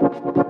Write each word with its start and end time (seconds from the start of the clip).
la 0.00 0.49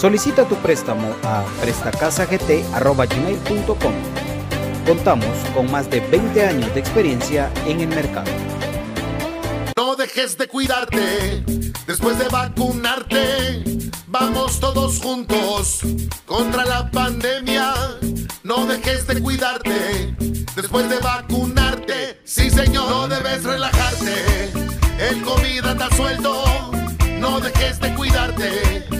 Solicita 0.00 0.48
tu 0.48 0.56
préstamo 0.56 1.14
a 1.24 1.44
prestacasagt.com. 1.60 3.92
Contamos 4.86 5.28
con 5.54 5.70
más 5.70 5.90
de 5.90 6.00
20 6.00 6.46
años 6.46 6.72
de 6.72 6.80
experiencia 6.80 7.52
en 7.66 7.80
el 7.80 7.88
mercado. 7.88 8.30
No 9.76 9.96
dejes 9.96 10.38
de 10.38 10.48
cuidarte 10.48 11.44
después 11.86 12.18
de 12.18 12.28
vacunarte. 12.28 13.62
Vamos 14.06 14.58
todos 14.58 15.00
juntos 15.00 15.80
contra 16.24 16.64
la 16.64 16.90
pandemia. 16.90 17.74
No 18.42 18.64
dejes 18.64 19.06
de 19.06 19.20
cuidarte 19.20 20.16
después 20.56 20.88
de 20.88 20.96
vacunarte. 20.96 22.22
Sí, 22.24 22.48
señor, 22.48 22.88
no 22.88 23.06
debes 23.06 23.44
relajarte. 23.44 24.50
El 24.98 25.20
COVID 25.20 25.66
anda 25.66 25.90
suelto. 25.94 26.70
No 27.18 27.38
dejes 27.38 27.78
de 27.80 27.94
cuidarte 27.94 28.99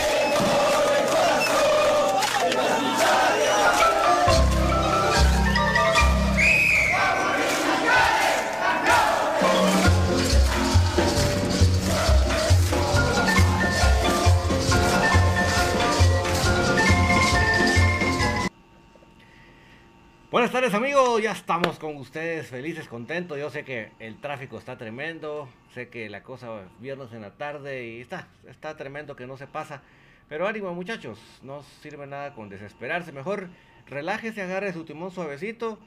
Buenas 20.31 20.53
tardes 20.53 20.73
amigos, 20.73 21.21
ya 21.21 21.33
estamos 21.33 21.77
con 21.77 21.97
ustedes, 21.97 22.47
felices, 22.47 22.87
contentos. 22.87 23.37
Yo 23.37 23.49
sé 23.49 23.65
que 23.65 23.91
el 23.99 24.21
tráfico 24.21 24.57
está 24.57 24.77
tremendo, 24.77 25.49
sé 25.73 25.89
que 25.89 26.07
la 26.09 26.23
cosa 26.23 26.69
viernes 26.79 27.11
en 27.11 27.19
la 27.19 27.31
tarde 27.31 27.85
y 27.85 27.99
está, 27.99 28.29
está 28.47 28.77
tremendo 28.77 29.17
que 29.17 29.27
no 29.27 29.35
se 29.35 29.45
pasa. 29.45 29.81
Pero 30.29 30.47
ánimo 30.47 30.73
muchachos, 30.73 31.19
no 31.41 31.63
sirve 31.81 32.07
nada 32.07 32.33
con 32.33 32.47
desesperarse. 32.47 33.11
Mejor 33.11 33.49
relájese, 33.87 34.41
agarre 34.41 34.71
su 34.71 34.85
timón 34.85 35.11
suavecito. 35.11 35.77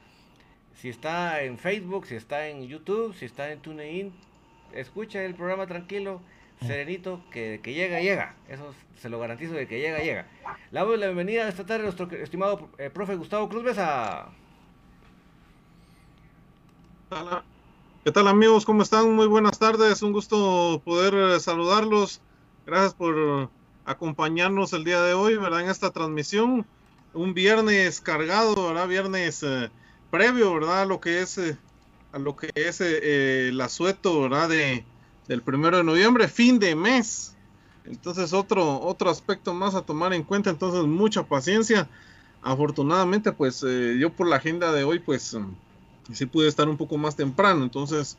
Si 0.75 0.89
está 0.89 1.41
en 1.41 1.57
Facebook, 1.57 2.05
si 2.05 2.13
está 2.13 2.47
en 2.47 2.67
YouTube, 2.67 3.15
si 3.15 3.25
está 3.25 3.51
en 3.51 3.61
TuneIn, 3.61 4.13
escucha 4.75 5.23
el 5.23 5.33
programa 5.33 5.65
tranquilo 5.65 6.21
serenito, 6.61 7.21
que, 7.31 7.59
que 7.63 7.73
llega, 7.73 7.99
llega. 7.99 8.35
Eso 8.47 8.73
se 9.01 9.09
lo 9.09 9.19
garantizo 9.19 9.53
de 9.53 9.67
que 9.67 9.79
llega, 9.79 9.99
llega. 9.99 10.25
Le 10.71 10.79
damos 10.79 10.97
la 10.97 11.07
bienvenida 11.07 11.47
esta 11.47 11.65
tarde 11.65 11.81
a 11.81 11.85
nuestro 11.85 12.09
estimado 12.17 12.69
eh, 12.77 12.89
profe 12.89 13.15
Gustavo 13.15 13.49
Cruz 13.49 13.63
Besa. 13.63 14.29
¿Qué 18.03 18.11
tal 18.11 18.27
amigos? 18.27 18.65
¿Cómo 18.65 18.81
están? 18.81 19.13
Muy 19.13 19.27
buenas 19.27 19.59
tardes. 19.59 20.01
Un 20.01 20.11
gusto 20.11 20.81
poder 20.83 21.13
eh, 21.13 21.39
saludarlos. 21.39 22.21
Gracias 22.65 22.93
por 22.93 23.49
acompañarnos 23.85 24.73
el 24.73 24.83
día 24.83 25.01
de 25.01 25.13
hoy, 25.13 25.37
¿verdad? 25.37 25.61
En 25.61 25.69
esta 25.69 25.91
transmisión. 25.91 26.65
Un 27.13 27.33
viernes 27.33 28.01
cargado, 28.01 28.69
¿verdad? 28.69 28.87
Viernes 28.87 29.43
eh, 29.43 29.69
previo, 30.09 30.53
¿verdad? 30.53 30.81
A 30.81 30.85
lo 30.85 30.99
que 30.99 31.21
es, 31.21 31.39
a 32.11 32.19
lo 32.19 32.35
que 32.35 32.49
es 32.55 32.81
el 32.81 33.59
asueto, 33.61 34.21
¿verdad? 34.23 34.49
De, 34.49 34.83
del 35.27 35.41
primero 35.41 35.77
de 35.77 35.83
noviembre, 35.83 36.27
fin 36.27 36.59
de 36.59 36.75
mes. 36.75 37.35
Entonces 37.85 38.33
otro, 38.33 38.81
otro 38.81 39.09
aspecto 39.09 39.53
más 39.53 39.75
a 39.75 39.81
tomar 39.81 40.13
en 40.13 40.23
cuenta, 40.23 40.49
entonces 40.49 40.83
mucha 40.83 41.23
paciencia. 41.23 41.87
Afortunadamente, 42.41 43.31
pues 43.31 43.63
eh, 43.67 43.97
yo 43.99 44.11
por 44.11 44.27
la 44.27 44.37
agenda 44.37 44.71
de 44.71 44.83
hoy, 44.83 44.99
pues 44.99 45.33
mm, 45.33 46.13
sí 46.13 46.25
pude 46.25 46.47
estar 46.47 46.67
un 46.67 46.77
poco 46.77 46.97
más 46.97 47.15
temprano, 47.15 47.63
entonces 47.63 48.17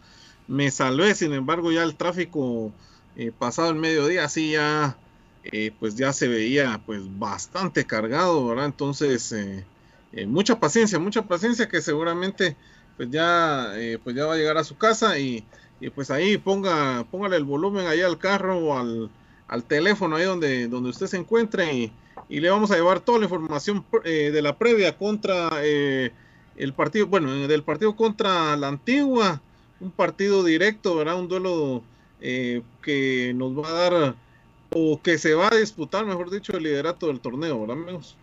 me 0.48 0.70
salvé, 0.70 1.14
sin 1.14 1.32
embargo 1.32 1.72
ya 1.72 1.82
el 1.82 1.96
tráfico 1.96 2.72
eh, 3.16 3.32
pasado 3.36 3.70
el 3.70 3.76
mediodía, 3.76 4.24
así 4.24 4.52
ya, 4.52 4.96
eh, 5.44 5.72
pues 5.78 5.96
ya 5.96 6.12
se 6.12 6.28
veía 6.28 6.80
pues 6.86 7.02
bastante 7.18 7.84
cargado, 7.86 8.46
¿verdad? 8.46 8.66
Entonces, 8.66 9.34
mucha 10.26 10.58
paciencia, 10.58 10.98
mucha 10.98 11.22
paciencia 11.22 11.68
que 11.68 11.80
seguramente 11.80 12.56
pues 12.96 13.10
ya, 13.10 13.74
pues 14.02 14.16
ya 14.16 14.24
va 14.26 14.34
a 14.34 14.36
llegar 14.36 14.56
a 14.56 14.64
su 14.64 14.76
casa 14.76 15.18
y 15.18 15.44
y 15.80 15.90
pues 15.90 16.10
ahí 16.10 16.38
ponga, 16.38 17.04
póngale 17.10 17.36
el 17.36 17.44
volumen 17.44 17.86
ahí 17.86 18.00
al 18.00 18.18
carro 18.18 18.58
o 18.58 18.78
al, 18.78 19.10
teléfono 19.64 20.16
ahí 20.16 20.24
donde, 20.24 20.68
donde 20.68 20.90
usted 20.90 21.06
se 21.06 21.16
encuentre 21.16 21.72
y, 21.72 21.92
le 22.28 22.50
vamos 22.50 22.70
a 22.70 22.76
llevar 22.76 23.00
toda 23.00 23.18
la 23.18 23.24
información 23.24 23.84
eh, 24.04 24.30
de 24.32 24.42
la 24.42 24.56
previa 24.56 24.96
contra 24.96 25.50
eh, 25.62 26.10
el 26.56 26.72
partido, 26.72 27.06
bueno, 27.06 27.32
del 27.46 27.62
partido 27.62 27.94
contra 27.94 28.56
la 28.56 28.68
antigua, 28.68 29.40
un 29.78 29.90
partido 29.90 30.42
directo, 30.42 30.96
¿verdad? 30.96 31.20
Un 31.20 31.28
duelo 31.28 31.82
eh, 32.20 32.62
que 32.82 33.32
nos 33.36 33.56
va 33.56 33.68
a 33.68 33.72
dar, 33.72 34.14
o 34.70 35.00
que 35.00 35.18
se 35.18 35.34
va 35.34 35.48
a 35.52 35.56
disputar, 35.56 36.04
mejor 36.04 36.30
dicho, 36.30 36.56
el 36.56 36.64
liderato 36.64 37.06
del 37.06 37.20
torneo, 37.20 37.60
¿verdad, 37.60 37.76
amigos? 37.76 38.16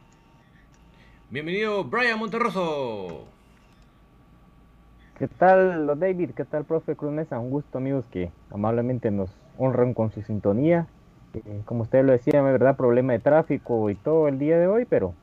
Bienvenido, 1.30 1.84
Brian 1.84 2.20
Monterroso. 2.20 3.28
¿Qué 5.24 5.30
tal, 5.30 5.88
David? 5.98 6.32
¿Qué 6.36 6.44
tal, 6.44 6.66
profe 6.66 6.98
Cruz 6.98 7.14
Mesa? 7.14 7.40
Un 7.40 7.50
gusto, 7.50 7.78
amigos, 7.78 8.06
que 8.08 8.30
amablemente 8.52 9.10
nos 9.10 9.34
honran 9.58 9.94
con 9.94 10.12
su 10.12 10.22
sintonía. 10.22 10.88
Eh, 11.34 11.62
como 11.64 11.84
usted 11.84 12.04
lo 12.04 12.12
decía, 12.12 12.40
es 12.40 12.44
verdad, 12.44 12.76
problema 12.76 13.14
de 13.14 13.20
tráfico 13.20 13.90
y 13.90 13.96
todo 13.96 14.28
el 14.28 14.38
día 14.38 14.58
de 14.58 14.68
hoy, 14.68 14.84
pero 14.84 15.14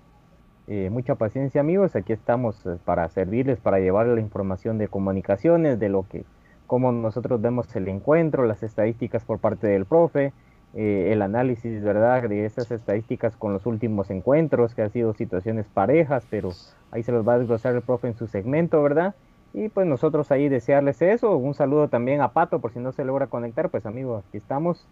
eh, 0.69 0.89
mucha 0.91 1.17
paciencia, 1.17 1.61
amigos. 1.61 1.97
Aquí 1.97 2.15
estamos 2.15 2.65
eh, 2.65 2.79
para 2.83 3.07
servirles, 3.11 3.61
para 3.61 3.79
llevarles 3.79 4.15
la 4.15 4.23
información 4.23 4.79
de 4.79 4.89
comunicaciones, 4.89 5.79
de 5.79 5.91
lo 5.91 6.09
que, 6.09 6.25
cómo 6.67 6.93
nosotros 6.93 7.43
vemos 7.43 7.77
el 7.77 7.87
encuentro, 7.87 8.47
las 8.47 8.63
estadísticas 8.63 9.27
por 9.27 9.39
parte 9.39 9.67
del 9.67 9.85
profe, 9.85 10.33
el 10.73 11.21
análisis, 11.21 11.83
¿verdad?, 11.83 12.27
de 12.27 12.47
esas 12.47 12.71
estadísticas 12.71 13.37
con 13.37 13.53
los 13.53 13.67
últimos 13.67 14.09
encuentros, 14.09 14.75
que 14.75 14.81
han 14.81 14.93
sido 14.93 15.13
situaciones 15.13 15.67
parejas, 15.67 16.27
pero 16.31 16.53
ahí 16.91 17.03
se 17.03 17.13
los 17.13 17.29
va 17.29 17.35
a 17.35 17.39
desglosar 17.39 17.75
el 17.75 17.83
profe 17.83 18.07
en 18.07 18.15
su 18.15 18.29
segmento, 18.29 18.83
¿verdad? 18.83 19.15
Y 19.53 19.69
pues 19.69 19.87
nosotros 19.87 20.31
ahí 20.31 20.49
desearles 20.49 21.03
eso. 21.03 21.37
Un 21.37 21.55
saludo 21.55 21.89
también 21.89 22.21
a 22.21 22.33
Pato 22.33 22.61
por 22.61 22.73
si 22.73 22.79
no 22.79 22.93
se 22.93 23.05
logra 23.05 23.27
conectar. 23.27 23.69
Pues 23.69 23.85
amigos, 23.87 24.25
aquí 24.29 24.39
estamos. 24.39 24.87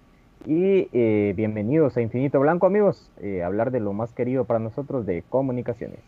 Y 0.46 0.88
eh, 0.92 1.32
bienvenidos 1.36 1.96
a 1.96 2.00
Infinito 2.00 2.40
Blanco 2.40 2.66
amigos. 2.66 3.10
Eh, 3.20 3.42
hablar 3.42 3.70
de 3.70 3.80
lo 3.80 3.92
más 3.92 4.12
querido 4.12 4.44
para 4.44 4.58
nosotros 4.58 5.06
de 5.06 5.22
comunicaciones. 5.28 6.00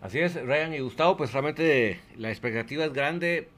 Así 0.00 0.20
es, 0.20 0.34
Ryan 0.34 0.74
y 0.74 0.80
Gustavo, 0.80 1.16
pues 1.16 1.32
realmente 1.32 1.98
la 2.16 2.28
expectativa 2.28 2.84
es 2.84 2.92
grande 2.92 3.48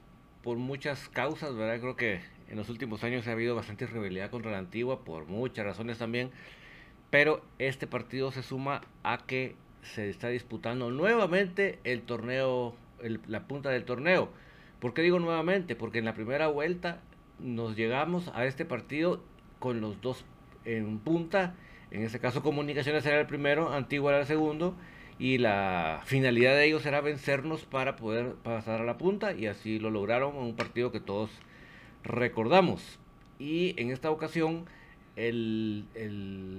por 0.43 0.59
muchas 0.59 1.09
causas, 1.09 1.57
¿verdad? 1.57 1.81
Creo 1.81 1.97
que 1.97 2.21
en 2.49 2.57
los 2.57 2.69
últimos 2.69 3.03
años 3.03 3.27
ha 3.27 3.33
habido 3.33 3.57
bastante 3.57 3.87
rivalidad 3.87 4.31
contra 4.31 4.53
la 4.53 4.59
antigua 4.59 5.01
por 5.01 5.27
muchas 5.27 5.67
razones 5.67 5.99
también. 5.99 6.31
Pero 7.11 7.43
este 7.59 7.87
partido 7.87 8.31
se 8.31 8.43
suma 8.43 8.83
a 9.03 9.19
que 9.27 9.57
se 9.83 10.09
está 10.09 10.29
disputando 10.29 10.91
nuevamente 10.91 11.79
el 11.85 12.03
torneo 12.03 12.75
la 13.27 13.47
punta 13.47 13.71
del 13.71 13.85
torneo. 13.85 14.31
¿Por 14.81 14.95
qué 14.95 15.03
digo 15.03 15.19
nuevamente? 15.19 15.75
Porque 15.77 15.99
en 15.99 16.05
la 16.05 16.15
primera 16.15 16.49
vuelta 16.49 17.01
nos 17.39 17.77
llegamos 17.77 18.31
a 18.35 18.45
este 18.45 18.65
partido 18.65 19.23
con 19.59 19.81
los 19.81 20.01
dos 20.01 20.25
en 20.65 20.99
punta. 20.99 21.55
En 21.91 22.03
este 22.03 22.19
caso 22.19 22.43
Comunicaciones 22.43 23.07
era 23.07 23.21
el 23.21 23.27
primero, 23.27 23.73
Antigua 23.73 24.13
era 24.13 24.21
el 24.21 24.27
segundo. 24.27 24.75
Y 25.19 25.39
la 25.39 26.03
finalidad 26.05 26.55
de 26.55 26.67
ellos 26.67 26.85
era 26.85 27.01
vencernos 27.01 27.65
para 27.65 27.97
poder 27.97 28.35
pasar 28.35 28.83
a 28.83 28.85
la 28.85 28.99
punta. 28.99 29.33
Y 29.33 29.47
así 29.47 29.79
lo 29.79 29.91
lograron 29.91 30.37
en 30.37 30.43
un 30.43 30.57
partido 30.57 30.93
que 30.93 31.01
todos 31.01 31.31
recordamos. 32.05 32.99
Y 33.39 33.75
en 33.81 33.91
esta 33.91 34.11
ocasión 34.11 34.67
el, 35.17 35.87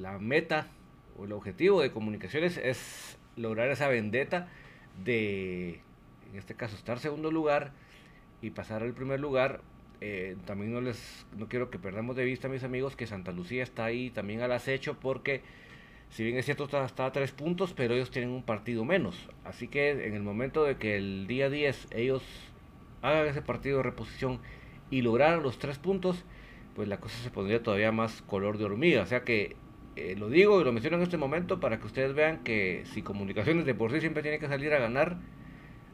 la 0.01 0.17
meta 0.19 0.67
o 1.17 1.25
el 1.25 1.31
objetivo 1.31 1.81
de 1.81 1.91
Comunicaciones 1.91 2.57
es 2.57 3.17
lograr 3.35 3.69
esa 3.69 3.87
vendetta 3.87 4.47
de 5.03 5.81
en 6.37 6.41
este 6.41 6.53
caso 6.53 6.75
estar 6.75 6.99
segundo 6.99 7.31
lugar 7.31 7.71
y 8.43 8.51
pasar 8.51 8.83
al 8.83 8.93
primer 8.93 9.19
lugar. 9.19 9.61
Eh, 10.01 10.37
también 10.45 10.71
no 10.71 10.81
les 10.81 11.25
no 11.35 11.49
quiero 11.49 11.71
que 11.71 11.79
perdamos 11.79 12.15
de 12.15 12.23
vista, 12.23 12.47
mis 12.47 12.63
amigos, 12.63 12.95
que 12.95 13.07
Santa 13.07 13.31
Lucía 13.31 13.63
está 13.63 13.85
ahí 13.85 14.11
también 14.11 14.41
al 14.41 14.51
acecho 14.51 14.99
porque 14.99 15.41
si 16.11 16.23
bien 16.23 16.37
es 16.37 16.45
cierto 16.45 16.65
está, 16.65 17.05
a 17.07 17.11
tres 17.11 17.31
puntos, 17.31 17.73
pero 17.73 17.95
ellos 17.95 18.11
tienen 18.11 18.29
un 18.29 18.43
partido 18.43 18.85
menos. 18.85 19.29
Así 19.45 19.67
que 19.67 19.89
en 19.89 20.13
el 20.13 20.21
momento 20.21 20.63
de 20.63 20.77
que 20.77 20.95
el 20.95 21.25
día 21.25 21.49
10 21.49 21.87
ellos 21.89 22.21
hagan 23.01 23.25
ese 23.25 23.41
partido 23.41 23.77
de 23.77 23.83
reposición 23.83 24.39
y 24.91 25.01
lograran 25.01 25.41
los 25.41 25.57
tres 25.57 25.79
puntos, 25.79 26.23
pues 26.75 26.87
la 26.87 26.99
cosa 26.99 27.17
se 27.17 27.31
pondría 27.31 27.63
todavía 27.63 27.91
más 27.91 28.21
color 28.21 28.59
de 28.59 28.65
hormiga. 28.65 29.01
O 29.01 29.07
sea 29.07 29.23
que 29.23 29.55
eh, 29.95 30.15
lo 30.15 30.29
digo 30.29 30.61
y 30.61 30.63
lo 30.63 30.71
menciono 30.71 30.97
en 30.97 31.03
este 31.03 31.17
momento 31.17 31.59
para 31.59 31.79
que 31.79 31.87
ustedes 31.87 32.13
vean 32.13 32.43
que 32.43 32.83
si 32.93 33.01
comunicaciones 33.01 33.65
de 33.65 33.73
por 33.73 33.91
sí 33.91 34.01
siempre 34.01 34.21
tiene 34.21 34.37
que 34.37 34.47
salir 34.47 34.71
a 34.75 34.77
ganar, 34.77 35.17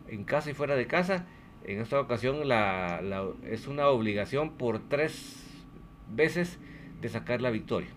en 0.08 0.24
casa 0.24 0.52
y 0.52 0.54
fuera 0.54 0.76
de 0.76 0.88
casa. 0.88 1.26
En 1.66 1.80
esta 1.80 2.00
ocasión 2.00 2.48
la, 2.48 3.02
es 3.50 3.68
una 3.68 3.88
obligación 3.88 4.52
por 4.52 4.80
tres 4.90 5.44
veces 6.14 6.60
de 7.02 7.10
sacar 7.10 7.42
la 7.42 7.52
victoria. 7.52 7.90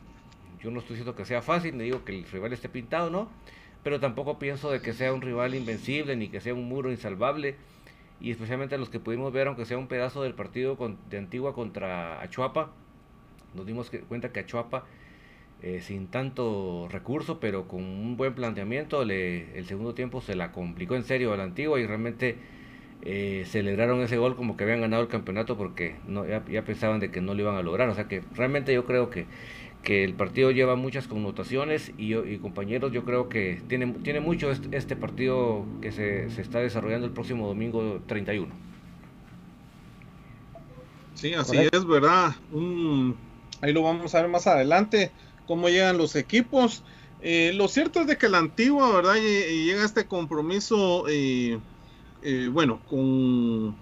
Yo 0.61 0.71
no 0.71 0.81
estoy 0.81 0.97
diciendo 0.97 1.17
que 1.17 1.25
sea 1.25 1.43
fácil, 1.43 1.75
me 1.75 1.85
digo 1.85 2.05
que 2.05 2.13
el 2.13 2.25
rival 2.25 2.53
esté 2.53 2.69
pintado, 2.69 3.11
¿no? 3.11 3.29
Pero 3.83 4.01
tampoco 4.01 4.39
pienso 4.39 4.71
de 4.71 4.81
que 4.81 4.93
sea 4.93 5.13
un 5.13 5.23
rival 5.23 5.55
invencible 5.55 6.17
ni 6.17 6.29
que 6.29 6.41
sea 6.41 6.55
un 6.55 6.69
muro 6.69 6.91
insalvable. 6.91 7.57
Y 8.21 8.31
especialmente 8.31 8.79
los 8.79 8.89
que 8.89 8.99
pudimos 8.99 9.33
ver, 9.33 9.47
aunque 9.47 9.67
sea 9.67 9.79
un 9.79 9.89
pedazo 9.89 10.23
del 10.23 10.35
partido 10.35 10.77
de 11.11 11.19
Antigua 11.19 11.55
contra 11.55 12.21
Achuapa, 12.23 12.73
nos 13.55 13.67
dimos 13.67 13.91
cuenta 14.09 14.33
que 14.33 14.41
Achuapa 14.41 14.85
eh, 15.63 15.81
sin 15.81 16.09
tanto 16.09 16.87
recurso, 16.91 17.41
pero 17.41 17.67
con 17.67 17.83
un 17.83 18.17
buen 18.17 18.35
planteamiento. 18.35 19.05
Le, 19.05 19.59
el 19.59 19.67
segundo 19.67 19.95
tiempo 19.95 20.21
se 20.21 20.37
la 20.37 20.53
complicó 20.53 20.97
en 20.97 21.05
serio 21.05 21.33
a 21.33 21.37
la 21.37 21.45
antigua 21.45 21.81
y 21.81 21.87
realmente 21.87 22.37
eh, 23.03 23.45
celebraron 23.47 24.01
ese 24.01 24.19
gol 24.19 24.37
como 24.37 24.57
que 24.57 24.65
habían 24.65 24.81
ganado 24.81 25.03
el 25.03 25.09
campeonato 25.09 25.57
porque 25.57 25.97
no, 26.07 26.27
ya, 26.27 26.43
pensaban 26.65 27.01
de 27.01 27.11
que 27.11 27.21
no 27.21 27.35
lo 27.35 27.41
iban 27.41 27.57
a 27.57 27.63
lograr. 27.63 27.89
O 27.89 27.95
sea 27.95 28.07
que 28.07 28.23
realmente 28.35 28.75
yo 28.75 28.85
creo 28.85 29.09
que, 29.09 29.27
que 29.83 30.05
el 30.05 30.13
partido 30.13 30.51
lleva 30.51 30.77
muchas 30.77 31.09
connotaciones 31.09 31.93
y, 31.97 32.15
y 32.15 32.39
compañeros, 32.39 32.93
yo 32.93 33.05
creo 33.05 33.29
que 33.31 33.63
tiene, 33.67 33.93
tiene 34.03 34.21
mucho 34.21 34.51
este, 34.51 34.77
este 34.77 34.95
partido 34.95 35.65
que 35.81 35.91
se, 35.91 36.31
se, 36.31 36.43
está 36.43 36.59
desarrollando 36.59 37.07
el 37.07 37.13
próximo 37.13 37.47
domingo 37.47 38.03
31. 38.07 38.53
Sí, 41.15 41.33
así 41.33 41.57
es, 41.73 41.87
¿verdad? 41.87 42.35
ahí 43.63 43.73
lo 43.73 43.83
vamos 43.83 44.15
a 44.15 44.21
ver 44.21 44.31
más 44.31 44.47
adelante 44.47 45.13
cómo 45.47 45.69
llegan 45.69 45.99
los 45.99 46.17
equipos. 46.17 46.83
Eh, 47.23 47.53
lo 47.55 47.69
cierto 47.69 48.01
es 48.01 48.07
de 48.07 48.19
que 48.19 48.29
la 48.29 48.39
antigua, 48.39 48.95
¿verdad? 48.95 49.15
Llega 49.15 49.85
este 49.85 50.07
compromiso, 50.07 51.07
eh, 51.09 51.59
eh, 52.23 52.49
bueno, 52.53 52.81
con, 52.89 53.75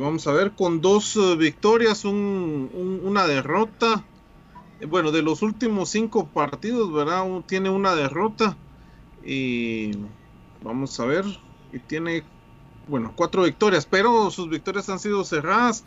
vamos 0.00 0.26
a 0.26 0.32
ver, 0.32 0.52
con 0.52 0.80
dos 0.80 1.18
victorias, 1.38 2.04
una 2.04 3.26
derrota. 3.26 4.04
Bueno, 4.88 5.12
de 5.12 5.22
los 5.22 5.42
últimos 5.42 5.90
cinco 5.90 6.26
partidos, 6.26 6.92
¿verdad? 6.92 7.24
Tiene 7.46 7.70
una 7.70 7.94
derrota. 7.94 8.56
Y 9.24 9.92
vamos 10.62 10.98
a 11.00 11.06
ver. 11.06 11.24
y 11.72 11.78
tiene, 11.78 12.24
bueno, 12.88 13.12
cuatro 13.16 13.44
victorias, 13.44 13.86
pero 13.86 14.30
sus 14.30 14.48
victorias 14.48 14.88
han 14.88 14.98
sido 14.98 15.24
cerradas. 15.24 15.84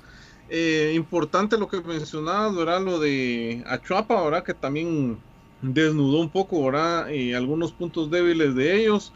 Eh, 0.49 0.93
importante 0.95 1.57
lo 1.57 1.67
que 1.67 1.81
mencionabas, 1.81 2.55
¿verdad? 2.55 2.81
Lo 2.81 2.99
de 2.99 3.63
Achuapa, 3.67 4.23
¿verdad? 4.23 4.43
Que 4.43 4.53
también 4.53 5.17
desnudó 5.61 6.19
un 6.19 6.29
poco, 6.29 6.65
¿verdad? 6.65 7.09
Eh, 7.11 7.35
algunos 7.35 7.73
puntos 7.73 8.09
débiles 8.09 8.55
de 8.55 8.81
ellos. 8.81 9.11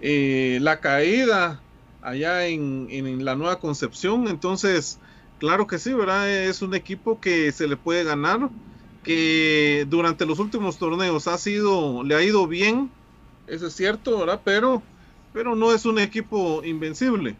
Eh, 0.00 0.58
la 0.60 0.80
caída 0.80 1.60
allá 2.02 2.46
en, 2.46 2.88
en, 2.90 3.24
la 3.24 3.34
nueva 3.34 3.58
concepción, 3.58 4.28
entonces, 4.28 4.98
claro 5.38 5.66
que 5.66 5.78
sí, 5.78 5.94
¿verdad? 5.94 6.30
Es 6.30 6.60
un 6.60 6.74
equipo 6.74 7.18
que 7.18 7.50
se 7.52 7.66
le 7.66 7.78
puede 7.78 8.04
ganar, 8.04 8.50
que 9.02 9.86
durante 9.88 10.26
los 10.26 10.38
últimos 10.38 10.76
torneos 10.76 11.26
ha 11.28 11.38
sido, 11.38 12.04
le 12.04 12.14
ha 12.14 12.22
ido 12.22 12.46
bien, 12.46 12.90
eso 13.46 13.68
es 13.68 13.74
cierto, 13.74 14.18
¿verdad? 14.18 14.42
Pero, 14.44 14.82
pero 15.32 15.54
no 15.54 15.72
es 15.72 15.86
un 15.86 15.98
equipo 15.98 16.62
invencible. 16.62 17.36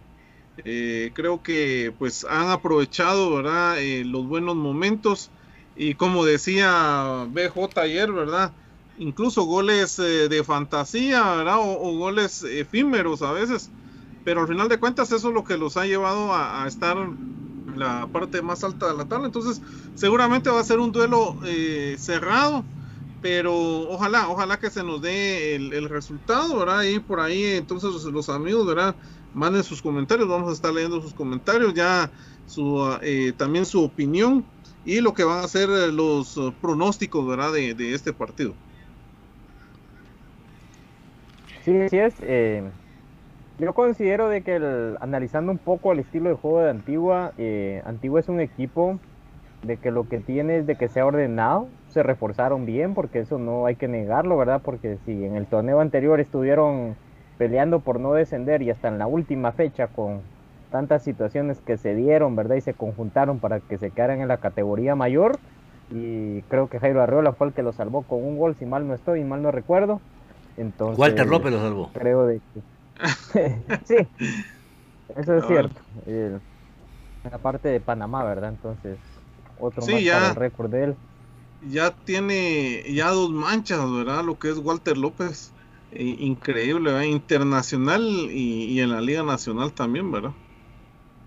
Eh, 0.58 1.12
creo 1.14 1.42
que 1.42 1.92
pues 1.98 2.24
han 2.24 2.48
aprovechado 2.50 3.34
¿verdad? 3.34 3.80
Eh, 3.80 4.04
los 4.04 4.26
buenos 4.28 4.54
momentos 4.54 5.32
y 5.74 5.94
como 5.94 6.24
decía 6.24 7.26
BJ 7.28 7.80
ayer, 7.80 8.12
¿verdad? 8.12 8.54
Incluso 8.96 9.42
goles 9.44 9.98
eh, 9.98 10.28
de 10.28 10.44
fantasía, 10.44 11.34
¿verdad? 11.36 11.56
O, 11.58 11.98
goles 11.98 12.42
efímeros 12.42 13.22
a 13.22 13.32
veces, 13.32 13.72
pero 14.22 14.42
al 14.42 14.48
final 14.48 14.68
de 14.68 14.78
cuentas 14.78 15.10
eso 15.10 15.28
es 15.28 15.34
lo 15.34 15.42
que 15.42 15.56
los 15.58 15.76
ha 15.76 15.86
llevado 15.86 16.32
a, 16.32 16.64
estar 16.68 16.96
en 16.96 17.78
la 17.78 18.08
parte 18.12 18.40
más 18.42 18.62
alta 18.62 18.86
de 18.86 18.94
la 18.94 19.06
tabla. 19.06 19.26
Entonces 19.26 19.60
seguramente 19.94 20.50
va 20.50 20.60
a 20.60 20.64
ser 20.64 20.78
un 20.78 20.92
duelo 20.92 21.40
cerrado, 21.98 22.64
pero 23.20 23.52
ojalá, 23.90 24.28
ojalá 24.28 24.58
que 24.60 24.70
se 24.70 24.84
nos 24.84 25.00
dé 25.02 25.56
el, 25.56 25.72
el 25.72 25.88
resultado, 25.88 26.56
¿verdad? 26.58 26.82
Y 26.84 27.00
por 27.00 27.18
ahí 27.20 27.44
entonces 27.44 27.90
los 28.04 28.28
amigos, 28.28 28.66
¿verdad? 28.66 28.96
Manden 29.34 29.62
sus 29.62 29.82
comentarios, 29.82 30.28
vamos 30.28 30.48
a 30.48 30.52
estar 30.52 30.72
leyendo 30.72 31.00
sus 31.00 31.12
comentarios, 31.12 31.74
ya 31.74 32.10
su, 32.46 32.98
eh, 33.02 33.32
también 33.36 33.66
su 33.66 33.82
opinión 33.82 34.44
y 34.84 35.00
lo 35.00 35.12
que 35.12 35.24
van 35.24 35.44
a 35.44 35.48
ser 35.48 35.68
eh, 35.68 35.92
los 35.92 36.36
eh, 36.36 36.52
pronósticos 36.60 37.26
¿verdad? 37.26 37.52
De, 37.52 37.74
de, 37.74 37.94
este 37.94 38.12
partido. 38.12 38.54
Sí, 41.62 41.76
así 41.80 41.98
es. 41.98 42.14
yo 43.58 43.72
considero 43.72 44.28
de 44.28 44.42
que 44.42 44.56
el, 44.56 44.96
analizando 45.00 45.50
un 45.50 45.58
poco 45.58 45.92
el 45.92 46.00
estilo 46.00 46.28
de 46.28 46.36
juego 46.36 46.60
de 46.60 46.70
Antigua, 46.70 47.32
Antigua 47.86 48.20
es 48.20 48.28
un 48.28 48.40
equipo 48.40 49.00
de 49.62 49.78
que 49.78 49.90
lo 49.90 50.06
que 50.06 50.18
tiene 50.18 50.58
es 50.58 50.66
de 50.66 50.76
que 50.76 50.88
se 50.88 51.00
ha 51.00 51.06
ordenado, 51.06 51.68
se 51.88 52.02
reforzaron 52.02 52.66
bien, 52.66 52.92
porque 52.92 53.20
eso 53.20 53.38
no 53.38 53.64
hay 53.64 53.76
que 53.76 53.88
negarlo, 53.88 54.36
¿verdad? 54.36 54.60
Porque 54.62 54.98
si 55.06 55.24
en 55.24 55.36
el 55.36 55.46
torneo 55.46 55.80
anterior 55.80 56.20
estuvieron 56.20 56.96
peleando 57.38 57.80
por 57.80 58.00
no 58.00 58.12
descender 58.12 58.62
y 58.62 58.70
hasta 58.70 58.88
en 58.88 58.98
la 58.98 59.06
última 59.06 59.52
fecha 59.52 59.88
con 59.88 60.22
tantas 60.70 61.02
situaciones 61.02 61.58
que 61.60 61.76
se 61.76 61.94
dieron, 61.94 62.34
¿verdad? 62.36 62.56
Y 62.56 62.60
se 62.60 62.74
conjuntaron 62.74 63.38
para 63.38 63.60
que 63.60 63.78
se 63.78 63.90
quedaran 63.90 64.20
en 64.20 64.28
la 64.28 64.38
categoría 64.38 64.94
mayor. 64.94 65.38
Y 65.90 66.42
creo 66.42 66.68
que 66.68 66.80
Jairo 66.80 67.02
Arreola 67.02 67.32
fue 67.32 67.48
el 67.48 67.52
que 67.52 67.62
lo 67.62 67.72
salvó 67.72 68.02
con 68.02 68.24
un 68.24 68.38
gol, 68.38 68.56
si 68.58 68.66
mal 68.66 68.86
no 68.88 68.94
estoy, 68.94 69.20
y 69.20 69.24
mal 69.24 69.42
no 69.42 69.50
recuerdo. 69.50 70.00
Entonces, 70.56 70.98
Walter 70.98 71.26
López 71.26 71.52
lo 71.52 71.60
salvó. 71.60 71.90
Creo 71.92 72.26
de 72.26 72.40
que... 72.52 72.62
sí, 73.84 73.96
eso 75.16 75.36
es 75.36 75.46
cierto. 75.46 75.80
la 77.22 77.38
parte 77.38 77.68
de 77.68 77.80
Panamá, 77.80 78.24
¿verdad? 78.24 78.50
Entonces, 78.50 78.98
otro 79.60 79.82
más 79.82 80.02
para 80.02 80.28
el 80.30 80.34
récord 80.34 80.70
de 80.70 80.84
él. 80.84 80.96
Ya 81.70 81.92
tiene 82.04 82.82
ya 82.92 83.10
dos 83.10 83.30
manchas, 83.30 83.80
¿verdad? 83.92 84.24
Lo 84.24 84.38
que 84.38 84.50
es 84.50 84.58
Walter 84.58 84.96
López 84.96 85.53
increíble, 85.98 87.06
internacional 87.06 88.02
y, 88.02 88.80
en 88.80 88.90
la 88.90 89.00
Liga 89.00 89.22
Nacional 89.22 89.72
también, 89.72 90.10
¿verdad? 90.10 90.32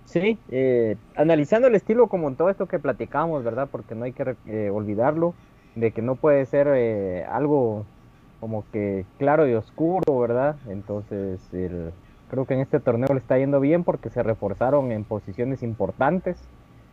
Sí, 0.05 0.37
eh, 0.51 0.95
analizando 1.15 1.67
el 1.67 1.75
estilo 1.75 2.07
como 2.07 2.29
en 2.29 2.35
todo 2.35 2.49
esto 2.49 2.65
que 2.65 2.79
platicamos, 2.79 3.43
¿verdad? 3.43 3.67
Porque 3.71 3.95
no 3.95 4.05
hay 4.05 4.13
que 4.13 4.35
eh, 4.47 4.69
olvidarlo, 4.69 5.33
de 5.75 5.91
que 5.91 6.01
no 6.01 6.15
puede 6.15 6.45
ser 6.45 6.67
eh, 6.73 7.25
algo 7.29 7.85
como 8.39 8.63
que 8.71 9.05
claro 9.17 9.47
y 9.47 9.53
oscuro, 9.53 10.19
¿verdad? 10.19 10.55
Entonces, 10.69 11.39
creo 12.29 12.45
que 12.45 12.53
en 12.53 12.61
este 12.61 12.79
torneo 12.79 13.09
le 13.11 13.19
está 13.19 13.37
yendo 13.37 13.59
bien 13.59 13.83
porque 13.83 14.09
se 14.09 14.23
reforzaron 14.23 14.91
en 14.91 15.03
posiciones 15.03 15.61
importantes. 15.63 16.37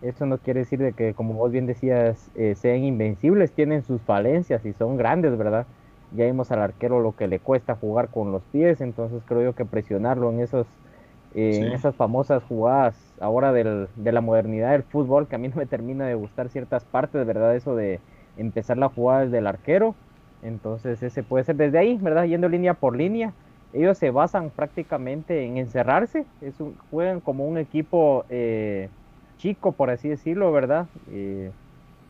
Eso 0.03 0.27
no 0.27 0.39
quiere 0.39 0.61
decir 0.61 0.81
de 0.81 0.93
que, 0.93 1.15
como 1.15 1.35
vos 1.35 1.53
bien 1.53 1.67
decías, 1.67 2.31
sean 2.57 2.85
invencibles, 2.85 3.53
tienen 3.53 3.85
sus 3.85 4.03
falencias 4.03 4.65
y 4.67 4.73
son 4.73 4.97
grandes, 4.97 5.37
¿verdad? 5.39 5.67
Ya 6.13 6.27
vimos 6.27 6.53
al 6.53 6.63
arquero 6.63 7.01
lo 7.01 7.17
que 7.17 7.29
le 7.29 7.41
cuesta 7.41 7.75
jugar 7.75 8.09
con 8.09 8.33
los 8.33 8.43
pies, 8.53 8.81
entonces 8.81 9.23
creo 9.27 9.43
yo 9.43 9.55
que 9.55 9.65
presionarlo 9.65 10.31
en 10.31 10.41
esos 10.41 10.67
eh, 11.35 11.67
en 11.67 11.73
esas 11.73 11.97
famosas 11.97 12.45
jugadas 12.45 12.95
ahora 13.21 13.53
del, 13.53 13.89
de 13.97 14.13
la 14.13 14.21
modernidad 14.21 14.71
del 14.71 14.85
fútbol, 14.85 15.27
que 15.27 15.35
a 15.35 15.39
mí 15.39 15.49
no 15.49 15.57
me 15.57 15.67
termina 15.67 16.07
de 16.07 16.15
gustar 16.15 16.49
ciertas 16.49 16.85
partes, 16.85 17.27
¿verdad? 17.27 17.57
Eso 17.57 17.75
de 17.75 17.99
empezar 18.37 18.79
la 18.79 18.89
jugada 18.89 19.23
desde 19.23 19.39
el 19.39 19.49
arquero. 19.49 19.97
Entonces 20.43 21.03
ese 21.03 21.25
puede 21.25 21.45
ser 21.45 21.57
desde 21.57 21.79
ahí, 21.79 21.99
¿verdad? 22.01 22.25
Yendo 22.25 22.49
línea 22.49 22.75
por 22.75 22.97
línea. 22.97 23.33
Ellos 23.73 23.99
se 23.99 24.11
basan 24.11 24.51
prácticamente 24.51 25.45
en 25.45 25.57
encerrarse, 25.57 26.25
es 26.41 26.61
un, 26.61 26.77
juegan 26.91 27.21
como 27.21 27.49
un 27.49 27.59
equipo 27.59 28.25
eh, 28.29 28.89
chico, 29.39 29.73
por 29.73 29.91
así 29.91 30.09
decirlo, 30.09 30.53
¿verdad? 30.53 30.87
Eh, 31.11 31.51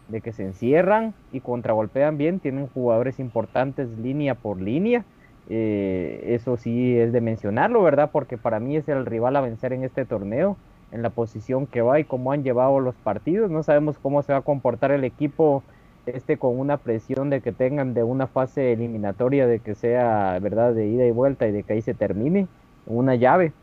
de 0.08 0.20
que 0.20 0.32
se 0.32 0.44
encierran 0.44 1.14
y 1.32 1.40
contragolpean 1.40 2.18
bien, 2.18 2.40
tienen 2.40 2.68
jugadores 2.68 3.18
importantes 3.18 3.88
línea 3.98 4.34
por 4.34 4.60
línea. 4.60 5.04
Eh, 5.48 6.24
eso 6.28 6.56
sí 6.56 6.98
es 6.98 7.12
de 7.12 7.20
mencionarlo, 7.20 7.82
¿verdad? 7.82 8.10
Porque 8.12 8.38
para 8.38 8.60
mí 8.60 8.76
es 8.76 8.88
el 8.88 9.06
rival 9.06 9.36
a 9.36 9.40
vencer 9.40 9.72
en 9.72 9.84
este 9.84 10.04
torneo, 10.04 10.56
en 10.92 11.02
la 11.02 11.10
posición 11.10 11.66
que 11.66 11.82
va 11.82 12.00
y 12.00 12.04
cómo 12.04 12.32
han 12.32 12.42
llevado 12.44 12.80
los 12.80 12.94
partidos. 12.96 13.50
No 13.50 13.62
sabemos 13.62 13.98
cómo 13.98 14.22
se 14.22 14.32
va 14.32 14.38
a 14.38 14.42
comportar 14.42 14.90
el 14.90 15.04
equipo 15.04 15.62
este 16.06 16.36
con 16.38 16.58
una 16.58 16.76
presión 16.78 17.30
de 17.30 17.40
que 17.40 17.52
tengan 17.52 17.94
de 17.94 18.02
una 18.04 18.26
fase 18.26 18.72
eliminatoria, 18.72 19.46
de 19.46 19.60
que 19.60 19.74
sea, 19.74 20.38
¿verdad?, 20.40 20.74
de 20.74 20.86
ida 20.86 21.06
y 21.06 21.10
vuelta 21.10 21.46
y 21.48 21.52
de 21.52 21.64
que 21.64 21.74
ahí 21.74 21.82
se 21.82 21.94
termine 21.94 22.48
una 22.86 23.14
llave. 23.14 23.54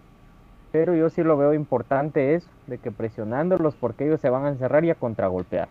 Pero 0.71 0.95
yo 0.95 1.10
sí 1.10 1.24
lo 1.24 1.38
veo 1.38 1.53
importante 1.53 2.36
eso, 2.36 2.50
de 2.65 2.79
que 2.79 2.91
presionándolos 2.91 3.75
porque 3.77 4.05
ellos 4.05 4.21
se 4.21 4.29
van 4.29 4.45
a 4.45 4.50
encerrar 4.50 4.86
y 4.86 4.89
a 4.89 4.95
contragolpear. 4.95 5.69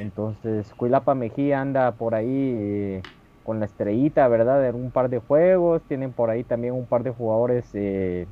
Entonces, 0.00 0.72
Cuilapa 0.76 1.14
Mejía 1.14 1.60
anda 1.60 1.92
por 1.92 2.14
ahí 2.14 2.26
eh, 2.58 3.02
con 3.42 3.60
la 3.60 3.66
estrellita, 3.66 4.26
¿verdad? 4.28 4.66
En 4.66 4.74
un 4.76 4.90
par 4.92 5.10
de 5.10 5.18
juegos. 5.18 5.82
Tienen 5.86 6.14
por 6.14 6.30
ahí 6.30 6.42
también 6.42 6.74
un 6.74 6.86
par 6.86 7.02
de 7.02 7.10
jugadores 7.10 7.68
eh, 7.74 8.26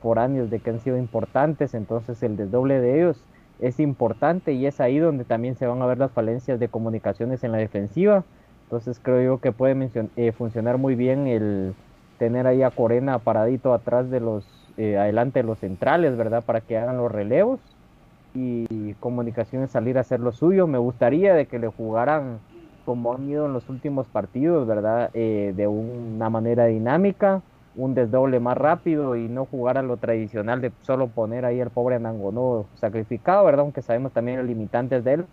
foráneos 0.00 0.50
de 0.50 0.60
que 0.60 0.70
han 0.70 0.80
sido 0.80 0.98
importantes. 0.98 1.74
Entonces, 1.74 2.20
el 2.24 2.36
desdoble 2.36 2.80
de 2.80 2.96
ellos 2.98 3.28
es 3.60 3.78
importante 3.78 4.52
y 4.52 4.66
es 4.66 4.80
ahí 4.80 4.98
donde 4.98 5.24
también 5.24 5.54
se 5.56 5.66
van 5.66 5.80
a 5.82 5.86
ver 5.86 5.98
las 5.98 6.12
falencias 6.12 6.58
de 6.58 6.68
comunicaciones 6.68 7.44
en 7.44 7.52
la 7.52 7.58
defensiva. 7.58 8.26
Entonces, 8.64 8.98
creo 9.00 9.22
yo 9.22 9.40
que 9.40 9.52
puede 9.52 9.76
eh, 10.16 10.32
funcionar 10.32 10.78
muy 10.78 10.96
bien 10.96 11.28
el 11.28 11.76
tener 12.16 12.48
ahí 12.48 12.62
a 12.62 12.72
Corena 12.72 13.20
paradito 13.20 13.74
atrás 13.74 14.10
de 14.10 14.18
los, 14.20 14.72
adelante 14.76 15.40
de 15.40 15.44
los 15.44 15.60
centrales, 15.60 16.16
¿verdad? 16.16 16.44
Para 16.44 16.62
que 16.62 16.78
hagan 16.78 16.96
los 16.96 17.12
relevos 17.12 17.71
y 18.32 18.94
Comunicaciones 18.96 19.70
salir 19.72 19.98
a 19.98 20.00
hacer 20.02 20.20
lo 20.20 20.32
suyo. 20.32 20.66
Me 20.66 20.78
gustaría 20.78 21.34
de 21.34 21.46
que 21.48 21.58
le 21.58 21.68
jugaran 21.68 22.42
como 22.84 23.14
han 23.14 23.28
ido 23.28 23.46
en 23.46 23.52
los 23.52 23.68
últimos 23.68 24.08
partidos, 24.08 24.66
¿verdad? 24.66 25.10
Eh, 25.14 25.52
de 25.54 25.68
una 25.68 26.30
manera 26.30 26.66
dinámica, 26.66 27.44
un 27.74 27.94
desdoble 27.94 28.40
más 28.40 28.56
rápido 28.58 29.16
y 29.16 29.28
no 29.28 29.46
jugar 29.46 29.78
a 29.78 29.82
lo 29.82 29.98
tradicional 29.98 30.60
de 30.60 30.74
solo 30.80 31.12
poner 31.12 31.44
ahí 31.44 31.60
al 31.60 31.70
pobre 31.70 32.00
Nangonó 32.00 32.70
sacrificado, 32.74 33.44
¿verdad? 33.44 33.60
Aunque 33.62 33.82
sabemos 33.82 34.12
también 34.12 34.38
los 34.38 34.46
limitantes 34.46 35.04
de 35.04 35.14
él, 35.14 35.28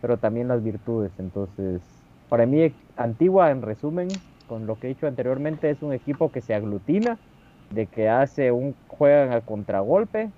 pero 0.00 0.18
también 0.18 0.48
las 0.48 0.62
virtudes. 0.62 1.18
Entonces, 1.18 2.04
para 2.28 2.46
mí, 2.46 2.76
Antigua, 2.96 3.50
en 3.50 3.62
resumen, 3.62 4.22
con 4.46 4.66
lo 4.66 4.78
que 4.78 4.86
he 4.88 4.90
dicho 4.90 5.06
anteriormente, 5.06 5.70
es 5.70 5.82
un 5.82 5.92
equipo 5.92 6.30
que 6.32 6.40
se 6.40 6.54
aglutina, 6.54 7.20
de 7.70 7.88
que 7.88 8.08
hace 8.08 8.52
un 8.52 8.76
juegan 8.86 9.32
al 9.32 9.44
contragolpe, 9.44 10.32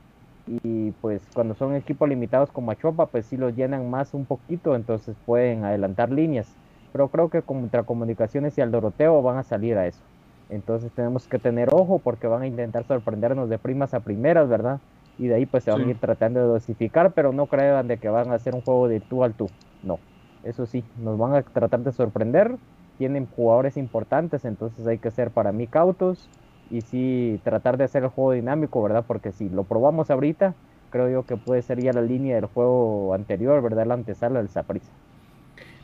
y 0.46 0.92
pues 0.92 1.22
cuando 1.34 1.54
son 1.54 1.74
equipos 1.74 2.08
limitados 2.08 2.50
como 2.50 2.70
Achopa, 2.70 3.06
pues 3.06 3.26
sí 3.26 3.36
los 3.36 3.54
llenan 3.56 3.90
más 3.90 4.14
un 4.14 4.24
poquito, 4.24 4.76
entonces 4.76 5.16
pueden 5.24 5.64
adelantar 5.64 6.10
líneas. 6.10 6.46
Pero 6.92 7.08
creo 7.08 7.28
que 7.30 7.42
contra 7.42 7.82
Comunicaciones 7.82 8.56
y 8.56 8.60
al 8.60 8.70
Doroteo 8.70 9.20
van 9.22 9.38
a 9.38 9.42
salir 9.42 9.76
a 9.76 9.86
eso. 9.86 10.02
Entonces 10.48 10.92
tenemos 10.92 11.26
que 11.26 11.38
tener 11.38 11.68
ojo 11.72 11.98
porque 11.98 12.28
van 12.28 12.42
a 12.42 12.46
intentar 12.46 12.84
sorprendernos 12.84 13.48
de 13.48 13.58
primas 13.58 13.92
a 13.94 14.00
primeras, 14.00 14.48
¿verdad? 14.48 14.80
Y 15.18 15.26
de 15.26 15.34
ahí 15.34 15.46
pues 15.46 15.64
se 15.64 15.72
van 15.72 15.82
a 15.82 15.90
ir 15.90 15.98
tratando 15.98 16.40
de 16.40 16.46
dosificar, 16.46 17.12
pero 17.12 17.32
no 17.32 17.46
crean 17.48 17.88
de 17.88 17.98
que 17.98 18.08
van 18.08 18.30
a 18.30 18.34
hacer 18.34 18.54
un 18.54 18.62
juego 18.62 18.86
de 18.86 19.00
tú 19.00 19.24
al 19.24 19.34
tú. 19.34 19.50
No, 19.82 19.98
eso 20.42 20.66
sí, 20.66 20.84
nos 20.94 21.18
van 21.18 21.34
a 21.34 21.42
tratar 21.42 21.80
de 21.80 21.92
sorprender. 21.92 22.56
Tienen 22.96 23.26
jugadores 23.26 23.76
importantes, 23.76 24.44
entonces 24.44 24.86
hay 24.86 24.98
que 24.98 25.10
ser 25.10 25.32
para 25.32 25.52
mí 25.52 25.66
cautos 25.66 26.30
y 26.70 26.80
sí 26.80 27.40
tratar 27.44 27.76
de 27.76 27.85
hacer 27.85 28.02
el 28.02 28.08
juego 28.08 28.32
dinámico, 28.32 28.82
¿verdad? 28.82 29.04
Porque 29.06 29.32
si 29.32 29.49
lo 29.49 29.64
probamos 29.64 30.11
ahorita, 30.11 30.54
creo 30.90 31.08
yo 31.08 31.26
que 31.26 31.37
puede 31.37 31.62
ser 31.62 31.80
ya 31.80 31.92
la 31.92 32.02
línea 32.02 32.37
del 32.37 32.46
juego 32.46 33.14
anterior, 33.14 33.62
¿verdad? 33.62 33.87
La 33.87 33.94
antesala 33.94 34.40
del 34.40 34.49
Saprissa. 34.49 34.90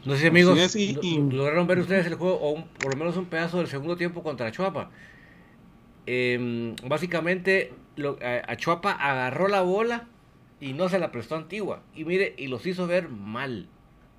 No 0.04 0.16
sé, 0.16 0.28
amigos, 0.28 0.76
lograron 1.30 1.66
ver 1.68 1.78
ustedes 1.78 2.06
el 2.06 2.14
juego, 2.14 2.38
o 2.42 2.64
por 2.80 2.94
lo 2.94 2.98
menos 2.98 3.16
un 3.16 3.26
pedazo 3.26 3.58
del 3.58 3.68
segundo 3.68 3.96
tiempo 3.96 4.22
contra 4.24 4.50
Chuapa. 4.50 4.90
Em, 6.06 6.74
básicamente, 6.88 7.72
lo, 7.94 8.18
a, 8.20 8.56
Chuapa 8.56 8.92
agarró 8.92 9.46
la 9.46 9.62
bola 9.62 10.08
y 10.60 10.72
no 10.72 10.88
se 10.88 10.98
la 10.98 11.12
prestó 11.12 11.36
a 11.36 11.38
Antigua. 11.38 11.82
Y 11.94 12.04
mire, 12.04 12.34
y 12.36 12.48
los 12.48 12.66
hizo 12.66 12.88
ver 12.88 13.08
mal. 13.08 13.68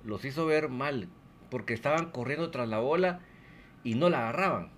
Los 0.04 0.24
hizo 0.24 0.46
ver 0.46 0.70
mal. 0.70 1.08
Porque 1.50 1.74
estaban 1.74 2.06
corriendo 2.10 2.50
tras 2.50 2.68
la 2.68 2.78
bola 2.78 3.20
y 3.82 3.94
no 3.94 4.08
la 4.08 4.20
agarraban. 4.20 4.70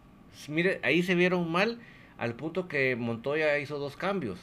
Mire, 0.49 0.81
ahí 0.83 1.03
se 1.03 1.15
vieron 1.15 1.51
mal 1.51 1.79
al 2.19 2.35
punto 2.35 2.69
que 2.69 2.97
Montoya 2.97 3.59
hizo 3.59 3.79
dos 3.79 3.97
cambios. 3.97 4.39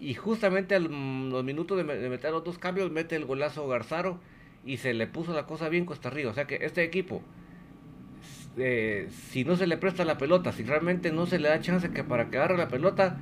Y 0.00 0.14
justamente 0.14 0.74
a 0.74 0.80
los 0.80 1.44
minutos 1.44 1.76
de, 1.76 1.84
meter 1.84 2.30
los 2.30 2.44
dos 2.44 2.58
cambios, 2.58 2.90
mete 2.90 3.16
el 3.16 3.24
golazo 3.24 3.66
Garzaro 3.68 4.18
y 4.64 4.78
se 4.78 4.94
le 4.94 5.06
puso 5.06 5.32
la 5.32 5.46
cosa 5.46 5.68
bien 5.68 5.86
Costa 5.86 6.10
Rica. 6.10 6.30
O 6.30 6.34
sea 6.34 6.46
que 6.46 6.58
este 6.62 6.82
equipo, 6.82 7.22
eh, 8.56 9.08
si 9.30 9.44
no 9.44 9.56
se 9.56 9.66
le 9.66 9.76
presta 9.76 10.04
la 10.04 10.18
pelota, 10.18 10.52
si 10.52 10.62
realmente 10.64 11.12
no 11.12 11.26
se 11.26 11.38
le 11.38 11.48
da 11.48 11.60
chance 11.60 11.90
que 11.90 12.04
para 12.04 12.30
que 12.30 12.38
agarre 12.38 12.56
la 12.56 12.68
pelota, 12.68 13.18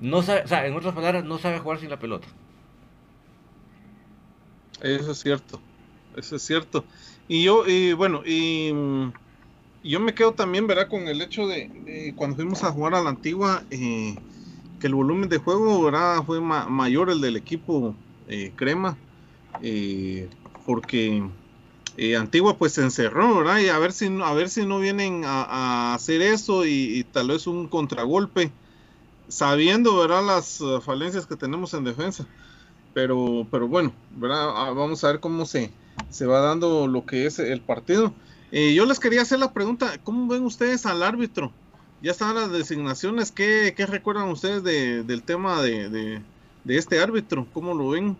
no 0.00 0.22
sabe, 0.22 0.42
o 0.42 0.48
sea, 0.48 0.66
en 0.66 0.74
otras 0.74 0.94
palabras, 0.94 1.24
no 1.24 1.38
sabe 1.38 1.58
jugar 1.58 1.78
sin 1.78 1.90
la 1.90 1.98
pelota. 1.98 2.26
Eso 4.82 5.12
es 5.12 5.18
cierto, 5.18 5.60
eso 6.16 6.36
es 6.36 6.42
cierto. 6.42 6.84
Y 7.28 7.44
yo, 7.44 7.64
bueno, 7.96 8.22
y, 8.26 8.72
yo 9.86 10.00
me 10.00 10.14
quedo 10.14 10.32
también, 10.32 10.66
¿verdad? 10.66 10.88
Con 10.88 11.08
el 11.08 11.20
hecho 11.20 11.46
de, 11.46 12.12
cuando 12.16 12.36
fuimos 12.36 12.62
a 12.64 12.72
jugar 12.72 12.94
a 12.94 13.02
la 13.02 13.10
antigua, 13.10 13.62
eh, 13.70 14.16
que 14.80 14.86
el 14.86 14.94
volumen 14.94 15.28
de 15.28 15.38
juego, 15.38 15.82
¿verdad? 15.82 16.22
Fue 16.24 16.40
mayor 16.40 17.10
el 17.10 17.20
del 17.20 17.36
equipo 17.36 17.94
eh, 18.28 18.52
Crema, 18.56 18.96
eh, 19.62 20.28
porque 20.66 21.22
Antigua 22.18 22.58
pues 22.58 22.74
se 22.74 22.82
encerró, 22.82 23.38
¿verdad? 23.38 23.58
Y 23.58 23.68
a 23.68 23.78
ver 23.78 23.92
si, 23.92 24.06
a 24.22 24.32
ver 24.32 24.50
si 24.50 24.66
no 24.66 24.78
vienen 24.80 25.22
a, 25.24 25.94
hacer 25.94 26.20
eso 26.20 26.66
y, 26.66 27.04
tal 27.12 27.28
vez 27.28 27.46
un 27.46 27.68
contragolpe 27.68 28.50
sabiendo, 29.28 29.96
¿verdad? 29.96 30.24
Las 30.24 30.60
uh, 30.60 30.80
falencias 30.80 31.26
que 31.26 31.36
tenemos 31.36 31.72
en 31.74 31.84
defensa. 31.84 32.26
Pero, 32.92 33.46
pero 33.50 33.68
bueno, 33.68 33.92
¿verdad? 34.16 34.50
Ah, 34.56 34.70
vamos 34.70 35.02
a 35.04 35.08
ver 35.08 35.20
cómo 35.20 35.46
se, 35.46 35.70
se 36.10 36.26
va 36.26 36.40
dando 36.40 36.86
lo 36.86 37.04
que 37.06 37.26
es 37.26 37.38
el 37.38 37.60
partido. 37.60 38.12
Eh, 38.58 38.72
yo 38.72 38.86
les 38.86 38.98
quería 38.98 39.20
hacer 39.20 39.38
la 39.38 39.52
pregunta, 39.52 39.98
¿cómo 40.02 40.32
ven 40.32 40.42
ustedes 40.42 40.86
al 40.86 41.02
árbitro? 41.02 41.52
Ya 42.00 42.12
están 42.12 42.34
las 42.34 42.50
designaciones, 42.50 43.30
¿qué, 43.30 43.74
recuerdan 43.86 44.30
ustedes 44.30 44.64
de, 44.64 45.02
del 45.02 45.22
tema 45.24 45.60
de, 45.60 46.22
este 46.66 46.98
árbitro? 46.98 47.46
¿Cómo 47.52 47.74
lo 47.74 47.90
ven? 47.90 48.16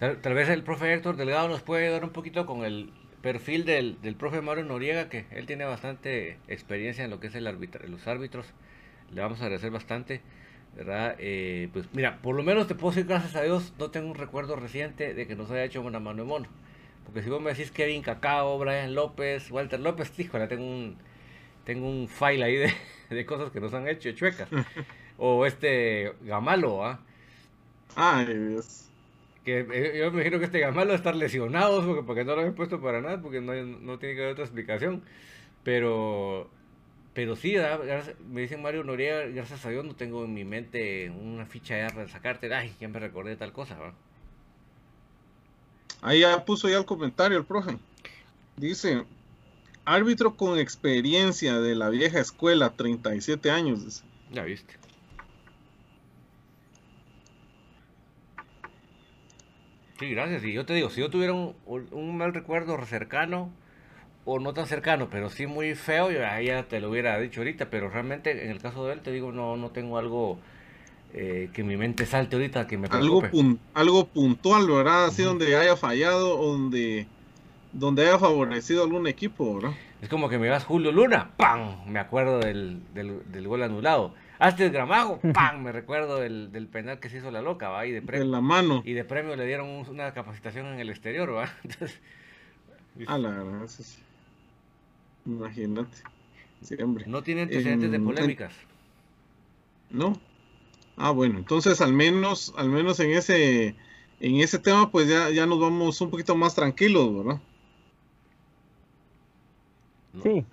Tal, 0.00 0.34
vez 0.34 0.48
el 0.48 0.64
profe 0.64 0.92
Héctor 0.92 1.14
Delgado 1.14 1.46
nos 1.46 1.62
puede 1.62 1.88
dar 1.88 2.02
un 2.02 2.10
poquito 2.10 2.46
con 2.46 2.64
el 2.64 2.90
perfil 3.22 3.64
del, 3.64 4.02
del 4.02 4.16
profe 4.16 4.40
Mario 4.40 4.64
Noriega, 4.64 5.08
que 5.08 5.24
él 5.30 5.46
tiene 5.46 5.64
bastante 5.66 6.36
experiencia 6.48 7.04
en 7.04 7.10
lo 7.10 7.20
que 7.20 7.28
es 7.28 7.34
el 7.36 7.46
árbitro, 7.46 7.86
los 7.86 8.08
árbitros 8.08 8.46
le 9.12 9.20
vamos 9.20 9.40
a 9.40 9.44
agradecer 9.44 9.70
bastante, 9.70 10.20
¿verdad? 10.76 11.14
Eh, 11.20 11.68
pues 11.72 11.86
mira, 11.92 12.18
por 12.22 12.34
lo 12.34 12.42
menos 12.42 12.66
te 12.66 12.74
puedo 12.74 12.92
decir, 12.92 13.06
gracias 13.06 13.36
a 13.36 13.42
Dios, 13.42 13.72
no 13.78 13.92
tengo 13.92 14.08
un 14.08 14.16
recuerdo 14.16 14.56
reciente 14.56 15.14
de 15.14 15.26
que 15.28 15.36
nos 15.36 15.48
haya 15.52 15.62
hecho 15.62 15.80
una 15.80 16.00
mano 16.00 16.24
de 16.24 16.28
mono. 16.28 16.48
Porque 17.04 17.22
si 17.22 17.30
vos 17.30 17.40
me 17.40 17.50
decís 17.50 17.70
Kevin 17.70 18.02
Cacao, 18.02 18.58
Brian 18.58 18.94
López, 18.94 19.50
Walter 19.50 19.80
López, 19.80 20.12
híjole, 20.18 20.46
tengo 20.48 20.64
un, 20.64 20.96
tengo 21.64 21.88
un 21.88 22.08
file 22.08 22.44
ahí 22.44 22.72
de, 23.10 23.26
cosas 23.26 23.50
que 23.50 23.60
nos 23.60 23.72
han 23.74 23.88
hecho 23.88 24.12
chuecas. 24.12 24.48
o 25.18 25.46
este 25.46 26.12
Gamalo, 26.22 26.84
¿ah? 26.84 27.00
Ay, 27.96 28.26
Dios. 28.26 28.88
Que 29.44 29.60
eh, 29.60 29.98
yo 29.98 30.10
me 30.10 30.22
imagino 30.22 30.38
que 30.38 30.46
este 30.46 30.60
Gamalo 30.60 30.88
va 30.88 30.94
a 30.94 30.96
estar 30.96 31.14
lesionado 31.14 31.84
porque, 31.84 32.02
porque 32.02 32.24
no 32.24 32.34
lo 32.34 32.42
he 32.42 32.52
puesto 32.52 32.80
para 32.80 33.00
nada, 33.00 33.20
porque 33.20 33.40
no, 33.40 33.54
no 33.54 33.98
tiene 33.98 34.14
que 34.14 34.22
haber 34.22 34.32
otra 34.32 34.44
explicación. 34.44 35.02
Pero 35.62 36.50
pero 37.14 37.36
sí, 37.36 37.54
me 38.28 38.40
dicen 38.40 38.60
Mario 38.60 38.82
Noriega, 38.82 39.22
gracias 39.26 39.64
a 39.64 39.70
Dios 39.70 39.84
no 39.84 39.94
tengo 39.94 40.24
en 40.24 40.34
mi 40.34 40.44
mente 40.44 41.10
una 41.10 41.46
ficha 41.46 41.76
de 41.76 42.08
sacarte. 42.08 42.52
Ay, 42.52 42.74
ya 42.80 42.88
me 42.88 42.98
recordé 42.98 43.36
tal 43.36 43.52
cosa, 43.52 43.78
¿va? 43.78 43.94
Ahí 46.04 46.20
ya 46.20 46.44
puso 46.44 46.68
ya 46.68 46.76
el 46.76 46.84
comentario 46.84 47.38
el 47.38 47.46
profe. 47.46 47.78
Dice, 48.58 49.04
árbitro 49.86 50.36
con 50.36 50.58
experiencia 50.58 51.58
de 51.58 51.74
la 51.74 51.88
vieja 51.88 52.20
escuela, 52.20 52.76
37 52.76 53.50
años. 53.50 54.04
Ya 54.30 54.42
viste. 54.42 54.74
Sí, 59.98 60.10
gracias. 60.10 60.44
Y 60.44 60.52
yo 60.52 60.66
te 60.66 60.74
digo, 60.74 60.90
si 60.90 61.00
yo 61.00 61.08
tuviera 61.08 61.32
un, 61.32 62.18
mal 62.18 62.34
recuerdo 62.34 62.84
cercano, 62.84 63.50
o 64.26 64.38
no 64.38 64.52
tan 64.52 64.66
cercano, 64.66 65.08
pero 65.08 65.30
sí 65.30 65.46
muy 65.46 65.74
feo, 65.74 66.10
ya 66.10 66.68
te 66.68 66.80
lo 66.80 66.90
hubiera 66.90 67.18
dicho 67.18 67.40
ahorita, 67.40 67.70
pero 67.70 67.88
realmente 67.88 68.44
en 68.44 68.50
el 68.50 68.60
caso 68.60 68.86
de 68.86 68.92
él, 68.92 69.00
te 69.00 69.10
digo, 69.10 69.32
no, 69.32 69.56
no 69.56 69.70
tengo 69.70 69.96
algo 69.96 70.38
eh, 71.16 71.48
que 71.52 71.62
mi 71.62 71.76
mente 71.76 72.06
salte 72.06 72.34
ahorita 72.34 72.66
que 72.66 72.76
me 72.76 72.88
preocupe. 72.88 73.28
Algo, 73.28 73.58
algo 73.72 74.06
puntual, 74.06 74.66
¿verdad? 74.66 75.04
Así 75.06 75.22
donde 75.22 75.56
haya 75.56 75.76
fallado, 75.76 76.36
donde, 76.36 77.06
donde 77.72 78.02
haya 78.02 78.18
favorecido 78.18 78.82
algún 78.82 79.06
equipo, 79.06 79.54
¿verdad? 79.54 79.76
Es 80.02 80.08
como 80.08 80.28
que 80.28 80.38
me 80.38 80.48
vas 80.48 80.64
Julio 80.64 80.90
Luna, 80.90 81.30
¡pam! 81.36 81.86
Me 81.86 82.00
acuerdo 82.00 82.40
del, 82.40 82.80
del, 82.92 83.46
gol 83.46 83.62
anulado. 83.62 84.12
Hasta 84.40 84.64
el 84.64 84.72
gramajo, 84.72 85.20
¡pam! 85.32 85.62
Me 85.62 85.70
recuerdo 85.70 86.18
del, 86.18 86.50
del, 86.50 86.66
penal 86.66 86.98
que 86.98 87.08
se 87.08 87.18
hizo 87.18 87.30
la 87.30 87.42
loca, 87.42 87.68
¿va? 87.68 87.86
Y 87.86 87.92
de 87.92 88.02
premio, 88.02 88.26
la 88.26 88.40
mano. 88.40 88.82
Y 88.84 88.94
de 88.94 89.04
premio 89.04 89.36
le 89.36 89.46
dieron 89.46 89.68
una 89.68 90.12
capacitación 90.14 90.66
en 90.66 90.80
el 90.80 90.90
exterior, 90.90 91.32
¿va? 91.32 91.48
Entonces, 91.62 92.00
a 93.06 93.18
la 93.18 93.30
verdad, 93.30 93.68
sí. 93.68 93.84
Imagínate. 95.26 95.96
No 97.06 97.22
tiene 97.22 97.42
antecedentes 97.42 97.92
de 97.92 98.00
polémicas. 98.00 98.52
No. 99.90 100.18
Ah, 100.96 101.10
bueno, 101.10 101.38
entonces 101.38 101.80
al 101.80 101.92
menos, 101.92 102.54
al 102.56 102.68
menos 102.68 103.00
en 103.00 103.10
ese, 103.10 103.74
en 104.20 104.36
ese 104.36 104.58
tema, 104.58 104.90
pues 104.90 105.08
ya, 105.08 105.30
ya 105.30 105.46
nos 105.46 105.60
vamos 105.60 106.00
un 106.00 106.10
poquito 106.10 106.36
más 106.36 106.54
tranquilos, 106.54 107.16
¿verdad? 107.16 107.40
Sí. 110.22 110.44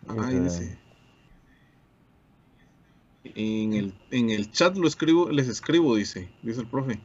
En 3.23 3.73
el, 3.73 3.93
en 4.09 4.29
el 4.31 4.51
chat 4.51 4.75
lo 4.75 4.87
escribo, 4.87 5.29
les 5.29 5.47
escribo, 5.47 5.95
dice, 5.95 6.29
dice 6.41 6.61
el 6.61 6.67
profe. 6.67 6.99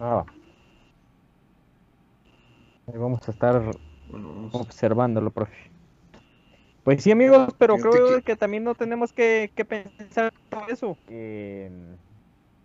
Ah. 0.00 0.24
vamos 2.86 3.26
a 3.28 3.30
estar 3.30 3.70
observándolo, 4.52 5.30
profe. 5.30 5.70
Pues 6.82 7.02
sí, 7.02 7.10
amigos, 7.10 7.54
pero 7.58 7.76
creo 7.76 8.22
que... 8.22 8.34
también 8.34 8.64
no 8.64 8.74
tenemos 8.74 9.12
que, 9.12 9.50
pensar 9.68 10.32
en 10.50 10.74
eso. 10.74 10.96
En 11.08 11.96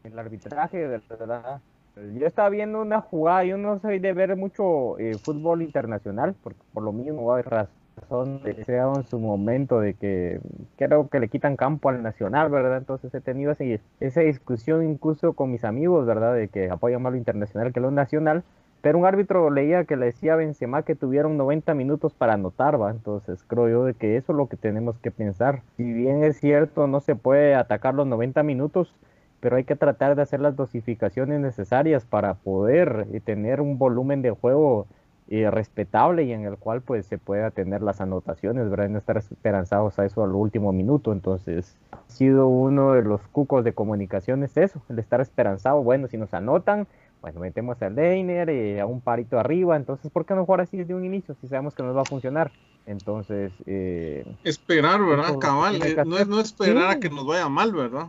el 0.04 0.18
arbitraje, 0.18 0.88
de 0.88 1.02
verdad. 1.10 1.62
Yo 1.96 2.26
estaba 2.26 2.50
viendo 2.50 2.82
una 2.82 3.02
jugada, 3.02 3.44
yo 3.44 3.58
no 3.58 3.80
soy 3.80 4.00
de 4.00 4.14
ver 4.14 4.36
mucho 4.36 4.98
eh, 4.98 5.18
fútbol 5.18 5.62
internacional, 5.62 6.36
porque 6.42 6.60
por 6.74 6.84
lo 6.84 6.92
mismo 6.92 7.34
hay 7.34 7.44
razón 7.44 8.42
de 8.44 8.66
sea 8.66 8.92
en 8.96 9.04
su 9.04 9.20
momento 9.20 9.80
de 9.80 9.94
que 9.94 10.42
creo 10.76 11.08
que 11.10 11.20
le 11.20 11.30
quitan 11.30 11.56
campo 11.56 11.90
al 11.90 12.02
nacional, 12.02 12.50
¿verdad? 12.50 12.78
Entonces 12.78 13.14
he 13.14 13.22
tenido 13.22 13.52
esa, 13.52 13.64
esa 14.00 14.22
discusión 14.22 14.84
incluso 14.84 15.34
con 15.34 15.52
mis 15.52 15.64
amigos, 15.64 16.08
¿verdad? 16.08 16.34
De 16.34 16.48
que 16.48 16.72
apoyan 16.72 17.02
más 17.02 17.14
lo 17.14 17.18
internacional 17.20 17.72
que 17.72 17.80
lo 17.80 17.92
nacional 17.92 18.44
pero 18.84 19.00
un 19.00 19.06
árbitro 19.06 19.50
leía 19.50 19.86
que 19.86 19.96
le 19.96 20.08
decía 20.08 20.34
a 20.34 20.36
Benzema 20.36 20.84
que 20.84 20.94
tuvieron 20.94 21.38
90 21.38 21.74
minutos 21.74 22.14
para 22.14 22.34
anotar, 22.34 22.82
¿va? 22.82 22.92
Entonces 22.92 23.42
creo 23.48 23.70
yo 23.70 23.86
de 23.86 23.94
que 23.94 24.18
eso 24.18 24.34
es 24.34 24.38
lo 24.38 24.48
que 24.48 24.58
tenemos 24.58 25.00
que 25.00 25.10
pensar. 25.10 25.62
Si 25.78 25.94
bien 25.94 26.26
es 26.26 26.38
cierto, 26.42 26.86
no 26.86 27.00
se 27.00 27.16
puede 27.16 27.56
atacar 27.56 27.94
los 27.94 28.08
90 28.08 28.44
minutos, 28.44 28.94
pero 29.44 29.58
hay 29.58 29.66
que 29.66 29.76
tratar 29.76 30.16
de 30.16 30.22
hacer 30.22 30.40
las 30.40 30.56
dosificaciones 30.56 31.42
necesarias 31.42 32.06
para 32.06 32.36
poder 32.36 33.08
eh, 33.12 33.20
tener 33.20 33.60
un 33.60 33.78
volumen 33.78 34.22
de 34.22 34.32
juego 34.32 34.88
eh, 35.28 35.52
respetable 35.52 36.24
y 36.24 36.32
en 36.32 36.46
el 36.46 36.56
cual 36.56 36.82
pues 36.82 37.08
se 37.08 37.18
pueda 37.18 37.52
tener 37.52 37.82
las 37.82 38.00
anotaciones, 38.00 38.70
¿verdad? 38.70 38.88
no 38.88 39.00
estar 39.00 39.18
esperanzados 39.18 40.00
a 40.00 40.06
eso 40.06 40.24
al 40.24 40.32
último 40.32 40.72
minuto. 40.72 41.12
Entonces, 41.12 41.76
ha 41.92 42.10
sido 42.10 42.48
uno 42.48 42.94
de 42.94 43.02
los 43.02 43.20
cucos 43.34 43.66
de 43.66 43.74
comunicaciones 43.74 44.56
eso, 44.56 44.82
el 44.88 44.98
estar 45.00 45.20
esperanzado. 45.20 45.84
Bueno, 45.84 46.08
si 46.08 46.16
nos 46.16 46.34
anotan, 46.34 46.88
bueno, 47.22 47.42
metemos 47.42 47.82
al 47.82 47.96
Leiner 47.96 48.50
y 48.50 48.80
a 48.80 48.86
un 48.86 49.02
parito 49.02 49.38
arriba, 49.38 49.76
entonces, 49.76 50.10
¿por 50.10 50.26
qué 50.26 50.36
no 50.36 50.46
jugar 50.46 50.62
así 50.62 50.78
desde 50.78 50.96
un 50.96 51.04
inicio 51.04 51.36
si 51.42 51.50
sabemos 51.50 51.76
que 51.76 51.84
nos 51.84 51.98
va 51.98 52.04
a 52.04 52.06
funcionar? 52.06 52.50
Entonces... 52.86 53.52
Eh, 53.66 54.26
esperar, 54.46 55.04
¿verdad? 55.04 55.38
Cabal, 55.38 55.82
eh, 55.84 56.02
no 56.06 56.18
es 56.18 56.30
no 56.30 56.40
esperar 56.40 56.92
a 56.92 57.00
que 57.02 57.10
nos 57.10 57.26
vaya 57.28 57.50
mal, 57.50 57.74
¿verdad? 57.74 58.08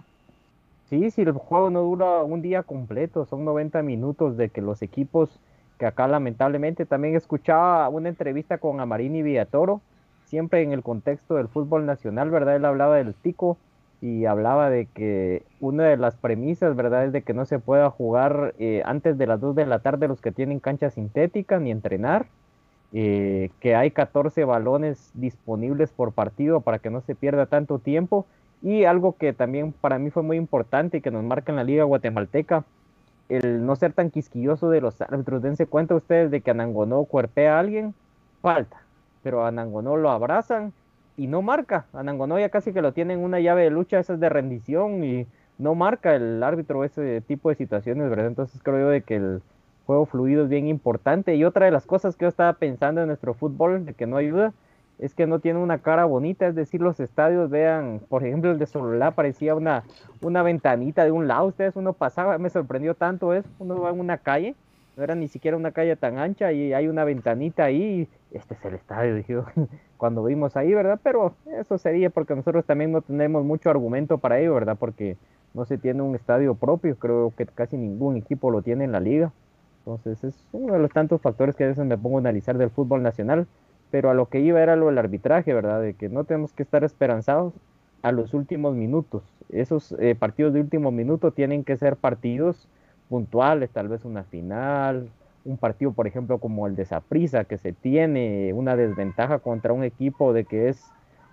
Sí, 0.95 1.11
si 1.11 1.23
el 1.23 1.33
juego 1.33 1.71
no 1.71 1.81
dura 1.81 2.23
un 2.23 2.41
día 2.41 2.63
completo, 2.63 3.25
son 3.25 3.45
90 3.45 3.83
minutos 3.83 4.37
de 4.37 4.51
que 4.51 4.61
los 4.61 4.81
equipos, 4.81 5.41
que 5.77 5.87
acá 5.87 6.07
lamentablemente 6.07 6.87
también 6.87 7.17
escuchaba 7.17 7.89
una 7.89 8.09
entrevista 8.11 8.59
con 8.59 8.79
Amarini 8.79 9.21
Villatoro, 9.23 9.81
siempre 10.25 10.63
en 10.63 10.71
el 10.71 10.85
contexto 10.85 11.35
del 11.35 11.49
fútbol 11.49 11.85
nacional, 11.85 12.31
¿verdad? 12.31 12.55
Él 12.55 12.65
hablaba 12.65 12.95
del 12.95 13.13
tico, 13.13 13.57
y 14.01 14.27
hablaba 14.27 14.71
de 14.71 14.87
que 14.87 15.43
una 15.59 15.83
de 15.89 15.97
las 15.97 16.15
premisas, 16.15 16.77
¿verdad?, 16.77 17.07
es 17.07 17.13
de 17.13 17.23
que 17.23 17.35
no 17.35 17.45
se 17.45 17.59
pueda 17.59 17.91
jugar 17.91 18.55
eh, 18.61 18.83
antes 18.85 19.19
de 19.19 19.27
las 19.27 19.41
2 19.41 19.57
de 19.57 19.67
la 19.67 19.81
tarde 19.81 20.07
los 20.07 20.21
que 20.21 20.31
tienen 20.31 20.61
cancha 20.61 20.91
sintética 20.91 21.59
ni 21.59 21.73
entrenar, 21.73 22.27
eh, 22.93 23.51
que 23.59 23.75
hay 23.75 23.91
14 23.91 24.45
balones 24.45 25.11
disponibles 25.15 25.91
por 25.91 26.13
partido 26.13 26.61
para 26.61 26.79
que 26.79 26.91
no 26.91 27.01
se 27.01 27.17
pierda 27.17 27.47
tanto 27.47 27.81
tiempo 27.81 28.27
Y 28.65 28.87
algo 28.87 29.15
que 29.19 29.35
también 29.35 29.73
para 29.73 29.99
mí 29.99 30.09
fue 30.09 30.23
muy 30.23 30.39
importante 30.39 30.97
y 30.97 31.01
que 31.03 31.11
nos 31.11 31.23
marca 31.23 31.53
en 31.53 31.57
la 31.57 31.65
Liga 31.65 31.85
Guatemalteca, 31.85 32.65
el 33.29 33.67
no 33.67 33.77
ser 33.77 33.93
tan 33.93 34.11
quisquilloso 34.11 34.71
de 34.71 34.81
los 34.81 35.03
árbitros. 35.03 35.43
Dense 35.43 35.67
cuenta 35.67 35.95
ustedes 35.95 36.31
de 36.31 36.41
que 36.41 36.51
Anangonó 36.51 37.05
cuerpea 37.05 37.57
a 37.57 37.61
alguien, 37.61 37.95
falta. 38.41 38.81
Pero 39.23 39.45
Anangonó 39.45 39.99
lo 39.99 40.09
abrazan 40.11 40.73
y 41.19 41.27
no 41.27 41.43
marca. 41.43 41.85
Anangonó 41.93 42.39
ya 42.39 42.49
casi 42.49 42.73
que 42.73 42.81
lo 42.81 42.93
tienen 42.93 43.19
una 43.19 43.39
llave 43.39 43.65
de 43.65 43.71
lucha, 43.71 43.99
esa 43.99 44.15
es 44.15 44.21
de 44.21 44.31
rendición 44.31 45.05
y 45.05 45.27
no 45.59 45.75
marca 45.75 46.15
el 46.17 46.43
árbitro 46.43 46.85
ese 46.85 47.21
tipo 47.21 47.51
de 47.51 47.57
situaciones, 47.57 48.09
¿verdad? 48.09 48.29
Entonces 48.29 48.63
creo 48.63 48.79
yo 48.79 48.89
de 48.89 49.03
que 49.03 49.17
el 49.17 49.43
juego 49.85 50.07
fluido 50.07 50.45
es 50.45 50.49
bien 50.49 50.69
importante. 50.69 51.37
Y 51.37 51.45
otra 51.45 51.67
de 51.67 51.73
las 51.73 51.85
cosas 51.85 52.17
que 52.17 52.25
yo 52.25 52.29
estaba 52.31 52.55
pensando 52.55 53.03
en 53.03 53.09
nuestro 53.09 53.35
fútbol, 53.35 53.85
de 53.85 53.93
que 53.93 54.07
no 54.07 54.17
ayuda, 54.17 54.55
es 54.99 55.15
que 55.15 55.27
no 55.27 55.39
tiene 55.41 55.59
una 55.59 55.79
cara 55.79 56.05
bonita, 56.05 56.47
es 56.47 56.55
decir, 56.55 56.81
los 56.81 57.01
estadios, 57.01 57.51
vean, 57.51 58.01
por 58.09 58.25
ejemplo, 58.25 58.51
el 58.51 58.59
de 58.59 58.67
Sololá 58.67 59.11
parecía 59.13 59.55
una, 59.55 59.85
una 60.23 60.43
ventanita 60.43 61.05
de 61.05 61.11
un 61.11 61.27
lado, 61.27 61.47
ustedes 61.47 61.77
uno 61.77 61.93
pasaba, 61.93 62.39
me 62.39 62.51
sorprendió 62.51 62.95
tanto 62.95 63.35
eso, 63.35 63.49
uno 63.59 63.81
va 63.81 63.91
en 63.91 64.01
una 64.01 64.19
calle, 64.19 64.55
no 64.97 65.03
era 65.03 65.15
ni 65.15 65.29
siquiera 65.29 65.57
una 65.57 65.73
calle 65.73 65.97
tan 65.97 66.19
ancha 66.19 66.53
y 66.53 66.73
hay 66.73 66.87
una 66.87 67.05
ventanita 67.05 67.65
ahí, 67.65 68.09
este 68.31 68.55
es 68.55 68.65
el 68.65 68.75
estadio, 68.75 69.15
dije 69.17 69.37
cuando 69.97 70.23
vimos 70.25 70.57
ahí, 70.57 70.75
¿verdad? 70.75 71.01
Pero 71.03 71.35
eso 71.59 71.79
sería 71.79 72.11
porque 72.11 72.35
nosotros 72.35 72.65
también 72.65 72.93
no 72.93 73.01
tenemos 73.01 73.45
mucho 73.45 73.71
argumento 73.71 74.19
para 74.19 74.39
ello, 74.39 74.55
¿verdad? 74.55 74.77
Porque 74.79 75.17
no 75.55 75.65
se 75.65 75.79
tiene 75.79 76.03
un 76.03 76.15
estadio 76.15 76.55
propio, 76.55 76.97
creo 76.97 77.33
que 77.37 77.47
casi 77.47 77.77
ningún 77.77 78.17
equipo 78.17 78.51
lo 78.51 78.63
tiene 78.63 78.85
en 78.85 78.93
la 78.93 79.01
liga. 79.01 79.33
Entonces 79.79 80.25
es 80.25 80.47
uno 80.53 80.73
de 80.75 80.79
los 80.79 80.91
tantos 80.91 81.21
factores 81.21 81.57
que 81.57 81.65
a 81.65 81.69
veces 81.69 81.85
me 81.85 81.99
pongo 81.99 82.17
a 82.17 82.21
analizar 82.21 82.59
del 82.59 82.71
fútbol 82.71 83.03
nacional, 83.03 83.47
pero 83.95 84.11
a 84.11 84.15
lo 84.15 84.27
que 84.27 84.41
iba 84.41 84.61
era 84.61 84.75
lo 84.75 84.87
del 84.87 84.99
arbitraje, 84.99 85.55
¿verdad? 85.55 85.81
De 85.81 85.95
que 85.95 86.09
no 86.09 86.25
tenemos 86.25 86.53
que 86.53 86.65
estar 86.65 86.83
esperanzados 86.83 87.55
a 88.03 88.11
los 88.11 88.35
últimos 88.35 88.75
minutos. 88.75 89.23
Esos 89.51 89.95
eh, 90.01 90.17
partidos 90.17 90.53
de 90.53 90.61
último 90.61 90.91
minuto 90.91 91.31
tienen 91.31 91.63
que 91.63 91.77
ser 91.77 91.95
partidos 91.95 92.67
puntuales, 93.09 93.71
tal 93.71 93.87
vez 93.87 94.05
una 94.05 94.25
final, 94.25 95.09
un 95.45 95.59
partido, 95.59 95.93
por 95.93 96.09
ejemplo, 96.09 96.39
como 96.39 96.67
el 96.67 96.75
de 96.75 96.87
Saprisa, 96.87 97.45
que 97.45 97.57
se 97.57 97.73
tiene 97.73 98.53
una 98.53 98.75
desventaja 98.75 99.39
contra 99.39 99.73
un 99.73 99.85
equipo 99.85 100.33
de 100.33 100.45
que 100.45 100.71
es 100.71 100.85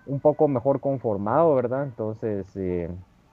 un 0.06 0.20
poco 0.20 0.46
mejor 0.46 0.78
conformado, 0.78 1.56
¿verdad? 1.56 1.82
Entonces, 1.82 2.46
eh, 2.54 2.88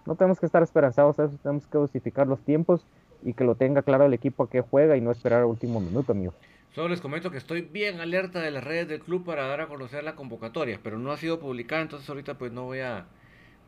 no 0.08 0.16
tenemos 0.16 0.40
que 0.40 0.48
estar 0.48 0.64
esperanzados 0.64 1.20
eso, 1.20 1.38
tenemos 1.44 1.68
que 1.68 1.78
dosificar 1.78 2.26
los 2.26 2.40
tiempos 2.40 2.84
y 3.22 3.34
que 3.34 3.44
lo 3.44 3.54
tenga 3.54 3.84
claro 3.84 4.06
el 4.06 4.14
equipo 4.16 4.48
que 4.48 4.62
juega 4.62 4.98
y 4.98 5.02
no 5.02 5.12
esperar 5.12 5.42
al 5.42 5.50
último 5.50 5.80
minuto, 5.80 6.14
amigo. 6.14 6.34
Solo 6.74 6.90
les 6.90 7.02
comento 7.02 7.32
que 7.32 7.38
estoy 7.38 7.62
bien 7.62 8.00
alerta 8.00 8.42
de 8.42 8.52
las 8.52 8.64
redes 8.64 8.88
del 8.88 9.00
club 9.00 9.26
para 9.26 9.48
dar 9.48 9.62
a 9.62 9.68
conocer 9.68 10.04
la 10.04 10.16
convocatoria, 10.16 10.80
pero 10.84 11.00
no 11.00 11.12
ha 11.12 11.18
sido 11.18 11.40
publicada, 11.40 11.82
entonces 11.82 12.08
ahorita 12.08 12.38
pues 12.38 12.52
no 12.52 12.66
voy 12.66 12.80
a 12.80 13.08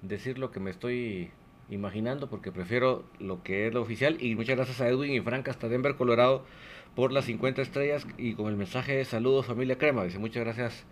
decir 0.03 0.37
lo 0.37 0.51
que 0.51 0.59
me 0.59 0.69
estoy 0.69 1.31
imaginando 1.71 2.29
porque 2.29 2.51
prefiero 2.51 3.03
lo 3.19 3.41
que 3.41 3.67
es 3.67 3.73
lo 3.73 3.81
oficial 3.81 4.17
y 4.21 4.35
muchas 4.35 4.55
gracias 4.55 4.81
a 4.81 4.87
Edwin 4.87 5.13
y 5.13 5.21
Frank 5.21 5.47
hasta 5.47 5.67
Denver, 5.67 5.95
Colorado 5.95 6.45
por 6.95 7.11
las 7.11 7.25
50 7.25 7.61
estrellas 7.63 8.05
y 8.17 8.35
con 8.35 8.47
el 8.47 8.55
mensaje 8.55 8.97
de 8.97 9.05
saludos 9.05 9.47
familia 9.47 9.79
Crema. 9.79 10.03
Dice 10.03 10.19
muchas 10.19 10.43
gracias 10.43 10.85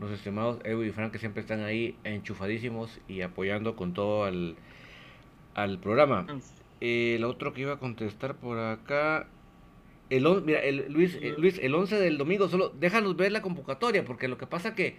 los 0.00 0.10
estimados 0.10 0.58
Edwin 0.64 0.88
y 0.88 0.92
Frank 0.92 1.12
que 1.12 1.18
siempre 1.18 1.42
están 1.42 1.62
ahí 1.62 1.96
enchufadísimos 2.02 2.98
y 3.06 3.20
apoyando 3.20 3.76
con 3.76 3.92
todo 3.94 4.24
al, 4.24 4.56
al 5.54 5.78
programa. 5.78 6.26
El 6.80 7.22
otro 7.22 7.52
que 7.52 7.60
iba 7.60 7.74
a 7.74 7.78
contestar 7.78 8.34
por 8.34 8.58
acá 8.58 9.28
el, 10.10 10.42
mira, 10.42 10.60
el, 10.60 10.92
Luis, 10.92 11.14
el, 11.16 11.24
eh, 11.24 11.34
Luis, 11.38 11.58
el 11.58 11.74
11 11.74 11.98
del 11.98 12.18
domingo, 12.18 12.48
solo 12.48 12.70
déjanos 12.70 13.16
ver 13.16 13.32
la 13.32 13.42
convocatoria, 13.42 14.04
porque 14.04 14.28
lo 14.28 14.38
que 14.38 14.46
pasa 14.46 14.74
que, 14.74 14.96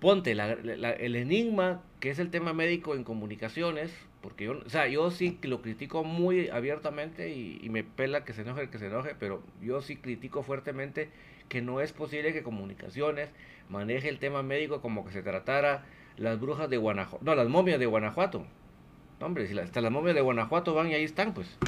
ponte, 0.00 0.32
el 0.32 1.16
enigma, 1.16 1.82
que 2.00 2.10
es 2.10 2.18
el 2.18 2.30
tema 2.30 2.52
médico 2.52 2.94
en 2.94 3.04
comunicaciones, 3.04 3.92
porque 4.20 4.44
yo, 4.44 4.60
o 4.64 4.68
sea, 4.68 4.86
yo 4.88 5.10
sí 5.10 5.38
lo 5.42 5.62
critico 5.62 6.04
muy 6.04 6.48
abiertamente 6.48 7.30
y, 7.34 7.68
me 7.70 7.82
pela 7.82 8.24
que 8.24 8.32
se 8.32 8.42
enoje 8.42 8.62
el 8.62 8.70
que 8.70 8.78
se 8.78 8.86
enoje, 8.86 9.14
pero 9.18 9.42
yo 9.60 9.80
sí 9.80 9.96
critico 9.96 10.42
fuertemente 10.42 11.10
que 11.48 11.60
no 11.60 11.80
es 11.80 11.92
posible 11.92 12.32
que 12.32 12.42
comunicaciones 12.42 13.30
maneje 13.68 14.08
el 14.08 14.18
tema 14.18 14.42
médico 14.42 14.80
como 14.80 15.04
que 15.04 15.12
se 15.12 15.22
tratara 15.22 15.84
las 16.16 16.38
brujas 16.40 16.70
de 16.70 16.76
Guanajuato, 16.76 17.24
no, 17.24 17.34
las 17.34 17.48
momias 17.48 17.78
de 17.78 17.86
Guanajuato. 17.86 18.46
hombre, 19.20 19.46
si 19.46 19.58
hasta 19.58 19.80
las 19.80 19.90
momias 19.90 20.14
de 20.14 20.20
Guanajuato 20.20 20.74
van 20.74 20.88
y 20.90 20.94
ahí 20.94 21.04
están, 21.04 21.34
pues. 21.34 21.58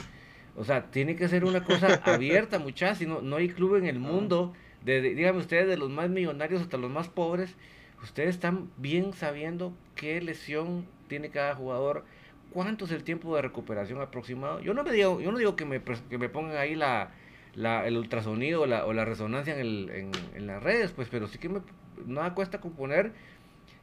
O 0.56 0.64
sea, 0.64 0.90
tiene 0.90 1.16
que 1.16 1.28
ser 1.28 1.44
una 1.44 1.64
cosa 1.64 1.94
abierta, 2.04 2.58
muchachos. 2.58 3.06
No, 3.06 3.20
no 3.20 3.36
hay 3.36 3.48
club 3.48 3.76
en 3.76 3.86
el 3.86 3.98
mundo, 3.98 4.52
de, 4.84 5.00
díganme 5.00 5.40
ustedes, 5.40 5.66
de 5.66 5.76
los 5.76 5.90
más 5.90 6.10
millonarios 6.10 6.62
hasta 6.62 6.76
los 6.76 6.90
más 6.90 7.08
pobres. 7.08 7.54
Ustedes 8.02 8.30
están 8.30 8.70
bien 8.76 9.12
sabiendo 9.14 9.72
qué 9.96 10.20
lesión 10.20 10.86
tiene 11.08 11.30
cada 11.30 11.54
jugador, 11.54 12.04
cuánto 12.50 12.84
es 12.84 12.92
el 12.92 13.02
tiempo 13.02 13.34
de 13.34 13.42
recuperación 13.42 14.00
aproximado. 14.00 14.60
Yo 14.60 14.74
no 14.74 14.84
me 14.84 14.92
digo, 14.92 15.20
yo 15.20 15.32
no 15.32 15.38
digo 15.38 15.56
que 15.56 15.64
me, 15.64 15.82
que 15.82 16.18
me 16.18 16.28
pongan 16.28 16.56
ahí 16.56 16.74
la, 16.74 17.10
la, 17.54 17.86
el 17.86 17.96
ultrasonido 17.96 18.62
o 18.62 18.66
la, 18.66 18.84
o 18.84 18.92
la 18.92 19.04
resonancia 19.04 19.54
en, 19.54 19.60
el, 19.60 20.10
en, 20.34 20.46
las 20.46 20.62
redes, 20.62 20.92
pues, 20.92 21.08
pero 21.10 21.28
sí 21.28 21.38
que 21.38 21.48
me, 21.48 21.60
nada 22.06 22.34
cuesta 22.34 22.60
componer. 22.60 23.12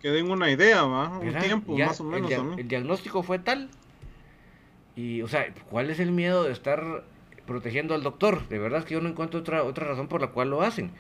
Que 0.02 0.10
den 0.10 0.30
una 0.30 0.50
idea, 0.50 0.84
¿va? 0.84 1.20
Un 1.20 1.34
tiempo, 1.40 1.78
más 1.78 2.00
o 2.00 2.04
menos. 2.04 2.32
el 2.58 2.68
diagnóstico 2.68 3.24
fue 3.24 3.40
tal 3.40 3.70
y, 4.96 5.22
o 5.22 5.28
sea, 5.28 5.54
¿cuál 5.70 5.90
es 5.90 6.00
el 6.00 6.12
miedo 6.12 6.44
de 6.44 6.52
estar 6.52 7.04
protegiendo 7.46 7.94
al 7.94 8.04
doctor? 8.04 8.48
De 8.50 8.60
verdad 8.60 8.80
es 8.80 8.86
que 8.86 8.94
yo 8.94 9.02
no 9.02 9.10
encuentro 9.10 9.40
otra, 9.40 9.64
otra 9.64 9.88
razón 9.88 10.08
por 10.08 10.22
la 10.22 10.28
cual 10.28 10.50
lo 10.50 10.62
hacen. 10.62 10.92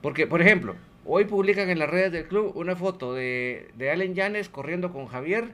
Porque, 0.00 0.26
por 0.26 0.42
ejemplo, 0.42 0.76
hoy 1.04 1.24
publican 1.24 1.70
en 1.70 1.78
las 1.78 1.90
redes 1.90 2.12
del 2.12 2.26
club 2.26 2.52
una 2.56 2.76
foto 2.76 3.14
de, 3.14 3.70
de 3.76 3.90
Allen 3.90 4.14
Yanes 4.14 4.48
corriendo 4.48 4.92
con 4.92 5.06
Javier 5.06 5.52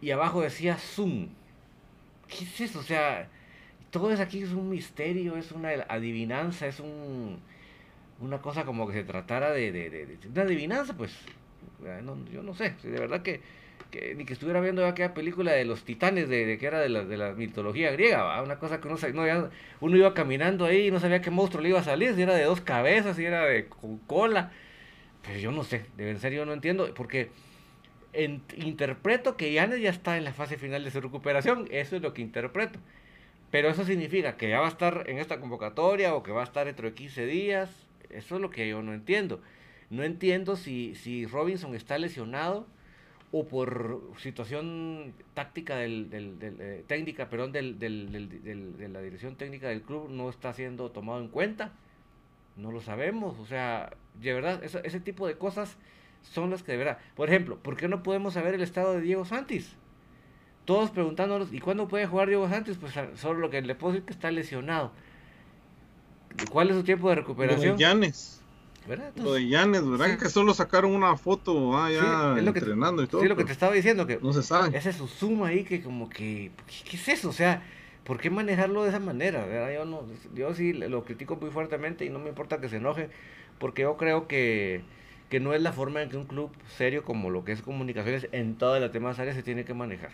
y 0.00 0.10
abajo 0.10 0.42
decía 0.42 0.76
Zoom. 0.76 1.28
¿Qué 2.28 2.44
es 2.44 2.60
eso? 2.60 2.80
O 2.80 2.82
sea, 2.82 3.28
todo 3.90 4.10
eso 4.10 4.22
aquí 4.22 4.42
es 4.42 4.50
un 4.50 4.70
misterio, 4.70 5.36
es 5.36 5.52
una 5.52 5.70
adivinanza, 5.88 6.66
es 6.66 6.80
un, 6.80 7.38
una 8.20 8.40
cosa 8.40 8.64
como 8.64 8.86
que 8.86 8.94
se 8.94 9.04
tratara 9.04 9.52
de, 9.52 9.70
de, 9.70 9.90
de, 9.90 10.18
una 10.28 10.42
adivinanza, 10.42 10.96
pues. 10.96 11.14
yo 12.32 12.42
no 12.42 12.54
sé, 12.54 12.74
de 12.82 12.98
verdad 12.98 13.22
que 13.22 13.40
que, 13.90 14.14
ni 14.14 14.24
que 14.24 14.32
estuviera 14.32 14.60
viendo 14.60 14.86
aquella 14.86 15.14
película 15.14 15.52
de 15.52 15.64
los 15.64 15.84
titanes, 15.84 16.28
de, 16.28 16.58
que 16.58 16.66
era 16.66 16.80
de 16.80 16.88
la, 16.88 17.04
de 17.04 17.16
la 17.16 17.32
mitología 17.32 17.90
griega, 17.92 18.40
una 18.42 18.58
cosa 18.58 18.80
que 18.80 18.88
uno, 18.88 18.96
no, 19.12 19.50
uno 19.80 19.96
iba 19.96 20.14
caminando 20.14 20.64
ahí 20.64 20.88
y 20.88 20.90
no 20.90 21.00
sabía 21.00 21.20
qué 21.20 21.30
monstruo 21.30 21.62
le 21.62 21.70
iba 21.70 21.80
a 21.80 21.84
salir, 21.84 22.14
si 22.14 22.22
era 22.22 22.34
de 22.34 22.44
dos 22.44 22.60
cabezas, 22.60 23.16
si 23.16 23.24
era 23.24 23.44
de 23.46 23.66
con 23.66 23.98
cola. 23.98 24.52
Pues 25.22 25.40
yo 25.40 25.52
no 25.52 25.64
sé, 25.64 25.86
de 25.96 26.10
en 26.10 26.18
serio 26.18 26.44
no 26.44 26.52
entiendo, 26.52 26.92
porque 26.94 27.30
interpreto 28.56 29.36
que 29.36 29.52
Yanes 29.52 29.80
ya 29.80 29.90
está 29.90 30.16
en 30.16 30.24
la 30.24 30.32
fase 30.32 30.58
final 30.58 30.84
de 30.84 30.90
su 30.90 31.00
recuperación, 31.00 31.68
eso 31.70 31.96
es 31.96 32.02
lo 32.02 32.12
que 32.12 32.22
interpreto. 32.22 32.78
Pero 33.50 33.68
eso 33.68 33.84
significa 33.84 34.36
que 34.36 34.48
ya 34.48 34.60
va 34.60 34.66
a 34.66 34.70
estar 34.70 35.04
en 35.08 35.18
esta 35.18 35.38
convocatoria 35.40 36.14
o 36.14 36.22
que 36.22 36.32
va 36.32 36.40
a 36.40 36.44
estar 36.44 36.66
dentro 36.66 36.88
de 36.88 36.94
15 36.94 37.26
días, 37.26 37.70
eso 38.10 38.36
es 38.36 38.40
lo 38.40 38.50
que 38.50 38.68
yo 38.68 38.82
no 38.82 38.94
entiendo. 38.94 39.40
No 39.90 40.04
entiendo 40.04 40.56
si, 40.56 40.94
si 40.94 41.26
Robinson 41.26 41.74
está 41.74 41.98
lesionado 41.98 42.66
o 43.32 43.46
por 43.46 44.00
situación 44.18 45.14
táctica 45.32 45.76
del, 45.76 46.10
del, 46.10 46.36
eh, 46.40 46.84
técnica, 46.86 47.30
perdón, 47.30 47.52
del, 47.52 47.78
de 47.78 48.88
la 48.88 49.00
dirección 49.00 49.36
técnica 49.36 49.68
del 49.68 49.82
club 49.82 50.10
no 50.10 50.28
está 50.28 50.52
siendo 50.52 50.90
tomado 50.90 51.20
en 51.20 51.28
cuenta. 51.28 51.72
No 52.56 52.70
lo 52.70 52.82
sabemos, 52.82 53.38
o 53.38 53.46
sea, 53.46 53.94
de 54.20 54.34
verdad, 54.34 54.62
ese 54.62 55.00
tipo 55.00 55.26
de 55.26 55.38
cosas 55.38 55.78
son 56.20 56.50
las 56.50 56.62
que 56.62 56.72
de 56.72 56.78
verdad. 56.78 56.98
Por 57.16 57.30
ejemplo, 57.30 57.58
¿por 57.58 57.76
qué 57.76 57.88
no 57.88 58.02
podemos 58.02 58.34
saber 58.34 58.54
el 58.54 58.60
estado 58.60 58.92
de 58.92 59.00
Diego 59.00 59.24
Santis? 59.24 59.74
Todos 60.66 60.90
preguntándonos, 60.90 61.52
¿y 61.54 61.60
cuándo 61.60 61.88
puede 61.88 62.06
jugar 62.06 62.28
Diego 62.28 62.46
Santis? 62.50 62.76
Pues 62.76 62.92
solo 63.14 63.40
lo 63.40 63.48
que 63.48 63.62
le 63.62 63.74
puedo 63.74 63.94
decir 63.94 64.06
que 64.06 64.12
está 64.12 64.30
lesionado. 64.30 64.92
¿Cuál 66.50 66.68
es 66.68 66.76
su 66.76 66.84
tiempo 66.84 67.08
de 67.08 67.16
recuperación? 67.16 67.78
Lo 69.16 69.34
de 69.34 69.48
Yanes, 69.48 69.88
¿verdad? 69.88 70.18
Que 70.18 70.28
solo 70.28 70.54
sacaron 70.54 70.92
una 70.92 71.16
foto 71.16 71.76
ah, 71.76 71.90
ya 71.90 72.38
entrenando 72.38 73.02
y 73.02 73.06
todo. 73.06 73.22
Sí, 73.22 73.28
lo 73.28 73.36
que 73.36 73.44
te 73.44 73.52
estaba 73.52 73.72
diciendo, 73.72 74.06
que 74.06 74.18
no 74.20 74.32
se 74.32 74.42
sabe. 74.42 74.76
Ese 74.76 74.92
su 74.92 75.06
suma 75.06 75.48
ahí 75.48 75.64
que 75.64 75.82
como 75.82 76.08
que, 76.08 76.50
¿qué, 76.66 76.96
es 76.96 77.08
eso? 77.08 77.28
O 77.28 77.32
sea, 77.32 77.62
¿por 78.04 78.18
qué 78.18 78.30
manejarlo 78.30 78.82
de 78.82 78.90
esa 78.90 78.98
manera? 78.98 79.72
Yo, 79.72 79.84
no, 79.84 80.02
yo 80.34 80.54
sí 80.54 80.72
lo 80.72 81.04
critico 81.04 81.36
muy 81.36 81.50
fuertemente 81.50 82.04
y 82.04 82.10
no 82.10 82.18
me 82.18 82.28
importa 82.28 82.60
que 82.60 82.68
se 82.68 82.76
enoje, 82.76 83.08
porque 83.58 83.82
yo 83.82 83.96
creo 83.96 84.26
que, 84.26 84.82
que 85.28 85.38
no 85.38 85.54
es 85.54 85.62
la 85.62 85.72
forma 85.72 86.02
en 86.02 86.08
que 86.08 86.16
un 86.16 86.26
club 86.26 86.50
serio 86.76 87.04
como 87.04 87.30
lo 87.30 87.44
que 87.44 87.52
es 87.52 87.62
comunicaciones 87.62 88.28
en 88.32 88.56
todas 88.56 88.80
las 88.80 88.92
demás 88.92 89.18
áreas 89.18 89.36
se 89.36 89.42
tiene 89.42 89.64
que 89.64 89.74
manejar. 89.74 90.10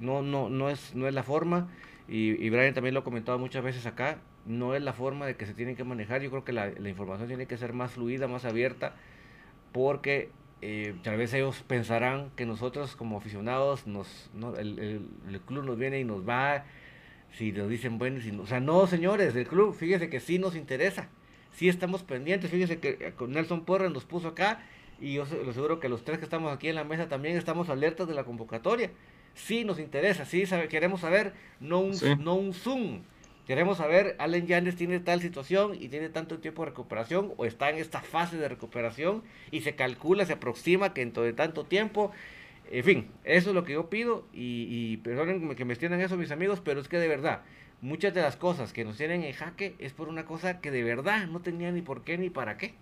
No, 0.00 0.22
no, 0.22 0.48
no, 0.48 0.70
es, 0.70 0.94
no 0.94 1.06
es 1.06 1.14
la 1.14 1.22
forma, 1.22 1.68
y, 2.08 2.30
y 2.44 2.50
Brian 2.50 2.74
también 2.74 2.94
lo 2.94 3.00
ha 3.00 3.04
comentado 3.04 3.38
muchas 3.38 3.62
veces 3.62 3.86
acá, 3.86 4.18
no 4.46 4.74
es 4.74 4.82
la 4.82 4.92
forma 4.92 5.26
de 5.26 5.36
que 5.36 5.46
se 5.46 5.54
tiene 5.54 5.74
que 5.74 5.84
manejar. 5.84 6.22
Yo 6.22 6.30
creo 6.30 6.44
que 6.44 6.52
la, 6.52 6.68
información 6.88 7.28
tiene 7.28 7.46
que 7.46 7.56
ser 7.56 7.72
más 7.72 7.92
fluida, 7.92 8.28
más 8.28 8.44
abierta, 8.44 8.94
porque 9.72 10.30
eh, 10.60 10.94
tal 11.02 11.16
vez 11.16 11.32
ellos 11.34 11.64
pensarán 11.66 12.30
que 12.36 12.46
nosotros 12.46 12.96
como 12.96 13.18
aficionados, 13.18 13.86
nos, 13.86 14.30
el, 14.58 15.40
club 15.46 15.64
nos 15.64 15.78
viene 15.78 16.00
y 16.00 16.04
nos 16.04 16.28
va, 16.28 16.64
si 17.32 17.52
nos 17.52 17.68
dicen 17.68 17.98
bueno, 17.98 18.20
si 18.20 18.30
o 18.30 18.46
sea, 18.46 18.60
no 18.60 18.86
señores 18.86 19.34
del 19.34 19.46
club, 19.46 19.74
fíjense 19.74 20.08
que 20.08 20.20
sí 20.20 20.38
nos 20.38 20.56
interesa, 20.56 21.08
sí 21.52 21.68
estamos 21.68 22.02
pendientes, 22.02 22.50
fíjense 22.50 22.78
que 22.78 22.98
eh, 23.00 23.12
con 23.16 23.32
Nelson 23.32 23.64
Porras 23.64 23.90
nos 23.90 24.04
puso 24.04 24.28
acá 24.28 24.60
y 25.00 25.14
yo 25.14 25.24
lo 25.44 25.52
seguro 25.52 25.80
que 25.80 25.88
los 25.88 26.04
tres 26.04 26.18
que 26.18 26.24
estamos 26.24 26.52
aquí 26.52 26.68
en 26.68 26.76
la 26.76 26.84
mesa 26.84 27.08
también 27.08 27.36
estamos 27.36 27.68
alertas 27.68 28.06
de 28.06 28.14
la 28.14 28.24
convocatoria. 28.24 28.90
sí 29.34 29.64
nos 29.64 29.78
interesa, 29.80 30.24
sí 30.24 30.44
queremos 30.68 31.00
saber, 31.00 31.32
no 31.58 31.80
un, 31.80 31.96
no 32.22 32.34
un 32.34 32.52
Zoom. 32.52 33.02
Queremos 33.52 33.76
saber, 33.76 34.16
Allen 34.18 34.46
Yanes 34.46 34.76
tiene 34.76 34.98
tal 34.98 35.20
situación 35.20 35.76
y 35.78 35.88
tiene 35.88 36.08
tanto 36.08 36.38
tiempo 36.38 36.62
de 36.62 36.70
recuperación 36.70 37.34
o 37.36 37.44
está 37.44 37.68
en 37.68 37.76
esta 37.76 38.00
fase 38.00 38.38
de 38.38 38.48
recuperación 38.48 39.22
y 39.50 39.60
se 39.60 39.74
calcula, 39.74 40.24
se 40.24 40.32
aproxima 40.32 40.94
que 40.94 41.02
dentro 41.02 41.22
de 41.22 41.34
tanto 41.34 41.66
tiempo, 41.66 42.12
en 42.70 42.82
fin, 42.82 43.08
eso 43.24 43.50
es 43.50 43.54
lo 43.54 43.64
que 43.64 43.74
yo 43.74 43.90
pido 43.90 44.24
y, 44.32 44.68
y 44.70 44.96
perdonen 44.96 45.54
que 45.54 45.66
me 45.66 45.74
extiendan 45.74 46.00
eso 46.00 46.16
mis 46.16 46.30
amigos, 46.30 46.62
pero 46.64 46.80
es 46.80 46.88
que 46.88 46.96
de 46.96 47.08
verdad, 47.08 47.42
muchas 47.82 48.14
de 48.14 48.22
las 48.22 48.36
cosas 48.36 48.72
que 48.72 48.86
nos 48.86 48.96
tienen 48.96 49.22
en 49.22 49.34
jaque 49.34 49.74
es 49.78 49.92
por 49.92 50.08
una 50.08 50.24
cosa 50.24 50.62
que 50.62 50.70
de 50.70 50.82
verdad 50.82 51.26
no 51.26 51.40
tenía 51.40 51.70
ni 51.72 51.82
por 51.82 52.04
qué 52.04 52.16
ni 52.16 52.30
para 52.30 52.56
qué. 52.56 52.72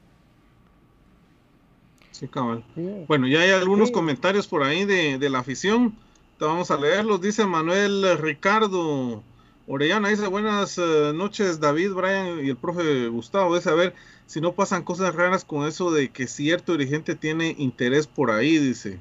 Sí, 2.12 2.28
cabal. 2.28 2.62
Bueno, 3.08 3.26
ya 3.26 3.40
hay 3.40 3.50
algunos 3.50 3.90
comentarios 3.90 4.46
por 4.46 4.62
ahí 4.62 4.84
de, 4.84 5.18
de 5.18 5.30
la 5.30 5.40
afición. 5.40 5.96
vamos 6.38 6.70
a 6.70 6.76
leerlos. 6.76 7.20
Dice 7.20 7.44
Manuel 7.44 8.18
Ricardo 8.18 9.24
Orellana 9.72 10.08
dice, 10.08 10.26
buenas 10.26 10.78
eh, 10.78 11.12
noches 11.14 11.60
David, 11.60 11.92
Brian 11.92 12.44
y 12.44 12.48
el 12.48 12.56
profe 12.56 13.06
Gustavo. 13.06 13.54
De 13.54 13.60
saber 13.60 13.94
si 14.26 14.40
no 14.40 14.52
pasan 14.52 14.82
cosas 14.82 15.14
raras 15.14 15.44
con 15.44 15.64
eso 15.64 15.92
de 15.92 16.08
que 16.10 16.26
cierto 16.26 16.72
dirigente 16.72 17.14
tiene 17.14 17.54
interés 17.56 18.08
por 18.08 18.32
ahí, 18.32 18.58
dice. 18.58 18.98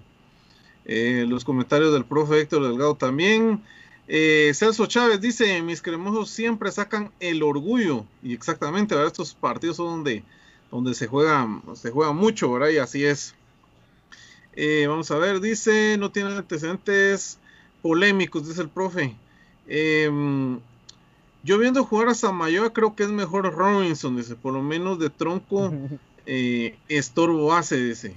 Eh, 0.85 1.25
los 1.27 1.43
comentarios 1.43 1.91
del 1.91 2.05
profe 2.05 2.41
Héctor 2.41 2.67
Delgado 2.67 2.93
también. 2.93 3.63
Eh, 4.07 4.51
Celso 4.53 4.85
Chávez 4.85 5.19
dice, 5.19 5.59
mis 5.63 5.81
cremosos 5.81 6.29
siempre 6.29 6.71
sacan 6.71 7.11
el 7.19 7.41
orgullo. 7.41 8.05
Y 8.21 8.35
exactamente, 8.35 8.93
estos 9.07 9.33
partidos 9.33 9.77
son 9.77 9.87
donde, 9.87 10.23
donde 10.69 10.93
se, 10.93 11.07
juega, 11.07 11.47
se 11.73 11.89
juega 11.89 12.13
mucho, 12.13 12.53
¿verdad? 12.53 12.69
Y 12.69 12.77
así 12.77 13.05
es. 13.05 13.33
vamos 14.87 15.09
a 15.09 15.17
ver, 15.17 15.39
dice, 15.39 15.97
no 15.97 16.11
tiene 16.11 16.29
antecedentes 16.35 17.39
polémicos, 17.81 18.47
dice 18.47 18.61
el 18.61 18.69
profe. 18.69 19.15
Em, 19.69 20.59
yo 21.43 21.59
viendo 21.59 21.85
jugar 21.85 22.09
a 22.09 22.15
Samayoa 22.15 22.73
creo 22.73 22.95
que 22.95 23.03
es 23.03 23.09
mejor 23.09 23.53
Robinson, 23.53 24.17
dice, 24.17 24.35
por 24.35 24.53
lo 24.53 24.63
menos 24.63 24.97
de 24.99 25.09
tronco 25.09 25.71
eh, 26.25 26.75
estorbo 26.89 27.53
hace, 27.53 27.77
dice. 27.77 28.15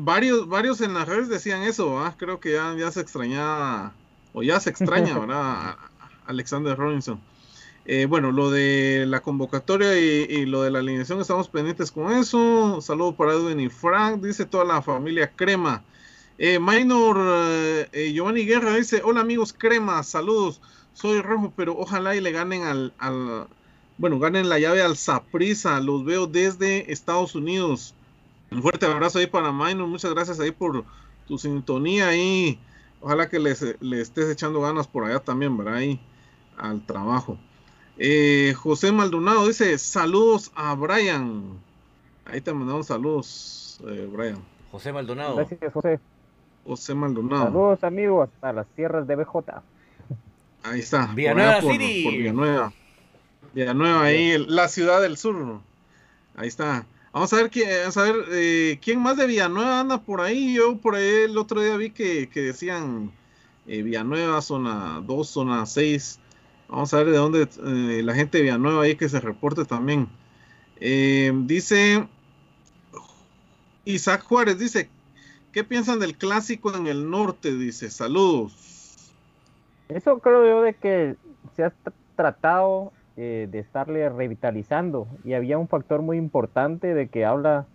varios, 0.00 0.48
varios 0.48 0.80
en 0.80 0.94
las 0.94 1.06
redes 1.06 1.28
decían 1.28 1.62
eso, 1.62 2.02
creo 2.16 2.40
que 2.40 2.52
ya, 2.52 2.74
ya 2.76 2.90
se 2.90 3.00
extrañaba, 3.00 3.92
o 4.32 4.42
ya 4.42 4.58
se 4.58 4.70
extraña, 4.70 5.18
¿verdad? 5.18 5.76
Alexander 6.26 6.76
Robinson. 6.76 7.20
Eh, 7.84 8.06
bueno, 8.06 8.30
lo 8.30 8.50
de 8.50 9.04
la 9.08 9.20
convocatoria 9.20 9.98
y, 9.98 10.46
lo 10.46 10.62
de 10.62 10.70
la 10.70 10.78
alineación, 10.78 11.20
estamos 11.20 11.48
pendientes 11.48 11.90
con 11.90 12.12
eso. 12.12 12.38
Un 12.76 12.82
saludo 12.82 13.14
para 13.14 13.32
Edwin 13.32 13.60
y 13.60 13.68
Frank, 13.68 14.22
dice 14.22 14.46
toda 14.46 14.64
la 14.64 14.80
familia 14.82 15.32
Crema. 15.34 15.82
Eh, 16.44 16.58
Minor 16.58 17.18
eh, 17.20 17.88
eh, 17.92 18.12
Giovanni 18.12 18.44
Guerra 18.44 18.74
dice, 18.74 19.00
hola 19.04 19.20
amigos 19.20 19.52
crema, 19.52 20.02
saludos, 20.02 20.60
soy 20.92 21.20
rojo, 21.20 21.52
pero 21.54 21.78
ojalá 21.78 22.16
y 22.16 22.20
le 22.20 22.32
ganen 22.32 22.64
al, 22.64 22.92
bueno, 23.96 24.18
ganen 24.18 24.48
la 24.48 24.58
llave 24.58 24.82
al 24.82 24.96
Saprisa, 24.96 25.78
los 25.78 26.04
veo 26.04 26.26
desde 26.26 26.90
Estados 26.90 27.36
Unidos. 27.36 27.94
Un 28.50 28.60
fuerte 28.60 28.86
abrazo 28.86 29.20
ahí 29.20 29.28
para 29.28 29.52
Minor, 29.52 29.86
muchas 29.86 30.12
gracias 30.12 30.40
ahí 30.40 30.50
por 30.50 30.84
tu 31.28 31.38
sintonía 31.38 32.16
y 32.16 32.58
ojalá 33.00 33.28
que 33.28 33.38
les, 33.38 33.62
estés 33.62 34.28
echando 34.28 34.62
ganas 34.62 34.88
por 34.88 35.04
allá 35.04 35.20
también, 35.20 35.56
¿verdad? 35.56 35.76
Ahí 35.76 36.00
al 36.56 36.84
trabajo. 36.84 37.38
José 38.56 38.90
Maldonado 38.90 39.46
dice, 39.46 39.78
saludos 39.78 40.50
a 40.56 40.74
Brian. 40.74 41.60
Ahí 42.24 42.40
te 42.40 42.52
mandamos 42.52 42.88
saludos, 42.88 43.80
Brian. 44.10 44.42
José 44.72 44.92
Maldonado. 44.92 45.36
Gracias, 45.36 45.72
José. 45.72 46.00
José 46.64 46.94
Maldonado. 46.94 47.44
Saludos 47.44 47.84
amigos 47.84 48.30
a 48.40 48.52
las 48.52 48.66
tierras 48.68 49.06
de 49.06 49.16
BJ. 49.16 49.62
Ahí 50.62 50.80
está. 50.80 51.06
Villanueva 51.14 51.60
City. 51.60 52.04
Por 52.04 52.12
Villanueva. 52.12 52.72
Villanueva, 53.52 54.02
ahí, 54.02 54.44
la 54.46 54.68
ciudad 54.68 55.02
del 55.02 55.16
sur. 55.16 55.60
Ahí 56.36 56.48
está. 56.48 56.86
Vamos 57.12 57.32
a 57.32 57.36
ver, 57.36 57.50
vamos 57.80 57.96
a 57.98 58.02
ver 58.04 58.16
eh, 58.30 58.78
quién 58.80 59.00
más 59.00 59.18
de 59.18 59.26
Villanueva 59.26 59.80
anda 59.80 59.98
por 59.98 60.20
ahí. 60.20 60.54
Yo 60.54 60.76
por 60.76 60.94
ahí 60.94 61.24
el 61.24 61.36
otro 61.36 61.60
día 61.60 61.76
vi 61.76 61.90
que, 61.90 62.28
decían 62.34 63.12
eh, 63.66 63.82
Villanueva, 63.82 64.40
zona 64.40 65.02
2, 65.04 65.28
zona 65.28 65.66
6. 65.66 66.20
Vamos 66.68 66.94
a 66.94 66.98
ver 66.98 67.10
de 67.10 67.16
dónde 67.18 67.42
eh, 67.42 68.02
la 68.02 68.14
gente 68.14 68.38
de 68.38 68.44
Villanueva 68.44 68.84
ahí 68.84 68.94
que 68.94 69.08
se 69.08 69.20
reporte 69.20 69.64
también. 69.64 70.08
dice 70.80 72.08
Isaac 73.84 74.22
Juárez, 74.22 74.58
dice, 74.58 74.88
¿Qué 75.52 75.64
piensan 75.64 75.98
del 75.98 76.16
clásico 76.16 76.74
en 76.74 76.86
el 76.86 77.10
norte? 77.10 77.54
Dice, 77.54 77.90
saludos. 77.90 79.12
Eso 79.88 80.18
creo 80.20 80.46
yo 80.46 80.62
de 80.62 80.72
que 80.72 81.16
se 81.54 81.64
ha 81.64 81.72
tratado 82.16 82.92
eh, 83.18 83.48
de 83.50 83.58
estarle 83.58 84.08
revitalizando 84.08 85.06
y 85.24 85.34
había 85.34 85.58
un 85.58 85.68
factor 85.68 86.00
muy 86.00 86.16
importante 86.16 86.94
de 86.94 87.08
que 87.08 87.26
habla 87.26 87.66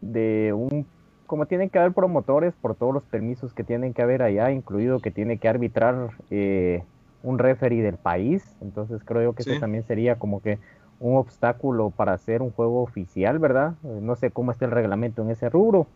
de 0.00 0.52
un, 0.52 0.86
como 1.26 1.46
tienen 1.46 1.70
que 1.70 1.78
haber 1.78 1.92
promotores 1.92 2.54
por 2.60 2.74
todos 2.74 2.92
los 2.92 3.04
permisos 3.04 3.54
que 3.54 3.62
tienen 3.62 3.94
que 3.94 4.02
haber 4.02 4.22
allá, 4.22 4.50
incluido 4.50 4.98
que 4.98 5.12
tiene 5.12 5.38
que 5.38 5.48
arbitrar 5.48 6.10
eh, 6.30 6.82
un 7.22 7.38
referee 7.38 7.82
del 7.82 7.98
país, 7.98 8.56
entonces 8.60 9.02
creo 9.04 9.22
yo 9.22 9.32
que 9.34 9.42
eso 9.42 9.60
también 9.60 9.84
sería 9.84 10.18
como 10.18 10.42
que 10.42 10.58
un 10.98 11.16
obstáculo 11.16 11.90
para 11.90 12.12
hacer 12.12 12.42
un 12.42 12.50
juego 12.50 12.82
oficial, 12.82 13.38
¿verdad? 13.38 13.74
Eh, 13.84 14.00
no 14.02 14.16
sé 14.16 14.32
cómo 14.32 14.50
está 14.50 14.64
el 14.64 14.72
reglamento 14.72 15.22
en 15.22 15.30
ese 15.30 15.48
rubro, 15.48 15.86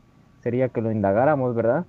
sería 0.44 0.68
que 0.68 0.82
lo 0.82 0.92
indagáramos, 0.92 1.54
¿verdad? 1.56 1.86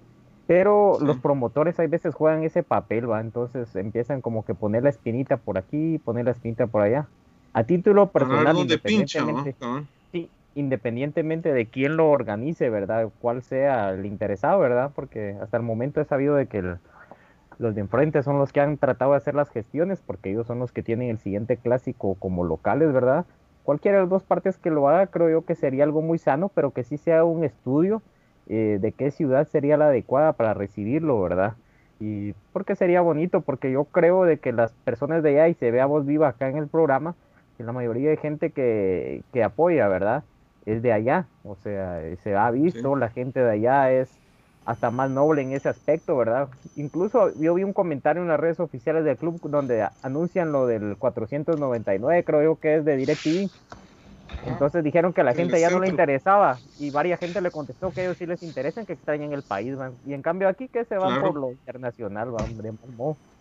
Pero 0.47 0.97
los 1.01 1.17
promotores 1.17 1.79
hay 1.79 1.87
veces 1.87 2.15
juegan 2.15 2.43
ese 2.43 2.63
papel, 2.63 3.09
¿va? 3.09 3.19
Entonces 3.19 3.75
empiezan 3.75 4.21
como 4.21 4.45
que 4.45 4.55
poner 4.55 4.83
la 4.83 4.89
espinita 4.89 5.37
por 5.37 5.57
aquí, 5.57 5.99
poner 5.99 6.25
la 6.25 6.31
espinita 6.31 6.65
por 6.67 6.81
allá. 6.81 7.07
A 7.53 7.63
título 7.63 8.11
personal, 8.11 8.55
independientemente, 8.57 9.55
sí, 10.11 10.29
independientemente 10.55 11.51
de 11.51 11.65
quién 11.65 11.97
lo 11.97 12.09
organice, 12.09 12.69
¿verdad? 12.69 13.09
Cuál 13.19 13.41
sea 13.41 13.89
el 13.91 14.05
interesado, 14.05 14.59
¿verdad? 14.59 14.91
Porque 14.95 15.35
hasta 15.41 15.57
el 15.57 15.63
momento 15.63 15.99
he 15.99 16.05
sabido 16.05 16.35
de 16.35 16.47
que 16.47 16.61
los 17.57 17.75
de 17.75 17.81
enfrente 17.81 18.23
son 18.23 18.37
los 18.37 18.53
que 18.53 18.61
han 18.61 18.77
tratado 18.77 19.11
de 19.11 19.17
hacer 19.17 19.35
las 19.35 19.49
gestiones, 19.49 20.01
porque 20.01 20.31
ellos 20.31 20.47
son 20.47 20.59
los 20.59 20.71
que 20.71 20.83
tienen 20.83 21.09
el 21.09 21.17
siguiente 21.17 21.57
clásico 21.57 22.15
como 22.15 22.43
locales, 22.43 22.93
¿verdad? 22.93 23.25
Cualquiera 23.63 23.97
de 23.97 24.03
las 24.03 24.09
dos 24.11 24.23
partes 24.23 24.57
que 24.57 24.69
lo 24.69 24.87
haga, 24.87 25.07
creo 25.07 25.29
yo 25.29 25.43
que 25.43 25.55
sería 25.55 25.83
algo 25.83 26.01
muy 26.03 26.19
sano, 26.19 26.51
pero 26.53 26.71
que 26.71 26.83
sí 26.83 26.97
sea 26.97 27.23
un 27.23 27.43
estudio 27.43 28.03
eh, 28.47 28.77
de 28.81 28.91
qué 28.91 29.11
ciudad 29.11 29.47
sería 29.47 29.77
la 29.77 29.87
adecuada 29.87 30.33
para 30.33 30.53
recibirlo, 30.53 31.21
¿verdad? 31.21 31.53
Y 31.99 32.33
porque 32.53 32.75
sería 32.75 33.01
bonito, 33.01 33.41
porque 33.41 33.71
yo 33.71 33.85
creo 33.85 34.25
de 34.25 34.37
que 34.39 34.51
las 34.51 34.73
personas 34.83 35.23
de 35.23 35.29
allá, 35.31 35.47
y 35.47 35.53
se 35.55 35.71
vea 35.71 35.85
voz 35.85 36.05
viva 36.05 36.27
acá 36.27 36.49
en 36.49 36.57
el 36.57 36.67
programa, 36.67 37.15
que 37.57 37.63
la 37.63 37.71
mayoría 37.71 38.09
de 38.09 38.17
gente 38.17 38.51
que, 38.51 39.23
que 39.33 39.43
apoya, 39.43 39.87
¿verdad? 39.87 40.23
Es 40.65 40.81
de 40.81 40.91
allá, 40.91 41.27
o 41.43 41.55
sea, 41.55 42.01
se 42.23 42.35
ha 42.35 42.51
visto, 42.51 42.95
la 42.95 43.09
gente 43.09 43.39
de 43.39 43.51
allá 43.51 43.91
es 43.91 44.19
hasta 44.65 44.91
más 44.91 45.09
noble 45.11 45.43
en 45.43 45.53
ese 45.53 45.69
aspecto, 45.69 46.17
¿verdad? 46.17 46.49
Incluso 46.75 47.33
yo 47.35 47.53
vi 47.53 47.63
un 47.63 47.73
comentario 47.73 48.21
en 48.23 48.27
las 48.27 48.39
redes 48.39 48.59
oficiales 48.59 49.05
del 49.05 49.17
club 49.17 49.39
donde 49.49 49.87
anuncian 50.01 50.51
lo 50.51 50.65
del 50.65 50.97
499, 50.97 52.23
creo 52.23 52.43
yo 52.43 52.59
que 52.59 52.77
es 52.77 52.85
de 52.85 52.97
DirecTV, 52.97 53.51
entonces 54.45 54.83
dijeron 54.83 55.13
que 55.13 55.21
a 55.21 55.23
la 55.23 55.33
gente 55.33 55.59
ya 55.59 55.69
no 55.69 55.79
le 55.79 55.87
interesaba 55.87 56.59
y 56.77 56.89
varias 56.91 57.19
gente 57.19 57.41
le 57.41 57.51
contestó 57.51 57.91
que 57.91 58.03
ellos 58.03 58.17
sí 58.17 58.25
les 58.25 58.43
interesa 58.43 58.85
que 58.85 58.93
extrañen 58.93 59.33
el 59.33 59.43
país, 59.43 59.75
y 60.05 60.13
en 60.13 60.21
cambio 60.21 60.47
aquí 60.47 60.67
que 60.67 60.85
se 60.85 60.97
van 60.97 61.21
por 61.21 61.35
lo 61.35 61.51
internacional, 61.51 62.29
hombre, 62.29 62.71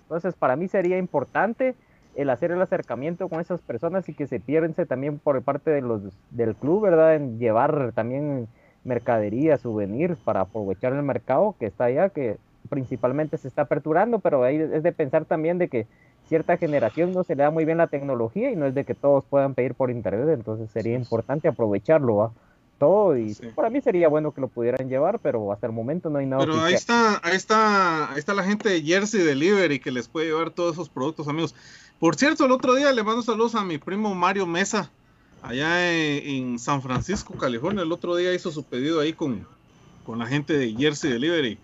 Entonces 0.09 0.35
para 0.35 0.57
mí 0.57 0.69
sería 0.69 0.99
importante 0.99 1.75
el 2.15 2.31
hacer 2.31 2.53
el 2.53 2.63
acercamiento 2.63 3.29
con 3.29 3.41
esas 3.41 3.61
personas 3.63 4.09
y 4.09 4.15
que 4.15 4.27
se 4.27 4.41
piense 4.41 4.87
también 4.87 5.19
por 5.19 5.43
parte 5.43 5.71
de 5.71 5.81
los 5.81 6.03
del 6.31 6.57
club, 6.57 6.83
¿verdad? 6.83 7.17
En 7.17 7.39
llevar 7.39 7.93
también 7.93 8.49
mercadería, 8.85 9.59
souvenirs 9.59 10.21
para 10.21 10.43
aprovechar 10.43 10.93
el 10.93 11.03
mercado 11.03 11.57
que 11.59 11.67
está 11.67 11.85
allá, 11.85 12.11
que 12.11 12.39
principalmente 12.69 13.37
se 13.39 13.49
está 13.49 13.63
aperturando, 13.63 14.21
pero 14.21 14.43
ahí 14.43 14.57
es 14.57 14.83
de 14.83 14.93
pensar 14.93 15.25
también 15.25 15.59
de 15.59 15.69
que 15.69 15.87
cierta 16.29 16.57
generación 16.57 17.13
no 17.13 17.25
se 17.25 17.37
le 17.37 17.43
da 17.43 17.51
muy 17.51 17.65
bien 17.65 17.79
la 17.79 17.87
tecnología 17.87 18.51
y 18.51 18.57
no 18.57 18.67
es 18.67 18.75
de 18.75 18.85
que 18.85 18.95
todos 18.95 19.25
puedan 19.25 19.55
pedir 19.55 19.75
por 19.75 19.91
internet, 19.91 20.29
entonces 20.31 20.71
sería 20.71 20.95
importante 20.95 21.49
aprovecharlo, 21.49 22.33
todo 22.79 23.17
y 23.17 23.35
para 23.55 23.71
mí 23.71 23.81
sería 23.81 24.09
bueno 24.09 24.33
que 24.33 24.41
lo 24.41 24.49
pudieran 24.49 24.89
llevar, 24.89 25.19
pero 25.21 25.53
hasta 25.53 25.67
el 25.67 25.73
momento 25.73 26.11
no 26.11 26.19
hay 26.19 26.27
nada. 26.27 26.45
Pero 26.45 26.61
ahí 26.61 26.75
está, 26.75 27.21
ahí 27.23 27.37
está, 27.37 28.13
ahí 28.13 28.19
está 28.19 28.35
la 28.35 28.45
gente 28.45 28.69
de 28.69 28.83
Jersey 28.83 29.23
Delivery 29.23 29.79
que 29.79 29.91
les 29.91 30.09
puede 30.09 30.27
llevar 30.27 30.51
todos 30.51 30.75
esos 30.75 30.89
productos, 30.89 31.29
amigos. 31.29 31.55
Por 32.01 32.17
cierto, 32.17 32.45
el 32.45 32.53
otro 32.53 32.75
día 32.75 32.93
le 32.93 33.03
mando 33.03 33.23
saludos 33.23 33.55
a 33.55 33.65
mi 33.65 33.79
primo 33.79 34.15
Mario 34.15 34.47
Mesa, 34.47 34.91
allá 35.43 35.93
en, 35.93 36.59
San 36.59 36.83
Francisco, 36.83 37.35
California. 37.35 37.83
El 37.83 37.93
otro 37.93 38.17
día 38.17 38.35
hizo 38.35 38.51
su 38.51 38.65
pedido 38.65 39.01
ahí 39.01 39.13
con, 39.13 39.47
con 40.05 40.19
la 40.19 40.27
gente 40.27 40.59
de 40.59 40.75
Jersey 40.75 41.13
Delivery 41.13 41.59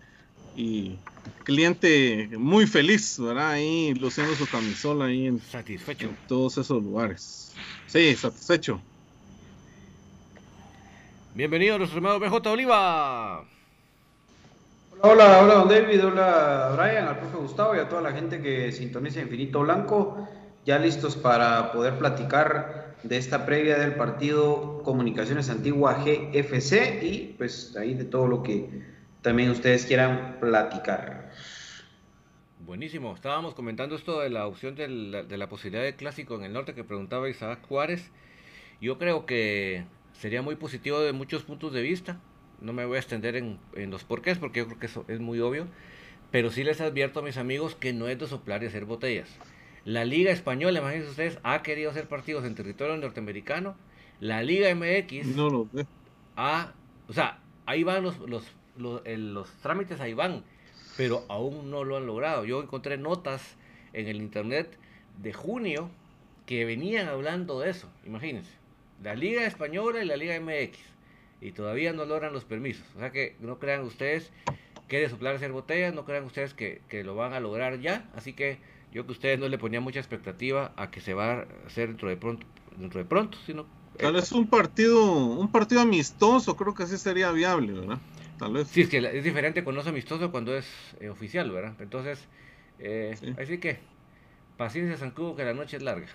y 0.57 0.97
cliente 1.45 2.31
muy 2.39 2.67
feliz, 2.67 3.19
¿verdad? 3.19 3.51
Ahí 3.53 3.95
luciendo 3.95 4.35
su 4.35 4.47
camisola 4.49 5.07
ahí 5.07 5.27
en, 5.27 5.41
satisfecho. 5.41 6.11
todos 6.29 6.59
esos 6.59 6.83
lugares. 6.83 7.53
Sí, 7.87 8.15
satisfecho. 8.15 8.81
Bienvenido 11.35 11.77
a 11.77 11.79
nuestro 11.79 11.99
hermano 11.99 12.19
BJ 12.19 12.51
Oliva. 12.51 13.45
Hola 15.03 15.13
Hola, 15.13 15.41
hola, 15.41 15.55
don 15.55 15.69
David, 15.69 16.05
hola, 16.05 16.77
Brian, 16.77 17.09
al 17.09 17.19
profe 17.19 17.37
Gustavo 17.39 17.75
y 17.75 17.79
a 17.79 17.89
toda 17.89 18.03
la 18.03 18.13
gente 18.13 18.43
que 18.43 18.71
sintoniza 18.71 19.21
Infinito 19.21 19.61
Blanco, 19.61 20.29
ya 20.67 20.79
listos 20.79 21.17
para 21.17 21.73
poder 21.73 21.99
platicar 21.99 22.97
de 23.03 23.17
esta 23.17 23.47
previa 23.47 23.79
del 23.79 23.95
partido 23.95 24.83
Comunicaciones 24.83 25.49
Antigua 25.49 26.05
GFC 26.05 27.03
y 27.03 27.35
pues 27.39 27.75
ahí 27.77 27.95
de 27.95 28.05
todo 28.05 28.27
lo 28.27 28.43
que 28.43 28.69
también 29.23 29.51
ustedes 29.51 29.87
quieran 29.87 30.39
platicar. 30.41 31.31
Buenísimo, 32.61 33.15
estábamos 33.15 33.55
comentando 33.55 33.97
esto 33.97 34.21
de 34.21 34.31
la 34.31 34.47
opción 34.47 34.75
de 34.75 34.89
la, 34.89 35.49
posibilidad 35.49 35.83
de 35.83 35.97
clásico 35.97 36.37
en 36.37 36.45
el 36.45 36.53
norte 36.53 36.75
que 36.75 36.85
preguntaba 36.85 37.29
Isaac 37.29 37.61
Juárez. 37.67 38.11
Yo 38.81 38.99
creo 38.99 39.27
que 39.27 39.85
sería 40.13 40.43
muy 40.43 40.57
positivo 40.57 41.01
de 41.01 41.13
muchos 41.13 41.43
puntos 41.43 41.73
de 41.73 41.83
vista. 41.83 42.21
No 42.61 42.73
me 42.73 42.85
voy 42.85 42.97
a 42.97 43.01
extender 43.01 43.37
en, 43.37 43.59
en 43.75 43.91
los 43.91 44.05
porqués 44.05 44.39
porque 44.39 44.61
yo 44.61 44.67
creo 44.67 44.79
que 44.79 44.87
eso 44.87 45.05
es 45.09 45.21
muy 45.21 45.41
obvio. 45.41 45.67
Pero 46.31 46.51
sí 46.51 46.63
les 46.63 46.81
advierto 46.81 47.21
a 47.21 47.23
mis 47.23 47.39
amigos 47.39 47.75
que 47.75 47.93
no 47.93 48.09
es 48.09 48.19
de 48.19 48.29
soplar 48.29 48.63
y 48.63 48.67
hacer 48.67 48.85
botellas. 48.85 49.29
La 49.85 50.05
Liga 50.05 50.31
Española, 50.31 50.79
imagínense 50.79 51.11
ustedes, 51.11 51.39
ha 51.43 51.63
querido 51.63 51.91
hacer 51.91 52.07
partidos 52.07 52.45
en 52.45 52.55
territorio 52.55 52.97
norteamericano. 52.97 53.75
La 54.21 54.43
Liga 54.43 54.73
MX. 54.75 55.27
No 55.35 55.49
lo 55.49 55.69
ve. 55.73 55.87
Ha, 56.37 56.75
o 57.09 57.13
sea, 57.13 57.41
ahí 57.67 57.83
van 57.83 58.03
los, 58.03 58.19
los, 58.21 58.45
los, 58.81 59.03
los 59.07 59.51
trámites, 59.63 60.01
ahí 60.01 60.15
van. 60.15 60.43
Pero 60.97 61.25
aún 61.29 61.71
no 61.71 61.85
lo 61.85 61.97
han 61.97 62.07
logrado. 62.07 62.45
Yo 62.45 62.63
encontré 62.63 62.99
notas 62.99 63.57
en 63.93 64.09
el 64.09 64.17
internet 64.17 64.77
de 65.19 65.33
junio 65.33 65.91
que 66.47 66.65
venían 66.65 67.09
hablando 67.09 67.61
de 67.61 67.71
eso. 67.71 67.89
Imagínense. 68.05 68.51
La 69.03 69.15
Liga 69.15 69.47
Española 69.47 70.03
y 70.03 70.07
la 70.07 70.17
Liga 70.17 70.39
MX. 70.41 70.79
Y 71.41 71.53
todavía 71.53 71.93
no 71.93 72.05
logran 72.05 72.33
los 72.33 72.45
permisos. 72.45 72.87
O 72.97 72.99
sea 72.99 73.11
que 73.13 73.37
no 73.41 73.59
crean 73.59 73.83
ustedes 73.83 74.31
que 74.89 74.99
de 74.99 75.09
soplar 75.09 75.37
hacer 75.37 75.53
botellas, 75.53 75.95
no 75.95 76.05
crean 76.05 76.25
ustedes 76.25 76.53
que, 76.53 76.83
que 76.89 77.05
lo 77.05 77.15
van 77.15 77.33
a 77.33 77.41
lograr 77.41 77.81
ya. 77.81 78.11
Así 78.15 78.33
que 78.33 78.59
yo 78.93 79.07
que 79.07 79.13
ustedes 79.13 79.39
no 79.39 79.49
le 79.49 79.57
ponían 79.57 79.83
mucha 79.83 80.01
expectativa 80.01 80.73
a 80.77 80.91
que 80.91 81.01
se 81.01 81.15
va 81.15 81.33
a 81.33 81.47
hacer 81.67 81.89
dentro 81.89 82.09
de 82.09 82.17
pronto, 82.17 82.47
dentro 82.77 82.99
de 82.99 83.07
pronto, 83.07 83.39
sino 83.47 83.67
Tal 84.01 84.15
vez 84.15 84.33
un 84.33 84.47
partido, 84.47 85.13
un 85.13 85.51
partido 85.51 85.81
amistoso, 85.81 86.57
creo 86.57 86.75
que 86.75 86.87
sí 86.87 86.97
sería 86.97 87.31
viable, 87.33 87.73
¿verdad? 87.73 87.99
Tal 88.41 88.55
vez. 88.55 88.69
Sí, 88.69 88.81
es 88.81 88.89
que 88.89 88.97
es 88.99 89.23
diferente 89.23 89.63
cuando 89.63 89.83
es 89.83 89.87
amistoso 89.87 90.31
cuando 90.31 90.57
es 90.57 90.67
eh, 90.99 91.11
oficial, 91.11 91.51
¿verdad? 91.51 91.75
Entonces, 91.79 92.19
eh, 92.79 93.15
así 93.39 93.59
que, 93.59 93.81
paciencia 94.57 94.97
San 94.97 95.11
Cubo, 95.11 95.37
que 95.37 95.45
la 95.45 95.53
noche 95.53 95.77
es 95.77 95.83
larga. 95.83 96.07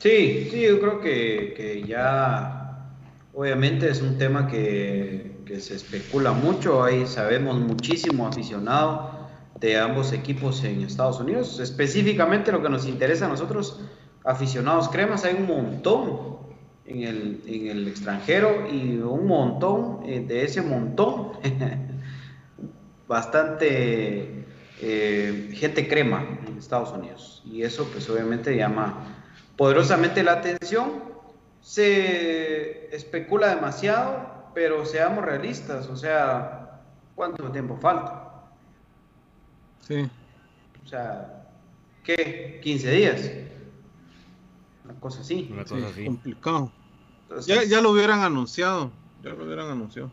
Sí, 0.00 0.48
sí, 0.50 0.62
yo 0.62 0.80
creo 0.80 1.00
que, 1.00 1.54
que 1.56 1.84
ya, 1.86 2.90
obviamente 3.32 3.88
es 3.88 4.02
un 4.02 4.18
tema 4.18 4.48
que, 4.48 5.36
que 5.46 5.60
se 5.60 5.76
especula 5.76 6.32
mucho, 6.32 6.82
ahí 6.82 7.06
sabemos 7.06 7.60
muchísimo 7.60 8.26
aficionado 8.26 9.28
de 9.60 9.78
ambos 9.78 10.12
equipos 10.12 10.64
en 10.64 10.82
Estados 10.82 11.20
Unidos. 11.20 11.60
Específicamente 11.60 12.50
lo 12.50 12.60
que 12.60 12.70
nos 12.70 12.86
interesa 12.86 13.26
a 13.26 13.28
nosotros, 13.28 13.80
aficionados 14.24 14.88
cremas, 14.88 15.24
hay 15.24 15.34
un 15.34 15.46
montón 15.46 16.37
en 16.88 17.02
el, 17.02 17.42
en 17.46 17.66
el 17.68 17.88
extranjero 17.88 18.66
y 18.70 18.96
un 18.96 19.26
montón 19.26 20.00
eh, 20.06 20.20
de 20.20 20.44
ese 20.44 20.62
montón, 20.62 21.32
bastante 23.08 24.46
eh, 24.80 25.50
gente 25.52 25.86
crema 25.86 26.26
en 26.46 26.56
Estados 26.56 26.90
Unidos. 26.92 27.42
Y 27.44 27.62
eso 27.62 27.88
pues 27.92 28.08
obviamente 28.08 28.56
llama 28.56 29.16
poderosamente 29.56 30.22
la 30.22 30.32
atención. 30.32 31.04
Se 31.60 32.94
especula 32.94 33.54
demasiado, 33.54 34.50
pero 34.54 34.86
seamos 34.86 35.24
realistas, 35.24 35.88
o 35.88 35.96
sea, 35.96 36.80
¿cuánto 37.14 37.50
tiempo 37.50 37.76
falta? 37.76 38.46
Sí. 39.86 40.08
O 40.84 40.88
sea, 40.88 41.44
¿qué? 42.02 42.60
¿15 42.64 42.90
días? 42.90 43.30
Una 44.84 44.94
cosa 45.00 45.20
así. 45.20 45.50
Una 45.52 45.64
cosa 45.64 45.86
así. 45.88 46.06
Complicado. 46.06 46.72
Ya, 47.46 47.64
ya 47.64 47.80
lo 47.80 47.90
hubieran 47.90 48.20
anunciado. 48.20 48.90
Ya 49.22 49.30
lo 49.30 49.44
hubieran 49.44 49.70
anunciado. 49.70 50.10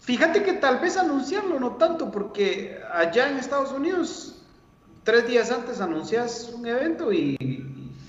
Fíjate 0.00 0.42
que 0.42 0.54
tal 0.54 0.78
vez 0.78 0.96
anunciarlo 0.96 1.60
no 1.60 1.72
tanto, 1.72 2.10
porque 2.10 2.80
allá 2.92 3.28
en 3.28 3.36
Estados 3.36 3.72
Unidos, 3.72 4.42
tres 5.04 5.26
días 5.26 5.50
antes 5.50 5.80
anuncias 5.80 6.50
un 6.54 6.66
evento 6.66 7.12
y, 7.12 7.36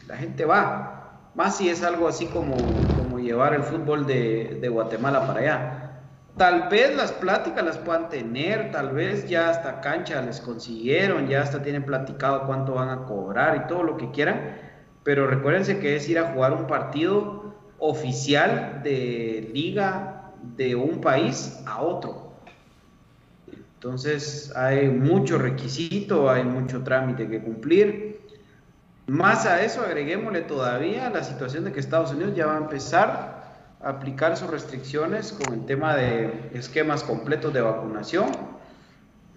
la 0.08 0.18
gente 0.18 0.46
va. 0.46 0.96
Más 1.36 1.58
si 1.58 1.70
es 1.70 1.84
algo 1.84 2.08
así 2.08 2.26
como, 2.28 2.56
como 2.98 3.20
llevar 3.20 3.54
el 3.54 3.64
fútbol 3.64 4.08
de, 4.08 4.58
de 4.60 4.70
Guatemala 4.70 5.28
para 5.28 5.40
allá. 5.40 5.90
Tal 6.38 6.70
vez 6.70 6.96
las 6.96 7.12
pláticas 7.12 7.66
las 7.66 7.78
puedan 7.78 8.08
tener, 8.08 8.72
tal 8.72 8.92
vez 8.92 9.28
ya 9.28 9.50
hasta 9.50 9.82
cancha 9.82 10.22
les 10.22 10.40
consiguieron, 10.40 11.28
ya 11.28 11.42
hasta 11.42 11.62
tienen 11.62 11.84
platicado 11.84 12.46
cuánto 12.48 12.76
van 12.76 12.90
a 12.90 13.04
cobrar 13.06 13.58
y 13.58 13.68
todo 13.68 13.84
lo 13.84 13.98
que 13.98 14.10
quieran, 14.12 14.56
pero 15.04 15.28
recuérdense 15.28 15.80
que 15.80 15.98
es 15.98 16.08
ir 16.08 16.18
a 16.18 16.32
jugar 16.32 16.54
un 16.54 16.66
partido 16.66 17.49
oficial 17.80 18.82
de 18.84 19.50
liga 19.54 20.32
de 20.56 20.76
un 20.76 21.02
país 21.02 21.60
a 21.66 21.82
otro. 21.82 22.34
Entonces 23.76 24.54
hay 24.56 24.90
mucho 24.90 25.38
requisito, 25.38 26.30
hay 26.30 26.44
mucho 26.44 26.84
trámite 26.84 27.28
que 27.28 27.42
cumplir. 27.42 28.20
Más 29.08 29.46
a 29.46 29.64
eso 29.64 29.82
agreguémosle 29.82 30.42
todavía 30.42 31.10
la 31.10 31.24
situación 31.24 31.64
de 31.64 31.72
que 31.72 31.80
Estados 31.80 32.12
Unidos 32.12 32.36
ya 32.36 32.46
va 32.46 32.56
a 32.56 32.58
empezar 32.58 33.40
aplicar 33.82 34.36
sus 34.36 34.50
restricciones 34.50 35.32
con 35.32 35.54
el 35.54 35.66
tema 35.66 35.96
de 35.96 36.50
esquemas 36.54 37.04
completos 37.04 37.54
de 37.54 37.62
vacunación, 37.62 38.30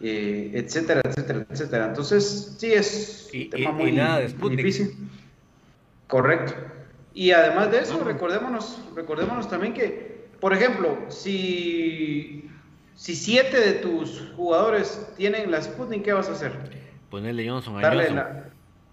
eh, 0.03 0.51
etcétera, 0.55 1.01
etcétera, 1.05 1.47
etcétera. 1.49 1.87
Entonces, 1.87 2.57
sí 2.59 2.73
es 2.73 3.31
un 3.33 3.51
tema 3.51 3.73
muy, 3.73 4.57
difícil. 4.57 4.97
Correcto. 6.09 6.55
Y 7.15 7.33
además 7.33 7.71
de 7.71 7.81
eso, 7.81 8.03
recordémonos, 8.03 8.81
recordémonos 8.95 9.49
también 9.49 9.75
que, 9.75 10.29
por 10.41 10.53
ejemplo, 10.53 10.97
si, 11.09 12.49
si 12.95 13.15
siete 13.15 13.61
de 13.61 13.73
tus 13.75 14.33
jugadores 14.37 15.13
tienen 15.17 15.51
la 15.51 15.63
Sputnik, 15.63 16.03
¿qué 16.03 16.13
vas 16.13 16.29
a 16.29 16.33
hacer? 16.33 16.53
Ponerle 17.11 17.49
Johnson 17.49 17.85
a 17.85 17.91
Johnson. 17.91 18.23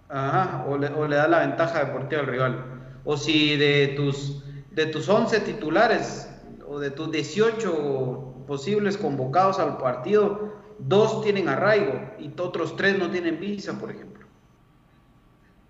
ajá, 0.09 0.65
o 0.67 0.77
le, 0.77 0.87
o 0.87 1.07
le 1.07 1.15
da 1.15 1.27
la 1.27 1.39
ventaja 1.39 1.85
deportiva 1.85 2.21
al 2.21 2.27
rival. 2.27 2.65
O 3.05 3.15
si 3.15 3.55
de 3.55 3.93
tus 3.95 4.43
de 4.71 4.85
tus 4.85 5.09
11 5.09 5.41
titulares 5.41 6.29
o 6.67 6.79
de 6.79 6.91
tus 6.91 7.11
18 7.11 8.45
posibles 8.47 8.97
convocados 8.97 9.59
al 9.59 9.77
partido, 9.77 10.53
dos 10.77 11.21
tienen 11.21 11.49
arraigo 11.49 11.99
y 12.19 12.31
otros 12.39 12.75
tres 12.75 12.97
no 12.97 13.09
tienen 13.09 13.39
visa, 13.39 13.77
por 13.77 13.91
ejemplo. 13.91 14.18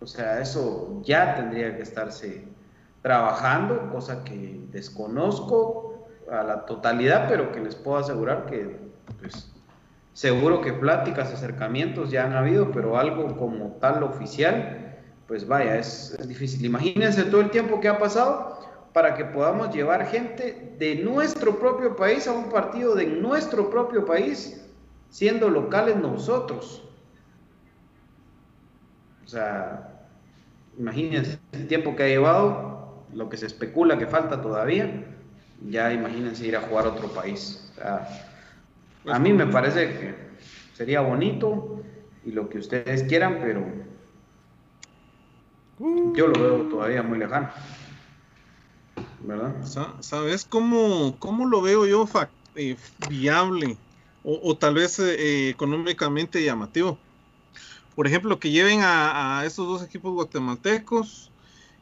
O 0.02 0.08
sea, 0.08 0.40
eso 0.40 1.02
ya 1.04 1.36
tendría 1.36 1.76
que 1.76 1.84
estarse 1.84 2.48
trabajando, 3.02 3.90
cosa 3.92 4.24
que 4.24 4.62
desconozco 4.72 6.08
a 6.32 6.44
la 6.44 6.66
totalidad, 6.66 7.28
pero 7.28 7.52
que 7.52 7.60
les 7.60 7.76
puedo 7.76 7.98
asegurar 7.98 8.46
que, 8.46 8.78
pues, 9.20 9.52
seguro 10.14 10.62
que 10.62 10.74
pláticas, 10.74 11.34
acercamientos 11.34 12.12
ya 12.12 12.26
han 12.26 12.34
habido, 12.34 12.72
pero 12.72 12.98
algo 12.98 13.38
como 13.38 13.78
tal 13.80 14.04
oficial, 14.04 14.98
pues 15.28 15.48
vaya, 15.48 15.78
es, 15.78 16.16
es 16.20 16.28
difícil. 16.28 16.66
Imagínense 16.66 17.24
todo 17.26 17.42
el 17.42 17.52
tiempo 17.52 17.80
que 17.80 17.88
ha 17.88 18.00
pasado 18.00 18.60
para 18.94 19.16
que 19.16 19.26
podamos 19.26 19.74
llevar 19.74 20.08
gente 20.08 20.76
de 20.80 20.96
nuestro 20.96 21.60
propio 21.60 21.96
país 21.96 22.28
a 22.28 22.32
un 22.32 22.50
partido 22.50 22.96
de 22.96 23.06
nuestro 23.06 23.70
propio 23.70 24.06
país, 24.06 24.66
siendo 25.10 25.50
locales 25.50 25.96
nosotros. 25.98 26.84
O 29.24 29.28
sea, 29.28 29.89
imagínense 30.78 31.40
el 31.52 31.68
tiempo 31.68 31.96
que 31.96 32.04
ha 32.04 32.08
llevado, 32.08 33.08
lo 33.14 33.30
que 33.30 33.38
se 33.38 33.46
especula 33.46 33.98
que 33.98 34.08
falta 34.08 34.42
todavía, 34.42 35.06
ya 35.62 35.92
imagínense 35.94 36.48
ir 36.48 36.56
a 36.56 36.62
jugar 36.62 36.86
a 36.86 36.90
otro 36.90 37.10
país. 37.10 37.74
a 39.06 39.20
mí 39.20 39.34
me 39.34 39.48
parece 39.48 39.88
que 39.88 40.16
sería 40.74 41.02
bonito 41.02 41.82
y 42.24 42.32
lo 42.32 42.50
que 42.50 42.60
ustedes 42.60 43.04
quieran, 43.04 43.40
pero 43.42 43.66
yo 46.14 46.28
lo 46.28 46.40
veo 46.40 46.70
todavía 46.70 47.04
muy 47.04 47.18
lejano. 47.18 47.50
¿verdad? 49.22 49.56
¿Sabes 50.02 50.46
cómo, 50.46 51.18
cómo 51.20 51.46
lo 51.46 51.62
veo 51.62 51.86
yo 51.86 52.08
eh, 52.56 52.76
viable 53.10 53.78
o, 54.22 54.58
tal 54.58 54.74
vez 54.76 55.00
eh, 55.00 55.50
económicamente 55.50 56.44
llamativo? 56.44 57.00
Por 58.00 58.08
ejemplo, 58.08 58.40
que 58.40 58.50
lleven 58.50 58.80
a, 58.82 59.44
estos 59.46 59.68
dos 59.68 59.84
equipos 59.84 60.14
guatemaltecos 60.14 61.34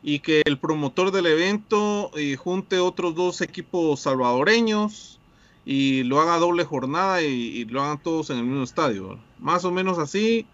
y 0.01 0.18
que 0.18 0.41
el 0.45 0.57
promotor 0.57 1.11
del 1.11 1.28
evento 1.28 2.09
eh, 2.18 2.36
junte 2.36 2.80
otros 2.80 3.13
dos 3.13 3.41
equipos 3.41 3.99
salvadoreños 3.99 5.20
y 5.63 6.01
lo 6.05 6.20
haga 6.20 6.39
doble 6.39 6.63
jornada 6.63 7.22
y, 7.22 7.65
lo 7.65 7.84
hagan 7.84 8.01
todos 8.01 8.32
en 8.32 8.39
el 8.39 8.45
mismo 8.45 8.63
estadio. 8.63 9.20
Más 9.38 9.63
o 9.63 9.72
menos 9.72 9.99
así, 9.99 10.47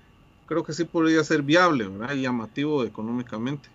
creo 0.47 0.65
que 0.65 0.73
sí 0.73 0.83
podría 0.83 1.23
ser 1.23 1.43
viable, 1.43 1.87
¿verdad? 1.87 2.13
llamativo 2.15 2.83
económicamente. 2.83 3.69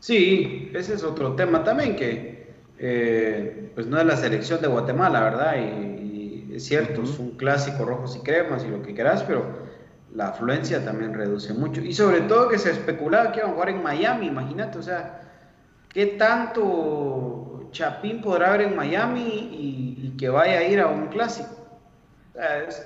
Sí, 0.00 0.70
ese 0.74 0.96
es 0.96 1.02
otro 1.02 1.34
tema 1.34 1.64
también 1.64 1.96
que 1.96 2.52
eh, 2.78 3.72
pues 3.74 3.86
no 3.86 3.98
es 3.98 4.04
la 4.04 4.18
selección 4.18 4.60
de 4.60 4.68
Guatemala, 4.68 5.20
¿verdad? 5.22 5.54
Y, 5.56 6.52
es 6.54 6.66
cierto, 6.66 7.04
es 7.04 7.18
un 7.18 7.38
clásico 7.38 7.86
rojos 7.86 8.16
y 8.16 8.20
cremas 8.20 8.64
y 8.64 8.68
lo 8.68 8.82
que 8.82 8.92
quieras, 8.92 9.22
pero 9.22 9.67
la 10.18 10.30
afluencia 10.30 10.84
también 10.84 11.14
reduce 11.14 11.54
mucho. 11.54 11.80
Y 11.80 11.94
sobre 11.94 12.22
todo 12.22 12.48
que 12.48 12.58
se 12.58 12.72
especulaba 12.72 13.30
que 13.30 13.38
iban 13.38 13.52
a 13.52 13.54
jugar 13.54 13.68
en 13.68 13.82
Miami, 13.84 14.26
imagínate, 14.26 14.76
o 14.76 14.82
sea, 14.82 15.20
¿qué 15.90 16.06
tanto 16.06 17.68
Chapín 17.70 18.20
podrá 18.20 18.48
haber 18.48 18.62
en 18.62 18.74
Miami 18.74 19.22
y, 19.52 20.16
que 20.18 20.28
vaya 20.28 20.58
a 20.58 20.64
ir 20.64 20.80
a 20.80 20.88
un 20.88 21.06
clásico? 21.06 21.54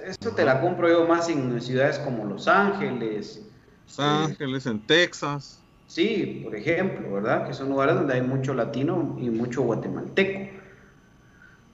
eso 0.06 0.30
te 0.34 0.44
la 0.44 0.60
compro 0.60 0.88
yo 0.88 1.06
más 1.06 1.30
en 1.30 1.58
ciudades 1.60 1.98
como 2.00 2.26
Los 2.26 2.46
Ángeles. 2.48 3.42
Los 3.86 3.98
Ángeles, 3.98 4.66
en 4.66 4.86
Texas. 4.86 5.58
Sí, 5.86 6.42
por 6.44 6.54
ejemplo, 6.54 7.14
¿verdad? 7.14 7.46
Que 7.46 7.54
son 7.54 7.70
lugares 7.70 7.94
donde 7.94 8.12
hay 8.12 8.22
mucho 8.22 8.52
latino 8.52 9.16
y 9.18 9.30
mucho 9.30 9.62
guatemalteco. 9.62 10.50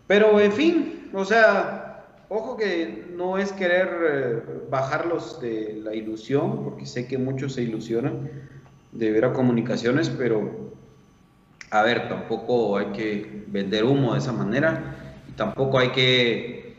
Pero, 0.07 0.39
en 0.39 0.53
fin, 0.53 1.11
o 1.13 1.25
sea, 1.25 1.88
ojo 2.29 2.57
que 2.57 3.07
no 3.15 3.39
es 3.39 3.53
querer 3.53 3.89
eh, 4.03 4.43
bajarlos 4.71 5.41
de 5.41 5.81
la 5.83 5.95
ilusión, 5.95 6.65
porque 6.65 6.87
sé 6.87 7.07
que 7.07 7.19
muchos 7.19 7.55
se 7.55 7.63
ilusionan 7.63 8.31
de 8.93 9.11
ver 9.11 9.25
a 9.25 9.33
comunicaciones, 9.33 10.11
pero, 10.11 10.73
a 11.71 11.83
ver, 11.83 12.09
tampoco 12.09 12.77
hay 12.77 12.87
que 12.87 13.45
vender 13.49 13.85
humo 13.85 14.13
de 14.13 14.19
esa 14.19 14.33
manera 14.33 15.23
y 15.29 15.33
tampoco 15.33 15.79
hay 15.79 15.91
que 15.91 16.77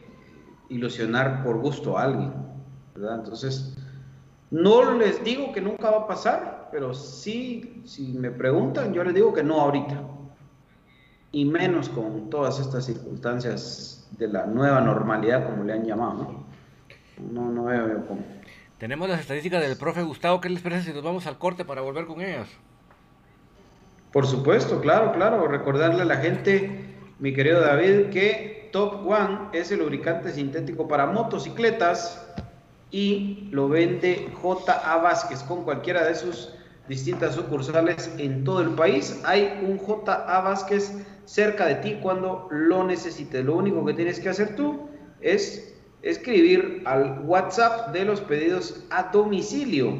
ilusionar 0.69 1.43
por 1.43 1.57
gusto 1.57 1.97
a 1.97 2.03
alguien, 2.03 2.31
¿verdad? 2.95 3.19
Entonces, 3.19 3.75
no 4.51 4.93
les 4.93 5.23
digo 5.23 5.51
que 5.51 5.61
nunca 5.61 5.89
va 5.91 5.97
a 5.99 6.07
pasar, 6.07 6.69
pero 6.71 6.93
sí, 6.93 7.83
si 7.85 8.13
me 8.13 8.31
preguntan, 8.31 8.93
yo 8.93 9.03
les 9.03 9.13
digo 9.13 9.33
que 9.33 9.43
no 9.43 9.61
ahorita. 9.61 10.01
Y 11.31 11.45
menos 11.45 11.89
con 11.89 12.29
todas 12.31 12.59
estas 12.59 12.85
circunstancias 12.85 13.98
de 14.11 14.27
la 14.27 14.45
nueva 14.45 14.81
normalidad, 14.81 15.45
como 15.45 15.63
le 15.63 15.73
han 15.73 15.85
llamado, 15.85 16.45
¿no? 17.31 17.51
No, 17.51 17.65
veo 17.65 18.05
cómo. 18.07 18.21
Tenemos 18.77 19.09
las 19.09 19.19
estadísticas 19.19 19.61
del 19.61 19.77
profe 19.77 20.03
Gustavo. 20.03 20.39
¿Qué 20.39 20.49
les 20.49 20.61
parece 20.61 20.83
si 20.83 20.93
nos 20.93 21.03
vamos 21.03 21.27
al 21.27 21.37
corte 21.37 21.65
para 21.65 21.81
volver 21.81 22.05
con 22.05 22.21
ellas? 22.21 22.47
Por 24.13 24.25
supuesto, 24.25 24.79
claro, 24.79 25.11
claro. 25.11 25.47
Recordarle 25.47 26.01
a 26.01 26.05
la 26.05 26.17
gente, 26.17 26.85
mi 27.19 27.33
querido 27.33 27.59
David, 27.59 28.09
que 28.09 28.69
Top 28.71 29.05
One 29.05 29.49
es 29.51 29.71
el 29.71 29.79
lubricante 29.79 30.31
sintético 30.31 30.87
para 30.87 31.07
motocicletas 31.07 32.25
y 32.91 33.49
lo 33.51 33.67
vende 33.67 34.31
JA 34.41 34.97
Vázquez 34.97 35.43
con 35.43 35.63
cualquiera 35.63 36.05
de 36.05 36.15
sus 36.15 36.53
distintas 36.87 37.35
sucursales 37.35 38.11
en 38.17 38.43
todo 38.43 38.61
el 38.61 38.69
país. 38.71 39.21
Hay 39.25 39.59
un 39.61 39.77
JA 39.77 40.41
Vázquez 40.41 41.05
cerca 41.29 41.67
de 41.67 41.75
ti 41.75 41.99
cuando 42.01 42.47
lo 42.49 42.83
necesites. 42.83 43.45
Lo 43.45 43.55
único 43.55 43.85
que 43.85 43.93
tienes 43.93 44.19
que 44.19 44.29
hacer 44.29 44.55
tú 44.55 44.89
es 45.21 45.75
escribir 46.01 46.81
al 46.85 47.19
WhatsApp 47.23 47.93
de 47.93 48.05
los 48.05 48.21
pedidos 48.21 48.83
a 48.89 49.11
domicilio, 49.11 49.93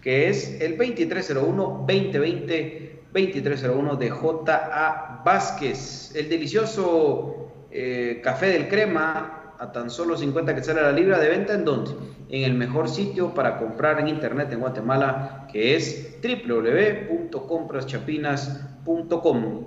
que 0.00 0.30
es 0.30 0.58
el 0.62 0.78
2301-2020. 0.78 2.84
2301 3.12 3.96
de 3.96 4.10
JA 4.10 5.22
Vázquez. 5.24 6.14
El 6.14 6.28
delicioso 6.28 7.50
eh, 7.70 8.20
café 8.22 8.48
del 8.48 8.68
crema 8.68 9.54
a 9.58 9.72
tan 9.72 9.88
solo 9.88 10.18
50 10.18 10.54
que 10.54 10.62
sale 10.62 10.82
la 10.82 10.92
libra 10.92 11.18
de 11.18 11.30
venta 11.30 11.54
en 11.54 11.64
donde? 11.64 11.92
En 12.28 12.44
el 12.44 12.52
mejor 12.52 12.90
sitio 12.90 13.32
para 13.32 13.58
comprar 13.58 13.98
en 14.00 14.08
internet 14.08 14.52
en 14.52 14.60
Guatemala, 14.60 15.46
que 15.50 15.76
es 15.76 16.18
www.compraschapinas.com. 16.22 18.75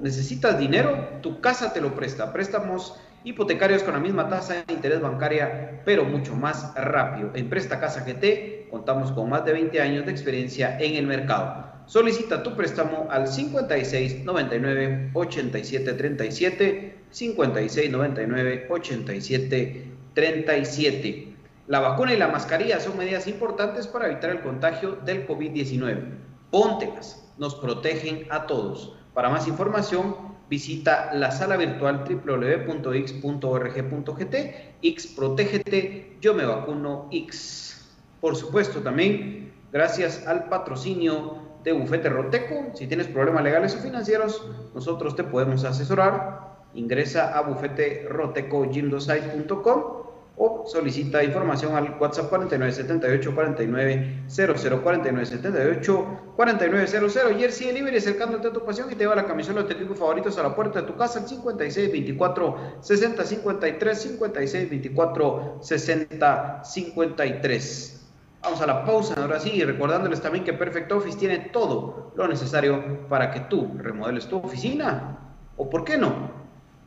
¿Necesitas 0.01 0.57
dinero? 0.57 1.19
Tu 1.21 1.41
casa 1.41 1.73
te 1.73 1.81
lo 1.81 1.93
presta. 1.93 2.31
Préstamos 2.31 2.95
hipotecarios 3.25 3.83
con 3.83 3.93
la 3.93 3.99
misma 3.99 4.29
tasa 4.29 4.63
de 4.65 4.73
interés 4.73 5.01
bancaria, 5.01 5.81
pero 5.83 6.05
mucho 6.05 6.35
más 6.35 6.73
rápido. 6.75 7.31
En 7.35 7.49
Presta 7.49 7.79
Casa 7.79 8.05
GT 8.05 8.69
contamos 8.69 9.11
con 9.11 9.29
más 9.29 9.43
de 9.43 9.53
20 9.53 9.81
años 9.81 10.05
de 10.05 10.11
experiencia 10.11 10.79
en 10.79 10.95
el 10.95 11.05
mercado. 11.05 11.65
Solicita 11.85 12.43
tu 12.43 12.55
préstamo 12.55 13.07
al 13.09 13.27
56 13.27 14.23
99 14.23 15.11
87 15.13 15.93
37 15.93 16.95
56 17.09 17.91
99 17.91 18.67
87 18.69 19.91
37. 20.13 21.35
La 21.67 21.79
vacuna 21.79 22.13
y 22.13 22.17
la 22.17 22.29
mascarilla 22.29 22.79
son 22.79 22.97
medidas 22.97 23.27
importantes 23.27 23.85
para 23.87 24.07
evitar 24.07 24.29
el 24.29 24.41
contagio 24.41 24.97
del 25.03 25.27
COVID-19. 25.27 26.03
Póntelas, 26.51 27.29
nos 27.37 27.55
protegen 27.55 28.25
a 28.29 28.45
todos. 28.47 28.98
Para 29.19 29.31
más 29.31 29.49
información, 29.49 30.15
visita 30.49 31.13
la 31.13 31.31
sala 31.31 31.57
virtual 31.57 32.05
www.x.org.gt. 32.07 34.35
X 34.81 35.07
protégete, 35.07 36.15
yo 36.21 36.33
me 36.33 36.45
vacuno 36.45 37.09
X. 37.11 37.85
Por 38.21 38.37
supuesto, 38.37 38.79
también 38.79 39.51
gracias 39.73 40.25
al 40.25 40.45
patrocinio 40.45 41.35
de 41.65 41.73
Bufete 41.73 42.07
Roteco. 42.07 42.67
Si 42.75 42.87
tienes 42.87 43.07
problemas 43.07 43.43
legales 43.43 43.75
o 43.75 43.79
financieros, 43.79 44.41
nosotros 44.73 45.17
te 45.17 45.25
podemos 45.25 45.65
asesorar 45.65 46.47
ingresa 46.73 47.37
a 47.37 47.41
bufeterotecogymdosite.com 47.41 49.98
o 50.41 50.63
solicita 50.65 51.21
información 51.21 51.75
al 51.75 51.97
WhatsApp 51.99 52.29
4978 52.29 53.35
4900 53.35 54.81
4978 54.81 56.07
4900 56.37 57.37
Jersey 57.37 57.67
Delivery 57.67 57.97
acercándote 57.97 58.47
a 58.47 58.53
tu 58.53 58.63
pasión 58.63 58.89
y 58.89 58.95
te 58.95 59.03
lleva 59.03 59.15
la 59.15 59.25
camisola 59.25 59.63
de 59.63 59.67
tu 59.67 59.73
equipo 59.73 59.95
favoritos 59.95 60.37
a 60.37 60.43
la 60.43 60.55
puerta 60.55 60.79
de 60.79 60.87
tu 60.87 60.95
casa 60.95 61.19
al 61.19 61.27
5624 61.27 62.55
6053 62.79 64.01
5624 64.01 65.57
6053 65.59 67.95
Vamos 68.41 68.61
a 68.61 68.65
la 68.65 68.85
pausa 68.85 69.21
ahora 69.21 69.41
sí, 69.41 69.61
recordándoles 69.65 70.21
también 70.21 70.45
que 70.45 70.53
Perfect 70.53 70.89
Office 70.93 71.17
tiene 71.17 71.49
todo 71.51 72.13
lo 72.15 72.29
necesario 72.29 73.09
para 73.09 73.31
que 73.31 73.41
tú 73.41 73.71
remodeles 73.75 74.29
tu 74.29 74.37
oficina 74.37 75.17
o, 75.57 75.69
¿por 75.69 75.83
qué 75.83 75.97
no?, 75.97 76.31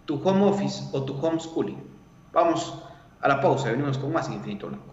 tu 0.06 0.26
home 0.26 0.46
office 0.46 0.84
o 0.92 1.04
tu 1.04 1.14
homeschooling. 1.14 1.76
Vamos 2.32 2.82
a 3.22 3.28
la 3.28 3.40
pausa, 3.40 3.70
venimos 3.70 3.98
con 3.98 4.12
más 4.12 4.28
Infinito 4.28 4.68
Blanco. 4.68 4.92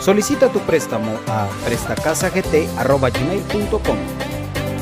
Solicita 0.00 0.52
tu 0.52 0.60
préstamo 0.60 1.18
a 1.26 1.48
prestacasagt.com. 1.64 3.96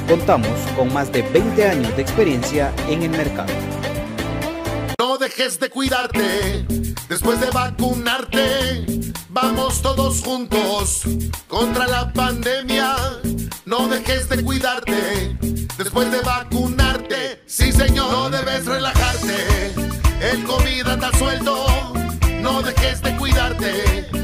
Contamos 0.08 0.50
con 0.76 0.92
más 0.92 1.10
de 1.12 1.22
20 1.22 1.68
años 1.68 1.96
de 1.96 2.02
experiencia 2.02 2.72
en 2.88 3.02
el 3.02 3.10
mercado. 3.10 3.52
No 4.98 5.16
dejes 5.16 5.58
de 5.60 5.70
cuidarte 5.70 6.66
después 7.08 7.40
de 7.40 7.50
vacunarte. 7.50 8.84
Vamos 9.30 9.80
todos 9.80 10.20
juntos 10.20 11.02
contra 11.48 11.86
la 11.86 12.12
pandemia. 12.12 12.94
No 13.64 13.88
dejes 13.88 14.28
de 14.28 14.44
cuidarte 14.44 15.38
después 15.78 16.10
de 16.10 16.20
vacunarte. 16.20 17.42
Sí, 17.46 17.72
señor, 17.72 18.10
no 18.10 18.30
debes 18.30 18.66
relajarte. 18.66 19.72
El 20.20 20.44
COVID 20.44 20.86
anda 20.86 21.10
suelto. 21.16 21.94
No 22.42 22.60
dejes 22.60 23.00
de 23.00 23.16
cuidarte 23.16 24.23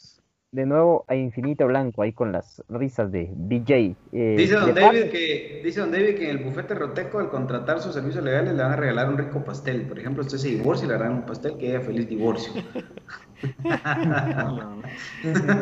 de 0.51 0.65
nuevo 0.65 1.05
a 1.07 1.15
Infinito 1.15 1.65
Blanco, 1.65 2.01
ahí 2.01 2.11
con 2.11 2.33
las 2.33 2.61
risas 2.67 3.09
de 3.11 3.31
BJ. 3.33 3.95
Eh, 4.11 4.35
Dice 4.37 4.55
don, 4.55 4.73
de 4.73 4.81
David 4.81 5.05
que, 5.09 5.61
dice 5.63 5.79
don 5.79 5.91
David 5.91 6.15
que 6.15 6.25
en 6.25 6.31
el 6.31 6.43
bufete 6.43 6.75
Roteco, 6.75 7.19
al 7.19 7.29
contratar 7.29 7.79
sus 7.81 7.93
servicios 7.93 8.23
legales, 8.23 8.53
le 8.53 8.61
van 8.61 8.73
a 8.73 8.75
regalar 8.75 9.09
un 9.09 9.17
rico 9.17 9.43
pastel. 9.45 9.83
Por 9.83 9.97
ejemplo, 9.97 10.23
usted 10.23 10.37
se 10.37 10.49
divorcia 10.49 10.85
y 10.85 10.89
le 10.89 10.97
regalan 10.97 11.19
un 11.19 11.25
pastel 11.25 11.57
que 11.57 11.69
haya 11.69 11.79
feliz 11.81 12.09
divorcio. 12.09 12.51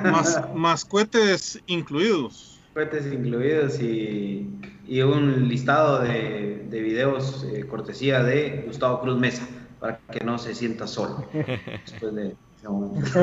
Mas, 0.03 0.43
mascuetes 0.55 1.61
incluidos. 1.67 2.59
Cohetes 2.73 3.05
incluidos 3.13 3.79
y, 3.79 4.49
y 4.87 5.01
un 5.01 5.47
listado 5.47 6.01
de, 6.01 6.65
de 6.67 6.81
videos 6.81 7.45
eh, 7.53 7.65
cortesía 7.67 8.23
de 8.23 8.63
Gustavo 8.65 9.01
Cruz 9.01 9.19
Mesa, 9.19 9.47
para 9.79 9.99
que 10.11 10.25
no 10.25 10.39
se 10.39 10.55
sienta 10.55 10.87
solo 10.87 11.27
después 11.31 12.15
de 12.15 12.35
momento. 12.67 13.09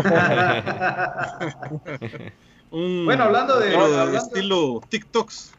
Bueno, 2.70 3.24
hablando 3.24 3.58
de- 3.60 3.76
hablando- 3.76 4.18
estilo 4.18 4.80
TikToks. 4.88 5.52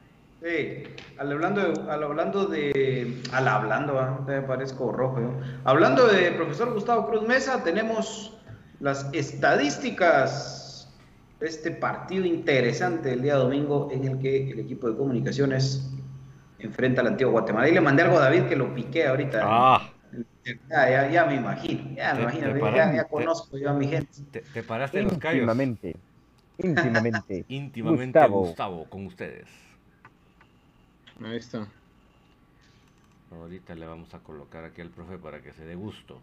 Sí, 0.43 0.83
al 1.17 1.31
hablando 1.31 1.61
de, 1.71 1.91
al 1.91 2.03
hablando 2.03 2.45
de, 2.45 3.21
al 3.31 3.47
hablando, 3.47 3.99
ah, 3.99 4.19
te 4.25 4.41
parezco 4.41 4.91
rojo. 4.91 5.33
Hablando 5.63 6.05
de 6.05 6.31
profesor 6.33 6.73
Gustavo 6.73 7.07
Cruz 7.07 7.23
Mesa, 7.27 7.63
tenemos 7.63 8.33
las 8.79 9.07
estadísticas 9.13 10.93
de 11.39 11.47
este 11.47 11.71
partido 11.71 12.25
interesante 12.25 13.09
del 13.09 13.21
día 13.23 13.35
domingo 13.35 13.89
en 13.91 14.05
el 14.05 14.19
que 14.19 14.51
el 14.51 14.59
equipo 14.59 14.89
de 14.89 14.97
comunicaciones 14.97 15.89
enfrenta 16.59 17.01
al 17.01 17.07
antiguo 17.07 17.31
Guatemala. 17.31 17.67
Y 17.69 17.73
le 17.73 17.81
mandé 17.81 18.03
algo 18.03 18.17
a 18.17 18.21
David 18.21 18.43
que 18.43 18.55
lo 18.55 18.73
piqué 18.75 19.07
ahorita. 19.07 19.41
Ah, 19.43 19.89
Ya, 20.69 20.89
ya, 20.89 21.11
ya 21.11 21.25
me 21.25 21.35
imagino, 21.35 21.95
ya 21.95 22.13
me 22.15 22.21
imagino, 22.21 22.53
te 22.53 22.59
ya, 22.59 22.93
ya 22.95 23.03
te- 23.03 23.09
conozco 23.09 23.57
yo 23.57 23.69
a 23.69 23.73
mi 23.73 23.87
gente. 23.87 24.23
te, 24.31 24.41
te 24.41 24.63
paraste 24.63 25.01
los 25.03 25.17
callos. 25.17 25.33
íntimamente, 25.41 25.95
íntimamente. 26.57 27.45
Íntimamente 27.49 28.19
Gustavo. 28.19 28.39
Gustavo. 28.47 28.89
con 28.89 29.05
ustedes. 29.05 29.47
Ahí 31.23 31.37
está. 31.37 31.67
Ahorita 33.31 33.75
le 33.75 33.85
vamos 33.85 34.13
a 34.13 34.19
colocar 34.19 34.63
aquí 34.63 34.81
al 34.81 34.89
profe 34.89 35.17
para 35.17 35.41
que 35.41 35.51
se 35.51 35.65
dé 35.65 35.75
gusto. 35.75 36.17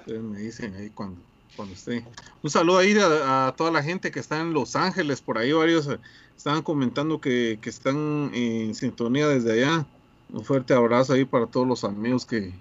Ustedes 0.00 0.22
me 0.22 0.38
dicen 0.38 0.74
ahí 0.74 0.90
cuando, 0.90 1.20
cuando 1.56 1.74
esté. 1.74 2.04
Un 2.42 2.50
saludo 2.50 2.78
ahí 2.78 2.96
a, 2.98 3.54
toda 3.56 3.70
la 3.70 3.82
gente 3.82 4.10
que 4.10 4.20
está 4.20 4.40
en 4.40 4.52
Los 4.52 4.76
Ángeles, 4.76 5.20
por 5.20 5.38
ahí 5.38 5.52
varios 5.52 5.88
eh, 5.88 5.98
estaban 6.36 6.62
comentando 6.62 7.20
que, 7.20 7.58
están 7.64 8.30
en 8.34 8.74
sintonía 8.74 9.28
desde 9.28 9.52
allá. 9.52 9.86
Un 10.32 10.44
fuerte 10.44 10.74
abrazo 10.74 11.12
ahí 11.12 11.24
para 11.24 11.46
todos 11.46 11.66
los 11.66 11.84
amigos 11.84 12.24
que, 12.24 12.52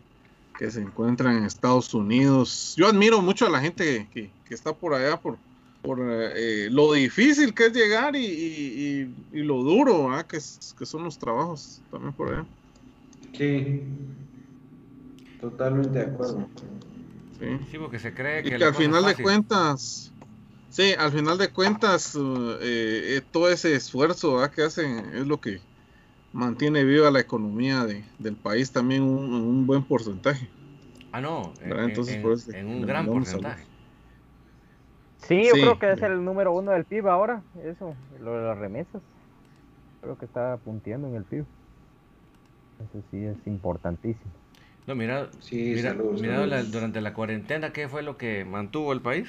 que 0.57 0.69
se 0.69 0.81
encuentran 0.81 1.37
en 1.37 1.45
Estados 1.45 1.93
Unidos. 1.93 2.73
Yo 2.75 2.87
admiro 2.87 3.21
mucho 3.21 3.45
a 3.45 3.49
la 3.49 3.61
gente 3.61 4.07
que, 4.13 4.29
que 4.45 4.53
está 4.53 4.73
por 4.73 4.93
allá 4.93 5.17
por, 5.19 5.37
por 5.81 5.99
eh, 6.01 6.69
lo 6.69 6.93
difícil 6.93 7.53
que 7.53 7.67
es 7.67 7.73
llegar 7.73 8.15
y, 8.15 8.25
y- 8.25 9.41
lo 9.43 9.63
duro 9.63 10.09
¿verdad? 10.09 10.25
que, 10.27 10.37
es- 10.37 10.75
que 10.77 10.85
son 10.85 11.03
los 11.03 11.17
trabajos 11.17 11.81
también 11.89 12.13
por 12.13 12.31
allá. 12.31 12.45
Sí, 13.33 13.81
totalmente 15.39 15.97
de 15.97 16.05
acuerdo. 16.05 16.47
Sí. 17.41 17.57
Sí, 17.71 17.77
porque 17.79 17.97
se 17.99 18.13
cree 18.13 18.39
Y 18.41 18.43
que, 18.43 18.49
que 18.51 18.57
la 18.59 18.67
al 18.67 18.75
final 18.75 19.05
de 19.05 19.15
cuentas, 19.15 20.13
sí, 20.69 20.93
al 20.97 21.11
final 21.11 21.37
de 21.39 21.51
cuentas, 21.51 22.15
eh, 22.15 22.59
eh, 22.61 23.21
todo 23.31 23.49
ese 23.49 23.75
esfuerzo 23.75 24.35
¿verdad? 24.35 24.51
que 24.53 24.61
hacen 24.63 24.99
es 25.15 25.25
lo 25.25 25.39
que 25.39 25.59
mantiene 26.31 26.83
viva 26.83 27.09
la 27.11 27.19
economía 27.19 27.83
de- 27.85 28.05
del 28.19 28.35
país 28.35 28.71
también 28.71 29.03
un, 29.03 29.33
un 29.33 29.65
buen 29.65 29.83
porcentaje. 29.83 30.49
Ah, 31.11 31.19
no, 31.19 31.53
en. 31.61 31.77
Entonces, 31.79 32.15
en- 32.15 32.21
por 32.21 32.33
eso 32.33 32.51
en 32.51 32.67
un 32.67 32.81
gran 32.85 33.07
porcentaje. 33.07 33.65
Sí, 35.17 35.43
yo 35.45 35.53
Sí. 35.53 35.61
creo 35.61 35.79
que 35.79 35.91
es 35.91 36.01
el 36.01 36.23
número 36.23 36.51
uno 36.53 36.71
del 36.71 36.85
PIB 36.85 37.07
ahora, 37.07 37.43
eso, 37.63 37.95
lo 38.19 38.33
de 38.37 38.41
las 38.47 38.57
remesas. 38.57 39.01
Creo 40.01 40.17
que 40.17 40.25
está 40.25 40.57
punteando 40.57 41.07
en 41.07 41.15
el 41.15 41.23
PIB. 41.25 41.45
Eso 42.79 43.03
sí 43.11 43.23
es 43.23 43.47
importantísimo. 43.47 44.40
No, 44.87 44.95
mira, 44.95 45.29
Sí, 45.39 45.73
mira, 45.75 45.91
saludos, 45.91 46.21
mira 46.21 46.45
la- 46.45 46.57
saludos. 46.57 46.71
durante 46.71 47.01
la 47.01 47.13
cuarentena, 47.13 47.71
¿qué 47.71 47.87
fue 47.87 48.01
lo 48.03 48.17
que 48.17 48.45
mantuvo 48.45 48.93
el 48.93 49.01
país? 49.01 49.27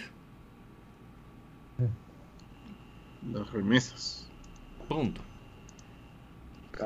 Las 3.32 3.50
remesas. 3.52 4.28
Punto. 4.88 5.20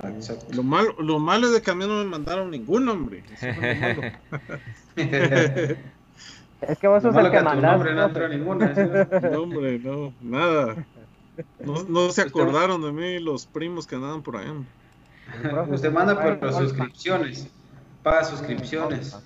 Exacto. 0.05 0.47
Lo 0.53 0.63
malo, 0.63 0.95
lo 0.99 1.19
malo 1.19 1.47
es 1.47 1.55
de 1.55 1.63
que 1.63 1.71
a 1.71 1.75
mí 1.75 1.87
no 1.87 1.99
me 1.99 2.05
mandaron 2.05 2.51
ningún 2.51 2.85
malo. 2.87 4.03
Es 6.63 6.79
que 6.79 6.89
vos 6.89 7.03
sos 7.03 7.15
el 7.15 7.31
que, 7.31 7.41
mandás. 7.43 7.79
no 7.79 8.07
entra 8.07 8.29
ninguna. 8.29 8.73
no, 9.31 9.43
hombre, 9.43 9.79
no, 9.79 10.13
nada. 10.21 10.87
No, 11.61 11.85
no, 11.85 12.11
se 12.11 12.23
acordaron 12.23 12.83
de 12.83 12.93
mí 12.93 13.21
los 13.21 13.47
primos 13.47 13.87
que 13.87 13.97
andaban 13.97 14.23
por 14.23 14.39
ahí. 14.39 14.51
Usted 15.71 15.93
manda 15.93 16.21
por 16.21 16.43
las 16.43 16.57
suscripciones. 16.57 17.51
Paga 18.07 18.23
suscripciones. 18.23 19.15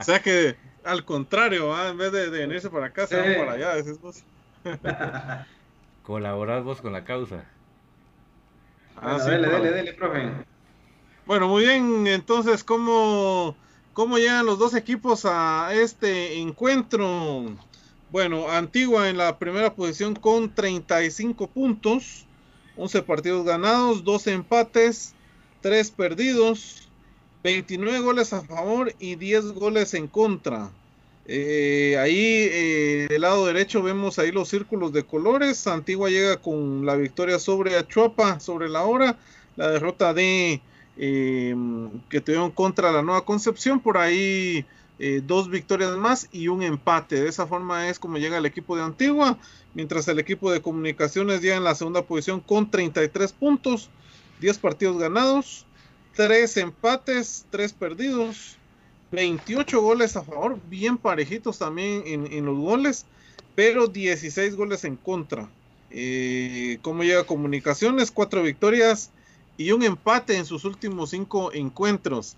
o 0.00 0.02
sea 0.02 0.18
que 0.20 0.56
al 0.82 1.04
contrario, 1.04 1.72
en 1.88 1.96
vez 1.96 2.10
de, 2.10 2.28
venirse 2.28 2.68
para 2.70 2.86
acá, 2.86 3.06
se 3.06 3.14
van 3.14 3.36
para 3.36 3.52
allá, 3.52 3.76
decís 3.76 4.00
vos. 4.00 4.24
Con 6.02 6.24
la 6.24 7.04
causa. 7.04 7.44
Ah, 8.96 9.18
dele, 9.24 9.48
dele, 9.48 9.70
dele, 9.70 9.92
profe. 9.92 10.32
Bueno, 11.24 11.46
muy 11.46 11.66
bien, 11.66 12.04
entonces, 12.08 12.64
¿cómo, 12.64 13.54
¿cómo 13.92 14.18
llegan 14.18 14.44
los 14.44 14.58
dos 14.58 14.74
equipos 14.74 15.24
a 15.26 15.68
este 15.72 16.40
encuentro? 16.40 17.44
Bueno, 18.10 18.50
Antigua 18.50 19.08
en 19.08 19.18
la 19.18 19.38
primera 19.38 19.72
posición 19.72 20.16
con 20.16 20.52
35 20.52 21.46
puntos, 21.46 22.26
11 22.76 23.02
partidos 23.02 23.46
ganados, 23.46 24.02
12 24.02 24.32
empates, 24.32 25.13
3 25.64 25.92
perdidos, 25.92 26.90
29 27.42 28.00
goles 28.00 28.34
a 28.34 28.42
favor 28.42 28.92
y 28.98 29.14
10 29.14 29.52
goles 29.52 29.94
en 29.94 30.08
contra. 30.08 30.70
Eh, 31.24 31.96
ahí 31.98 32.18
eh, 32.18 33.06
del 33.08 33.22
lado 33.22 33.46
derecho 33.46 33.82
vemos 33.82 34.18
ahí 34.18 34.30
los 34.30 34.50
círculos 34.50 34.92
de 34.92 35.04
colores. 35.04 35.66
Antigua 35.66 36.10
llega 36.10 36.36
con 36.36 36.84
la 36.84 36.96
victoria 36.96 37.38
sobre 37.38 37.78
Achuapa 37.78 38.40
sobre 38.40 38.68
la 38.68 38.82
hora. 38.84 39.16
La 39.56 39.70
derrota 39.70 40.12
de 40.12 40.60
eh, 40.98 41.56
que 42.10 42.20
tuvieron 42.20 42.50
contra 42.50 42.92
la 42.92 43.00
Nueva 43.00 43.24
Concepción. 43.24 43.80
Por 43.80 43.96
ahí 43.96 44.66
dos 45.22 45.48
victorias 45.48 45.96
más 45.96 46.28
y 46.30 46.48
un 46.48 46.62
empate. 46.62 47.22
De 47.22 47.30
esa 47.30 47.46
forma 47.46 47.88
es 47.88 47.98
como 47.98 48.18
llega 48.18 48.36
el 48.36 48.44
equipo 48.44 48.76
de 48.76 48.82
Antigua. 48.82 49.38
Mientras 49.72 50.06
el 50.08 50.18
equipo 50.18 50.52
de 50.52 50.60
comunicaciones 50.60 51.40
llega 51.40 51.56
en 51.56 51.64
la 51.64 51.74
segunda 51.74 52.02
posición 52.02 52.40
con 52.40 52.70
33 52.70 53.32
puntos. 53.32 53.88
10 54.44 54.58
partidos 54.58 54.98
ganados. 54.98 55.64
3 56.16 56.58
empates, 56.58 57.46
3 57.50 57.72
perdidos. 57.72 58.58
28 59.10 59.80
goles 59.80 60.16
a 60.16 60.22
favor, 60.22 60.58
bien 60.68 60.98
parejitos 60.98 61.58
también 61.58 62.02
en, 62.04 62.44
los 62.44 62.58
goles, 62.58 63.06
pero 63.54 63.86
16 63.86 64.56
goles 64.56 64.84
en 64.84 64.96
contra. 64.96 65.48
Eh, 65.90 66.78
¿Cómo 66.82 67.04
llega 67.04 67.24
Comunicaciones? 67.24 68.10
Cuatro 68.10 68.42
victorias 68.42 69.10
y 69.56 69.70
un 69.70 69.82
empate 69.82 70.36
en 70.36 70.44
sus 70.44 70.64
últimos 70.64 71.10
cinco 71.10 71.52
encuentros. 71.52 72.36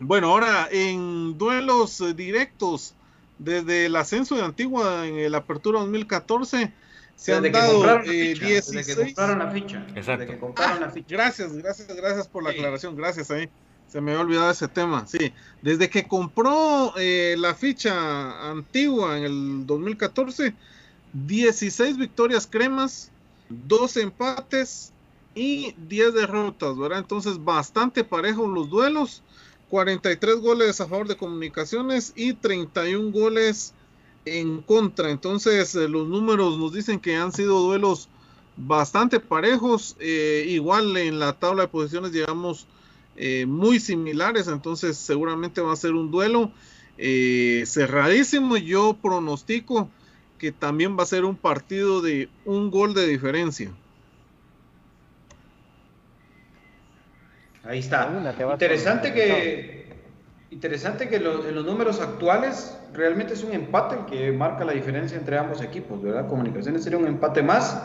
Bueno, 0.00 0.30
ahora 0.30 0.68
en 0.72 1.36
duelos 1.36 2.02
directos 2.16 2.94
desde 3.38 3.86
el 3.86 3.96
ascenso 3.96 4.34
de 4.34 4.42
Antigua 4.42 5.06
en 5.06 5.30
la 5.30 5.38
apertura 5.38 5.80
2014 5.80 6.72
se 7.18 7.34
han 7.34 7.50
dado 7.50 7.84
eh, 8.04 8.34
16. 8.38 8.72
Desde 8.72 8.94
que 8.94 9.06
compraron 9.06 9.38
la 9.40 9.50
ficha. 9.50 9.84
Exacto. 9.96 10.54
Gracias, 11.08 11.52
gracias, 11.52 11.88
gracias 11.88 12.28
por 12.28 12.44
la 12.44 12.50
aclaración. 12.50 12.94
Gracias 12.94 13.32
ahí. 13.32 13.50
Se 13.88 14.00
me 14.00 14.12
había 14.12 14.22
olvidado 14.22 14.50
ese 14.52 14.68
tema, 14.68 15.04
sí. 15.06 15.32
Desde 15.60 15.90
que 15.90 16.06
compró 16.06 16.94
eh, 16.96 17.34
la 17.36 17.56
ficha 17.56 18.48
antigua 18.48 19.18
en 19.18 19.24
el 19.24 19.66
2014, 19.66 20.54
16 21.12 21.96
victorias 21.96 22.46
cremas, 22.46 23.10
12 23.48 24.02
empates 24.02 24.92
y 25.34 25.74
10 25.88 26.14
derrotas, 26.14 26.78
¿verdad? 26.78 26.98
Entonces, 26.98 27.42
bastante 27.42 28.04
parejos 28.04 28.48
los 28.48 28.70
duelos. 28.70 29.22
43 29.70 30.36
goles 30.36 30.80
a 30.80 30.86
favor 30.86 31.08
de 31.08 31.16
comunicaciones 31.16 32.12
y 32.14 32.32
31 32.32 33.10
goles 33.10 33.74
en 34.28 34.62
contra. 34.62 35.10
Entonces, 35.10 35.74
eh, 35.74 35.88
los 35.88 36.06
números 36.08 36.58
nos 36.58 36.72
dicen 36.72 37.00
que 37.00 37.16
han 37.16 37.32
sido 37.32 37.60
duelos 37.60 38.08
bastante 38.58 39.20
parejos. 39.20 39.96
Eh, 40.00 40.44
igual 40.48 40.96
en 40.96 41.18
la 41.18 41.32
tabla 41.32 41.62
de 41.62 41.68
posiciones 41.68 42.12
llegamos 42.12 42.66
eh, 43.16 43.46
muy 43.46 43.80
similares, 43.80 44.48
entonces 44.48 44.96
seguramente 44.96 45.60
va 45.60 45.72
a 45.72 45.76
ser 45.76 45.92
un 45.92 46.10
duelo 46.10 46.52
eh, 46.98 47.64
cerradísimo. 47.66 48.56
Yo 48.56 48.96
pronostico 49.00 49.88
que 50.38 50.52
también 50.52 50.96
va 50.98 51.02
a 51.02 51.06
ser 51.06 51.24
un 51.24 51.36
partido 51.36 52.00
de 52.00 52.28
un 52.44 52.70
gol 52.70 52.94
de 52.94 53.06
diferencia. 53.06 53.70
Ahí 57.64 57.80
está. 57.80 58.08
Interesante 58.52 59.12
que, 59.12 59.87
interesante 60.50 61.08
que 61.08 61.16
en 61.16 61.24
los 61.24 61.64
números 61.64 62.00
actuales 62.00 62.78
realmente 62.92 63.34
es 63.34 63.44
un 63.44 63.52
empate 63.52 63.96
el 63.96 64.04
que 64.06 64.32
marca 64.32 64.64
la 64.64 64.72
diferencia 64.72 65.16
entre 65.18 65.38
ambos 65.38 65.62
equipos, 65.62 66.02
¿verdad? 66.02 66.26
Comunicaciones 66.26 66.84
sería 66.84 66.98
un 66.98 67.06
empate 67.06 67.42
más 67.42 67.82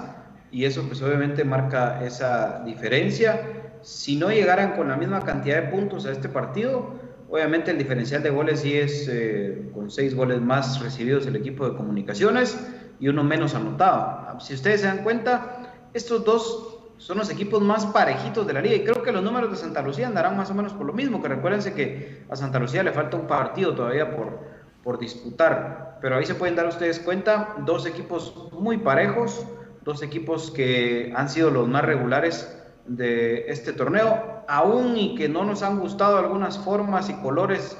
y 0.51 0.65
eso 0.65 0.83
pues 0.83 1.01
obviamente 1.01 1.43
marca 1.43 2.05
esa 2.05 2.63
diferencia 2.65 3.41
si 3.83 4.15
no 4.15 4.29
llegaran 4.29 4.75
con 4.75 4.87
la 4.87 4.95
misma 4.95 5.23
cantidad 5.25 5.61
de 5.61 5.67
puntos 5.69 6.05
a 6.05 6.11
este 6.11 6.29
partido, 6.29 6.93
obviamente 7.29 7.71
el 7.71 7.77
diferencial 7.77 8.23
de 8.23 8.29
goles 8.29 8.61
sí 8.61 8.77
es 8.77 9.09
eh, 9.11 9.69
con 9.73 9.91
seis 9.91 10.15
goles 10.15 10.39
más 10.41 10.79
recibidos 10.79 11.27
el 11.27 11.35
equipo 11.35 11.69
de 11.69 11.75
comunicaciones 11.75 12.57
y 12.99 13.09
uno 13.09 13.23
menos 13.23 13.55
anotado. 13.55 14.39
Si 14.39 14.53
ustedes 14.53 14.81
se 14.81 14.87
dan 14.87 15.03
cuenta, 15.03 15.89
estos 15.93 16.23
dos 16.23 16.72
son 17.03 17.17
los 17.17 17.29
equipos 17.29 17.61
más 17.61 17.85
parejitos 17.87 18.47
de 18.47 18.53
la 18.53 18.61
liga. 18.61 18.75
Y 18.75 18.83
creo 18.85 19.03
que 19.03 19.11
los 19.11 19.21
números 19.21 19.51
de 19.51 19.57
Santa 19.57 19.81
Lucía 19.81 20.07
andarán 20.07 20.37
más 20.37 20.49
o 20.49 20.53
menos 20.53 20.71
por 20.71 20.85
lo 20.85 20.93
mismo, 20.93 21.21
que 21.21 21.27
recuérdense 21.27 21.73
que 21.73 22.25
a 22.29 22.35
Santa 22.37 22.59
Lucía 22.59 22.81
le 22.81 22.93
falta 22.93 23.17
un 23.17 23.27
partido 23.27 23.75
todavía 23.75 24.15
por, 24.15 24.39
por 24.81 24.97
disputar, 24.99 25.97
pero 26.01 26.15
ahí 26.15 26.25
se 26.25 26.35
pueden 26.35 26.55
dar 26.55 26.65
ustedes 26.65 26.99
cuenta, 26.99 27.55
dos 27.65 27.85
equipos 27.85 28.49
muy 28.53 28.77
parejos, 28.77 29.45
dos 29.83 30.01
equipos 30.01 30.49
que 30.49 31.11
han 31.13 31.27
sido 31.27 31.51
los 31.51 31.67
más 31.67 31.83
regulares 31.83 32.57
de 32.87 33.51
este 33.51 33.73
torneo, 33.73 34.43
aún 34.47 34.95
y 34.95 35.15
que 35.15 35.27
no 35.27 35.43
nos 35.43 35.61
han 35.61 35.79
gustado 35.79 36.17
algunas 36.17 36.57
formas 36.57 37.09
y 37.09 37.15
colores 37.15 37.77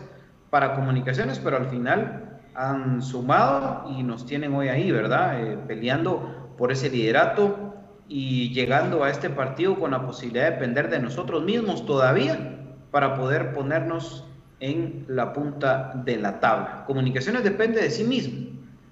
para 0.49 0.75
comunicaciones, 0.75 1.39
pero 1.39 1.55
al 1.55 1.67
final 1.67 2.41
han 2.55 3.01
sumado 3.01 3.89
y 3.89 4.03
nos 4.03 4.25
tienen 4.25 4.53
hoy 4.53 4.67
ahí, 4.67 4.91
¿verdad? 4.91 5.41
Eh, 5.41 5.57
peleando 5.65 6.53
por 6.57 6.73
ese 6.73 6.89
liderato 6.89 7.72
y 8.07 8.53
llegando 8.53 9.03
a 9.03 9.09
este 9.09 9.29
partido 9.29 9.79
con 9.79 9.91
la 9.91 10.05
posibilidad 10.05 10.45
de 10.45 10.51
depender 10.51 10.89
de 10.89 10.99
nosotros 10.99 11.43
mismos 11.43 11.85
todavía 11.85 12.59
para 12.91 13.15
poder 13.15 13.53
ponernos 13.53 14.25
en 14.59 15.05
la 15.07 15.33
punta 15.33 15.91
de 16.05 16.17
la 16.17 16.39
tabla. 16.39 16.83
Comunicaciones 16.85 17.43
depende 17.43 17.81
de 17.81 17.89
sí 17.89 18.03
mismo 18.03 18.49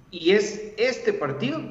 y 0.09 0.31
es 0.31 0.73
este 0.77 1.13
partido 1.13 1.61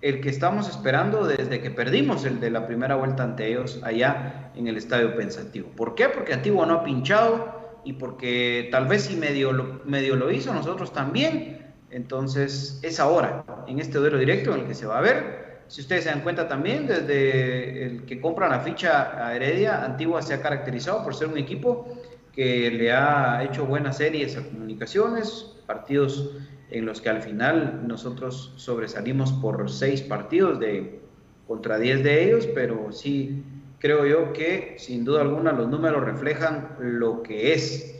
el 0.00 0.20
que 0.20 0.30
estamos 0.30 0.68
esperando 0.68 1.26
desde 1.26 1.60
que 1.60 1.70
perdimos 1.70 2.24
el 2.24 2.40
de 2.40 2.50
la 2.50 2.66
primera 2.66 2.94
vuelta 2.94 3.22
ante 3.22 3.48
ellos 3.48 3.80
allá 3.82 4.50
en 4.56 4.66
el 4.66 4.76
Estadio 4.76 5.14
Pensativo. 5.14 5.68
¿Por 5.76 5.94
qué? 5.94 6.08
Porque 6.08 6.32
Antiguo 6.32 6.64
no 6.64 6.74
ha 6.74 6.84
pinchado 6.84 7.80
y 7.84 7.94
porque 7.94 8.68
tal 8.70 8.86
vez 8.86 9.02
si 9.02 9.16
medio 9.16 9.52
lo, 9.52 9.82
medio 9.84 10.16
lo 10.16 10.30
hizo, 10.30 10.54
nosotros 10.54 10.92
también. 10.92 11.74
Entonces 11.90 12.80
es 12.82 13.00
ahora, 13.00 13.44
en 13.66 13.80
este 13.80 13.98
duelo 13.98 14.16
directo 14.18 14.54
en 14.54 14.60
el 14.60 14.66
que 14.66 14.74
se 14.74 14.86
va 14.86 14.98
a 14.98 15.02
ver. 15.02 15.49
Si 15.70 15.82
ustedes 15.82 16.02
se 16.02 16.10
dan 16.10 16.22
cuenta 16.22 16.48
también, 16.48 16.88
desde 16.88 17.86
el 17.86 18.04
que 18.04 18.20
compra 18.20 18.48
la 18.48 18.58
ficha 18.58 19.24
a 19.24 19.36
Heredia, 19.36 19.84
Antigua 19.84 20.20
se 20.20 20.34
ha 20.34 20.42
caracterizado 20.42 21.04
por 21.04 21.14
ser 21.14 21.28
un 21.28 21.38
equipo 21.38 21.86
que 22.32 22.72
le 22.72 22.90
ha 22.90 23.44
hecho 23.44 23.66
buenas 23.66 23.98
series 23.98 24.36
a 24.36 24.42
comunicaciones, 24.42 25.54
partidos 25.66 26.32
en 26.70 26.86
los 26.86 27.00
que 27.00 27.10
al 27.10 27.22
final 27.22 27.86
nosotros 27.86 28.52
sobresalimos 28.56 29.32
por 29.34 29.70
seis 29.70 30.02
partidos 30.02 30.58
de 30.58 31.02
contra 31.46 31.78
diez 31.78 32.02
de 32.02 32.24
ellos, 32.24 32.48
pero 32.52 32.90
sí 32.90 33.44
creo 33.78 34.06
yo 34.06 34.32
que 34.32 34.74
sin 34.76 35.04
duda 35.04 35.20
alguna 35.20 35.52
los 35.52 35.68
números 35.68 36.04
reflejan 36.04 36.74
lo 36.80 37.22
que 37.22 37.52
es. 37.52 37.96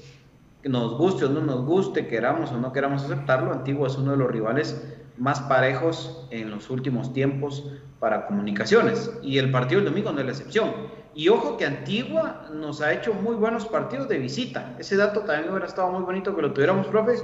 Nos 0.64 0.98
guste 0.98 1.26
o 1.26 1.28
no 1.28 1.40
nos 1.40 1.64
guste, 1.64 2.08
queramos 2.08 2.50
o 2.50 2.58
no 2.58 2.72
queramos 2.72 3.04
aceptarlo, 3.04 3.52
Antigua 3.52 3.86
es 3.86 3.96
uno 3.96 4.10
de 4.10 4.16
los 4.16 4.28
rivales 4.28 4.89
más 5.20 5.40
parejos 5.42 6.26
en 6.30 6.50
los 6.50 6.70
últimos 6.70 7.12
tiempos 7.12 7.64
para 8.00 8.26
comunicaciones. 8.26 9.12
Y 9.22 9.38
el 9.38 9.50
partido 9.50 9.80
del 9.80 9.90
domingo 9.90 10.10
no 10.10 10.18
es 10.20 10.26
la 10.26 10.32
excepción. 10.32 10.72
Y 11.14 11.28
ojo 11.28 11.56
que 11.56 11.66
Antigua 11.66 12.48
nos 12.52 12.80
ha 12.80 12.92
hecho 12.92 13.12
muy 13.12 13.36
buenos 13.36 13.66
partidos 13.66 14.08
de 14.08 14.18
visita. 14.18 14.74
Ese 14.78 14.96
dato 14.96 15.20
también 15.20 15.50
hubiera 15.50 15.66
estado 15.66 15.90
muy 15.92 16.02
bonito 16.02 16.34
que 16.34 16.42
lo 16.42 16.52
tuviéramos, 16.52 16.86
profe, 16.86 17.16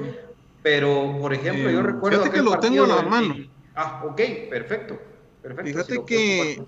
pero, 0.63 1.17
por 1.21 1.33
ejemplo, 1.33 1.71
yo 1.71 1.83
recuerdo. 1.83 2.19
Fíjate 2.19 2.37
que 2.37 2.43
lo 2.43 2.59
tengo 2.59 2.85
en 2.85 2.91
la 2.91 3.03
mano. 3.03 3.37
Ah, 3.75 4.03
ok, 4.05 4.21
perfecto. 4.51 4.99
perfecto 5.41 5.65
fíjate 5.65 6.05
que. 6.05 6.65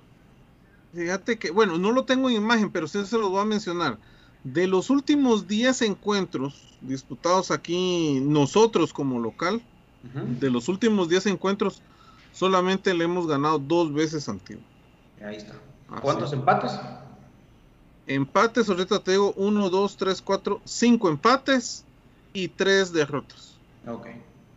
Fíjate 0.94 1.38
que, 1.38 1.50
bueno, 1.50 1.78
no 1.78 1.92
lo 1.92 2.04
tengo 2.04 2.30
en 2.30 2.36
imagen, 2.36 2.70
pero 2.70 2.86
sí 2.86 3.04
se 3.04 3.18
lo 3.18 3.28
voy 3.28 3.42
a 3.42 3.44
mencionar. 3.44 3.98
De 4.44 4.66
los 4.66 4.88
últimos 4.88 5.48
10 5.48 5.82
encuentros 5.82 6.78
disputados 6.80 7.50
aquí 7.50 8.20
nosotros 8.22 8.92
como 8.92 9.18
local, 9.18 9.60
de 10.02 10.50
los 10.50 10.68
últimos 10.68 11.08
10 11.08 11.26
encuentros, 11.26 11.82
solamente 12.32 12.94
le 12.94 13.04
hemos 13.04 13.26
ganado 13.26 13.58
dos 13.58 13.92
veces 13.92 14.28
Antiguo. 14.28 14.62
Ahí 15.24 15.36
está. 15.36 15.54
¿Cuántos 16.00 16.32
empates? 16.32 16.78
Empates, 18.06 18.68
ahorita 18.68 19.00
te 19.00 19.12
digo 19.12 19.34
1, 19.36 19.70
2, 19.70 19.96
3, 19.96 20.22
4, 20.22 20.60
5 20.64 21.08
empates 21.08 21.84
y 22.32 22.48
tres 22.48 22.92
derrotas. 22.92 23.54
Ok, 23.86 24.06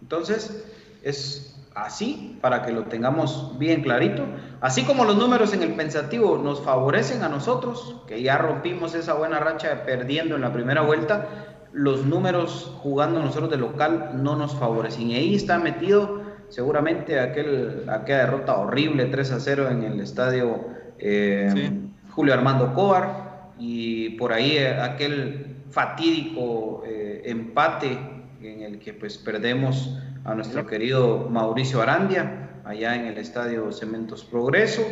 entonces 0.01 0.63
es 1.03 1.55
así 1.73 2.37
para 2.41 2.63
que 2.63 2.71
lo 2.71 2.83
tengamos 2.85 3.57
bien 3.57 3.81
clarito. 3.81 4.25
Así 4.59 4.83
como 4.83 5.05
los 5.05 5.17
números 5.17 5.53
en 5.53 5.63
el 5.63 5.73
pensativo 5.75 6.37
nos 6.37 6.61
favorecen 6.61 7.23
a 7.23 7.29
nosotros, 7.29 7.97
que 8.07 8.21
ya 8.21 8.37
rompimos 8.37 8.93
esa 8.93 9.13
buena 9.13 9.39
racha 9.39 9.83
perdiendo 9.85 10.35
en 10.35 10.41
la 10.41 10.53
primera 10.53 10.81
vuelta, 10.81 11.50
los 11.73 12.05
números 12.05 12.73
jugando 12.81 13.21
nosotros 13.21 13.49
de 13.49 13.57
local 13.57 14.11
no 14.21 14.35
nos 14.35 14.55
favorecen. 14.55 15.11
Y 15.11 15.15
ahí 15.15 15.35
está 15.35 15.57
metido 15.59 16.21
seguramente 16.49 17.19
aquel, 17.19 17.85
aquella 17.89 18.19
derrota 18.19 18.57
horrible 18.57 19.05
3 19.05 19.31
a 19.31 19.39
0 19.39 19.69
en 19.69 19.83
el 19.83 19.99
estadio 20.01 20.65
eh, 20.99 21.71
Julio 22.11 22.33
Armando 22.33 22.73
Cobar 22.73 23.51
y 23.57 24.09
por 24.11 24.33
ahí 24.33 24.57
eh, 24.57 24.79
aquel 24.79 25.55
fatídico 25.69 26.83
eh, 26.85 27.21
empate 27.25 27.97
en 28.41 28.61
el 28.61 28.79
que 28.79 28.93
pues 28.93 29.17
perdemos 29.17 29.97
a 30.25 30.35
nuestro 30.35 30.67
querido 30.67 31.29
Mauricio 31.29 31.81
Arandia 31.81 32.49
allá 32.65 32.95
en 32.95 33.05
el 33.05 33.17
estadio 33.17 33.71
Cementos 33.71 34.23
Progreso. 34.23 34.85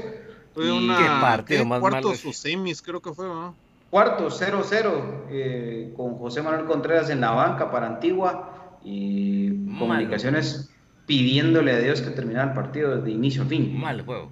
Fue 0.54 0.72
una 0.72 0.98
¿Qué 0.98 1.06
partido 1.22 1.66
más 1.66 1.80
cuartos 1.80 2.26
o 2.26 2.34
semis 2.34 2.82
creo 2.82 3.02
que 3.02 3.14
fue, 3.14 3.26
¿no? 3.26 3.54
Cuarto 3.90 4.30
0-0 4.30 5.96
con 5.96 6.16
José 6.18 6.42
Manuel 6.42 6.66
Contreras 6.66 7.10
en 7.10 7.22
la 7.22 7.32
banca 7.32 7.72
para 7.72 7.88
Antigua 7.88 8.78
y 8.84 9.50
comunicaciones 9.78 10.70
pidiéndole 11.06 11.72
a 11.72 11.80
Dios 11.80 12.02
que 12.02 12.12
terminara 12.12 12.50
el 12.50 12.54
partido 12.54 13.02
de 13.02 13.10
inicio 13.12 13.44
a 13.44 13.46
fin. 13.46 13.76
Mal 13.80 14.06
juego. 14.06 14.32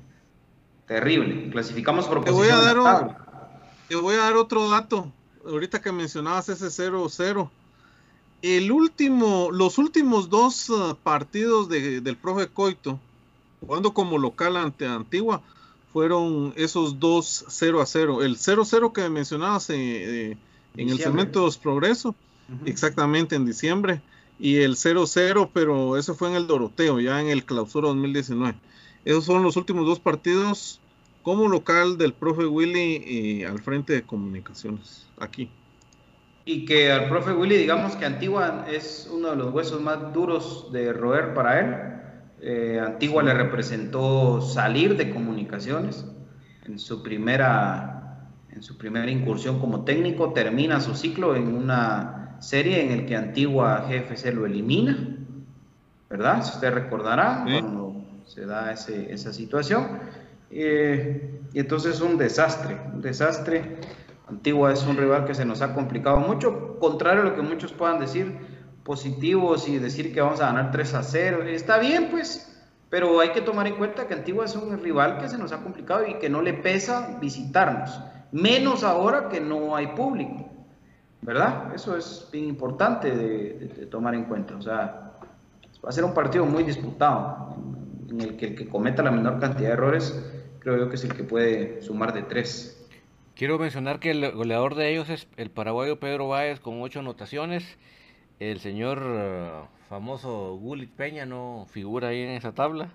Terrible. 0.85 1.49
Clasificamos 1.49 2.05
por 2.05 2.23
te 2.23 2.31
voy 2.31 2.49
a 2.49 2.57
dar 2.57 3.17
Te 3.87 3.95
voy 3.95 4.15
a 4.15 4.19
dar 4.19 4.35
otro 4.35 4.69
dato. 4.69 5.11
Ahorita 5.43 5.81
que 5.81 5.91
mencionabas 5.91 6.49
ese 6.49 6.67
0-0. 6.67 7.49
El 8.43 8.71
último, 8.71 9.49
los 9.51 9.79
últimos 9.79 10.29
dos 10.29 10.69
uh, 10.69 10.95
partidos 11.01 11.67
del 11.67 12.15
profe 12.15 12.47
Coito, 12.47 12.99
jugando 13.59 13.93
como 13.93 14.19
local 14.19 14.55
ante 14.57 14.85
Antigua, 14.85 15.41
fueron 15.97 16.53
esos 16.55 16.99
dos 16.99 17.43
0 17.47 17.81
a 17.81 17.87
0. 17.87 18.21
El 18.21 18.37
0-0 18.37 18.93
que 18.93 19.09
mencionabas 19.09 19.67
eh, 19.71 19.73
eh, 20.29 20.37
en 20.75 20.89
el 20.89 20.99
Cementos 20.99 21.57
Progreso, 21.57 22.13
exactamente 22.65 23.35
en 23.35 23.47
diciembre 23.47 23.99
y 24.37 24.57
el 24.57 24.75
0-0, 24.75 25.49
pero 25.51 25.97
eso 25.97 26.13
fue 26.13 26.29
en 26.29 26.35
el 26.35 26.45
Doroteo, 26.45 26.99
ya 26.99 27.19
en 27.19 27.29
el 27.29 27.45
clausura 27.45 27.87
2019. 27.87 28.53
Esos 29.05 29.25
fueron 29.25 29.43
los 29.43 29.57
últimos 29.57 29.87
dos 29.87 29.99
partidos 29.99 30.79
como 31.23 31.47
local 31.47 31.97
del 31.97 32.13
profe 32.13 32.45
Willy 32.45 33.03
y 33.03 33.43
al 33.43 33.57
frente 33.57 33.93
de 33.93 34.03
comunicaciones, 34.03 35.07
aquí. 35.19 35.49
Y 36.45 36.65
que 36.65 36.91
al 36.91 37.09
profe 37.09 37.33
Willy, 37.33 37.57
digamos 37.57 37.95
que 37.95 38.05
Antigua 38.05 38.67
es 38.69 39.09
uno 39.11 39.31
de 39.31 39.35
los 39.35 39.51
huesos 39.51 39.81
más 39.81 40.13
duros 40.13 40.71
de 40.71 40.93
roer 40.93 41.33
para 41.33 41.59
él. 41.59 42.06
Eh, 42.49 42.79
Antigua 42.79 43.23
le 43.23 43.33
representó 43.33 44.39
salir 44.39 44.95
de 44.95 45.09
comunicaciones 45.09 46.05
en 46.65 46.79
su 46.79 47.03
primera 47.03 48.29
en 48.49 48.63
su 48.63 48.77
primera 48.77 49.11
incursión 49.11 49.59
como 49.59 49.83
técnico, 49.83 50.31
termina 50.31 50.79
su 50.79 50.95
ciclo 50.95 51.35
en 51.35 51.53
una 51.53 52.37
serie 52.39 52.85
en 52.85 52.91
el 52.93 53.05
que 53.05 53.17
Antigua 53.17 53.85
GFC 53.89 54.33
lo 54.33 54.45
elimina, 54.45 54.97
¿verdad? 56.09 56.41
Si 56.41 56.53
usted 56.53 56.73
recordará 56.73 57.43
cuando 57.43 58.01
se 58.25 58.45
da 58.45 58.71
esa 58.71 59.33
situación. 59.33 59.99
Eh, 60.49 61.41
y 61.51 61.59
entonces 61.59 61.95
es 61.95 62.01
un 62.01 62.17
desastre, 62.17 62.77
un 62.93 63.01
desastre. 63.01 63.75
Antigua 64.29 64.71
es 64.71 64.85
un 64.87 64.95
rival 64.95 65.25
que 65.25 65.35
se 65.35 65.43
nos 65.43 65.61
ha 65.61 65.73
complicado 65.73 66.17
mucho, 66.21 66.79
contrario 66.79 67.23
a 67.23 67.25
lo 67.25 67.35
que 67.35 67.41
muchos 67.41 67.73
puedan 67.73 67.99
decir, 67.99 68.56
positivos 68.87 69.67
y 69.67 69.77
decir 69.77 70.13
que 70.13 70.21
vamos 70.21 70.41
a 70.41 70.47
ganar 70.47 70.71
3 70.71 70.93
a 70.95 71.03
0. 71.03 71.43
Está 71.43 71.77
bien, 71.77 72.07
pues, 72.09 72.57
pero 72.89 73.19
hay 73.19 73.33
que 73.33 73.41
tomar 73.41 73.67
en 73.67 73.75
cuenta 73.75 74.07
que 74.07 74.13
Antigua 74.15 74.45
es 74.45 74.55
un 74.55 74.81
rival 74.81 75.19
que 75.19 75.27
se 75.27 75.37
nos 75.37 75.51
ha 75.51 75.61
complicado 75.61 76.07
y 76.07 76.15
que 76.15 76.29
no 76.29 76.41
le 76.41 76.53
pesa 76.53 77.17
visitarnos, 77.21 77.99
menos 78.31 78.83
ahora 78.83 79.27
que 79.27 79.41
no 79.41 79.75
hay 79.75 79.87
público. 79.87 80.47
¿verdad? 81.21 81.73
Eso 81.75 81.97
es 81.97 82.29
bien 82.31 82.45
importante 82.45 83.13
de, 83.13 83.85
tomar 83.87 84.15
en 84.15 84.23
cuenta. 84.23 84.55
O 84.55 84.61
sea, 84.61 85.13
va 85.83 85.89
a 85.89 85.91
ser 85.91 86.05
un 86.05 86.13
partido 86.13 86.45
muy 86.45 86.63
disputado, 86.63 87.55
en, 88.09 88.21
el 88.21 88.37
que 88.37 88.47
el 88.47 88.55
que 88.55 88.69
cometa 88.69 89.03
la 89.03 89.11
menor 89.11 89.37
cantidad 89.39 89.69
de 89.69 89.73
errores, 89.73 90.23
creo 90.59 90.77
yo 90.77 90.89
que 90.89 90.95
es 90.95 91.03
el 91.03 91.13
que 91.13 91.23
puede 91.23 91.81
sumar 91.81 92.13
de 92.13 92.23
tres. 92.23 92.73
Quiero 93.35 93.59
mencionar 93.59 93.99
que 93.99 94.11
el 94.11 94.31
goleador 94.31 94.75
de 94.75 94.91
ellos 94.91 95.09
es 95.09 95.27
el 95.35 95.51
paraguayo 95.51 95.99
Pedro 95.99 96.29
Báez 96.29 96.59
con 96.59 96.81
ocho 96.81 97.01
anotaciones. 97.01 97.77
El 98.39 98.59
señor 98.59 99.01
eh, 99.03 99.51
famoso 99.89 100.57
Gulit 100.57 100.91
Peña 100.91 101.25
no 101.25 101.65
figura 101.69 102.09
ahí 102.09 102.21
en 102.21 102.31
esa 102.31 102.53
tabla. 102.53 102.89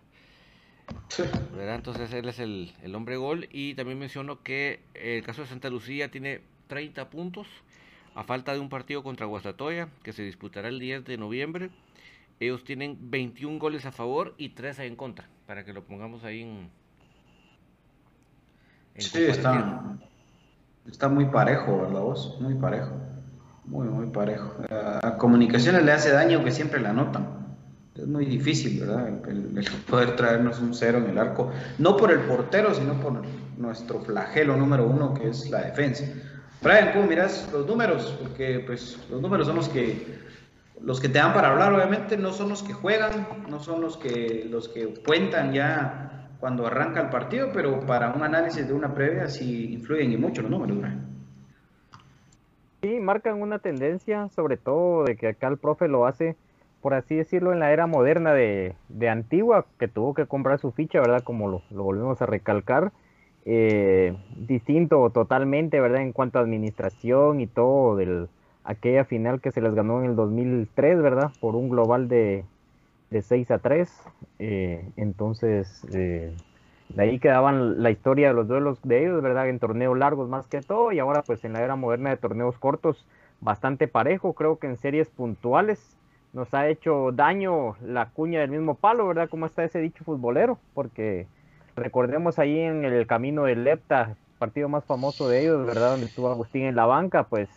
Entonces 1.59 2.13
él 2.13 2.29
es 2.29 2.39
el, 2.39 2.73
el 2.83 2.95
hombre 2.95 3.17
gol. 3.17 3.49
Y 3.51 3.75
también 3.75 3.99
menciono 3.99 4.43
que 4.43 4.81
el 4.95 5.23
caso 5.25 5.43
de 5.43 5.49
Santa 5.49 5.71
Lucía 5.71 6.11
tiene 6.11 6.41
30 6.69 7.11
puntos 7.11 7.47
a 8.15 8.25
falta 8.25 8.53
de 8.53 8.61
un 8.61 8.69
partido 8.69 9.03
contra 9.03 9.27
Guastatoya, 9.27 9.89
que 10.03 10.13
se 10.13 10.23
disputará 10.23 10.69
el 10.69 10.79
10 10.79 11.05
de 11.05 11.17
noviembre, 11.17 11.71
ellos 12.41 12.65
tienen 12.65 12.99
21 13.11 13.59
goles 13.59 13.87
a 13.87 13.93
favor 13.93 14.35
y 14.37 14.51
13 14.51 14.87
en 14.87 14.97
contra, 14.97 15.29
para 15.47 15.65
que 15.65 15.73
lo 15.73 15.85
pongamos 15.85 16.25
ahí 16.25 16.43
en... 16.43 16.71
sí, 18.97 19.23
está, 19.25 19.99
está 20.87 21.09
muy 21.09 21.27
parejo, 21.27 21.83
¿verdad 21.83 22.01
vos? 22.01 22.39
Muy 22.41 22.55
parejo. 22.55 22.91
Muy, 23.65 23.89
muy 23.89 24.07
parejo. 24.09 24.55
A 24.71 25.17
comunicaciones 25.19 25.85
le 25.85 25.93
hace 25.93 26.11
daño 26.11 26.43
que 26.45 26.51
siempre 26.51 26.81
la 26.81 26.91
anotan. 26.91 27.43
Es 27.95 28.07
muy 28.07 28.25
difícil, 28.25 28.81
¿verdad? 28.81 29.09
el, 29.29 29.65
poder 29.91 30.17
traernos 30.17 30.61
un 30.61 30.75
cero 30.75 30.99
en 30.99 31.11
el 31.11 31.19
arco. 31.19 31.51
No 31.79 31.97
por 31.97 32.11
el 32.11 32.21
portero, 32.21 32.75
sino 32.75 32.95
por 32.95 33.23
nuestro 33.59 34.01
flagelo 34.01 34.57
número 34.57 34.87
uno, 34.87 35.15
que 35.15 35.29
es 35.29 35.51
la 35.51 35.63
defensa. 35.63 36.05
Brian, 36.63 36.93
¿cómo 36.93 37.07
miras 37.07 37.49
los 37.53 37.67
números? 37.67 38.17
Porque 38.21 38.63
pues 38.67 38.99
los 39.11 39.21
números 39.21 39.47
son 39.47 39.57
los 39.57 39.69
que 39.69 40.23
los 40.81 41.01
que 41.01 41.09
te 41.09 41.19
dan 41.19 41.33
para 41.33 41.51
hablar, 41.51 41.73
obviamente, 41.73 42.17
no 42.17 42.33
son 42.33 42.49
los 42.49 42.63
que 42.63 42.73
juegan, 42.73 43.29
no 43.49 43.61
son 43.61 43.81
los 43.81 43.97
que 43.97 44.47
los 44.51 44.69
que 44.69 44.95
cuentan 45.07 45.53
ya 45.53 46.29
cuando 46.41 46.67
arranca 46.67 47.03
el 47.03 47.09
partido, 47.09 47.51
pero 47.53 47.87
para 47.87 48.13
un 48.13 48.23
análisis 48.23 48.67
de 48.67 48.73
una 48.73 48.93
previa 48.93 49.29
sí 49.29 49.73
influyen 49.75 50.13
y 50.13 50.17
mucho 50.17 50.43
los 50.43 50.51
números, 50.51 50.79
Brian. 50.79 51.12
Sí, 52.83 52.99
marcan 52.99 53.41
una 53.41 53.61
tendencia, 53.61 54.29
sobre 54.31 54.57
todo 54.57 55.05
de 55.05 55.17
que 55.17 55.29
acá 55.29 55.47
el 55.47 55.57
profe 55.57 55.87
lo 55.87 56.05
hace, 56.05 56.35
por 56.81 56.95
así 56.95 57.15
decirlo, 57.15 57.53
en 57.53 57.61
la 57.61 57.73
era 57.73 57.87
moderna 57.87 58.35
de, 58.35 58.75
Antigua, 59.09 59.67
que 59.79 59.87
tuvo 59.87 60.15
que 60.15 60.27
comprar 60.27 60.59
su 60.59 60.73
ficha, 60.73 61.01
¿verdad? 61.01 61.23
Como 61.23 61.49
lo, 61.49 61.63
lo 61.71 61.85
volvemos 61.85 62.21
a 62.21 62.27
recalcar 62.27 62.93
eh, 63.45 64.17
distinto 64.37 65.11
totalmente, 65.11 65.81
¿verdad? 65.81 66.03
En 66.03 66.13
cuanto 66.13 66.41
a 66.41 66.43
administración 66.43 67.41
y 67.41 67.47
todo, 67.47 67.95
del, 67.95 68.29
aquella 68.65 69.05
final 69.05 69.41
que 69.41 69.53
se 69.53 69.61
les 69.61 69.75
ganó 69.75 70.01
en 70.01 70.11
el 70.11 70.17
2003, 70.17 71.03
¿verdad? 71.03 71.31
Por 71.41 71.55
un 71.55 71.69
global 71.69 72.09
de, 72.09 72.45
de 73.11 73.23
6 73.23 73.51
a 73.53 73.59
3. 73.59 74.03
Eh, 74.41 74.89
entonces, 74.97 75.87
eh, 75.95 76.35
de 76.95 77.03
ahí 77.03 77.19
quedaban 77.19 77.83
la 77.83 77.91
historia 77.91 78.29
de 78.29 78.35
los 78.35 78.49
duelos 78.49 78.79
de 78.83 79.05
ellos, 79.05 79.23
¿verdad? 79.23 79.49
En 79.49 79.59
torneos 79.59 79.97
largos 79.97 80.29
más 80.29 80.47
que 80.47 80.61
todo, 80.61 80.93
y 80.93 80.99
ahora 80.99 81.23
pues 81.23 81.45
en 81.45 81.55
la 81.55 81.63
era 81.63 81.77
moderna 81.77 82.11
de 82.11 82.17
torneos 82.17 82.59
cortos, 82.59 83.07
bastante 83.41 83.89
parejo, 83.89 84.35
creo 84.35 84.59
que 84.59 84.67
en 84.67 84.77
series 84.77 85.09
puntuales 85.09 85.97
nos 86.33 86.55
ha 86.55 86.69
hecho 86.69 87.13
daño 87.13 87.77
la 87.83 88.11
cuña 88.11 88.41
del 88.41 88.51
mismo 88.51 88.75
palo, 88.75 89.07
¿verdad? 89.07 89.29
Como 89.29 89.47
está 89.47 89.65
ese 89.65 89.81
dicho 89.81 90.05
futbolero, 90.05 90.59
porque 90.75 91.27
Recordemos 91.75 92.39
ahí 92.39 92.59
en 92.59 92.85
el 92.85 93.07
camino 93.07 93.45
del 93.45 93.65
Lepta, 93.65 94.17
partido 94.39 94.69
más 94.69 94.85
famoso 94.85 95.29
de 95.29 95.41
ellos, 95.43 95.65
¿verdad? 95.67 95.93
Donde 95.93 96.07
estuvo 96.07 96.29
Agustín 96.29 96.65
en 96.65 96.77
la 96.77 96.85
banca, 96.85 97.25
pues 97.25 97.49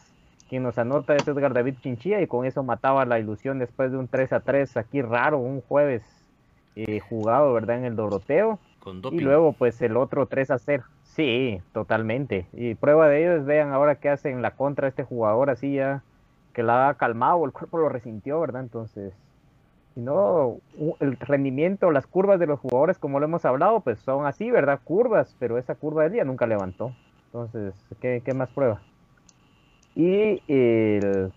quien 0.47 0.63
nos 0.63 0.77
anota 0.77 1.15
es 1.15 1.27
Edgar 1.27 1.53
David 1.53 1.75
Chinchilla 1.81 2.21
y 2.21 2.27
con 2.27 2.45
eso 2.45 2.63
mataba 2.63 3.03
la 3.05 3.19
ilusión 3.19 3.59
después 3.59 3.91
de 3.91 3.97
un 3.97 4.07
3 4.07 4.31
a 4.33 4.39
3 4.39 4.77
aquí 4.77 5.01
raro, 5.01 5.39
un 5.39 5.61
jueves 5.61 6.03
eh, 6.75 6.99
jugado, 7.01 7.53
¿verdad? 7.53 7.79
En 7.79 7.85
el 7.85 7.95
Doroteo. 7.95 8.59
Y 9.11 9.19
luego 9.19 9.53
pues 9.53 9.81
el 9.81 9.97
otro 9.97 10.27
3 10.27 10.51
a 10.51 10.59
0. 10.59 10.83
Sí, 11.03 11.61
totalmente. 11.73 12.47
Y 12.53 12.75
prueba 12.75 13.07
de 13.07 13.21
ello 13.21 13.35
es, 13.37 13.45
vean 13.45 13.71
ahora 13.71 13.95
qué 13.95 14.09
hacen 14.09 14.41
la 14.41 14.51
contra 14.51 14.87
este 14.87 15.03
jugador 15.03 15.49
así 15.49 15.73
ya, 15.73 16.03
que 16.53 16.63
la 16.63 16.89
ha 16.89 16.93
calmado, 16.95 17.45
el 17.45 17.51
cuerpo 17.51 17.77
lo 17.77 17.89
resintió, 17.89 18.39
¿verdad? 18.39 18.61
Entonces, 18.61 19.13
no, 19.95 20.57
el 20.99 21.17
rendimiento, 21.17 21.89
las 21.91 22.05
curvas 22.05 22.39
de 22.39 22.47
los 22.47 22.59
jugadores, 22.59 22.99
como 22.99 23.19
lo 23.19 23.25
hemos 23.25 23.45
hablado, 23.45 23.79
pues 23.79 23.99
son 23.99 24.25
así, 24.25 24.51
¿verdad? 24.51 24.79
Curvas, 24.83 25.35
pero 25.39 25.57
esa 25.57 25.75
curva 25.75 26.03
del 26.03 26.13
día 26.13 26.25
nunca 26.25 26.45
levantó. 26.45 26.93
Entonces, 27.27 27.73
¿qué, 28.01 28.21
más 28.35 28.49
prueba? 28.49 28.81
Y 29.95 30.41
en, 30.47 31.31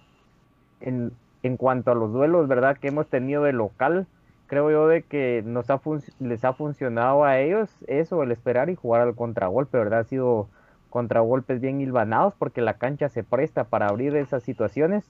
en, 1.42 1.57
cuanto 1.57 1.92
a 1.92 1.94
los 1.94 2.12
duelos, 2.12 2.49
¿verdad? 2.49 2.76
Que 2.78 2.88
hemos 2.88 3.07
tenido 3.07 3.44
de 3.44 3.53
local, 3.53 4.07
creo 4.49 4.70
yo 4.70 4.88
de 4.88 5.03
que 5.03 5.42
nos 5.46 5.70
ha 5.70 5.80
les 6.18 6.44
ha 6.44 6.53
funcionado 6.55 7.24
a 7.24 7.38
ellos 7.38 7.70
eso, 7.86 8.22
el 8.24 8.32
esperar 8.32 8.70
y 8.70 8.74
jugar 8.74 9.03
al 9.03 9.14
contragolpe, 9.14 9.78
¿verdad? 9.78 10.01
Ha 10.01 10.05
sido 10.05 10.49
contragolpes 10.90 11.61
bien 11.61 11.80
hilvanados 11.80 12.34
porque 12.36 12.61
la 12.61 12.74
cancha 12.74 13.09
se 13.09 13.22
presta 13.22 13.64
para 13.64 13.86
abrir 13.86 14.16
esas 14.16 14.42
situaciones 14.42 15.05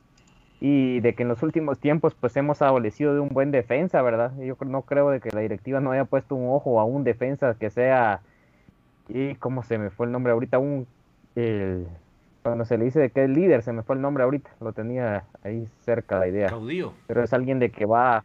y 0.61 1.01
de 1.01 1.15
que 1.15 1.23
en 1.23 1.29
los 1.29 1.43
últimos 1.43 1.79
tiempos 1.79 2.15
pues 2.15 2.37
hemos 2.37 2.63
adolecido 2.63 3.15
de 3.15 3.21
un 3.21 3.29
buen 3.29 3.51
defensa, 3.53 4.03
¿verdad? 4.03 4.33
Yo 4.39 4.57
no 4.67 4.83
creo 4.83 5.11
de 5.11 5.21
que 5.21 5.31
la 5.31 5.41
directiva 5.41 5.81
no 5.81 5.93
haya 5.93 6.05
puesto 6.05 6.35
un 6.35 6.51
ojo 6.55 6.81
a 6.81 6.85
un 6.85 7.05
defensa 7.05 7.55
que 7.55 7.71
sea, 7.71 8.21
y 9.09 9.37
cómo 9.37 9.63
se 9.63 9.79
me 9.79 9.91
fue 9.91 10.07
el 10.07 10.13
nombre 10.13 10.33
ahorita, 10.33 10.59
un, 10.59 10.87
cuando 12.43 12.65
se 12.65 12.77
le 12.77 12.87
dice 12.87 12.99
de 12.99 13.11
que 13.11 13.25
es 13.25 13.31
líder, 13.31 13.63
se 13.63 13.73
me 13.73 13.83
fue 13.83 13.95
el 13.95 14.03
nombre 14.03 14.25
ahorita, 14.25 14.51
lo 14.61 14.73
tenía 14.73 15.25
ahí 15.45 15.69
cerca 15.85 16.19
la 16.19 16.29
idea. 16.29 16.49
Caudillo. 16.49 16.93
Pero 17.07 17.23
es 17.23 17.33
alguien 17.33 17.61
de 17.61 17.71
que 17.71 17.87
va, 17.87 18.25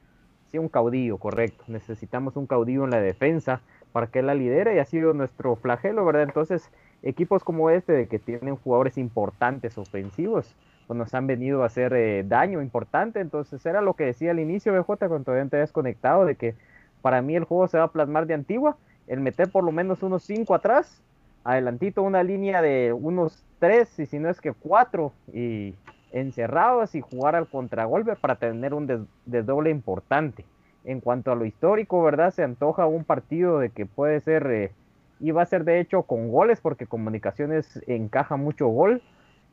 un 0.60 0.70
caudillo, 0.70 1.18
correcto. 1.18 1.64
Necesitamos 1.68 2.36
un 2.36 2.48
caudillo 2.48 2.84
en 2.84 2.92
la 2.92 3.02
defensa 3.02 3.62
para 3.92 4.08
que 4.08 4.22
la 4.22 4.34
lidere 4.34 4.76
y 4.76 4.80
ha 4.80 4.86
sido 4.86 5.14
nuestro 5.14 5.56
flagelo, 5.56 6.06
¿verdad? 6.06 6.24
Entonces, 6.24 6.70
equipos 7.02 7.44
como 7.44 7.70
este, 7.70 7.94
de 7.94 8.08
que 8.08 8.20
tienen 8.20 8.56
jugadores 8.56 8.98
importantes 8.98 9.78
ofensivos, 9.78 10.56
pues 10.88 10.98
nos 10.98 11.14
han 11.14 11.28
venido 11.28 11.64
a 11.64 11.68
hacer 11.68 11.94
eh, 11.94 12.24
daño 12.28 12.62
importante. 12.62 13.20
Entonces 13.20 13.66
era 13.66 13.82
lo 13.82 13.94
que 13.94 14.06
decía 14.06 14.32
al 14.32 14.40
inicio, 14.40 14.74
BJ, 14.74 15.08
cuando 15.08 15.26
todavía 15.26 15.50
te 15.50 15.58
desconectado, 15.58 16.26
de 16.26 16.36
que 16.36 16.56
para 17.02 17.22
mí 17.22 17.36
el 17.36 17.44
juego 17.44 17.68
se 17.68 17.78
va 17.78 17.86
a 17.86 17.92
plasmar 17.92 18.28
de 18.28 18.34
antigua, 18.34 18.78
el 19.08 19.20
meter 19.20 19.52
por 19.52 19.64
lo 19.64 19.72
menos 19.72 20.04
unos 20.04 20.24
5 20.24 20.56
atrás, 20.56 21.02
adelantito 21.44 22.02
una 22.02 22.24
línea 22.24 22.62
de 22.62 22.94
unos 22.94 23.44
3, 23.60 24.00
y 24.00 24.06
si 24.06 24.20
no 24.20 24.30
es 24.30 24.40
que 24.40 24.54
4, 24.54 25.12
y 25.34 25.76
encerrados 26.14 26.96
y 26.96 27.02
jugar 27.02 27.36
al 27.36 27.48
contragolpe 27.48 28.16
para 28.16 28.36
tener 28.36 28.74
un 28.74 29.08
desdoble 29.26 29.70
importante. 29.70 30.46
En 30.86 31.02
cuanto 31.02 31.32
a 31.32 31.36
lo 31.36 31.46
histórico, 31.46 32.02
¿verdad? 32.02 32.32
Se 32.32 32.44
antoja 32.44 32.86
un 32.86 33.04
partido 33.04 33.60
de 33.60 33.70
que 33.70 33.86
puede 33.86 34.22
ser, 34.22 34.48
eh, 34.48 34.72
y 35.20 35.32
va 35.32 35.42
a 35.42 35.46
ser 35.46 35.66
de 35.66 35.82
hecho 35.82 36.04
con 36.04 36.32
goles, 36.32 36.62
porque 36.62 36.88
Comunicaciones 36.88 37.82
encaja 37.88 38.38
mucho 38.38 38.68
gol 38.68 39.02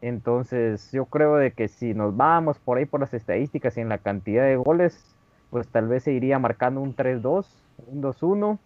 entonces 0.03 0.91
yo 0.93 1.05
creo 1.07 1.37
de 1.37 1.53
que 1.53 1.69
si 1.69 1.95
nos 1.95 2.17
vamos 2.17 2.59
por 2.59 2.79
ahí 2.79 2.87
por 2.87 3.01
las 3.01 3.13
estadísticas 3.13 3.77
y 3.77 3.81
en 3.81 3.89
la 3.89 3.99
cantidad 3.99 4.45
de 4.45 4.57
goles, 4.57 5.05
pues 5.51 5.69
tal 5.69 5.89
vez 5.89 6.05
se 6.05 6.13
iría 6.13 6.39
marcando 6.39 6.81
un 6.81 6.97
3-2, 6.97 7.47
un 7.87 8.03
2-1. 8.03 8.59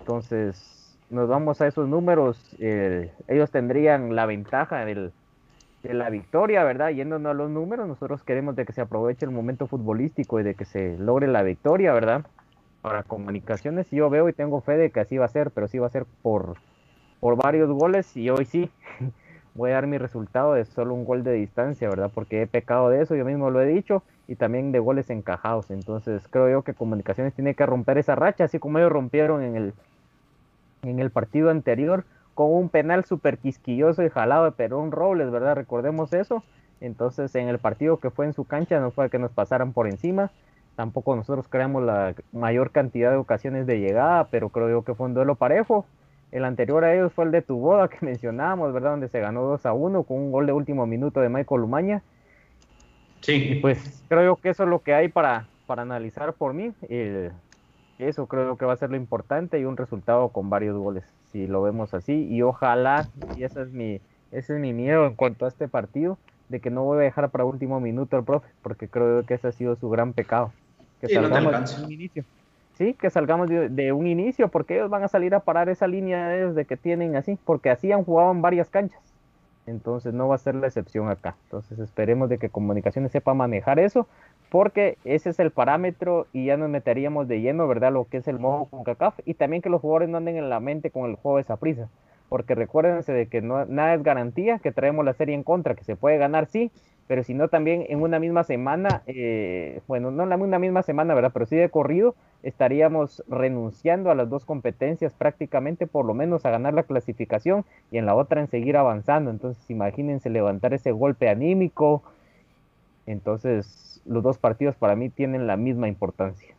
Entonces 0.00 0.98
nos 1.10 1.28
vamos 1.28 1.60
a 1.60 1.68
esos 1.68 1.88
números, 1.88 2.56
eh, 2.58 3.12
ellos 3.28 3.50
tendrían 3.50 4.16
la 4.16 4.26
ventaja 4.26 4.84
del, 4.84 5.12
de 5.84 5.94
la 5.94 6.10
victoria, 6.10 6.64
¿verdad? 6.64 6.90
Yéndonos 6.90 7.30
a 7.30 7.34
los 7.34 7.50
números, 7.50 7.86
nosotros 7.86 8.22
queremos 8.22 8.56
de 8.56 8.64
que 8.64 8.72
se 8.72 8.80
aproveche 8.80 9.26
el 9.26 9.30
momento 9.30 9.66
futbolístico 9.66 10.40
y 10.40 10.42
de 10.42 10.54
que 10.54 10.64
se 10.64 10.96
logre 10.98 11.28
la 11.28 11.42
victoria, 11.42 11.92
¿verdad? 11.92 12.24
Para 12.80 13.02
comunicaciones, 13.02 13.90
yo 13.90 14.08
veo 14.08 14.28
y 14.28 14.32
tengo 14.32 14.60
fe 14.62 14.76
de 14.76 14.90
que 14.90 15.00
así 15.00 15.18
va 15.18 15.26
a 15.26 15.28
ser, 15.28 15.50
pero 15.50 15.68
sí 15.68 15.78
va 15.78 15.86
a 15.86 15.90
ser 15.90 16.06
por, 16.22 16.56
por 17.20 17.36
varios 17.36 17.70
goles 17.70 18.16
y 18.16 18.30
hoy 18.30 18.46
sí. 18.46 18.70
voy 19.54 19.70
a 19.70 19.74
dar 19.74 19.86
mi 19.86 19.98
resultado 19.98 20.54
de 20.54 20.64
solo 20.64 20.94
un 20.94 21.04
gol 21.04 21.22
de 21.22 21.32
distancia, 21.32 21.88
¿verdad? 21.88 22.10
Porque 22.12 22.42
he 22.42 22.46
pecado 22.46 22.88
de 22.88 23.02
eso, 23.02 23.14
yo 23.14 23.24
mismo 23.24 23.50
lo 23.50 23.60
he 23.60 23.66
dicho, 23.66 24.02
y 24.26 24.36
también 24.36 24.72
de 24.72 24.78
goles 24.78 25.10
encajados. 25.10 25.70
Entonces 25.70 26.26
creo 26.28 26.50
yo 26.50 26.62
que 26.62 26.74
Comunicaciones 26.74 27.34
tiene 27.34 27.54
que 27.54 27.66
romper 27.66 27.98
esa 27.98 28.14
racha, 28.14 28.44
así 28.44 28.58
como 28.58 28.78
ellos 28.78 28.90
rompieron 28.90 29.42
en 29.42 29.56
el, 29.56 29.74
en 30.82 30.98
el 30.98 31.10
partido 31.10 31.50
anterior 31.50 32.04
con 32.34 32.52
un 32.52 32.68
penal 32.68 33.04
súper 33.04 33.38
quisquilloso 33.38 34.02
y 34.02 34.10
jalado 34.10 34.44
de 34.44 34.52
Perón 34.52 34.90
Robles, 34.90 35.30
¿verdad? 35.30 35.54
Recordemos 35.54 36.12
eso. 36.12 36.42
Entonces 36.80 37.34
en 37.34 37.48
el 37.48 37.58
partido 37.58 37.98
que 37.98 38.10
fue 38.10 38.26
en 38.26 38.32
su 38.32 38.44
cancha 38.44 38.80
no 38.80 38.90
fue 38.90 39.10
que 39.10 39.18
nos 39.18 39.32
pasaran 39.32 39.72
por 39.72 39.86
encima. 39.86 40.30
Tampoco 40.76 41.14
nosotros 41.14 41.46
creamos 41.48 41.84
la 41.84 42.14
mayor 42.32 42.72
cantidad 42.72 43.10
de 43.10 43.16
ocasiones 43.16 43.66
de 43.66 43.78
llegada, 43.78 44.28
pero 44.30 44.48
creo 44.48 44.68
yo 44.68 44.82
que 44.82 44.94
fue 44.94 45.06
un 45.06 45.14
duelo 45.14 45.36
parejo 45.36 45.86
el 46.34 46.44
anterior 46.44 46.84
a 46.84 46.92
ellos 46.92 47.12
fue 47.12 47.24
el 47.26 47.30
de 47.30 47.42
tu 47.42 47.58
boda 47.58 47.88
que 47.88 47.98
mencionábamos, 48.04 48.72
¿verdad? 48.72 48.90
Donde 48.90 49.08
se 49.08 49.20
ganó 49.20 49.42
2 49.42 49.64
a 49.66 49.72
1 49.72 50.02
con 50.02 50.18
un 50.18 50.32
gol 50.32 50.46
de 50.46 50.52
último 50.52 50.84
minuto 50.84 51.20
de 51.20 51.28
Michael 51.28 51.60
Lumaña. 51.60 52.02
Sí. 53.20 53.52
Y 53.52 53.54
pues 53.60 54.04
creo 54.08 54.36
que 54.36 54.50
eso 54.50 54.64
es 54.64 54.68
lo 54.68 54.80
que 54.80 54.92
hay 54.92 55.08
para, 55.08 55.46
para 55.66 55.82
analizar 55.82 56.34
por 56.34 56.52
mí. 56.52 56.72
Eso 58.08 58.26
creo 58.26 58.56
que 58.56 58.64
va 58.64 58.72
a 58.72 58.76
ser 58.76 58.90
lo 58.90 58.96
importante 58.96 59.58
y 59.58 59.64
un 59.64 59.76
resultado 59.76 60.28
con 60.28 60.50
varios 60.50 60.76
goles, 60.76 61.04
si 61.32 61.46
lo 61.46 61.62
vemos 61.62 61.94
así. 61.94 62.26
Y 62.28 62.42
ojalá, 62.42 63.08
y 63.36 63.44
ese 63.44 63.62
es 63.62 63.72
mi, 63.72 64.00
ese 64.32 64.54
es 64.54 64.60
mi 64.60 64.72
miedo 64.72 65.06
en 65.06 65.14
cuanto 65.14 65.44
a 65.44 65.48
este 65.48 65.68
partido, 65.68 66.18
de 66.48 66.60
que 66.60 66.70
no 66.70 66.84
voy 66.84 66.98
a 66.98 67.00
dejar 67.02 67.30
para 67.30 67.44
último 67.44 67.80
minuto 67.80 68.16
al 68.16 68.24
profe, 68.24 68.48
porque 68.62 68.88
creo 68.88 69.24
que 69.24 69.34
ese 69.34 69.48
ha 69.48 69.52
sido 69.52 69.76
su 69.76 69.88
gran 69.90 70.12
pecado. 70.12 70.52
Que 71.00 71.08
sí, 71.08 71.14
no 71.16 71.90
inicio. 71.90 72.24
Sí, 72.74 72.94
que 72.94 73.08
salgamos 73.08 73.48
de, 73.48 73.92
un 73.92 74.06
inicio, 74.06 74.48
porque 74.48 74.74
ellos 74.74 74.90
van 74.90 75.04
a 75.04 75.08
salir 75.08 75.34
a 75.34 75.40
parar 75.40 75.68
esa 75.68 75.86
línea 75.86 76.28
de 76.28 76.64
que 76.64 76.76
tienen 76.76 77.14
así, 77.14 77.38
porque 77.44 77.70
así 77.70 77.92
han 77.92 78.04
jugado 78.04 78.32
en 78.32 78.42
varias 78.42 78.68
canchas. 78.68 79.00
Entonces 79.66 80.12
no 80.12 80.28
va 80.28 80.34
a 80.34 80.38
ser 80.38 80.56
la 80.56 80.66
excepción 80.66 81.08
acá. 81.08 81.36
Entonces 81.44 81.78
esperemos 81.78 82.28
de 82.28 82.38
que 82.38 82.50
Comunicaciones 82.50 83.12
sepa 83.12 83.32
manejar 83.32 83.78
eso, 83.78 84.06
porque 84.50 84.98
ese 85.04 85.30
es 85.30 85.38
el 85.40 85.50
parámetro 85.50 86.26
y 86.32 86.46
ya 86.46 86.56
nos 86.56 86.70
meteríamos 86.70 87.28
de 87.28 87.40
lleno, 87.40 87.66
¿verdad? 87.66 87.92
Lo 87.92 88.04
que 88.04 88.18
es 88.18 88.28
el 88.28 88.38
modo 88.38 88.66
con 88.66 88.84
CACAF 88.84 89.18
y 89.24 89.34
también 89.34 89.62
que 89.62 89.70
los 89.70 89.80
jugadores 89.80 90.08
no 90.08 90.18
anden 90.18 90.36
en 90.36 90.48
la 90.48 90.60
mente 90.60 90.90
con 90.90 91.10
el 91.10 91.16
juego 91.16 91.36
de 91.36 91.42
esa 91.42 91.56
prisa. 91.56 91.88
Porque 92.28 92.54
recuérdense 92.54 93.12
de 93.12 93.26
que 93.26 93.42
no, 93.42 93.64
nada 93.66 93.94
es 93.94 94.02
garantía, 94.02 94.58
que 94.58 94.72
traemos 94.72 95.04
la 95.04 95.12
serie 95.12 95.34
en 95.34 95.42
contra, 95.42 95.74
que 95.74 95.84
se 95.84 95.96
puede 95.96 96.18
ganar, 96.18 96.46
sí, 96.46 96.70
pero 97.06 97.22
si 97.22 97.34
no 97.34 97.48
también 97.48 97.84
en 97.88 98.00
una 98.00 98.18
misma 98.18 98.44
semana, 98.44 99.02
eh, 99.06 99.80
bueno, 99.86 100.10
no 100.10 100.22
en 100.24 100.40
una 100.40 100.58
misma 100.58 100.82
semana, 100.82 101.14
¿verdad? 101.14 101.32
Pero 101.34 101.46
sí 101.46 101.56
de 101.56 101.68
corrido, 101.68 102.14
estaríamos 102.42 103.22
renunciando 103.28 104.10
a 104.10 104.14
las 104.14 104.30
dos 104.30 104.44
competencias 104.44 105.12
prácticamente, 105.12 105.86
por 105.86 106.06
lo 106.06 106.14
menos 106.14 106.46
a 106.46 106.50
ganar 106.50 106.72
la 106.74 106.84
clasificación 106.84 107.64
y 107.90 107.98
en 107.98 108.06
la 108.06 108.14
otra 108.14 108.40
en 108.40 108.48
seguir 108.48 108.76
avanzando. 108.76 109.30
Entonces, 109.30 109.68
imagínense 109.70 110.30
levantar 110.30 110.72
ese 110.72 110.92
golpe 110.92 111.28
anímico. 111.28 112.02
Entonces, 113.06 114.00
los 114.04 114.22
dos 114.22 114.38
partidos 114.38 114.76
para 114.76 114.96
mí 114.96 115.10
tienen 115.10 115.46
la 115.46 115.56
misma 115.56 115.88
importancia. 115.88 116.54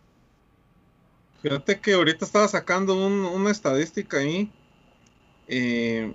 Fíjate 1.42 1.80
que 1.80 1.94
ahorita 1.94 2.26
estaba 2.26 2.48
sacando 2.48 2.96
una 2.96 3.52
estadística 3.52 4.18
ahí. 4.18 4.52
Eh, 5.48 6.14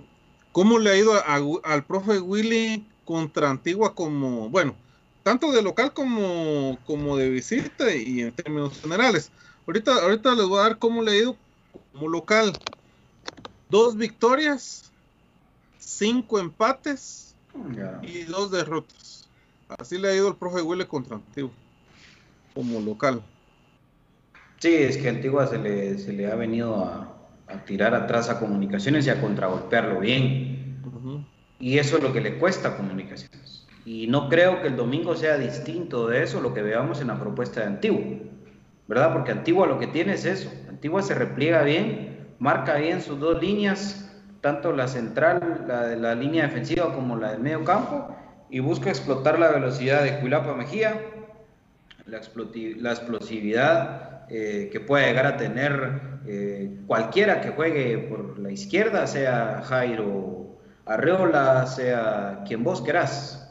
¿Cómo 0.51 0.79
le 0.79 0.89
ha 0.89 0.97
ido 0.97 1.13
al 1.63 1.85
profe 1.85 2.19
Willy 2.19 2.85
contra 3.05 3.49
Antigua 3.49 3.95
como, 3.95 4.49
bueno, 4.49 4.75
tanto 5.23 5.51
de 5.51 5.61
local 5.61 5.93
como, 5.93 6.79
como 6.85 7.17
de 7.17 7.29
visita 7.29 7.93
y 7.93 8.21
en 8.21 8.31
términos 8.33 8.79
generales. 8.81 9.31
Ahorita, 9.67 9.93
ahorita 10.01 10.33
les 10.33 10.45
voy 10.47 10.59
a 10.59 10.63
dar 10.63 10.77
cómo 10.77 11.01
le 11.01 11.11
ha 11.11 11.17
ido 11.17 11.37
como 11.91 12.07
local. 12.07 12.53
Dos 13.69 13.95
victorias, 13.95 14.91
cinco 15.77 16.39
empates 16.39 17.35
y 18.01 18.23
dos 18.23 18.51
derrotas. 18.51 19.20
Así 19.77 19.97
le 19.97 20.09
ha 20.09 20.15
ido 20.15 20.27
el 20.27 20.35
profe 20.35 20.61
Huele 20.61 20.85
contra 20.85 21.15
Antigua, 21.15 21.51
como 22.53 22.79
local. 22.79 23.21
Sí, 24.59 24.73
es 24.73 24.97
que 24.97 25.09
Antigua 25.09 25.47
se 25.47 25.57
le, 25.57 25.97
se 25.97 26.13
le 26.13 26.31
ha 26.31 26.35
venido 26.35 26.83
a, 26.83 27.11
a 27.47 27.65
tirar 27.65 27.93
atrás 27.95 28.29
a 28.29 28.39
comunicaciones 28.39 29.07
y 29.07 29.09
a 29.09 29.21
contragolpearlo 29.21 29.99
bien. 29.99 30.79
Y 31.59 31.77
eso 31.77 31.97
es 31.97 32.03
lo 32.03 32.13
que 32.13 32.21
le 32.21 32.37
cuesta 32.37 32.69
a 32.69 32.77
comunicaciones. 32.77 33.67
Y 33.85 34.07
no 34.07 34.29
creo 34.29 34.61
que 34.61 34.67
el 34.67 34.75
domingo 34.75 35.15
sea 35.15 35.37
distinto 35.37 36.07
de 36.07 36.23
eso, 36.23 36.41
lo 36.41 36.53
que 36.53 36.61
veamos 36.61 37.01
en 37.01 37.07
la 37.07 37.19
propuesta 37.19 37.61
de 37.61 37.67
Antigua. 37.67 38.01
¿Verdad? 38.87 39.13
Porque 39.13 39.31
Antigua 39.31 39.67
lo 39.67 39.79
que 39.79 39.87
tiene 39.87 40.13
es 40.13 40.25
eso. 40.25 40.51
Antigua 40.67 41.01
se 41.01 41.15
repliega 41.15 41.63
bien, 41.63 42.35
marca 42.39 42.75
bien 42.75 43.01
sus 43.01 43.19
dos 43.19 43.41
líneas, 43.41 44.11
tanto 44.41 44.73
la 44.73 44.87
central, 44.87 45.65
la 45.67 45.83
de 45.83 45.95
la 45.95 46.15
línea 46.15 46.47
defensiva 46.47 46.93
como 46.93 47.15
la 47.15 47.31
del 47.31 47.41
medio 47.41 47.63
campo, 47.63 48.15
y 48.51 48.59
busca 48.59 48.89
explotar 48.89 49.39
la 49.39 49.49
velocidad 49.49 50.03
de 50.03 50.19
Cuilapa 50.19 50.53
Mejía, 50.53 51.01
la, 52.05 52.17
explosividad 52.17 54.25
eh, 54.29 54.69
que 54.71 54.79
puede 54.81 55.07
llegar 55.07 55.25
a 55.25 55.37
tener 55.37 56.01
eh, 56.27 56.81
cualquiera 56.85 57.39
que 57.39 57.51
juegue 57.51 57.97
por 57.97 58.37
la 58.39 58.51
izquierda, 58.51 59.07
sea 59.07 59.61
Jairo 59.63 60.57
Arreola, 60.85 61.65
sea 61.65 62.43
quien 62.45 62.65
vos 62.65 62.81
querás. 62.81 63.49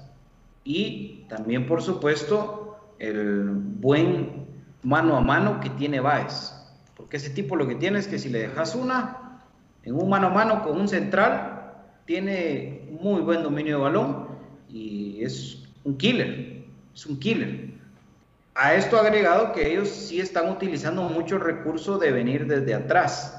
Y 0.64 1.24
también, 1.30 1.66
por 1.66 1.80
supuesto, 1.80 2.94
el 2.98 3.48
buen 3.48 4.48
mano 4.82 5.16
a 5.16 5.22
mano 5.22 5.60
que 5.60 5.70
tiene 5.70 6.00
Baez. 6.00 6.54
Porque 6.94 7.16
ese 7.16 7.30
tipo 7.30 7.56
lo 7.56 7.66
que 7.66 7.76
tiene 7.76 7.98
es 7.98 8.06
que 8.06 8.18
si 8.18 8.28
le 8.28 8.40
dejas 8.40 8.74
una, 8.74 9.46
en 9.82 9.94
un 9.94 10.10
mano 10.10 10.26
a 10.26 10.30
mano 10.30 10.62
con 10.62 10.78
un 10.78 10.88
central, 10.88 11.72
tiene 12.04 12.86
muy 13.00 13.22
buen 13.22 13.42
dominio 13.42 13.78
de 13.78 13.82
balón 13.82 14.29
y 14.72 15.22
es 15.22 15.62
un 15.84 15.96
killer. 15.96 16.64
Es 16.94 17.06
un 17.06 17.18
killer. 17.18 17.70
A 18.54 18.74
esto 18.74 18.98
agregado 18.98 19.52
que 19.52 19.72
ellos 19.72 19.88
sí 19.88 20.20
están 20.20 20.50
utilizando 20.50 21.02
mucho 21.04 21.38
recurso 21.38 21.98
de 21.98 22.12
venir 22.12 22.46
desde 22.46 22.74
atrás, 22.74 23.36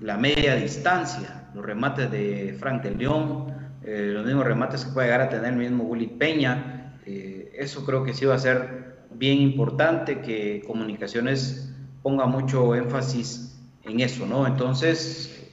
la 0.00 0.16
media 0.16 0.54
distancia 0.56 1.46
los 1.56 1.64
remates 1.64 2.10
de 2.10 2.54
Frank 2.60 2.82
de 2.82 2.90
León, 2.90 3.46
eh, 3.82 4.10
los 4.12 4.26
mismos 4.26 4.44
remates 4.44 4.84
que 4.84 4.92
puede 4.92 5.06
llegar 5.06 5.22
a 5.22 5.28
tener 5.30 5.54
el 5.54 5.56
mismo 5.56 5.84
Willy 5.84 6.06
Peña. 6.06 6.98
Eh, 7.06 7.50
eso 7.56 7.84
creo 7.86 8.04
que 8.04 8.12
sí 8.12 8.26
va 8.26 8.34
a 8.34 8.38
ser 8.38 8.98
bien 9.12 9.40
importante 9.40 10.20
que 10.20 10.62
Comunicaciones 10.66 11.72
ponga 12.02 12.26
mucho 12.26 12.74
énfasis 12.74 13.58
en 13.84 14.00
eso, 14.00 14.26
¿no? 14.26 14.46
Entonces, 14.46 15.50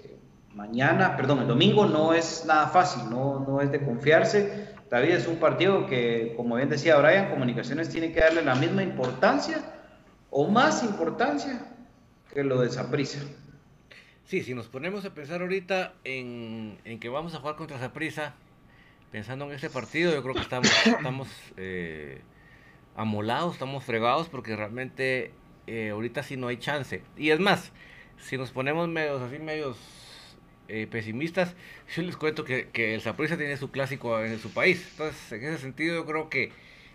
mañana, 0.53 1.15
perdón, 1.15 1.39
el 1.39 1.47
domingo 1.47 1.85
no 1.85 2.13
es 2.13 2.43
nada 2.45 2.67
fácil, 2.67 3.09
no, 3.09 3.39
no 3.47 3.61
es 3.61 3.71
de 3.71 3.79
confiarse 3.79 4.72
David 4.89 5.11
es 5.11 5.27
un 5.27 5.37
partido 5.37 5.87
que, 5.87 6.33
como 6.35 6.55
bien 6.55 6.69
decía 6.69 6.97
Brian, 6.97 7.29
Comunicaciones 7.29 7.89
tiene 7.89 8.11
que 8.11 8.19
darle 8.19 8.43
la 8.43 8.55
misma 8.55 8.83
importancia 8.83 9.63
o 10.29 10.47
más 10.47 10.83
importancia 10.83 11.65
que 12.33 12.43
lo 12.43 12.59
de 12.61 12.69
Saprisa. 12.69 13.19
Sí, 14.25 14.41
si 14.41 14.53
nos 14.53 14.67
ponemos 14.67 15.05
a 15.05 15.13
pensar 15.13 15.41
ahorita 15.41 15.93
en, 16.03 16.77
que 16.99 17.09
vamos 17.09 17.35
a 17.35 17.39
jugar 17.39 17.55
contra 17.55 17.77
Saprisa, 17.79 18.33
pensando 19.11 19.45
en 19.45 19.51
este 19.51 19.69
partido, 19.69 20.11
yo 20.13 20.23
creo 20.23 20.33
que 20.33 20.41
estamos, 20.41 20.71
estamos 20.85 21.27
eh, 21.57 22.21
amolados, 22.95 23.53
estamos 23.53 23.83
fregados 23.83 24.29
porque 24.29 24.55
realmente 24.55 25.31
eh, 25.67 25.89
ahorita 25.89 26.23
sí 26.23 26.37
no 26.37 26.47
hay 26.47 26.57
chance. 26.57 27.03
Y 27.17 27.29
es 27.29 27.39
más, 27.39 27.71
si 28.17 28.37
nos 28.37 28.51
ponemos 28.51 28.87
medios 28.87 29.21
así, 29.21 29.39
medios 29.39 29.77
eh, 30.67 30.87
pesimistas, 30.89 31.55
yo 31.95 32.03
les 32.03 32.15
cuento 32.15 32.43
que, 32.43 32.69
que 32.69 32.95
el 32.95 33.01
Saprissa 33.01 33.37
tiene 33.37 33.57
su 33.57 33.71
clásico 33.71 34.19
en 34.21 34.39
su 34.39 34.51
país. 34.51 34.87
Entonces, 34.91 35.31
en 35.31 35.43
ese 35.45 35.57
sentido, 35.59 35.95
yo 35.95 36.05
creo 36.05 36.29
que 36.29 36.51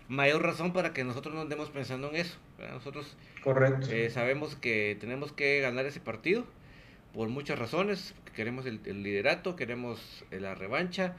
mayor 0.07 0.41
razón 0.43 0.73
para 0.73 0.91
que 0.91 1.03
nosotros 1.03 1.33
no 1.35 1.41
andemos 1.41 1.69
pensando 1.69 2.09
en 2.09 2.17
eso. 2.17 2.37
Nosotros 2.57 3.15
Correcto. 3.43 3.87
Eh, 3.91 4.09
sabemos 4.09 4.55
que 4.55 4.97
tenemos 4.99 5.31
que 5.31 5.61
ganar 5.61 5.85
ese 5.85 5.99
partido 5.99 6.45
por 7.13 7.29
muchas 7.29 7.57
razones. 7.57 8.13
Queremos 8.35 8.65
el, 8.65 8.81
liderato, 9.03 9.55
queremos 9.55 10.25
la 10.31 10.55
revancha, 10.55 11.15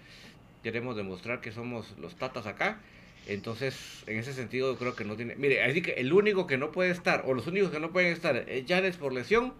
queremos 0.63 0.97
demostrar 0.97 1.41
que 1.41 1.53
somos 1.53 1.95
los 1.99 2.17
tatas 2.17 2.47
acá. 2.47 2.81
Entonces, 3.27 4.03
en 4.07 4.19
ese 4.19 4.33
sentido, 4.33 4.77
creo 4.77 4.95
que 4.97 5.05
no 5.05 5.17
tiene. 5.17 5.37
Mire, 5.37 5.63
así 5.63 5.83
que 5.83 5.93
el 5.93 6.13
único 6.13 6.47
que 6.47 6.59
no 6.59 6.73
puede 6.73 6.91
estar, 6.91 7.23
o 7.27 7.35
los 7.35 7.47
únicos 7.47 7.71
que 7.71 7.81
no 7.81 7.93
pueden 7.93 8.13
estar, 8.13 8.37
es 8.37 8.65
Janes 8.67 8.97
por 8.97 9.13
lesión. 9.13 9.55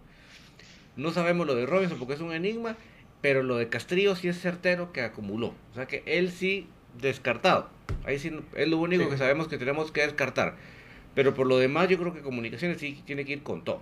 No 0.95 1.11
sabemos 1.11 1.47
lo 1.47 1.55
de 1.55 1.65
Robinson 1.65 1.97
porque 1.97 2.13
es 2.13 2.21
un 2.21 2.33
enigma, 2.33 2.75
pero 3.21 3.43
lo 3.43 3.57
de 3.57 3.69
Castrillo 3.69 4.15
sí 4.15 4.27
es 4.27 4.39
certero 4.39 4.91
que 4.91 5.01
acumuló. 5.01 5.53
O 5.71 5.75
sea 5.75 5.85
que 5.85 6.03
él 6.05 6.31
sí 6.31 6.67
descartado. 6.99 7.69
Ahí 8.05 8.19
sí 8.19 8.31
es 8.55 8.67
lo 8.67 8.77
único 8.77 9.09
que 9.09 9.17
sabemos 9.17 9.47
que 9.47 9.57
tenemos 9.57 9.91
que 9.91 10.01
descartar. 10.01 10.55
Pero 11.15 11.33
por 11.33 11.47
lo 11.47 11.57
demás, 11.57 11.89
yo 11.89 11.97
creo 11.97 12.13
que 12.13 12.21
comunicaciones 12.21 12.79
sí 12.79 13.01
tiene 13.05 13.25
que 13.25 13.33
ir 13.33 13.43
con 13.43 13.63
todo. 13.63 13.81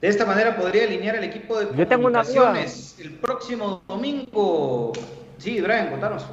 De 0.00 0.08
esta 0.08 0.24
manera 0.24 0.56
podría 0.56 0.84
alinear 0.84 1.16
el 1.16 1.24
equipo 1.24 1.60
de 1.60 1.76
yo 1.76 1.88
comunicaciones 1.88 2.96
el 2.98 3.10
próximo 3.12 3.82
domingo. 3.86 4.92
Sí, 5.36 5.60
Brian, 5.60 5.90
contanos. 5.90 6.26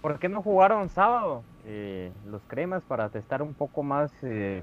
¿Por 0.00 0.18
qué 0.18 0.28
no 0.28 0.42
jugaron 0.42 0.88
sábado 0.88 1.44
eh, 1.64 2.10
los 2.26 2.42
cremas 2.48 2.82
para 2.82 3.06
estar 3.14 3.42
un 3.42 3.54
poco 3.54 3.82
más 3.82 4.10
eh, 4.22 4.62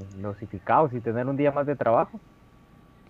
y 0.91 0.99
tener 0.99 1.27
un 1.27 1.37
día 1.37 1.51
más 1.51 1.65
de 1.65 1.75
trabajo? 1.75 2.19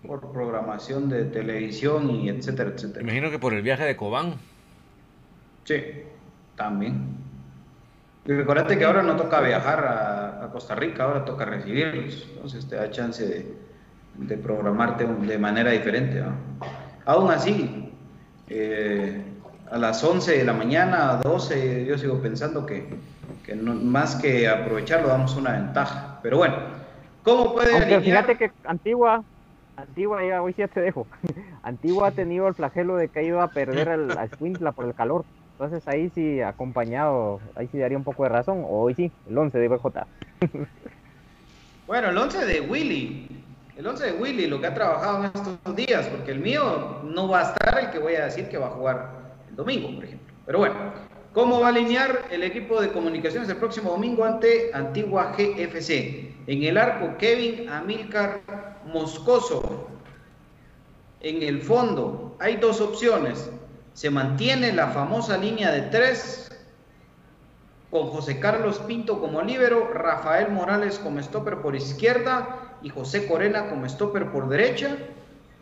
Por 0.06 0.32
programación 0.32 1.08
de 1.08 1.24
televisión 1.24 2.10
y 2.10 2.28
etcétera, 2.28 2.70
etcétera. 2.70 3.02
Imagino 3.02 3.30
que 3.30 3.38
por 3.38 3.52
el 3.52 3.62
viaje 3.62 3.84
de 3.84 3.96
Cobán. 3.96 4.34
Sí, 5.64 5.82
también. 6.56 7.16
Y 8.24 8.32
recordate 8.32 8.78
que 8.78 8.84
ahora 8.84 9.02
no 9.02 9.16
toca 9.16 9.40
viajar 9.40 9.84
a, 9.84 10.48
Costa 10.52 10.74
Rica, 10.74 11.04
ahora 11.04 11.24
toca 11.24 11.44
recibirlos. 11.44 12.28
Entonces 12.34 12.68
te 12.68 12.76
da 12.76 12.90
chance 12.90 13.56
de, 14.18 14.36
programarte 14.36 15.06
de 15.06 15.38
manera 15.38 15.70
diferente. 15.70 16.22
Aún 17.06 17.30
así, 17.30 17.92
eh, 18.48 19.22
a 19.70 19.78
las 19.78 20.02
11 20.02 20.38
de 20.38 20.44
la 20.44 20.52
mañana, 20.52 21.12
a 21.12 21.16
12, 21.16 21.86
yo 21.86 21.96
sigo 21.96 22.20
pensando 22.20 22.66
que, 22.66 22.88
más 23.82 24.16
que 24.16 24.48
aprovecharlo 24.48 25.08
damos 25.08 25.36
una 25.36 25.52
ventaja. 25.52 26.18
Pero 26.22 26.38
bueno, 26.38 26.56
¿cómo 27.22 27.52
puede 27.52 27.72
Aunque 27.74 28.00
fíjate 28.00 28.36
que 28.36 28.50
Antigua, 28.64 29.24
Antigua, 29.76 30.24
ya 30.24 30.42
hoy 30.42 30.52
sí 30.52 30.62
te 30.72 30.80
dejo, 30.80 31.06
Antigua 31.62 32.08
ha 32.08 32.12
tenido 32.12 32.48
el 32.48 32.54
flagelo 32.54 32.96
de 32.96 33.08
que 33.08 33.24
ido 33.24 33.40
a 33.40 33.48
perder 33.48 33.88
el, 33.88 34.10
a 34.12 34.28
Squintla 34.28 34.72
por 34.72 34.86
el 34.86 34.94
calor. 34.94 35.24
Entonces 35.52 35.86
ahí 35.88 36.10
sí, 36.14 36.40
acompañado, 36.40 37.38
ahí 37.54 37.68
sí 37.70 37.78
daría 37.78 37.98
un 37.98 38.04
poco 38.04 38.22
de 38.22 38.30
razón. 38.30 38.64
Hoy 38.66 38.94
sí, 38.94 39.12
el 39.28 39.36
11 39.36 39.58
de 39.58 39.68
BJ. 39.68 40.06
bueno, 41.86 42.08
el 42.08 42.16
11 42.16 42.46
de 42.46 42.60
Willy. 42.62 43.44
El 43.76 43.86
11 43.86 44.04
de 44.04 44.12
Willy, 44.12 44.46
lo 44.46 44.60
que 44.60 44.66
ha 44.66 44.74
trabajado 44.74 45.18
en 45.18 45.24
estos 45.34 45.76
días, 45.76 46.06
porque 46.08 46.32
el 46.32 46.40
mío 46.40 47.00
no 47.04 47.28
va 47.28 47.40
a 47.40 47.42
estar 47.44 47.78
el 47.78 47.90
que 47.90 47.98
voy 47.98 48.14
a 48.14 48.26
decir 48.26 48.48
que 48.48 48.58
va 48.58 48.68
a 48.68 48.70
jugar 48.70 49.10
el 49.48 49.56
domingo, 49.56 49.94
por 49.94 50.04
ejemplo. 50.04 50.34
Pero 50.46 50.58
bueno, 50.58 50.74
¿cómo 51.32 51.60
va 51.60 51.66
a 51.66 51.70
alinear 51.70 52.26
el 52.30 52.42
equipo 52.42 52.80
de 52.80 52.92
comunicaciones 52.92 53.48
el 53.48 53.56
próximo 53.56 53.90
domingo 53.90 54.24
ante 54.24 54.70
Antigua 54.74 55.34
GFC? 55.36 56.34
En 56.46 56.62
el 56.62 56.76
arco, 56.76 57.16
Kevin 57.18 57.68
Amilcar 57.68 58.40
Moscoso. 58.86 59.88
En 61.20 61.42
el 61.42 61.60
fondo, 61.62 62.36
hay 62.38 62.56
dos 62.56 62.80
opciones. 62.80 63.50
Se 63.92 64.10
mantiene 64.10 64.72
la 64.72 64.88
famosa 64.88 65.36
línea 65.36 65.70
de 65.70 65.82
tres 65.82 66.50
con 67.90 68.06
José 68.08 68.38
Carlos 68.38 68.78
Pinto 68.78 69.20
como 69.20 69.42
líbero, 69.42 69.90
Rafael 69.92 70.50
Morales 70.50 70.98
como 70.98 71.20
stopper 71.20 71.58
por 71.58 71.74
izquierda 71.74 72.76
y 72.82 72.88
José 72.88 73.26
Corena 73.26 73.68
como 73.68 73.88
stopper 73.88 74.30
por 74.30 74.48
derecha 74.48 74.96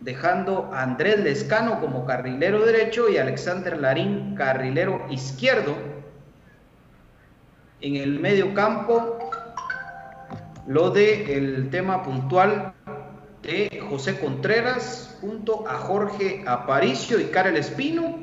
dejando 0.00 0.70
a 0.72 0.82
Andrés 0.82 1.18
Lescano 1.20 1.80
como 1.80 2.06
carrilero 2.06 2.64
derecho 2.64 3.08
y 3.08 3.18
Alexander 3.18 3.78
Larín 3.78 4.34
carrilero 4.36 5.06
izquierdo. 5.10 5.74
En 7.80 7.96
el 7.96 8.18
medio 8.18 8.54
campo, 8.54 9.18
lo 10.66 10.90
de 10.90 11.36
el 11.36 11.70
tema 11.70 12.02
puntual 12.02 12.72
de 13.42 13.84
José 13.88 14.18
Contreras 14.18 15.16
junto 15.20 15.68
a 15.68 15.74
Jorge 15.74 16.44
Aparicio 16.46 17.20
y 17.20 17.26
Karel 17.26 17.56
Espino. 17.56 18.18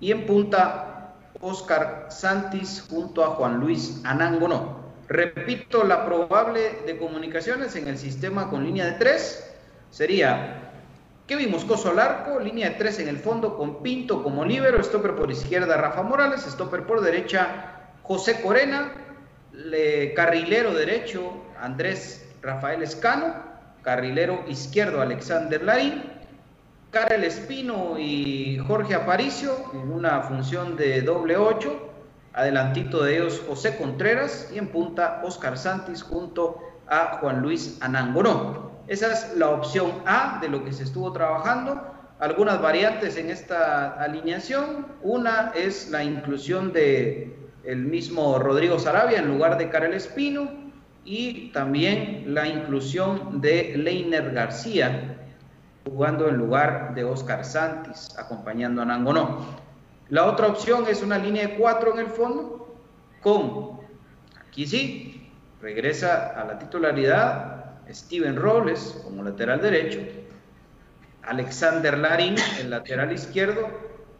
Y 0.00 0.10
en 0.10 0.26
punta, 0.26 1.14
Oscar 1.40 2.06
Santis 2.10 2.84
junto 2.88 3.24
a 3.24 3.28
Juan 3.28 3.60
Luis 3.60 4.00
Anangono. 4.04 4.82
Repito, 5.08 5.84
la 5.84 6.04
probable 6.04 6.82
de 6.86 6.96
comunicaciones 6.96 7.76
en 7.76 7.88
el 7.88 7.98
sistema 7.98 8.50
con 8.50 8.64
línea 8.64 8.86
de 8.86 8.92
tres 8.92 9.53
sería 9.94 10.72
Kevin 11.28 11.52
Moscoso 11.52 11.90
al 11.90 12.00
arco, 12.00 12.40
línea 12.40 12.70
de 12.70 12.74
tres 12.74 12.98
en 12.98 13.06
el 13.06 13.18
fondo 13.18 13.56
con 13.56 13.80
Pinto 13.80 14.24
como 14.24 14.44
líbero, 14.44 14.82
stopper 14.82 15.14
por 15.14 15.30
izquierda 15.30 15.76
Rafa 15.76 16.02
Morales, 16.02 16.42
stopper 16.42 16.84
por 16.84 17.00
derecha 17.00 17.92
José 18.02 18.40
Corena, 18.42 18.92
carrilero 20.16 20.74
derecho 20.74 21.32
Andrés 21.60 22.28
Rafael 22.42 22.82
Escano, 22.82 23.36
carrilero 23.82 24.44
izquierdo 24.48 25.00
Alexander 25.00 25.62
Larín, 25.62 26.02
Karel 26.90 27.22
Espino 27.22 27.96
y 27.96 28.58
Jorge 28.66 28.96
Aparicio 28.96 29.54
en 29.74 29.92
una 29.92 30.22
función 30.22 30.76
de 30.76 31.02
doble 31.02 31.36
ocho, 31.36 31.92
adelantito 32.32 33.04
de 33.04 33.14
ellos 33.14 33.40
José 33.48 33.76
Contreras 33.76 34.50
y 34.52 34.58
en 34.58 34.66
punta 34.66 35.22
Oscar 35.24 35.56
Santis 35.56 36.02
junto 36.02 36.58
a 36.88 37.18
Juan 37.20 37.42
Luis 37.42 37.78
Anangonó. 37.80 38.73
Esa 38.86 39.12
es 39.12 39.36
la 39.36 39.50
opción 39.50 39.92
A 40.06 40.38
de 40.40 40.48
lo 40.48 40.64
que 40.64 40.72
se 40.72 40.84
estuvo 40.84 41.12
trabajando. 41.12 41.80
Algunas 42.20 42.60
variantes 42.60 43.16
en 43.16 43.30
esta 43.30 43.92
alineación. 43.94 44.86
Una 45.02 45.52
es 45.54 45.90
la 45.90 46.04
inclusión 46.04 46.72
de 46.72 47.34
el 47.64 47.78
mismo 47.78 48.38
Rodrigo 48.38 48.78
Sarabia 48.78 49.18
en 49.18 49.28
lugar 49.28 49.56
de 49.56 49.70
Karel 49.70 49.94
Espino 49.94 50.50
y 51.04 51.50
también 51.52 52.34
la 52.34 52.46
inclusión 52.46 53.40
de 53.40 53.74
Leiner 53.76 54.32
García 54.32 55.16
jugando 55.86 56.28
en 56.28 56.36
lugar 56.36 56.94
de 56.94 57.04
Oscar 57.04 57.44
Santis, 57.44 58.14
acompañando 58.18 58.82
a 58.82 58.84
Nangonó. 58.86 59.40
La 60.08 60.26
otra 60.26 60.48
opción 60.48 60.84
es 60.88 61.02
una 61.02 61.18
línea 61.18 61.48
de 61.48 61.54
cuatro 61.56 61.92
en 61.92 62.00
el 62.00 62.06
fondo 62.06 62.74
con, 63.22 63.80
aquí 64.48 64.66
sí, 64.66 65.30
regresa 65.60 66.40
a 66.40 66.44
la 66.44 66.58
titularidad 66.58 67.53
Steven 67.90 68.36
Robles 68.36 69.00
como 69.04 69.22
lateral 69.22 69.60
derecho, 69.60 70.00
Alexander 71.22 71.96
Larín, 71.98 72.36
el 72.60 72.70
lateral 72.70 73.12
izquierdo. 73.12 73.68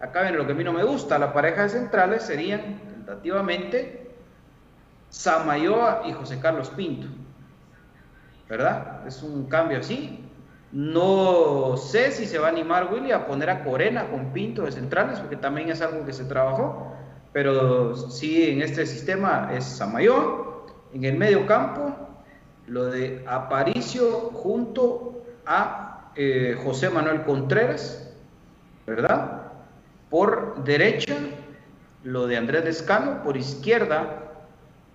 Acá 0.00 0.22
ven 0.22 0.36
lo 0.36 0.46
que 0.46 0.52
a 0.52 0.54
mí 0.54 0.64
no 0.64 0.72
me 0.72 0.84
gusta, 0.84 1.18
la 1.18 1.32
pareja 1.32 1.62
de 1.62 1.68
centrales 1.70 2.22
serían 2.22 2.80
tentativamente 2.88 4.10
Samayoa 5.10 6.02
y 6.06 6.12
José 6.12 6.40
Carlos 6.40 6.70
Pinto. 6.70 7.06
¿Verdad? 8.48 9.06
Es 9.06 9.22
un 9.22 9.46
cambio 9.46 9.78
así. 9.78 10.20
No 10.72 11.76
sé 11.76 12.10
si 12.10 12.26
se 12.26 12.38
va 12.38 12.48
a 12.48 12.50
animar 12.50 12.92
Willy 12.92 13.12
a 13.12 13.26
poner 13.26 13.48
a 13.48 13.62
Corena 13.62 14.08
con 14.10 14.32
Pinto 14.32 14.62
de 14.62 14.72
centrales, 14.72 15.20
porque 15.20 15.36
también 15.36 15.70
es 15.70 15.80
algo 15.80 16.04
que 16.04 16.12
se 16.12 16.24
trabajó. 16.24 16.92
Pero 17.32 17.94
sí, 17.96 18.50
en 18.50 18.60
este 18.60 18.84
sistema 18.86 19.50
es 19.52 19.64
Samayoa. 19.64 20.64
En 20.92 21.04
el 21.04 21.16
medio 21.16 21.46
campo, 21.46 22.13
lo 22.66 22.86
de 22.86 23.24
Aparicio 23.26 24.30
junto 24.32 25.22
a 25.46 26.10
eh, 26.16 26.56
José 26.62 26.90
Manuel 26.90 27.22
Contreras, 27.22 28.10
¿verdad? 28.86 29.52
Por 30.10 30.64
derecha, 30.64 31.16
lo 32.02 32.26
de 32.26 32.36
Andrés 32.36 32.64
Descano, 32.64 33.22
por 33.22 33.36
izquierda, 33.36 34.32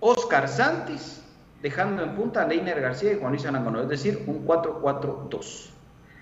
Oscar 0.00 0.48
Santis, 0.48 1.22
dejando 1.62 2.02
en 2.02 2.14
punta 2.14 2.42
a 2.42 2.46
Leiner 2.46 2.80
García 2.80 3.12
y 3.12 3.18
Juan 3.18 3.32
Luis 3.32 3.44
es 3.44 3.88
decir, 3.88 4.24
un 4.26 4.46
4-4-2. 4.46 5.70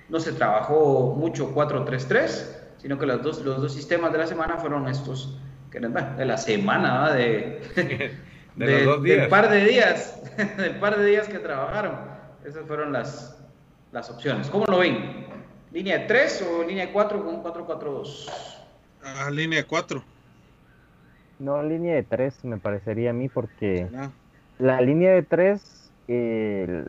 No 0.09 0.20
se 0.20 0.32
trabajó 0.32 1.14
mucho 1.16 1.55
4-3-3, 1.55 2.57
sino 2.78 2.99
que 2.99 3.07
los 3.07 3.22
dos, 3.22 3.44
los 3.44 3.61
dos 3.61 3.72
sistemas 3.72 4.12
de 4.12 4.18
la 4.18 4.26
semana 4.26 4.57
fueron 4.57 4.88
estos, 4.88 5.38
de 5.70 6.24
la 6.24 6.38
semana, 6.38 7.12
de, 7.12 7.61
de, 8.59 8.84
dos 8.84 9.02
días. 9.02 9.20
del 9.20 9.28
par 9.28 9.50
de 9.50 9.64
días, 9.64 10.20
del 10.56 10.76
par 10.76 10.98
de 10.98 11.06
días 11.06 11.28
que 11.28 11.38
trabajaron. 11.38 11.96
Esas 12.44 12.66
fueron 12.66 12.92
las, 12.92 13.38
las 13.92 14.11
opciones. 14.11 14.48
¿Cómo 14.48 14.64
lo 14.66 14.78
ven? 14.78 15.26
¿Línea 15.72 15.98
de 15.98 16.06
3 16.06 16.46
o 16.50 16.64
línea 16.64 16.86
de 16.86 16.92
4 16.92 17.24
con 17.24 17.42
4-4-2? 17.42 18.30
Ah, 19.04 19.30
línea 19.30 19.61
de 19.61 19.64
4. 19.64 20.02
No, 21.38 21.62
línea 21.62 21.94
de 21.94 22.02
3 22.02 22.44
me 22.44 22.59
parecería 22.59 23.11
a 23.11 23.12
mí 23.12 23.28
porque 23.28 23.88
la 24.59 24.80
línea 24.80 25.12
de 25.12 25.22
3 25.22 25.90
eh, 26.09 26.84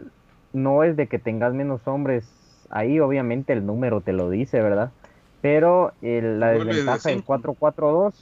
no 0.53 0.83
es 0.83 0.95
de 0.95 1.07
que 1.07 1.19
tengas 1.19 1.53
menos 1.53 1.81
hombres 1.85 2.25
ahí, 2.69 2.99
obviamente 2.99 3.53
el 3.53 3.65
número 3.65 4.01
te 4.01 4.13
lo 4.13 4.29
dice, 4.29 4.61
¿verdad? 4.61 4.91
Pero 5.41 5.93
la 6.01 6.51
desventaja 6.51 7.09
del 7.09 7.23
4-4-2 7.23 8.13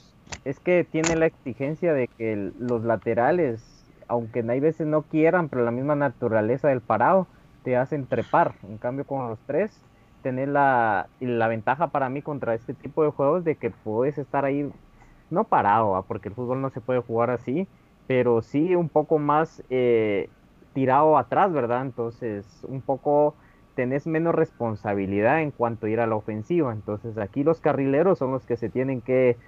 es 0.44 0.60
que 0.60 0.84
tiene 0.84 1.16
la 1.16 1.26
exigencia 1.26 1.92
de 1.92 2.08
que 2.16 2.52
los 2.56 2.84
laterales, 2.84 3.92
aunque 4.08 4.44
hay 4.48 4.60
veces 4.60 4.86
no 4.86 5.06
quieran, 5.08 5.48
pero 5.48 5.64
la 5.64 5.70
misma 5.70 5.94
naturaleza 5.96 6.68
del 6.68 6.82
parado, 6.82 7.30
te 7.62 7.76
hacen 7.76 8.06
trepar. 8.08 8.58
En 8.62 8.78
cambio, 8.78 9.06
con 9.06 9.28
los 9.28 9.44
tres, 9.44 9.86
tener 10.22 10.48
la, 10.48 11.10
la 11.20 11.48
ventaja 11.48 11.90
para 11.92 12.08
mí 12.08 12.22
contra 12.22 12.54
este 12.54 12.74
tipo 12.74 13.02
de 13.04 13.10
juegos 13.10 13.44
de 13.44 13.58
que 13.58 13.70
puedes 13.70 14.18
estar 14.18 14.44
ahí, 14.44 14.70
no 15.30 15.48
parado, 15.48 16.04
porque 16.06 16.28
el 16.28 16.34
fútbol 16.34 16.60
no 16.60 16.70
se 16.70 16.80
puede 16.80 17.00
jugar 17.00 17.30
así, 17.30 17.68
pero 18.06 18.42
sí 18.42 18.74
un 18.74 18.88
poco 18.90 19.18
más 19.18 19.62
eh, 19.68 20.32
tirado 20.72 21.18
atrás, 21.18 21.52
¿verdad? 21.52 21.82
Entonces, 21.82 22.64
un 22.68 22.82
poco 22.82 23.36
tenés 23.74 24.06
menos 24.06 24.34
responsabilidad 24.34 25.42
en 25.42 25.52
cuanto 25.52 25.86
a 25.86 25.90
ir 25.90 26.00
a 26.00 26.06
la 26.06 26.16
ofensiva. 26.16 26.72
Entonces, 26.72 27.18
aquí 27.18 27.44
los 27.44 27.60
carrileros 27.60 28.18
son 28.18 28.32
los 28.32 28.46
que 28.46 28.56
se 28.56 28.70
tienen 28.70 29.02
que 29.02 29.38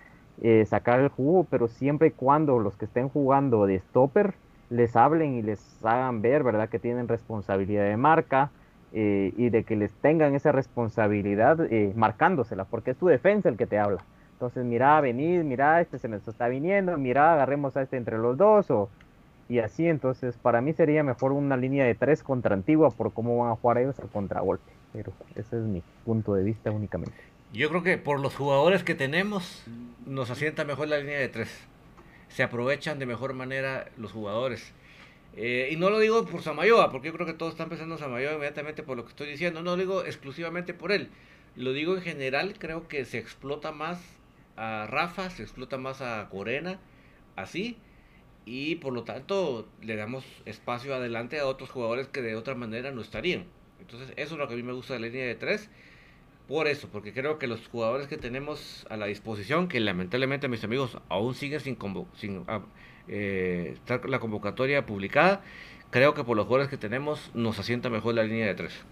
eh, 0.42 0.64
sacar 0.66 1.00
el 1.00 1.08
jugo, 1.08 1.46
pero 1.50 1.68
siempre 1.68 2.08
y 2.08 2.10
cuando 2.12 2.58
los 2.58 2.76
que 2.76 2.86
estén 2.86 3.08
jugando 3.08 3.66
de 3.66 3.78
stopper 3.78 4.34
les 4.70 4.96
hablen 4.96 5.34
y 5.34 5.42
les 5.42 5.60
hagan 5.84 6.22
ver, 6.22 6.42
¿verdad? 6.42 6.68
Que 6.68 6.78
tienen 6.78 7.08
responsabilidad 7.08 7.84
de 7.84 7.96
marca 7.96 8.50
eh, 8.92 9.32
y 9.36 9.50
de 9.50 9.64
que 9.64 9.76
les 9.76 9.92
tengan 9.94 10.34
esa 10.34 10.52
responsabilidad 10.52 11.60
eh, 11.70 11.92
marcándosela, 11.94 12.64
porque 12.64 12.92
es 12.92 12.96
tu 12.96 13.06
defensa 13.06 13.48
el 13.48 13.56
que 13.56 13.66
te 13.66 13.78
habla. 13.78 14.02
Entonces, 14.32 14.64
mira, 14.64 14.98
venid, 15.00 15.42
mira, 15.42 15.80
este 15.80 15.98
se 15.98 16.08
nos 16.08 16.26
está 16.26 16.48
viniendo, 16.48 16.96
mira, 16.96 17.34
agarremos 17.34 17.76
a 17.76 17.82
este 17.82 17.98
entre 17.98 18.16
los 18.16 18.38
dos, 18.38 18.70
o, 18.70 18.88
y 19.50 19.58
así. 19.58 19.86
Entonces, 19.86 20.38
para 20.38 20.62
mí 20.62 20.72
sería 20.72 21.02
mejor 21.02 21.32
una 21.32 21.58
línea 21.58 21.84
de 21.84 21.94
tres 21.94 22.22
contra 22.22 22.54
Antigua 22.54 22.90
por 22.90 23.12
cómo 23.12 23.36
van 23.36 23.52
a 23.52 23.56
jugar 23.56 23.78
ellos 23.78 24.00
al 24.00 24.08
contragolpe. 24.08 24.72
Pero 24.92 25.12
ese 25.36 25.58
es 25.58 25.64
mi 25.64 25.82
punto 26.06 26.34
de 26.34 26.42
vista 26.44 26.70
únicamente. 26.70 27.16
Yo 27.52 27.68
creo 27.68 27.82
que 27.82 27.98
por 27.98 28.20
los 28.20 28.34
jugadores 28.34 28.82
que 28.84 28.94
tenemos, 28.94 29.64
nos 30.10 30.28
asienta 30.30 30.64
mejor 30.64 30.88
la 30.88 30.98
línea 30.98 31.18
de 31.18 31.28
tres 31.28 31.50
se 32.30 32.42
aprovechan 32.42 32.98
de 32.98 33.06
mejor 33.06 33.34
manera 33.34 33.90
los 33.96 34.12
jugadores. 34.12 34.72
Eh, 35.36 35.68
y 35.70 35.76
no 35.76 35.90
lo 35.90 35.98
digo 35.98 36.26
por 36.26 36.42
Samayoa, 36.42 36.90
porque 36.90 37.08
yo 37.08 37.14
creo 37.14 37.26
que 37.26 37.34
todos 37.34 37.52
están 37.52 37.68
pensando 37.68 37.96
en 37.96 38.00
Samayoa 38.00 38.34
inmediatamente 38.34 38.82
por 38.82 38.96
lo 38.96 39.04
que 39.04 39.10
estoy 39.10 39.28
diciendo. 39.28 39.62
No 39.62 39.72
lo 39.72 39.76
digo 39.76 40.04
exclusivamente 40.04 40.74
por 40.74 40.92
él. 40.92 41.08
Lo 41.56 41.72
digo 41.72 41.96
en 41.96 42.02
general, 42.02 42.54
creo 42.58 42.88
que 42.88 43.04
se 43.04 43.18
explota 43.18 43.72
más 43.72 44.00
a 44.56 44.86
Rafa, 44.88 45.30
se 45.30 45.42
explota 45.42 45.78
más 45.78 46.00
a 46.00 46.28
Corena, 46.30 46.78
así. 47.36 47.76
Y 48.46 48.76
por 48.76 48.92
lo 48.92 49.04
tanto 49.04 49.68
le 49.82 49.96
damos 49.96 50.24
espacio 50.46 50.94
adelante 50.94 51.38
a 51.38 51.46
otros 51.46 51.70
jugadores 51.70 52.08
que 52.08 52.22
de 52.22 52.36
otra 52.36 52.54
manera 52.54 52.90
no 52.90 53.00
estarían. 53.00 53.44
Entonces 53.80 54.12
eso 54.16 54.34
es 54.34 54.38
lo 54.38 54.46
que 54.46 54.54
a 54.54 54.56
mí 54.56 54.62
me 54.62 54.72
gusta 54.72 54.94
de 54.94 55.00
la 55.00 55.06
línea 55.06 55.26
de 55.26 55.34
tres 55.34 55.68
por 56.50 56.66
eso, 56.66 56.88
porque 56.90 57.12
creo 57.12 57.38
que 57.38 57.46
los 57.46 57.68
jugadores 57.68 58.08
que 58.08 58.16
tenemos 58.16 58.84
a 58.90 58.96
la 58.96 59.06
disposición, 59.06 59.68
que 59.68 59.78
lamentablemente 59.78 60.48
mis 60.48 60.64
amigos 60.64 60.98
aún 61.08 61.34
siguen 61.34 61.60
sin, 61.60 61.78
sin 62.16 62.42
ah, 62.48 62.62
eh, 63.06 63.70
estar 63.74 64.04
la 64.08 64.18
convocatoria 64.18 64.84
publicada, 64.84 65.42
creo 65.90 66.12
que 66.12 66.24
por 66.24 66.36
los 66.36 66.46
jugadores 66.46 66.68
que 66.68 66.76
tenemos 66.76 67.30
nos 67.34 67.60
asienta 67.60 67.88
mejor 67.88 68.16
la 68.16 68.24
línea 68.24 68.48
de 68.48 68.54
tres. 68.54 68.84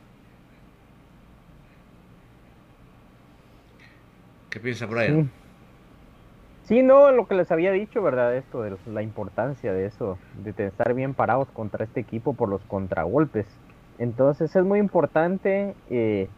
¿Qué 4.51 4.61
piensa 4.61 4.87
Brian? 4.87 5.29
Sí. 6.63 6.85
no, 6.85 7.11
lo 7.11 7.27
que 7.27 7.35
les 7.35 7.51
había 7.51 7.73
dicho, 7.73 8.01
¿verdad? 8.03 8.37
Esto 8.37 8.63
de 8.63 8.77
la 8.87 9.03
importancia 9.03 9.73
de 9.73 9.87
eso, 9.87 10.17
de 10.45 10.65
estar 10.65 10.95
bien 10.95 11.13
parados 11.13 11.49
contra 11.49 11.85
este 11.85 11.99
equipo 11.99 12.35
por 12.35 12.49
los 12.49 12.63
contragolpes. 12.67 13.47
Entonces 13.99 14.55
es 14.55 14.65
muy 14.65 14.79
importante 14.79 15.75
eh, 15.91 16.29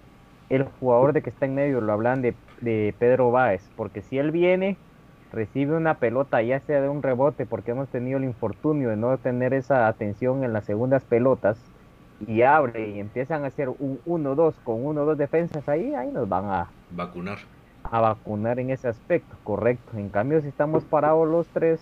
el 0.51 0.65
jugador 0.65 1.13
de 1.13 1.23
que 1.23 1.31
está 1.31 1.47
en 1.47 1.55
medio, 1.55 1.81
lo 1.81 1.93
hablan 1.93 2.21
de, 2.21 2.35
Pedro 2.99 3.31
Báez, 3.31 3.63
porque 3.77 4.03
si 4.03 4.19
él 4.19 4.33
viene, 4.33 4.77
recibe 5.33 5.77
una 5.77 5.95
pelota, 5.95 6.43
ya 6.43 6.61
sea 6.61 6.83
de 6.83 6.89
un 6.89 7.03
rebote, 7.03 7.47
porque 7.47 7.71
hemos 7.71 7.89
tenido 7.89 8.19
el 8.19 8.25
infortunio 8.25 8.91
de 8.91 8.97
no 8.97 9.17
tener 9.17 9.55
esa 9.55 9.87
atención 9.87 10.45
en 10.45 10.53
las 10.53 10.65
segundas 10.65 11.05
pelotas, 11.05 11.59
y 12.27 12.43
abre 12.43 12.91
y 12.91 13.01
empiezan 13.01 13.45
a 13.45 13.47
hacer 13.47 13.71
un 13.71 13.99
1-2 14.05 14.55
con 14.63 14.85
1-2 14.85 15.15
defensas 15.15 15.67
ahí, 15.69 15.95
ahí 15.95 16.11
nos 16.11 16.29
van 16.29 16.45
a 16.47 16.67
vacunar. 16.91 17.39
A 17.85 18.01
vacunar 18.01 18.59
en 18.59 18.69
ese 18.69 18.89
aspecto, 18.89 19.37
correcto. 19.43 19.97
En 19.97 20.11
cambio, 20.11 20.43
si 20.43 20.49
estamos 20.49 20.85
parados 20.85 21.27
los 21.27 21.47
tres 21.49 21.81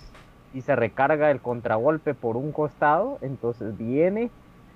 y 0.54 0.60
se 0.60 0.76
recarga 0.76 1.32
el 1.32 1.40
contragolpe 1.40 2.14
por 2.14 2.36
un 2.36 2.52
costado, 2.52 3.18
entonces 3.20 3.76
viene 3.76 4.30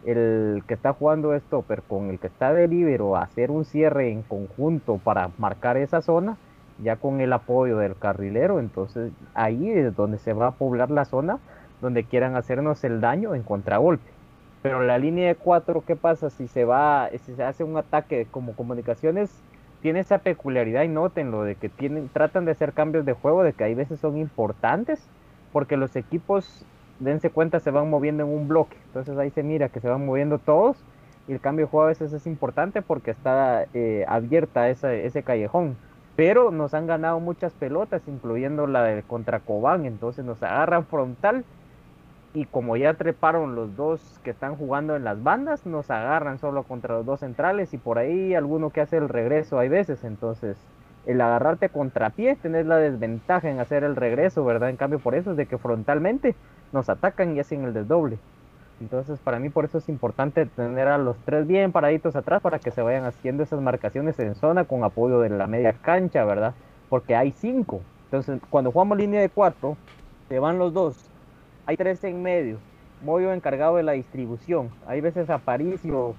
el 0.04 0.62
que 0.66 0.74
está 0.74 0.92
jugando 0.92 1.38
stopper 1.38 1.82
con 1.82 2.10
el 2.10 2.18
que 2.18 2.26
está 2.26 2.52
de 2.52 2.68
libero 2.68 3.16
hacer 3.16 3.50
un 3.50 3.64
cierre 3.64 4.10
en 4.10 4.22
conjunto 4.22 4.98
para 4.98 5.30
marcar 5.38 5.76
esa 5.76 6.02
zona, 6.02 6.36
ya 6.82 6.96
con 6.96 7.20
el 7.20 7.32
apoyo 7.32 7.78
del 7.78 7.96
carrilero, 7.96 8.58
entonces 8.58 9.12
ahí 9.34 9.70
es 9.70 9.94
donde 9.94 10.18
se 10.18 10.32
va 10.32 10.48
a 10.48 10.52
poblar 10.52 10.90
la 10.90 11.04
zona 11.04 11.38
donde 11.80 12.04
quieran 12.04 12.36
hacernos 12.36 12.82
el 12.84 13.00
daño 13.00 13.34
en 13.34 13.42
contragolpe. 13.42 14.10
Pero 14.62 14.82
la 14.84 14.98
línea 14.98 15.26
de 15.28 15.34
cuatro, 15.34 15.82
¿qué 15.84 15.96
pasa 15.96 16.30
si 16.30 16.46
se 16.46 16.64
va, 16.64 17.10
si 17.24 17.34
se 17.34 17.42
hace 17.42 17.64
un 17.64 17.76
ataque 17.76 18.26
como 18.30 18.54
comunicaciones? 18.54 19.42
Tiene 19.82 19.98
esa 19.98 20.18
peculiaridad 20.18 20.84
y 20.84 20.88
notenlo 20.88 21.42
de 21.42 21.56
que 21.56 21.68
tienen, 21.68 22.08
tratan 22.08 22.44
de 22.44 22.52
hacer 22.52 22.72
cambios 22.72 23.04
de 23.04 23.14
juego, 23.14 23.42
de 23.42 23.52
que 23.52 23.64
hay 23.64 23.74
veces 23.74 23.98
son 23.98 24.16
importantes, 24.16 25.04
porque 25.52 25.76
los 25.76 25.96
equipos 25.96 26.64
dense 27.02 27.30
cuenta, 27.30 27.60
se 27.60 27.70
van 27.70 27.90
moviendo 27.90 28.22
en 28.24 28.30
un 28.30 28.48
bloque. 28.48 28.76
Entonces 28.86 29.16
ahí 29.18 29.30
se 29.30 29.42
mira 29.42 29.68
que 29.68 29.80
se 29.80 29.88
van 29.88 30.04
moviendo 30.06 30.38
todos. 30.38 30.76
Y 31.28 31.32
el 31.32 31.40
cambio 31.40 31.66
de 31.66 31.70
juego 31.70 31.84
a 31.84 31.88
veces 31.88 32.12
es 32.12 32.26
importante 32.26 32.82
porque 32.82 33.12
está 33.12 33.66
eh, 33.74 34.04
abierta 34.08 34.68
ese 34.68 35.22
callejón. 35.22 35.76
Pero 36.16 36.50
nos 36.50 36.74
han 36.74 36.86
ganado 36.86 37.20
muchas 37.20 37.52
pelotas, 37.54 38.02
incluyendo 38.06 38.66
la 38.66 38.82
del 38.82 39.02
contra 39.04 39.40
Cobán. 39.40 39.86
Entonces 39.86 40.24
nos 40.24 40.42
agarran 40.42 40.84
frontal. 40.86 41.44
Y 42.34 42.46
como 42.46 42.76
ya 42.76 42.94
treparon 42.94 43.54
los 43.54 43.76
dos 43.76 44.20
que 44.24 44.30
están 44.30 44.56
jugando 44.56 44.96
en 44.96 45.04
las 45.04 45.22
bandas, 45.22 45.66
nos 45.66 45.90
agarran 45.90 46.38
solo 46.38 46.62
contra 46.62 46.96
los 46.96 47.06
dos 47.06 47.20
centrales. 47.20 47.72
Y 47.74 47.78
por 47.78 47.98
ahí 47.98 48.34
alguno 48.34 48.70
que 48.70 48.80
hace 48.80 48.96
el 48.96 49.08
regreso 49.08 49.58
hay 49.58 49.68
veces. 49.68 50.04
Entonces 50.04 50.56
el 51.06 51.20
agarrarte 51.20 51.68
contrapié, 51.68 52.36
tenés 52.36 52.66
la 52.66 52.76
desventaja 52.76 53.50
en 53.50 53.58
hacer 53.58 53.84
el 53.84 53.96
regreso, 53.96 54.44
¿verdad? 54.44 54.70
En 54.70 54.76
cambio, 54.76 54.98
por 54.98 55.14
eso 55.14 55.32
es 55.32 55.36
de 55.36 55.46
que 55.46 55.58
frontalmente 55.58 56.34
nos 56.72 56.88
atacan 56.88 57.36
y 57.36 57.40
hacen 57.40 57.64
el 57.64 57.74
desdoble. 57.74 58.18
Entonces, 58.80 59.20
para 59.20 59.38
mí, 59.38 59.48
por 59.48 59.64
eso 59.64 59.78
es 59.78 59.88
importante 59.88 60.46
tener 60.46 60.88
a 60.88 60.98
los 60.98 61.16
tres 61.24 61.46
bien 61.46 61.70
paraditos 61.70 62.16
atrás 62.16 62.42
para 62.42 62.58
que 62.58 62.72
se 62.72 62.82
vayan 62.82 63.04
haciendo 63.04 63.44
esas 63.44 63.60
marcaciones 63.60 64.18
en 64.18 64.34
zona 64.34 64.64
con 64.64 64.82
apoyo 64.82 65.20
de 65.20 65.28
la 65.28 65.46
media 65.46 65.72
cancha, 65.72 66.24
¿verdad? 66.24 66.54
Porque 66.88 67.14
hay 67.14 67.30
cinco. 67.30 67.80
Entonces, 68.06 68.40
cuando 68.50 68.72
jugamos 68.72 68.98
línea 68.98 69.20
de 69.20 69.28
cuatro, 69.28 69.76
se 70.28 70.38
van 70.38 70.58
los 70.58 70.72
dos. 70.72 70.96
Hay 71.66 71.76
tres 71.76 72.02
en 72.04 72.22
medio. 72.22 72.58
Moyo 73.04 73.32
encargado 73.32 73.76
de 73.76 73.84
la 73.84 73.92
distribución. 73.92 74.70
Hay 74.86 75.00
veces 75.00 75.30
Aparicio 75.30 76.14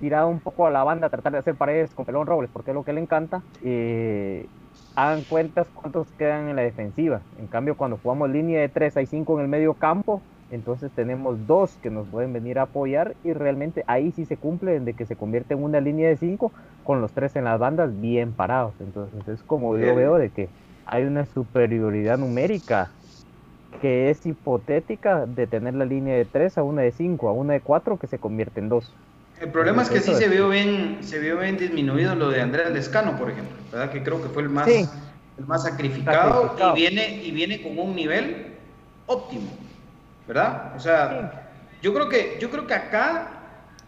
tirado 0.00 0.28
un 0.28 0.40
poco 0.40 0.66
a 0.66 0.70
la 0.70 0.82
banda, 0.82 1.10
tratar 1.10 1.32
de 1.32 1.38
hacer 1.38 1.54
paredes 1.54 1.94
con 1.94 2.06
Pelón 2.06 2.26
Robles, 2.26 2.50
porque 2.52 2.70
es 2.72 2.74
lo 2.74 2.82
que 2.82 2.92
le 2.92 3.00
encanta. 3.00 3.42
Eh, 3.62 4.46
hagan 4.94 5.22
cuentas 5.24 5.66
cuántos 5.74 6.08
quedan 6.12 6.48
en 6.48 6.56
la 6.56 6.62
defensiva. 6.62 7.22
En 7.38 7.46
cambio, 7.46 7.76
cuando 7.76 7.98
jugamos 8.02 8.30
línea 8.30 8.60
de 8.60 8.68
3, 8.68 8.96
hay 8.96 9.06
5 9.06 9.38
en 9.38 9.42
el 9.42 9.48
medio 9.48 9.74
campo, 9.74 10.20
entonces 10.50 10.90
tenemos 10.92 11.46
dos 11.46 11.78
que 11.80 11.90
nos 11.90 12.08
pueden 12.08 12.32
venir 12.32 12.58
a 12.58 12.62
apoyar 12.62 13.14
y 13.22 13.32
realmente 13.32 13.84
ahí 13.86 14.10
sí 14.12 14.24
se 14.24 14.36
cumple 14.36 14.80
de 14.80 14.94
que 14.94 15.06
se 15.06 15.16
convierte 15.16 15.54
en 15.54 15.62
una 15.62 15.80
línea 15.80 16.08
de 16.08 16.16
5 16.16 16.52
con 16.82 17.00
los 17.00 17.12
tres 17.12 17.36
en 17.36 17.44
las 17.44 17.58
bandas 17.58 18.00
bien 18.00 18.32
parados. 18.32 18.74
Entonces 18.80 19.28
es 19.28 19.42
como 19.44 19.78
yo 19.78 19.94
veo 19.94 20.16
de 20.16 20.30
que 20.30 20.48
hay 20.84 21.04
una 21.04 21.24
superioridad 21.24 22.18
numérica 22.18 22.90
que 23.80 24.10
es 24.10 24.26
hipotética 24.26 25.26
de 25.26 25.46
tener 25.46 25.74
la 25.74 25.84
línea 25.84 26.16
de 26.16 26.24
3 26.24 26.58
a 26.58 26.62
una 26.64 26.82
de 26.82 26.90
5, 26.90 27.28
a 27.28 27.32
una 27.32 27.52
de 27.52 27.60
4 27.60 27.98
que 27.98 28.08
se 28.08 28.18
convierte 28.18 28.60
en 28.60 28.68
2. 28.68 28.99
El 29.40 29.48
problema 29.48 29.82
es 29.82 29.88
que 29.88 30.00
sí 30.00 30.14
se 30.14 30.28
vio 30.28 30.50
bien, 30.50 30.98
se 31.00 31.18
vio 31.18 31.38
bien 31.38 31.56
disminuido 31.56 32.14
lo 32.14 32.28
de 32.28 32.42
Andrés 32.42 32.70
Lescano, 32.72 33.16
por 33.16 33.30
ejemplo, 33.30 33.56
¿verdad? 33.72 33.90
Que 33.90 34.02
creo 34.02 34.22
que 34.22 34.28
fue 34.28 34.42
el 34.42 34.50
más, 34.50 34.68
el 34.68 34.86
más 35.46 35.62
sacrificado, 35.62 36.54
y 36.58 36.78
viene 36.78 37.22
y 37.24 37.30
viene 37.30 37.62
con 37.62 37.78
un 37.78 37.96
nivel 37.96 38.54
óptimo, 39.06 39.50
¿verdad? 40.28 40.74
O 40.76 40.80
sea, 40.80 41.48
yo 41.80 41.94
creo 41.94 42.10
que 42.10 42.36
yo 42.38 42.50
creo 42.50 42.66
que 42.66 42.74
acá 42.74 43.28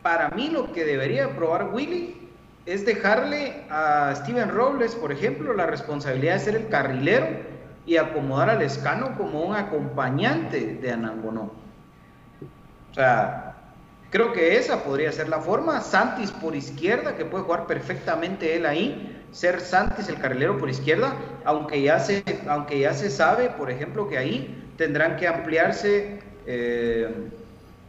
para 0.00 0.30
mí 0.30 0.48
lo 0.48 0.72
que 0.72 0.86
debería 0.86 1.36
probar 1.36 1.68
Willy 1.72 2.16
es 2.64 2.86
dejarle 2.86 3.64
a 3.68 4.14
Steven 4.16 4.48
Robles, 4.48 4.94
por 4.94 5.12
ejemplo, 5.12 5.52
la 5.52 5.66
responsabilidad 5.66 6.34
de 6.34 6.40
ser 6.40 6.56
el 6.56 6.68
carrilero 6.68 7.26
y 7.84 7.98
acomodar 7.98 8.48
al 8.48 8.62
escano 8.62 9.18
como 9.18 9.42
un 9.42 9.54
acompañante 9.54 10.76
de 10.80 10.92
Anangonó. 10.92 11.52
O 12.90 12.94
sea, 12.94 13.51
creo 14.12 14.32
que 14.32 14.56
esa 14.56 14.84
podría 14.84 15.10
ser 15.10 15.28
la 15.28 15.40
forma. 15.40 15.80
Santis 15.80 16.30
por 16.30 16.54
izquierda, 16.54 17.16
que 17.16 17.24
puede 17.24 17.44
jugar 17.44 17.66
perfectamente 17.66 18.54
él 18.54 18.66
ahí. 18.66 19.18
Ser 19.32 19.60
Santis 19.60 20.08
el 20.08 20.20
carrilero 20.20 20.58
por 20.58 20.68
izquierda, 20.68 21.16
aunque 21.44 21.82
ya 21.82 21.98
se, 21.98 22.22
aunque 22.46 22.78
ya 22.78 22.92
se 22.92 23.10
sabe, 23.10 23.48
por 23.48 23.70
ejemplo, 23.70 24.08
que 24.08 24.18
ahí 24.18 24.72
tendrán 24.76 25.16
que 25.16 25.26
ampliarse. 25.26 26.20
Eh, 26.46 27.08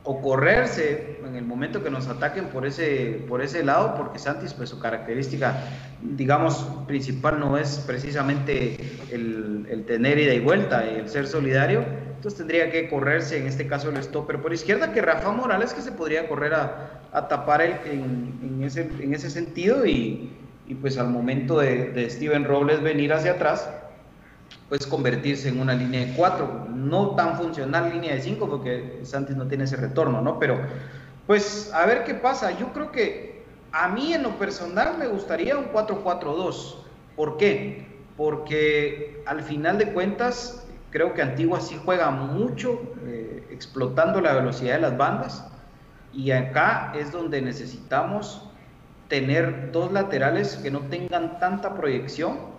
o 0.06 0.22
correrse 0.22 1.20
en 1.26 1.36
el 1.36 1.46
momento 1.46 1.82
que 1.82 1.90
nos 1.90 2.08
ataquen 2.08 2.46
por 2.46 2.66
ese, 2.66 3.24
por 3.28 3.42
ese 3.42 3.64
lado, 3.64 3.96
porque 3.96 4.20
Santis, 4.20 4.54
pues 4.54 4.70
su 4.70 4.80
característica, 4.80 5.56
digamos, 6.02 6.68
principal 6.88 7.40
no 7.40 7.58
es 7.58 7.82
precisamente 7.88 8.78
el, 9.12 9.66
el 9.70 9.86
tener 9.86 10.20
ida 10.20 10.34
y 10.34 10.40
vuelta 10.40 10.86
y 10.86 11.00
el 11.00 11.10
ser 11.10 11.26
solidario, 11.26 11.86
entonces 12.16 12.38
tendría 12.38 12.70
que 12.70 12.90
correrse, 12.90 13.38
en 13.38 13.48
este 13.48 13.68
caso 13.68 13.90
el 13.90 14.02
stopper 14.04 14.42
por 14.42 14.54
izquierda, 14.54 14.92
que 14.92 15.02
Rafa 15.02 15.32
Morales 15.32 15.74
que 15.74 15.82
se 15.82 15.92
podría 15.92 16.28
correr 16.28 16.54
a, 16.54 17.02
a 17.14 17.28
tapar 17.28 17.62
en, 17.62 18.40
en, 18.42 18.64
ese, 18.64 18.90
en 19.00 19.14
ese 19.14 19.30
sentido 19.30 19.86
y, 19.86 20.32
y 20.68 20.76
pues 20.76 20.98
al 20.98 21.10
momento 21.10 21.60
de, 21.60 21.92
de 21.92 22.10
Steven 22.10 22.44
Robles 22.46 22.82
venir 22.82 23.14
hacia 23.14 23.34
atrás, 23.34 23.70
pues 24.70 24.88
convertirse 24.88 25.50
en 25.50 25.60
una 25.60 25.74
línea 25.74 26.06
de 26.06 26.14
4, 26.14 26.68
no 26.74 27.12
tan 27.12 27.38
funcional 27.38 27.92
línea 27.94 28.16
de 28.16 28.22
5 28.22 28.50
porque 28.50 29.02
Santis 29.04 29.36
no 29.36 29.48
tiene 29.48 29.66
ese 29.66 29.76
retorno, 29.76 30.22
¿no? 30.22 30.40
Pero 30.40 30.60
pues 31.28 31.72
a 31.74 31.86
ver 31.86 32.04
qué 32.04 32.16
pasa, 32.16 32.58
yo 32.58 32.74
creo 32.74 32.92
que 32.92 33.44
a 33.72 33.88
mí 33.88 34.14
en 34.14 34.24
lo 34.24 34.38
personal 34.38 34.98
me 34.98 35.08
gustaría 35.08 35.58
un 35.58 35.72
4-4-2, 35.72 36.76
¿por 37.16 37.38
qué? 37.38 37.88
Porque 38.18 39.24
al 39.26 39.42
final 39.42 39.78
de 39.78 39.94
cuentas 39.94 40.66
creo 40.92 41.14
que 41.14 41.22
Antigua 41.22 41.60
sí 41.60 41.80
juega 41.84 42.12
mucho 42.12 42.82
eh, 43.06 43.48
explotando 43.52 44.22
la 44.22 44.34
velocidad 44.34 44.76
de 44.76 44.82
las 44.82 44.98
bandas 44.98 45.46
y 46.14 46.32
acá 46.32 46.94
es 46.96 47.12
donde 47.12 47.42
necesitamos 47.42 48.48
tener 49.08 49.72
dos 49.72 49.92
laterales 49.92 50.56
que 50.58 50.70
no 50.70 50.82
tengan 50.82 51.40
tanta 51.40 51.76
proyección 51.76 52.53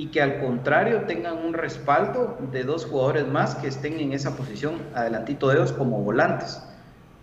y 0.00 0.06
que 0.06 0.22
al 0.22 0.40
contrario 0.40 1.02
tengan 1.02 1.36
un 1.44 1.52
respaldo 1.52 2.38
de 2.50 2.64
dos 2.64 2.86
jugadores 2.86 3.28
más 3.28 3.54
que 3.56 3.68
estén 3.68 4.00
en 4.00 4.14
esa 4.14 4.34
posición 4.34 4.76
adelantito 4.94 5.48
de 5.48 5.56
ellos 5.56 5.72
como 5.72 6.00
volantes. 6.00 6.62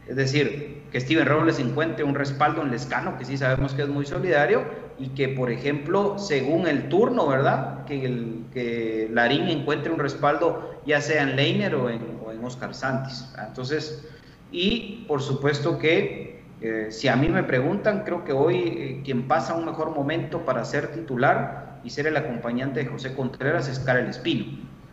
Es 0.08 0.16
decir, 0.16 0.84
que 0.92 1.02
Steven 1.02 1.26
Robles 1.26 1.58
encuentre 1.58 2.04
un 2.04 2.14
respaldo 2.14 2.62
en 2.62 2.70
Lescano, 2.70 3.18
que 3.18 3.26
sí 3.26 3.36
sabemos 3.36 3.74
que 3.74 3.82
es 3.82 3.88
muy 3.88 4.06
solidario, 4.06 4.64
y 5.00 5.08
que, 5.10 5.28
por 5.28 5.50
ejemplo, 5.50 6.20
según 6.20 6.68
el 6.68 6.88
turno, 6.88 7.26
¿verdad? 7.26 7.84
Que, 7.86 8.06
el, 8.06 8.46
que 8.54 9.10
Larín 9.12 9.48
encuentre 9.48 9.92
un 9.92 9.98
respaldo 9.98 10.80
ya 10.86 11.02
sea 11.02 11.24
en 11.24 11.36
Leiner 11.36 11.74
o 11.74 11.90
en, 11.90 12.16
Oscar 12.44 12.76
Santis. 12.76 13.34
Entonces, 13.46 14.08
y 14.52 15.04
por 15.08 15.22
supuesto 15.24 15.80
que 15.80 16.44
eh, 16.62 16.88
si 16.92 17.08
a 17.08 17.16
mí 17.16 17.28
me 17.28 17.44
preguntan, 17.44 18.04
creo 18.06 18.24
que 18.24 18.32
hoy 18.32 18.56
eh, 18.56 19.02
quien 19.04 19.28
pasa 19.28 19.56
un 19.56 19.66
mejor 19.66 19.94
momento 19.94 20.46
para 20.46 20.64
ser 20.64 20.94
titular 20.94 21.67
y 21.84 21.90
ser 21.90 22.08
el 22.08 22.18
acompañante 22.18 22.82
de 22.82 22.86
José 22.88 23.16
Contreras 23.16 23.68
es 23.68 23.80
Karel 23.80 24.08
Espino. 24.08 24.46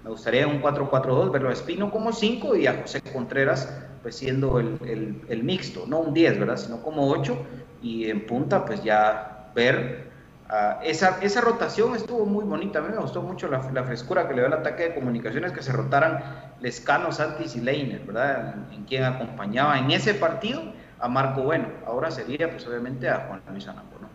Me 0.04 0.10
gustaría 0.10 0.46
un 0.46 0.60
4-4-2 0.60 1.32
verlo 1.32 1.48
a 1.48 1.52
Espino 1.52 1.90
como 1.90 2.12
5 2.12 2.56
y 2.56 2.66
a 2.66 2.80
José 2.82 3.00
Contreras 3.00 3.74
pues 4.02 4.16
siendo 4.16 4.60
el, 4.60 5.22
el, 5.28 5.42
mixto, 5.42 5.86
no 5.86 6.00
un 6.00 6.12
10, 6.12 6.38
¿verdad? 6.38 6.58
Sino 6.58 6.82
como 6.82 7.08
8 7.08 7.38
y 7.82 8.10
en 8.10 8.26
punta 8.26 8.66
pues 8.66 8.84
ya 8.84 9.50
ver 9.54 10.10
uh, 10.50 10.84
esa, 10.84 11.20
esa 11.22 11.40
rotación 11.40 11.96
estuvo 11.96 12.26
muy 12.26 12.44
bonita, 12.44 12.80
a 12.80 12.82
mí 12.82 12.88
me 12.90 13.00
gustó 13.00 13.22
mucho 13.22 13.48
la, 13.48 13.60
frescura 13.60 14.28
que 14.28 14.34
le 14.34 14.42
dio 14.42 14.46
el 14.46 14.52
ataque 14.52 14.90
de 14.90 14.94
comunicaciones, 14.94 15.52
que 15.52 15.62
se 15.62 15.72
rotaran 15.72 16.22
Lescano, 16.60 17.10
Santis 17.10 17.56
y 17.56 17.62
Leiner, 17.62 18.00
¿verdad? 18.00 18.54
En, 18.70 18.74
en, 18.74 18.84
quien 18.84 19.04
acompañaba 19.04 19.78
en 19.78 19.90
ese 19.90 20.12
partido 20.12 20.62
a 21.00 21.08
Marco 21.08 21.42
Bueno, 21.42 21.68
ahora 21.86 22.10
sería 22.10 22.50
pues 22.50 22.66
obviamente 22.66 23.08
a 23.08 23.26
Juan 23.26 23.40
Luis 23.50 23.66
Anambo, 23.68 23.96
¿no? 24.00 24.08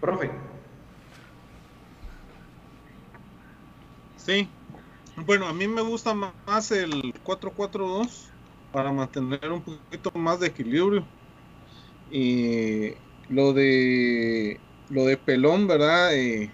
Profe. 0.00 0.30
Sí. 4.28 4.46
Bueno, 5.24 5.46
a 5.48 5.54
mí 5.54 5.66
me 5.66 5.80
gusta 5.80 6.12
más 6.12 6.70
el 6.70 7.14
4-4-2 7.24 8.26
para 8.70 8.92
mantener 8.92 9.50
un 9.50 9.62
poquito 9.62 10.10
más 10.16 10.38
de 10.38 10.48
equilibrio. 10.48 11.02
Y 12.10 12.92
lo 13.30 13.54
de 13.54 14.60
lo 14.90 15.06
de 15.06 15.16
Pelón, 15.16 15.66
¿verdad? 15.66 16.14
Eh, 16.14 16.50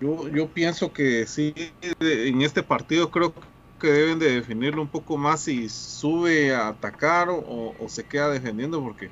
yo, 0.00 0.28
yo 0.28 0.46
pienso 0.50 0.92
que 0.92 1.26
sí, 1.26 1.52
en 1.98 2.42
este 2.42 2.62
partido 2.62 3.10
creo 3.10 3.34
que 3.80 3.88
deben 3.88 4.20
de 4.20 4.30
definirlo 4.30 4.80
un 4.80 4.88
poco 4.88 5.16
más 5.16 5.40
si 5.40 5.68
sube 5.68 6.54
a 6.54 6.68
atacar 6.68 7.26
o, 7.28 7.74
se 7.88 8.04
queda 8.04 8.30
defendiendo 8.30 8.80
porque, 8.80 9.10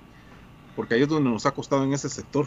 porque 0.77 0.95
ahí 0.95 1.03
es 1.03 1.09
donde 1.09 1.31
nos 1.31 1.47
ha 1.47 1.51
costado 1.51 1.83
en 1.83 1.95
ese 1.95 2.09
sector. 2.09 2.47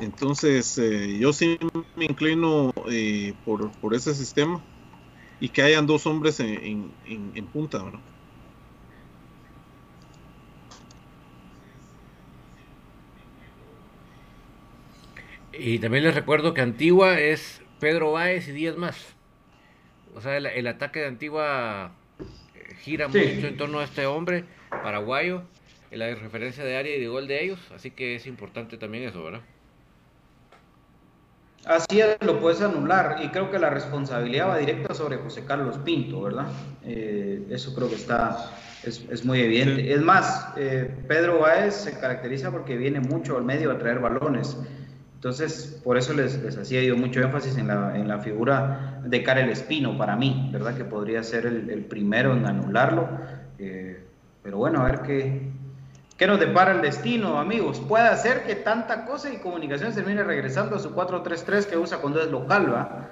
Entonces, 0.00 0.76
eh, 0.78 1.18
yo 1.20 1.32
sí 1.32 1.56
me 1.94 2.06
inclino 2.06 2.72
eh, 2.90 3.32
por, 3.44 3.70
por, 3.78 3.94
ese 3.94 4.12
sistema 4.12 4.60
y 5.42 5.48
que 5.48 5.60
hayan 5.60 5.88
dos 5.88 6.06
hombres 6.06 6.38
en, 6.38 6.92
en, 7.04 7.32
en 7.34 7.46
punta, 7.46 7.78
¿no? 7.78 8.00
Y 15.52 15.80
también 15.80 16.04
les 16.04 16.14
recuerdo 16.14 16.54
que 16.54 16.60
Antigua 16.60 17.18
es 17.18 17.60
Pedro 17.80 18.12
Báez 18.12 18.46
y 18.46 18.52
10 18.52 18.76
más. 18.76 19.16
O 20.14 20.20
sea, 20.20 20.36
el, 20.36 20.46
el 20.46 20.66
ataque 20.68 21.00
de 21.00 21.06
Antigua 21.06 21.90
eh, 22.54 22.76
gira 22.76 23.10
sí. 23.10 23.18
mucho 23.18 23.48
en 23.48 23.56
torno 23.56 23.80
a 23.80 23.84
este 23.84 24.06
hombre 24.06 24.44
paraguayo, 24.70 25.42
en 25.90 25.98
la 25.98 26.14
referencia 26.14 26.62
de 26.62 26.76
área 26.76 26.94
y 26.94 27.00
de 27.00 27.08
gol 27.08 27.26
de 27.26 27.42
ellos, 27.42 27.58
así 27.74 27.90
que 27.90 28.14
es 28.14 28.28
importante 28.28 28.76
también 28.76 29.08
eso, 29.08 29.24
¿verdad? 29.24 29.42
Así 31.64 32.00
es, 32.00 32.16
lo 32.22 32.40
puedes 32.40 32.60
anular 32.60 33.18
y 33.22 33.28
creo 33.28 33.50
que 33.50 33.58
la 33.58 33.70
responsabilidad 33.70 34.48
va 34.48 34.58
directa 34.58 34.94
sobre 34.94 35.18
José 35.18 35.44
Carlos 35.44 35.78
Pinto, 35.84 36.20
¿verdad? 36.22 36.46
Eh, 36.84 37.46
eso 37.50 37.72
creo 37.74 37.88
que 37.88 37.94
está, 37.94 38.50
es, 38.82 39.04
es 39.10 39.24
muy 39.24 39.40
evidente. 39.40 39.82
Sí. 39.82 39.92
Es 39.92 40.02
más, 40.02 40.48
eh, 40.56 40.92
Pedro 41.06 41.38
Báez 41.38 41.74
se 41.74 41.98
caracteriza 41.98 42.50
porque 42.50 42.76
viene 42.76 42.98
mucho 42.98 43.36
al 43.36 43.44
medio 43.44 43.70
a 43.70 43.78
traer 43.78 44.00
balones. 44.00 44.56
Entonces, 45.14 45.80
por 45.84 45.96
eso 45.96 46.14
les, 46.14 46.42
les 46.42 46.58
hacía 46.58 46.82
yo 46.82 46.96
mucho 46.96 47.20
énfasis 47.20 47.56
en 47.56 47.68
la, 47.68 47.96
en 47.96 48.08
la, 48.08 48.18
figura 48.18 49.00
de 49.04 49.22
Karel 49.22 49.48
Espino 49.50 49.96
para 49.96 50.16
mí, 50.16 50.50
¿verdad? 50.52 50.76
Que 50.76 50.84
podría 50.84 51.22
ser 51.22 51.46
el, 51.46 51.70
el 51.70 51.84
primero 51.84 52.32
en 52.36 52.44
anularlo. 52.44 53.08
Eh, 53.60 54.02
pero 54.42 54.58
bueno, 54.58 54.80
a 54.80 54.86
ver 54.86 55.02
qué, 55.02 55.52
¿Qué 56.22 56.28
nos 56.28 56.38
depara 56.38 56.70
el 56.70 56.82
destino, 56.82 57.40
amigos? 57.40 57.80
Puede 57.80 58.16
ser 58.16 58.44
que 58.44 58.54
tanta 58.54 59.06
cosa 59.06 59.28
y 59.28 59.38
comunicaciones 59.38 59.96
termine 59.96 60.22
regresando 60.22 60.76
a 60.76 60.78
su 60.78 60.94
4-3-3 60.94 61.64
que 61.64 61.76
usa 61.76 61.98
cuando 61.98 62.22
es 62.22 62.30
local, 62.30 62.72
¿va? 62.72 63.08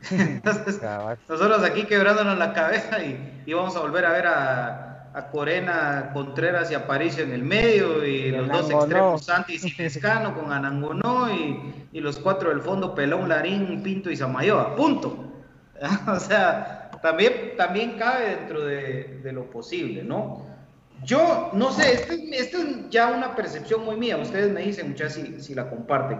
Entonces, 0.10 0.80
nosotros 1.28 1.62
aquí 1.62 1.84
quebrándonos 1.84 2.38
la 2.38 2.54
cabeza 2.54 3.02
y, 3.04 3.42
y, 3.44 3.52
vamos 3.52 3.76
a 3.76 3.80
volver 3.80 4.06
a 4.06 4.12
ver 4.12 4.26
a, 4.26 5.10
a 5.12 5.30
Corena, 5.30 6.12
Contreras 6.14 6.70
y 6.70 6.74
Aparicio 6.74 7.24
en 7.24 7.32
el 7.34 7.42
medio 7.42 8.02
y, 8.06 8.30
los 8.30 8.48
dos 8.48 8.70
extremos, 8.70 9.26
Santis 9.26 9.62
y 9.66 9.70
Fiscano 9.72 10.34
con 10.34 10.50
Anangonó 10.50 11.30
y, 11.30 11.88
y, 11.92 12.00
los 12.00 12.18
cuatro 12.18 12.48
del 12.48 12.62
fondo, 12.62 12.94
Pelón, 12.94 13.28
Larín, 13.28 13.82
Pinto 13.82 14.10
y 14.10 14.16
Samayoa. 14.16 14.74
Punto. 14.76 15.30
o 16.08 16.18
sea, 16.18 16.90
también, 17.02 17.52
también 17.58 17.98
cabe 17.98 18.36
dentro 18.36 18.64
de, 18.64 19.20
de 19.22 19.30
lo 19.30 19.50
posible, 19.50 20.02
¿no? 20.02 20.53
Yo 21.02 21.50
no 21.52 21.72
sé, 21.72 21.94
esto 21.94 22.12
este 22.12 22.56
es 22.56 22.90
ya 22.90 23.08
una 23.08 23.34
percepción 23.34 23.84
muy 23.84 23.96
mía, 23.96 24.16
ustedes 24.16 24.50
me 24.52 24.62
dicen 24.62 24.90
muchas 24.90 25.14
si, 25.14 25.40
si, 25.40 25.54
la 25.54 25.68
comparten, 25.68 26.18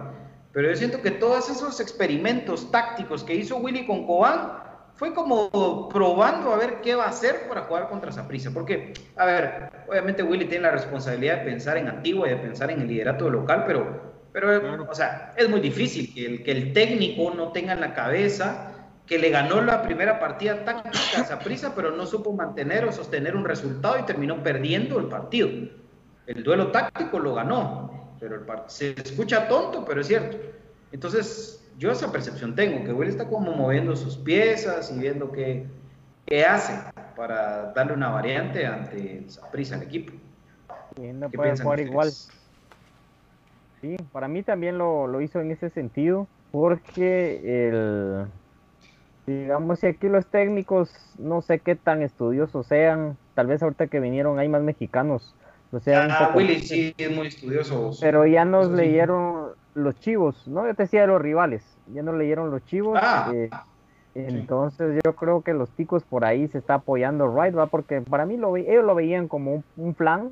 pero 0.51 0.69
yo 0.69 0.75
siento 0.75 1.01
que 1.01 1.11
todos 1.11 1.49
esos 1.49 1.79
experimentos 1.79 2.69
tácticos 2.71 3.23
que 3.23 3.35
hizo 3.35 3.57
Willy 3.57 3.87
con 3.87 4.05
Cobán 4.05 4.65
fue 4.95 5.13
como 5.13 5.89
probando 5.89 6.53
a 6.53 6.57
ver 6.57 6.81
qué 6.81 6.95
va 6.95 7.05
a 7.05 7.09
hacer 7.09 7.47
para 7.49 7.63
jugar 7.63 7.89
contra 7.89 8.11
Saprissa, 8.11 8.51
porque, 8.51 8.93
a 9.15 9.25
ver, 9.25 9.69
obviamente 9.87 10.23
Willy 10.23 10.45
tiene 10.45 10.63
la 10.63 10.71
responsabilidad 10.71 11.39
de 11.39 11.45
pensar 11.45 11.77
en 11.77 11.89
Antigua 11.89 12.27
y 12.27 12.31
de 12.31 12.37
pensar 12.37 12.71
en 12.71 12.81
el 12.81 12.87
liderato 12.87 13.29
local, 13.29 13.63
pero, 13.67 14.29
pero 14.31 14.61
claro. 14.61 14.87
o 14.89 14.95
sea, 14.95 15.33
es 15.35 15.49
muy 15.49 15.59
difícil 15.59 16.13
que 16.13 16.25
el, 16.25 16.43
que 16.43 16.51
el 16.51 16.73
técnico 16.73 17.33
no 17.33 17.51
tenga 17.51 17.73
en 17.73 17.81
la 17.81 17.93
cabeza 17.93 18.74
que 19.07 19.19
le 19.19 19.29
ganó 19.29 19.61
la 19.61 19.83
primera 19.83 20.19
partida 20.19 20.65
táctica 20.65 21.21
a 21.21 21.25
Saprissa, 21.25 21.75
pero 21.75 21.91
no 21.91 22.05
supo 22.05 22.33
mantener 22.33 22.85
o 22.85 22.91
sostener 22.91 23.35
un 23.35 23.45
resultado 23.45 23.99
y 23.99 24.03
terminó 24.03 24.41
perdiendo 24.41 24.99
el 24.99 25.05
partido. 25.05 25.49
El 26.25 26.43
duelo 26.43 26.71
táctico 26.71 27.19
lo 27.19 27.35
ganó, 27.35 28.15
pero 28.19 28.35
el 28.35 28.41
se 28.67 28.91
escucha 28.99 29.47
tonto, 29.47 29.85
pero 29.85 30.01
es 30.01 30.07
cierto. 30.07 30.37
Entonces, 30.91 31.63
yo 31.77 31.91
esa 31.91 32.11
percepción 32.11 32.55
tengo, 32.55 32.83
que 32.83 32.93
Will 32.93 33.09
está 33.09 33.27
como 33.27 33.51
moviendo 33.51 33.95
sus 33.95 34.17
piezas 34.17 34.91
y 34.91 34.99
viendo 34.99 35.31
qué, 35.31 35.67
qué 36.25 36.45
hace 36.45 36.73
para 37.15 37.73
darle 37.73 37.93
una 37.93 38.09
variante 38.09 38.65
ante 38.65 39.29
Saprissa 39.29 39.75
al 39.75 39.83
equipo. 39.83 40.13
Sí, 40.95 41.13
no 41.13 41.29
puede 41.29 41.55
jugar 41.57 41.79
igual. 41.79 42.09
sí, 43.81 43.97
para 44.11 44.27
mí 44.27 44.41
también 44.41 44.79
lo, 44.79 45.05
lo 45.05 45.21
hizo 45.21 45.39
en 45.41 45.51
ese 45.51 45.69
sentido, 45.69 46.27
porque 46.51 47.67
el, 47.67 48.25
digamos, 49.25 49.79
si 49.79 49.87
aquí 49.87 50.07
los 50.07 50.25
técnicos 50.27 50.91
no 51.17 51.41
sé 51.41 51.59
qué 51.59 51.75
tan 51.75 52.01
estudiosos 52.01 52.67
sean, 52.67 53.17
tal 53.33 53.47
vez 53.47 53.63
ahorita 53.63 53.87
que 53.87 53.99
vinieron 53.99 54.39
hay 54.39 54.49
más 54.49 54.61
mexicanos, 54.61 55.35
o 55.71 55.79
sea, 55.79 56.07
ah, 56.09 56.31
Willy 56.33 56.59
sí 56.61 56.93
es 56.97 57.11
muy 57.11 57.27
estudioso. 57.27 57.91
Pero 57.99 58.25
ya 58.25 58.45
nos 58.45 58.71
leyeron 58.71 59.49
los 59.73 59.99
chivos, 59.99 60.47
¿no? 60.47 60.65
Yo 60.65 60.73
te 60.73 60.83
decía 60.83 61.01
de 61.01 61.07
los 61.07 61.21
rivales, 61.21 61.63
ya 61.93 62.01
nos 62.01 62.15
leyeron 62.15 62.49
los 62.49 62.63
chivos. 62.65 62.97
Ah, 63.01 63.31
eh, 63.33 63.49
entonces 64.15 65.01
yo 65.03 65.15
creo 65.15 65.41
que 65.41 65.53
los 65.53 65.69
ticos 65.71 66.03
por 66.03 66.23
ahí 66.23 66.47
se 66.47 66.59
está 66.59 66.75
apoyando 66.75 67.29
Wright, 67.29 67.57
¿va? 67.57 67.65
Porque 67.67 67.99
para 68.01 68.25
mí 68.25 68.37
lo, 68.37 68.55
ellos 68.55 68.85
lo 68.85 68.95
veían 68.95 69.27
como 69.27 69.63
un, 69.75 69.93
plan, 69.93 70.31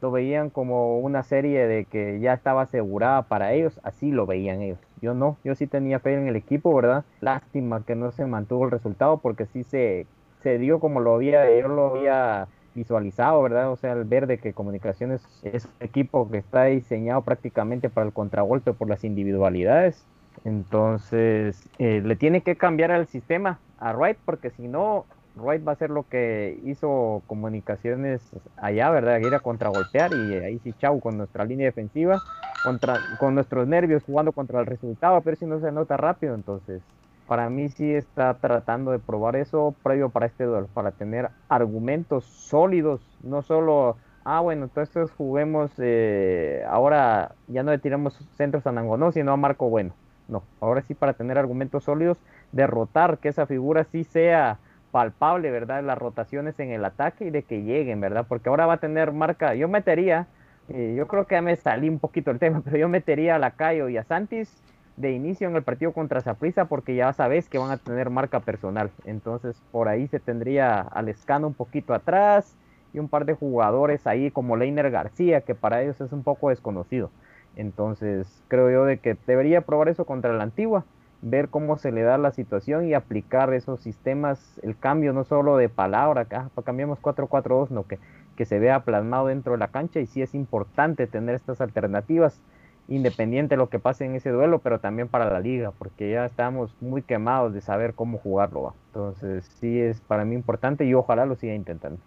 lo 0.00 0.10
veían 0.10 0.48
como 0.48 1.00
una 1.00 1.22
serie 1.22 1.66
de 1.66 1.84
que 1.84 2.20
ya 2.20 2.32
estaba 2.32 2.62
asegurada 2.62 3.22
para 3.22 3.52
ellos, 3.52 3.78
así 3.82 4.10
lo 4.10 4.24
veían 4.24 4.62
ellos. 4.62 4.78
Yo 5.00 5.14
no, 5.14 5.36
yo 5.44 5.54
sí 5.54 5.66
tenía 5.66 5.98
fe 6.00 6.14
en 6.14 6.28
el 6.28 6.36
equipo, 6.36 6.74
¿verdad? 6.74 7.04
Lástima 7.20 7.84
que 7.84 7.94
no 7.94 8.10
se 8.12 8.26
mantuvo 8.26 8.64
el 8.64 8.70
resultado 8.70 9.18
porque 9.18 9.46
sí 9.46 9.64
se, 9.64 10.06
se 10.42 10.58
dio 10.58 10.80
como 10.80 11.00
lo 11.00 11.14
había, 11.14 11.48
yo 11.58 11.68
lo 11.68 11.96
había 11.96 12.48
visualizado, 12.74 13.42
¿verdad? 13.42 13.70
O 13.70 13.76
sea, 13.76 13.92
el 13.92 14.04
ver 14.04 14.26
de 14.26 14.38
que 14.38 14.52
Comunicaciones 14.52 15.26
es 15.42 15.66
un 15.66 15.72
equipo 15.80 16.30
que 16.30 16.38
está 16.38 16.64
diseñado 16.64 17.22
prácticamente 17.22 17.90
para 17.90 18.06
el 18.06 18.12
contragolpe 18.12 18.72
por 18.72 18.88
las 18.88 19.04
individualidades. 19.04 20.06
Entonces, 20.44 21.68
eh, 21.78 22.00
le 22.04 22.16
tiene 22.16 22.42
que 22.42 22.56
cambiar 22.56 22.90
el 22.92 23.06
sistema 23.06 23.58
a 23.78 23.92
Wright, 23.92 24.18
porque 24.24 24.50
si 24.50 24.68
no, 24.68 25.06
Wright 25.38 25.66
va 25.66 25.72
a 25.72 25.74
hacer 25.74 25.90
lo 25.90 26.04
que 26.04 26.60
hizo 26.64 27.22
Comunicaciones 27.26 28.22
allá, 28.56 28.90
¿verdad? 28.90 29.20
Ir 29.20 29.34
a 29.34 29.40
contragolpear 29.40 30.12
y 30.12 30.34
ahí 30.34 30.58
sí, 30.60 30.72
chau, 30.74 31.00
con 31.00 31.16
nuestra 31.18 31.44
línea 31.44 31.66
defensiva, 31.66 32.22
contra, 32.62 32.98
con 33.18 33.34
nuestros 33.34 33.66
nervios 33.68 34.04
jugando 34.04 34.32
contra 34.32 34.60
el 34.60 34.66
resultado, 34.66 35.20
pero 35.22 35.36
si 35.36 35.46
no 35.46 35.60
se 35.60 35.72
nota 35.72 35.96
rápido, 35.96 36.34
entonces 36.34 36.82
para 37.26 37.50
mí 37.50 37.68
sí 37.68 37.92
está 37.92 38.38
tratando 38.38 38.90
de 38.90 38.98
probar 38.98 39.36
eso 39.36 39.76
previo 39.82 40.08
para 40.10 40.26
este 40.26 40.44
duelo, 40.44 40.68
para 40.72 40.92
tener 40.92 41.28
argumentos 41.48 42.24
sólidos, 42.24 43.18
no 43.22 43.42
solo, 43.42 43.98
ah, 44.24 44.40
bueno, 44.40 44.64
entonces 44.64 45.10
juguemos, 45.12 45.72
eh, 45.78 46.64
ahora 46.68 47.36
ya 47.46 47.62
no 47.62 47.70
le 47.70 47.78
tiramos 47.78 48.14
centros 48.34 48.66
a 48.66 48.72
Nangonó, 48.72 49.12
sino 49.12 49.32
a 49.32 49.36
Marco 49.36 49.68
Bueno. 49.68 49.94
No, 50.26 50.44
ahora 50.60 50.82
sí 50.82 50.94
para 50.94 51.14
tener 51.14 51.38
argumentos 51.38 51.84
sólidos, 51.84 52.18
derrotar, 52.52 53.18
que 53.18 53.28
esa 53.28 53.46
figura 53.46 53.84
sí 53.84 54.04
sea 54.04 54.60
palpable, 54.90 55.50
¿verdad? 55.50 55.82
Las 55.82 55.98
rotaciones 55.98 56.58
en 56.60 56.70
el 56.70 56.84
ataque 56.84 57.26
y 57.26 57.30
de 57.30 57.42
que 57.42 57.62
lleguen, 57.62 58.00
¿verdad? 58.00 58.26
Porque 58.28 58.48
ahora 58.48 58.66
va 58.66 58.74
a 58.74 58.78
tener 58.78 59.12
marca, 59.12 59.54
yo 59.54 59.68
metería, 59.68 60.26
eh, 60.68 60.94
yo 60.96 61.06
creo 61.06 61.26
que 61.26 61.34
ya 61.34 61.42
me 61.42 61.56
salí 61.56 61.88
un 61.88 61.98
poquito 61.98 62.30
del 62.30 62.38
tema, 62.40 62.62
pero 62.64 62.76
yo 62.76 62.88
metería 62.88 63.36
a 63.36 63.38
Lacayo 63.38 63.88
y 63.88 63.96
a 63.96 64.04
Santis 64.04 64.62
de 64.98 65.12
inicio 65.12 65.48
en 65.48 65.54
el 65.56 65.62
partido 65.62 65.92
contra 65.92 66.20
Zaprisa 66.20 66.64
porque 66.64 66.94
ya 66.96 67.12
sabes 67.12 67.48
que 67.48 67.58
van 67.58 67.70
a 67.70 67.76
tener 67.76 68.10
marca 68.10 68.40
personal. 68.40 68.90
Entonces 69.04 69.62
por 69.70 69.88
ahí 69.88 70.08
se 70.08 70.18
tendría 70.18 70.80
al 70.80 71.08
escano 71.08 71.46
un 71.46 71.54
poquito 71.54 71.94
atrás 71.94 72.56
y 72.92 72.98
un 72.98 73.08
par 73.08 73.24
de 73.24 73.34
jugadores 73.34 74.06
ahí 74.06 74.30
como 74.30 74.56
Leiner 74.56 74.90
García 74.90 75.42
que 75.42 75.54
para 75.54 75.82
ellos 75.82 76.00
es 76.00 76.12
un 76.12 76.24
poco 76.24 76.50
desconocido. 76.50 77.10
Entonces 77.56 78.42
creo 78.48 78.70
yo 78.70 78.84
de 78.84 78.98
que 78.98 79.16
debería 79.26 79.60
probar 79.60 79.88
eso 79.88 80.04
contra 80.04 80.32
la 80.32 80.42
antigua, 80.42 80.84
ver 81.22 81.48
cómo 81.48 81.76
se 81.76 81.92
le 81.92 82.02
da 82.02 82.18
la 82.18 82.30
situación 82.30 82.86
y 82.86 82.94
aplicar 82.94 83.52
esos 83.52 83.80
sistemas, 83.80 84.60
el 84.62 84.76
cambio 84.78 85.12
no 85.12 85.24
solo 85.24 85.56
de 85.56 85.68
palabra, 85.68 86.26
ah, 86.30 86.48
cambiamos 86.64 87.00
4-4-2, 87.00 87.70
no 87.70 87.86
que, 87.86 87.98
que 88.36 88.44
se 88.44 88.58
vea 88.58 88.84
plasmado 88.84 89.26
dentro 89.26 89.52
de 89.52 89.58
la 89.58 89.68
cancha 89.68 90.00
y 90.00 90.06
sí 90.06 90.22
es 90.22 90.34
importante 90.34 91.06
tener 91.06 91.34
estas 91.34 91.60
alternativas 91.60 92.40
independiente 92.88 93.54
de 93.54 93.58
lo 93.58 93.68
que 93.68 93.78
pase 93.78 94.06
en 94.06 94.14
ese 94.14 94.30
duelo, 94.30 94.60
pero 94.60 94.80
también 94.80 95.08
para 95.08 95.30
la 95.30 95.40
liga, 95.40 95.72
porque 95.72 96.10
ya 96.10 96.24
estamos 96.24 96.74
muy 96.80 97.02
quemados 97.02 97.52
de 97.52 97.60
saber 97.60 97.94
cómo 97.94 98.18
jugarlo. 98.18 98.74
Entonces 98.86 99.44
sí 99.60 99.78
es 99.80 100.00
para 100.00 100.24
mí 100.24 100.34
importante 100.34 100.84
y 100.84 100.94
ojalá 100.94 101.26
lo 101.26 101.36
siga 101.36 101.54
intentando. 101.54 102.00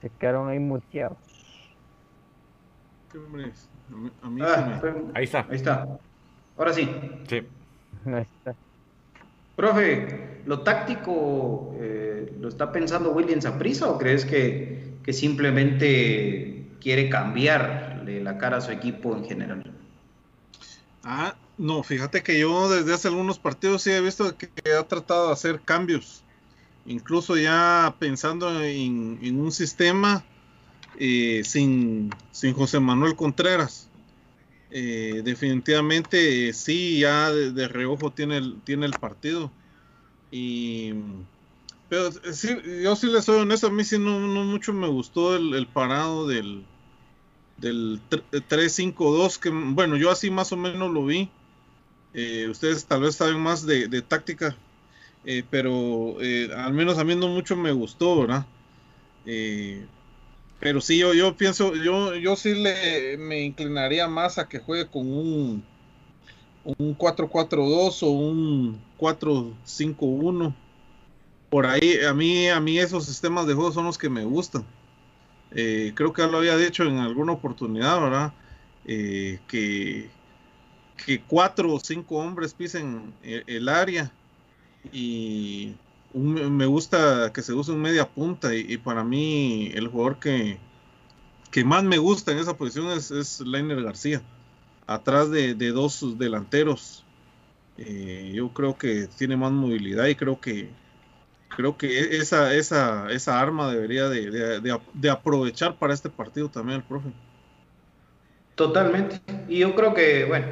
Se 0.00 0.10
quedaron 0.10 0.48
ahí 0.48 0.58
muteados. 0.58 1.18
Ah, 4.42 4.80
ahí 5.14 5.24
está. 5.24 5.46
Ahí 5.48 5.56
está. 5.56 5.98
Ahora 6.56 6.72
sí. 6.72 6.88
Sí. 7.28 7.42
Ahí 8.06 8.22
está. 8.22 8.54
Profe, 9.58 10.42
¿lo 10.46 10.60
táctico 10.60 11.74
eh, 11.80 12.32
lo 12.38 12.48
está 12.48 12.70
pensando 12.70 13.10
Williams 13.10 13.44
a 13.44 13.58
prisa 13.58 13.88
o 13.88 13.98
crees 13.98 14.24
que, 14.24 14.96
simplemente 15.12 16.66
quiere 16.80 17.08
cambiarle 17.08 18.22
la 18.22 18.38
cara 18.38 18.58
a 18.58 18.60
su 18.60 18.70
equipo 18.70 19.16
en 19.16 19.24
general? 19.24 19.72
Ah, 21.02 21.34
no, 21.56 21.82
fíjate 21.82 22.22
que 22.22 22.38
yo 22.38 22.70
desde 22.70 22.94
hace 22.94 23.08
algunos 23.08 23.40
partidos 23.40 23.82
sí 23.82 23.90
he 23.90 24.00
visto 24.00 24.36
que, 24.36 24.48
ha 24.78 24.86
tratado 24.86 25.26
de 25.26 25.32
hacer 25.32 25.60
cambios, 25.64 26.22
incluso 26.88 27.36
ya 27.36 27.94
pensando 27.98 28.62
en, 28.62 29.38
un 29.38 29.52
sistema 29.52 30.24
eh, 30.98 31.42
sin, 31.44 32.10
sin 32.32 32.54
José 32.54 32.80
Manuel 32.80 33.14
Contreras. 33.14 33.88
Eh, 34.70 35.22
definitivamente 35.24 36.52
sí, 36.52 36.98
ya 37.00 37.30
de, 37.32 37.68
reojo 37.68 38.10
tiene 38.10 38.38
el, 38.38 38.60
tiene 38.62 38.86
el 38.86 38.92
partido. 38.92 39.52
Y, 40.30 40.92
pero 41.88 42.10
sí, 42.32 42.48
yo 42.82 42.96
sí 42.96 43.06
le 43.06 43.22
soy 43.22 43.40
honesto, 43.40 43.68
a 43.68 43.70
mí 43.70 43.84
sí 43.84 43.98
no, 43.98 44.18
mucho 44.18 44.72
me 44.72 44.88
gustó 44.88 45.36
el, 45.36 45.66
parado 45.66 46.26
del, 46.26 46.64
del 47.56 48.00
3-5-2, 48.10 49.38
que 49.38 49.50
bueno, 49.50 49.96
yo 49.96 50.10
así 50.10 50.30
más 50.30 50.52
o 50.52 50.56
menos 50.56 50.90
lo 50.92 51.04
vi. 51.04 51.30
Eh, 52.14 52.48
ustedes 52.50 52.84
tal 52.86 53.02
vez 53.02 53.16
saben 53.16 53.40
más 53.40 53.64
de, 53.64 54.02
táctica, 54.02 54.56
eh, 55.28 55.44
pero 55.50 56.16
al 56.56 56.72
menos 56.72 56.98
a 56.98 57.04
mí 57.04 57.14
no 57.14 57.28
mucho 57.28 57.56
me 57.56 57.72
gustó, 57.72 58.20
¿verdad? 58.20 58.46
Pero 60.60 60.80
sí, 60.80 60.98
yo, 60.98 61.14
yo 61.14 61.36
pienso, 61.36 61.74
yo, 61.76 62.14
yo 62.16 62.34
sí 62.34 62.54
le, 62.54 63.16
me 63.16 63.42
inclinaría 63.42 64.08
más 64.08 64.38
a 64.38 64.48
que 64.48 64.58
juegue 64.58 64.88
con 64.88 65.06
un, 65.06 65.64
un 66.64 66.96
4-4-2 66.98 68.02
o 68.02 68.10
un 68.10 68.80
4-5-1. 68.98 70.54
Por 71.48 71.66
ahí, 71.66 72.00
a 72.06 72.12
mí, 72.12 72.48
a 72.48 72.60
mí 72.60 72.78
esos 72.78 73.06
sistemas 73.06 73.46
de 73.46 73.54
juego 73.54 73.72
son 73.72 73.84
los 73.84 73.96
que 73.96 74.10
me 74.10 74.24
gustan. 74.24 74.64
Eh, 75.52 75.92
creo 75.94 76.12
que 76.12 76.26
lo 76.26 76.38
había 76.38 76.56
dicho 76.56 76.82
en 76.84 76.98
alguna 76.98 77.32
oportunidad, 77.32 78.00
¿verdad? 78.00 78.32
Eh, 78.84 79.38
que, 79.48 80.10
que 81.04 81.22
cuatro 81.22 81.72
o 81.72 81.80
cinco 81.80 82.16
hombres 82.16 82.52
pisen 82.52 83.14
el, 83.22 83.68
área 83.68 84.12
y 84.92 85.74
me 86.14 86.66
gusta 86.66 87.32
que 87.32 87.42
se 87.42 87.52
use 87.52 87.72
un 87.72 87.82
media 87.82 88.08
punta 88.08 88.54
y, 88.54 88.76
para 88.78 89.04
mí 89.04 89.70
el 89.74 89.88
jugador 89.88 90.18
que, 90.18 90.58
que, 91.50 91.64
más 91.64 91.84
me 91.84 91.98
gusta 91.98 92.32
en 92.32 92.38
esa 92.38 92.56
posición 92.56 92.90
es, 92.90 93.40
Leiner 93.40 93.82
García, 93.82 94.22
atrás 94.86 95.30
de, 95.30 95.54
dos 95.54 96.18
delanteros. 96.18 97.04
Eh, 97.76 98.32
yo 98.34 98.48
creo 98.48 98.76
que 98.76 99.08
tiene 99.18 99.36
más 99.36 99.52
movilidad 99.52 100.06
y 100.06 100.16
creo 100.16 100.40
que 100.40 100.68
creo 101.48 101.76
que 101.76 102.16
esa, 102.16 102.54
esa, 102.54 103.10
esa 103.10 103.40
arma 103.40 103.70
debería 103.72 104.08
de, 104.08 105.10
aprovechar 105.10 105.76
para 105.76 105.94
este 105.94 106.10
partido 106.10 106.48
también 106.48 106.78
el 106.78 106.84
profe. 106.84 107.08
Totalmente. 108.54 109.20
Y 109.48 109.58
yo 109.58 109.74
creo 109.74 109.94
que, 109.94 110.24
bueno, 110.24 110.46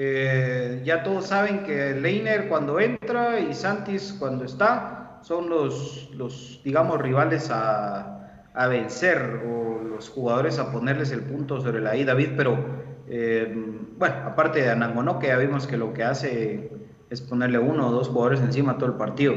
eh, 0.00 0.80
ya 0.84 1.02
todos 1.02 1.26
saben 1.26 1.64
que 1.64 1.92
Leiner 1.92 2.46
cuando 2.48 2.78
entra 2.78 3.40
y 3.40 3.52
Santis 3.52 4.14
cuando 4.16 4.44
está 4.44 5.18
son 5.22 5.50
los, 5.50 6.60
digamos, 6.62 7.02
rivales 7.02 7.50
a, 7.50 8.46
a, 8.54 8.68
vencer 8.68 9.42
o 9.44 9.82
los 9.82 10.08
jugadores 10.08 10.60
a 10.60 10.70
ponerles 10.70 11.10
el 11.10 11.22
punto 11.22 11.60
sobre 11.60 11.80
la 11.80 11.96
I, 11.96 12.04
David, 12.04 12.28
pero 12.36 12.56
eh, 13.08 13.52
bueno, 13.98 14.14
aparte 14.24 14.62
de 14.62 14.70
Anangonó, 14.70 15.18
que 15.18 15.26
ya 15.26 15.36
vimos 15.36 15.66
que 15.66 15.76
lo 15.76 15.92
que 15.92 16.04
hace 16.04 16.70
es 17.10 17.20
ponerle 17.20 17.58
uno 17.58 17.88
o 17.88 17.90
dos 17.90 18.06
jugadores 18.06 18.40
encima 18.40 18.78
todo 18.78 18.90
el 18.90 18.96
partido. 18.98 19.34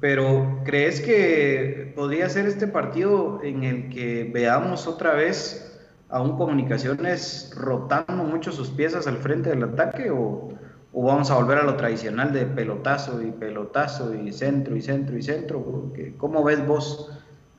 Pero 0.00 0.60
¿crees 0.66 1.00
que 1.00 1.94
podría 1.96 2.28
ser 2.28 2.44
este 2.44 2.66
partido 2.66 3.40
en 3.42 3.64
el 3.64 3.88
que 3.88 4.30
veamos 4.34 4.86
otra 4.86 5.14
vez 5.14 5.73
aún 6.08 6.36
Comunicaciones 6.36 7.52
rotando 7.56 8.24
mucho 8.24 8.52
sus 8.52 8.70
piezas 8.70 9.06
al 9.06 9.18
frente 9.18 9.50
del 9.50 9.64
ataque 9.64 10.10
o, 10.10 10.52
vamos 10.92 11.30
a 11.30 11.34
volver 11.34 11.58
a 11.58 11.64
lo 11.64 11.76
tradicional 11.76 12.32
de 12.32 12.46
pelotazo 12.46 13.20
y 13.22 13.30
pelotazo 13.32 14.14
y 14.14 14.32
centro 14.32 14.76
y 14.76 14.82
centro 14.82 15.16
y 15.16 15.22
centro? 15.22 15.92
¿Cómo 16.18 16.44
ves 16.44 16.64
vos 16.66 17.10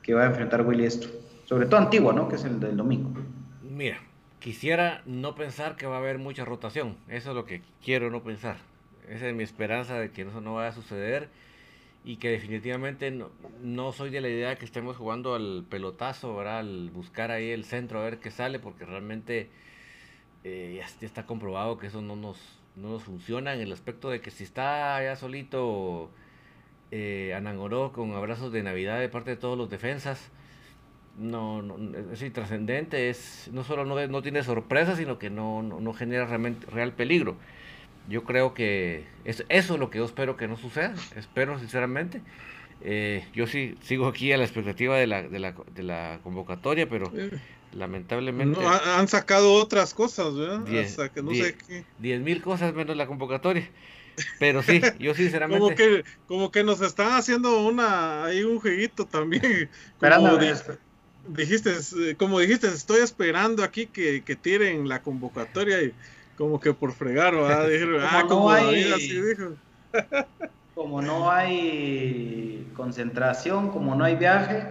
que 0.02 0.14
va 0.14 0.22
a 0.22 0.26
enfrentar 0.26 0.66
Willy 0.66 0.86
esto? 0.86 1.08
Sobre 1.44 1.66
todo 1.66 1.80
Antigua, 1.80 2.12
¿no? 2.12 2.28
Que 2.28 2.36
es 2.36 2.44
el 2.44 2.58
del 2.58 2.76
domingo. 2.76 3.10
Mira, 3.62 3.98
quisiera 4.38 5.02
no 5.04 5.34
pensar 5.34 5.76
que 5.76 5.86
va 5.86 5.96
a 5.96 5.98
haber 5.98 6.18
mucha 6.18 6.44
rotación. 6.44 6.96
Eso 7.08 7.30
es 7.30 7.36
lo 7.36 7.44
que 7.44 7.62
quiero 7.84 8.10
no 8.10 8.22
pensar. 8.22 8.56
esa 9.08 9.28
es 9.28 9.34
mi 9.34 9.42
esperanza 9.42 9.94
de 9.94 10.10
que 10.10 10.22
eso 10.22 10.40
no 10.40 10.54
vaya 10.54 10.70
a 10.70 10.72
suceder 10.72 11.28
y 12.06 12.18
que 12.18 12.30
definitivamente 12.30 13.10
no, 13.10 13.30
no, 13.62 13.90
soy 13.90 14.10
de 14.10 14.20
la 14.20 14.28
idea 14.28 14.50
de 14.50 14.56
que 14.56 14.64
estemos 14.64 14.96
jugando 14.96 15.34
al 15.34 15.66
pelotazo, 15.68 16.36
¿verdad? 16.36 16.60
Al 16.60 16.90
buscar 16.90 17.32
ahí 17.32 17.50
el 17.50 17.64
centro 17.64 17.98
a 17.98 18.04
ver 18.04 18.20
qué 18.20 18.30
sale, 18.30 18.60
porque 18.60 18.84
realmente 18.84 19.50
eh, 20.44 20.80
ya 20.80 21.06
está 21.06 21.26
comprobado 21.26 21.78
que 21.78 21.88
eso 21.88 22.00
no 22.02 22.14
nos, 22.14 22.38
no 22.76 22.90
nos 22.90 23.02
funciona 23.02 23.54
en 23.54 23.60
el 23.60 23.72
aspecto 23.72 24.08
de 24.08 24.20
que 24.20 24.30
si 24.30 24.44
está 24.44 25.02
ya 25.02 25.16
solito 25.16 26.08
eh, 26.92 27.34
Anangoró 27.34 27.92
con 27.92 28.12
abrazos 28.12 28.52
de 28.52 28.62
Navidad 28.62 29.00
de 29.00 29.08
parte 29.08 29.30
de 29.30 29.36
todos 29.36 29.58
los 29.58 29.68
defensas, 29.68 30.30
no, 31.18 31.60
no 31.62 31.98
es 32.12 32.22
intrascendente, 32.22 33.10
es, 33.10 33.50
no 33.52 33.64
solo 33.64 33.84
no, 33.84 34.06
no 34.06 34.22
tiene 34.22 34.44
sorpresa, 34.44 34.94
sino 34.94 35.18
que 35.18 35.30
no, 35.30 35.60
no, 35.62 35.92
genera 35.92 36.26
realmente, 36.26 36.66
real 36.66 36.92
peligro. 36.92 37.36
Yo 38.08 38.24
creo 38.24 38.54
que 38.54 39.04
es, 39.24 39.44
eso 39.48 39.74
es 39.74 39.80
lo 39.80 39.90
que 39.90 39.98
yo 39.98 40.04
espero 40.04 40.36
que 40.36 40.48
no 40.48 40.56
suceda, 40.56 40.94
espero 41.16 41.58
sinceramente. 41.58 42.22
Eh, 42.82 43.26
yo 43.34 43.46
sí 43.46 43.76
sigo 43.82 44.06
aquí 44.06 44.32
a 44.32 44.36
la 44.36 44.44
expectativa 44.44 44.96
de 44.96 45.06
la, 45.06 45.22
de 45.22 45.38
la, 45.38 45.54
de 45.74 45.82
la 45.82 46.20
convocatoria, 46.22 46.88
pero 46.88 47.10
lamentablemente... 47.72 48.60
han 48.64 49.08
sacado 49.08 49.54
otras 49.54 49.94
cosas, 49.94 50.34
¿verdad? 50.34 50.66
Hasta 50.78 51.10
que 51.10 51.22
no 51.22 51.32
sé 51.32 51.56
qué. 51.66 51.84
Diez 51.98 52.20
mil 52.20 52.42
cosas 52.42 52.74
menos 52.74 52.96
la 52.96 53.06
convocatoria. 53.06 53.68
Pero 54.38 54.62
sí, 54.62 54.80
yo 54.98 55.14
sinceramente. 55.14 55.60
como, 55.60 55.74
que, 55.74 56.04
como 56.26 56.50
que 56.50 56.64
nos 56.64 56.80
están 56.80 57.12
haciendo 57.12 57.66
una 57.66 58.24
ahí 58.24 58.42
un 58.42 58.60
jueguito 58.60 59.06
también. 59.06 59.68
Como 60.00 60.38
dijiste, 61.28 61.72
como 62.16 62.38
dijiste, 62.38 62.68
estoy 62.68 63.00
esperando 63.00 63.64
aquí 63.64 63.86
que, 63.86 64.22
que, 64.22 64.36
tiren 64.36 64.88
la 64.88 65.02
convocatoria 65.02 65.82
y 65.82 65.92
como 66.36 66.60
que 66.60 66.72
por 66.72 66.92
fregar, 66.92 67.34
¿verdad? 67.34 67.68
Dijeron, 67.68 68.02
ah, 68.02 68.24
como 68.28 68.50
hay, 68.50 68.92
así 68.92 69.20
dijo. 69.20 69.54
como 70.74 71.00
no 71.02 71.30
hay 71.30 72.70
concentración, 72.76 73.70
como 73.70 73.94
no 73.94 74.04
hay 74.04 74.16
viaje, 74.16 74.66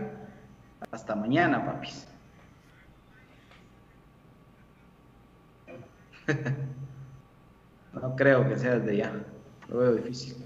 hasta 0.92 1.16
mañana, 1.16 1.66
papis. 1.66 2.08
no 7.94 8.16
creo 8.16 8.48
que 8.48 8.58
sea 8.58 8.80
desde 8.80 8.98
ya. 8.98 9.14
Lo 9.70 9.80
veo 9.80 9.96
difícil. 9.96 10.38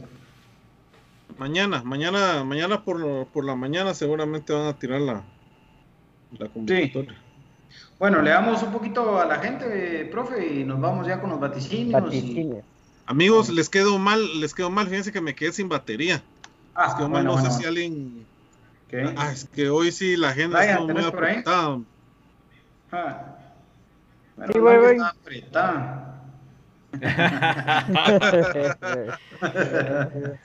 Mañana, 1.37 1.83
mañana, 1.83 2.43
mañana 2.43 2.83
por, 2.83 3.27
por 3.27 3.45
la 3.45 3.55
mañana 3.55 3.93
seguramente 3.93 4.51
van 4.53 4.67
a 4.67 4.77
tirar 4.77 5.01
la, 5.01 5.23
la 6.37 6.49
convocatoria. 6.49 7.15
Bueno, 7.97 8.21
le 8.21 8.29
damos 8.29 8.61
un 8.63 8.71
poquito 8.71 9.19
a 9.19 9.25
la 9.25 9.39
gente, 9.39 10.07
profe, 10.11 10.53
y 10.53 10.63
nos 10.63 10.79
vamos 10.79 11.07
ya 11.07 11.19
con 11.19 11.31
los 11.31 11.39
vaticinios. 11.39 12.63
Amigos, 13.05 13.49
les 13.49 13.67
quedó 13.69 13.97
mal, 13.97 14.39
les 14.39 14.53
quedó 14.53 14.69
mal, 14.69 14.87
fíjense 14.87 15.11
que 15.11 15.19
me 15.19 15.35
quedé 15.35 15.51
sin 15.51 15.67
batería. 15.67 16.23
Ah, 16.75 16.85
les 16.87 16.95
quedó 16.95 17.09
mal, 17.09 17.25
no 17.25 17.41
sé 17.41 17.51
si 17.51 17.65
alguien. 17.65 18.25
Ah, 19.17 19.31
es 19.31 19.45
que 19.45 19.69
hoy 19.69 19.91
sí 19.91 20.15
la 20.15 20.29
agenda 20.29 20.63
está 20.63 20.79
muy 20.81 21.03
apretada. 21.03 21.79
Ah. 22.91 23.35
sí, 24.51 24.59
voy, 24.59 24.77
voy. 24.77 24.97
Está 25.31 26.05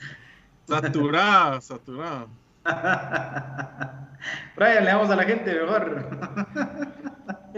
saturada, 0.67 1.59
saturada. 1.61 2.27
Brian, 4.55 4.83
le 4.83 4.91
damos 4.91 5.09
a 5.09 5.15
la 5.15 5.23
gente 5.23 5.53
mejor. 5.53 6.09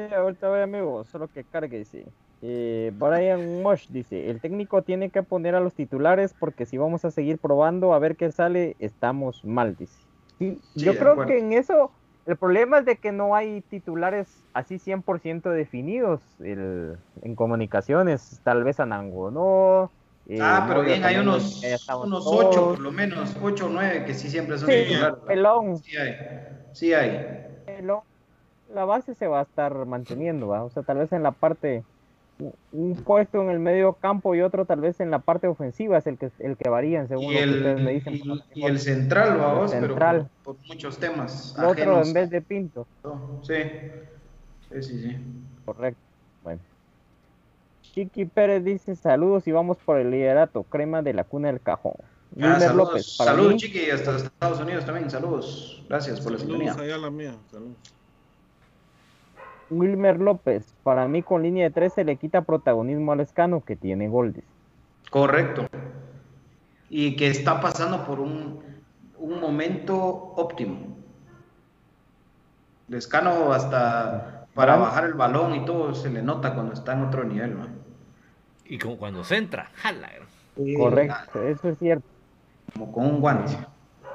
Ahorita 0.05 0.49
voy 0.49 0.61
amigo, 0.61 1.03
solo 1.05 1.27
que 1.27 1.43
cargue, 1.43 1.79
dice. 1.79 2.05
Eh, 2.41 2.91
Brian 2.95 3.63
Mosh 3.63 3.87
dice, 3.89 4.29
el 4.29 4.39
técnico 4.39 4.83
tiene 4.83 5.09
que 5.09 5.23
poner 5.23 5.55
a 5.55 5.59
los 5.59 5.73
titulares 5.73 6.35
porque 6.39 6.67
si 6.67 6.77
vamos 6.77 7.03
a 7.03 7.11
seguir 7.11 7.39
probando 7.39 7.93
a 7.93 7.99
ver 7.99 8.15
qué 8.15 8.31
sale, 8.31 8.75
estamos 8.79 9.43
mal, 9.43 9.75
dice. 9.75 9.99
yo 10.75 10.95
creo 10.95 11.25
que 11.25 11.39
en 11.39 11.53
eso 11.53 11.91
el 12.27 12.35
problema 12.35 12.79
es 12.79 12.85
de 12.85 12.97
que 12.97 13.11
no 13.11 13.35
hay 13.35 13.61
titulares 13.61 14.27
así 14.53 14.75
100% 14.75 15.49
definidos 15.49 16.21
el, 16.39 16.97
en 17.23 17.35
comunicaciones, 17.35 18.39
tal 18.43 18.63
vez 18.63 18.79
Anango 18.79 19.31
no. 19.31 19.91
Eh, 20.27 20.37
ah, 20.41 20.65
pero 20.67 20.83
bien, 20.83 21.03
hay 21.05 21.17
unos, 21.17 21.63
unos 22.03 22.23
8 22.27 22.65
por 22.65 22.79
lo 22.79 22.91
menos, 22.91 23.35
8 23.41 23.65
o 23.65 23.69
9 23.69 24.03
que 24.05 24.13
sí 24.13 24.29
siempre 24.29 24.57
son 24.57 24.69
titulares. 24.69 25.19
Pelón. 25.25 25.77
Sí 25.77 25.97
hay, 25.97 26.15
sí 26.73 26.93
hay. 26.93 27.61
Pelón. 27.65 28.01
La 28.73 28.85
base 28.85 29.15
se 29.15 29.27
va 29.27 29.39
a 29.39 29.43
estar 29.43 29.73
manteniendo, 29.85 30.47
¿va? 30.49 30.63
o 30.63 30.69
sea, 30.69 30.83
tal 30.83 30.97
vez 30.97 31.11
en 31.11 31.23
la 31.23 31.31
parte 31.31 31.83
un 32.71 32.95
puesto 32.95 33.41
en 33.41 33.49
el 33.49 33.59
medio 33.59 33.93
campo 33.93 34.35
y 34.35 34.41
otro 34.41 34.65
tal 34.65 34.81
vez 34.81 34.99
en 34.99 35.09
la 35.09 35.19
parte 35.19 35.47
ofensiva 35.47 35.97
es 35.97 36.07
el 36.07 36.17
que 36.17 36.29
el 36.39 36.55
que 36.55 36.69
varían 36.69 37.07
según 37.07 37.33
lo 37.33 37.39
que 37.39 37.49
ustedes 37.49 37.81
me 37.81 37.91
dicen. 37.93 38.21
Y, 38.53 38.65
el 38.65 38.79
central, 38.79 39.37
vamos, 39.37 39.71
central. 39.71 40.29
pero 40.43 40.57
por, 40.57 40.67
muchos 40.67 40.97
temas. 40.97 41.55
El 41.57 41.65
otro 41.65 42.03
en 42.03 42.13
vez 42.13 42.29
de 42.29 42.41
Pinto. 42.41 42.85
Sí, 43.41 43.55
sí, 44.69 44.83
sí, 44.83 45.01
sí. 45.01 45.17
Correcto. 45.65 45.99
Bueno. 46.43 46.61
Chiqui 47.81 48.25
Pérez 48.25 48.63
dice 48.63 48.95
saludos 48.95 49.47
y 49.47 49.51
vamos 49.51 49.77
por 49.77 49.97
el 49.97 50.11
liderato, 50.11 50.63
crema 50.63 51.01
de 51.01 51.13
la 51.13 51.23
cuna 51.23 51.47
del 51.47 51.61
cajón. 51.61 51.93
Ah, 52.39 52.59
saludos, 52.59 52.89
López, 52.89 53.15
saludos 53.15 53.55
Chiqui, 53.55 53.89
hasta 53.89 54.17
Estados 54.17 54.59
Unidos 54.59 54.85
también, 54.85 55.09
saludos. 55.09 55.83
Gracias 55.89 56.21
por 56.21 56.33
la 56.33 56.37
sintonía. 56.37 56.73
Allá 56.73 56.97
la 56.97 57.09
mía, 57.09 57.35
saludos. 57.49 57.96
Wilmer 59.69 60.19
López, 60.19 60.73
para 60.83 61.07
mí 61.07 61.23
con 61.23 61.43
línea 61.43 61.65
de 61.65 61.71
3 61.71 61.93
se 61.93 62.03
le 62.03 62.15
quita 62.15 62.41
protagonismo 62.41 63.11
al 63.11 63.19
Escano 63.19 63.61
que 63.61 63.75
tiene 63.75 64.07
Goldes. 64.07 64.43
Correcto. 65.09 65.67
Y 66.89 67.15
que 67.15 67.27
está 67.27 67.59
pasando 67.59 68.05
por 68.05 68.19
un, 68.19 68.61
momento 69.19 69.97
óptimo. 69.97 70.95
Lescano 72.87 73.51
hasta 73.51 74.47
para 74.53 74.77
bajar 74.77 75.03
el 75.03 75.13
balón 75.13 75.55
y 75.55 75.65
todo 75.65 75.93
se 75.93 76.09
le 76.09 76.21
nota 76.21 76.53
cuando 76.53 76.73
está 76.73 76.93
en 76.93 77.03
otro 77.03 77.23
nivel. 77.23 77.57
Y 78.65 78.77
como 78.77 78.97
cuando 78.97 79.23
se 79.23 79.37
entra, 79.37 79.69
jala. 79.75 80.09
Correcto, 80.77 81.43
eso 81.43 81.69
es 81.69 81.77
cierto. 81.77 82.07
Como 82.73 82.91
con 82.91 83.05
un 83.05 83.21
guante. 83.21 83.57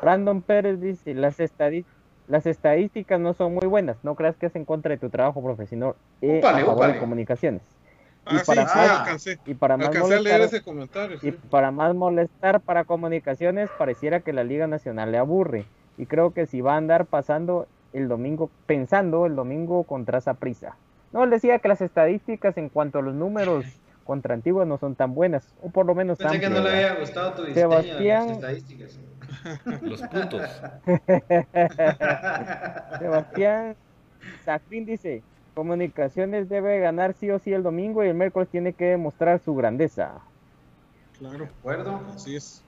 Brandon 0.00 0.42
Pérez 0.42 0.80
dice, 0.80 1.14
las 1.14 1.38
estadísticas 1.38 1.91
las 2.28 2.46
estadísticas 2.46 3.20
no 3.20 3.34
son 3.34 3.54
muy 3.54 3.66
buenas. 3.66 3.96
No 4.02 4.14
creas 4.14 4.36
que 4.36 4.46
es 4.46 4.56
en 4.56 4.64
contra 4.64 4.90
de 4.90 4.98
tu 4.98 5.10
trabajo 5.10 5.42
profesional 5.42 5.94
eh, 6.20 6.40
de 6.42 6.98
comunicaciones. 6.98 7.62
y, 8.30 8.38
para 8.44 8.64
más, 8.64 9.26
y 9.46 9.54
para 9.54 9.76
más 9.76 9.98
molestar, 9.98 10.50
y 11.22 11.32
para 11.32 11.70
más 11.72 11.94
molestar 11.94 12.60
para 12.60 12.84
comunicaciones 12.84 13.68
pareciera 13.76 14.20
que 14.20 14.32
la 14.32 14.44
Liga 14.44 14.68
Nacional 14.68 15.10
le 15.10 15.18
aburre 15.18 15.66
y 15.98 16.06
creo 16.06 16.32
que 16.32 16.46
si 16.46 16.60
va 16.60 16.74
a 16.74 16.76
andar 16.76 17.06
pasando 17.06 17.66
el 17.92 18.08
domingo 18.08 18.50
pensando 18.66 19.26
el 19.26 19.34
domingo 19.34 19.84
contra 19.84 20.18
esa 20.18 20.34
prisa. 20.34 20.76
No, 21.12 21.24
él 21.24 21.30
decía 21.30 21.58
que 21.58 21.68
las 21.68 21.80
estadísticas 21.80 22.56
en 22.56 22.68
cuanto 22.68 23.00
a 23.00 23.02
los 23.02 23.14
números 23.14 23.66
contra 24.04 24.34
Antigua 24.34 24.64
no 24.64 24.78
son 24.78 24.94
tan 24.94 25.14
buenas, 25.14 25.54
o 25.62 25.70
por 25.70 25.86
lo 25.86 25.94
menos 25.94 26.18
Pensé 26.18 26.40
que 26.40 26.48
no 26.48 26.60
le 26.60 26.70
había 26.70 26.94
gustado 26.94 27.34
tu 27.34 27.44
diseño 27.44 27.70
Sebastián, 27.70 28.22
de 28.22 28.28
las 28.28 28.36
estadísticas. 28.36 28.98
Los 29.82 30.02
puntos. 30.02 30.42
Sebastián 32.98 33.76
Sacrín 34.44 34.84
dice, 34.84 35.22
Comunicaciones 35.54 36.48
debe 36.48 36.80
ganar 36.80 37.12
sí 37.12 37.30
o 37.30 37.38
sí 37.38 37.52
el 37.52 37.62
domingo 37.62 38.02
y 38.02 38.08
el 38.08 38.14
miércoles 38.14 38.48
tiene 38.50 38.72
que 38.72 38.86
demostrar 38.86 39.38
su 39.38 39.54
grandeza. 39.54 40.12
Claro. 41.18 41.40
De 41.40 41.44
acuerdo. 41.44 42.00
Así 42.14 42.36
es. 42.36 42.64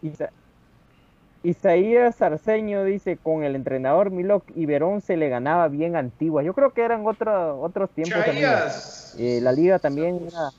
Isaías 1.42 2.20
Arceño 2.20 2.84
dice, 2.84 3.16
con 3.16 3.42
el 3.42 3.54
entrenador 3.54 4.10
Milok 4.10 4.44
y 4.54 4.66
Verón 4.66 5.00
se 5.00 5.16
le 5.16 5.28
ganaba 5.28 5.68
bien 5.68 5.96
antigua. 5.96 6.42
Yo 6.42 6.52
creo 6.52 6.72
que 6.72 6.82
eran 6.82 7.06
otro, 7.06 7.60
otros 7.60 7.90
tiempos. 7.90 8.18
Eh, 9.18 9.40
la 9.42 9.52
liga 9.52 9.78
también 9.78 10.26
era 10.26 10.50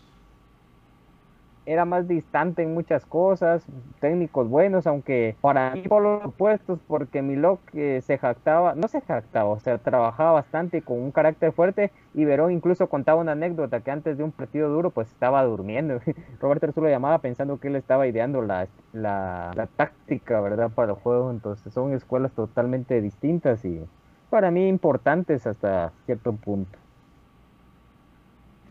era 1.66 1.86
más 1.86 2.08
distante 2.08 2.64
en 2.64 2.74
muchas 2.74 3.06
cosas, 3.06 3.66
técnicos 4.00 4.48
buenos, 4.48 4.86
aunque 4.88 5.36
para 5.42 5.72
mí 5.72 5.82
por 5.82 6.04
los 6.04 6.26
opuestos, 6.26 6.80
porque 6.88 7.22
Milok 7.22 7.60
eh, 7.74 8.02
se 8.02 8.18
jactaba, 8.18 8.76
no 8.76 8.88
se 8.88 9.02
jactaba, 9.02 9.50
o 9.50 9.60
sea, 9.60 9.78
trabajaba 9.78 10.34
bastante 10.34 10.82
con 10.82 11.02
un 11.02 11.12
carácter 11.12 11.52
fuerte 11.52 11.92
y 12.14 12.26
Verón 12.26 12.52
incluso 12.52 12.88
contaba 12.88 13.22
una 13.22 13.32
anécdota 13.32 13.82
que 13.82 13.92
antes 13.92 14.18
de 14.18 14.24
un 14.24 14.32
partido 14.32 14.70
duro 14.70 14.92
pues 14.92 15.10
estaba 15.10 15.44
durmiendo. 15.44 16.00
Roberto 16.40 16.72
lo 16.82 16.90
llamaba 16.90 17.20
pensando 17.20 17.60
que 17.60 17.68
él 17.70 17.76
estaba 17.76 18.08
ideando 18.08 18.42
la, 18.42 18.68
la, 18.94 19.52
la 19.56 19.68
táctica, 19.68 20.42
¿verdad? 20.42 20.70
Para 20.70 20.94
el 20.94 21.00
juego, 21.00 21.32
entonces 21.32 21.74
son 21.74 21.94
escuelas 21.94 22.32
totalmente 22.34 23.02
distintas 23.02 23.66
y 23.66 23.82
para 24.30 24.52
mí 24.52 24.68
importantes 24.68 25.48
hasta 25.48 25.92
cierto 26.06 26.34
punto. 26.34 26.78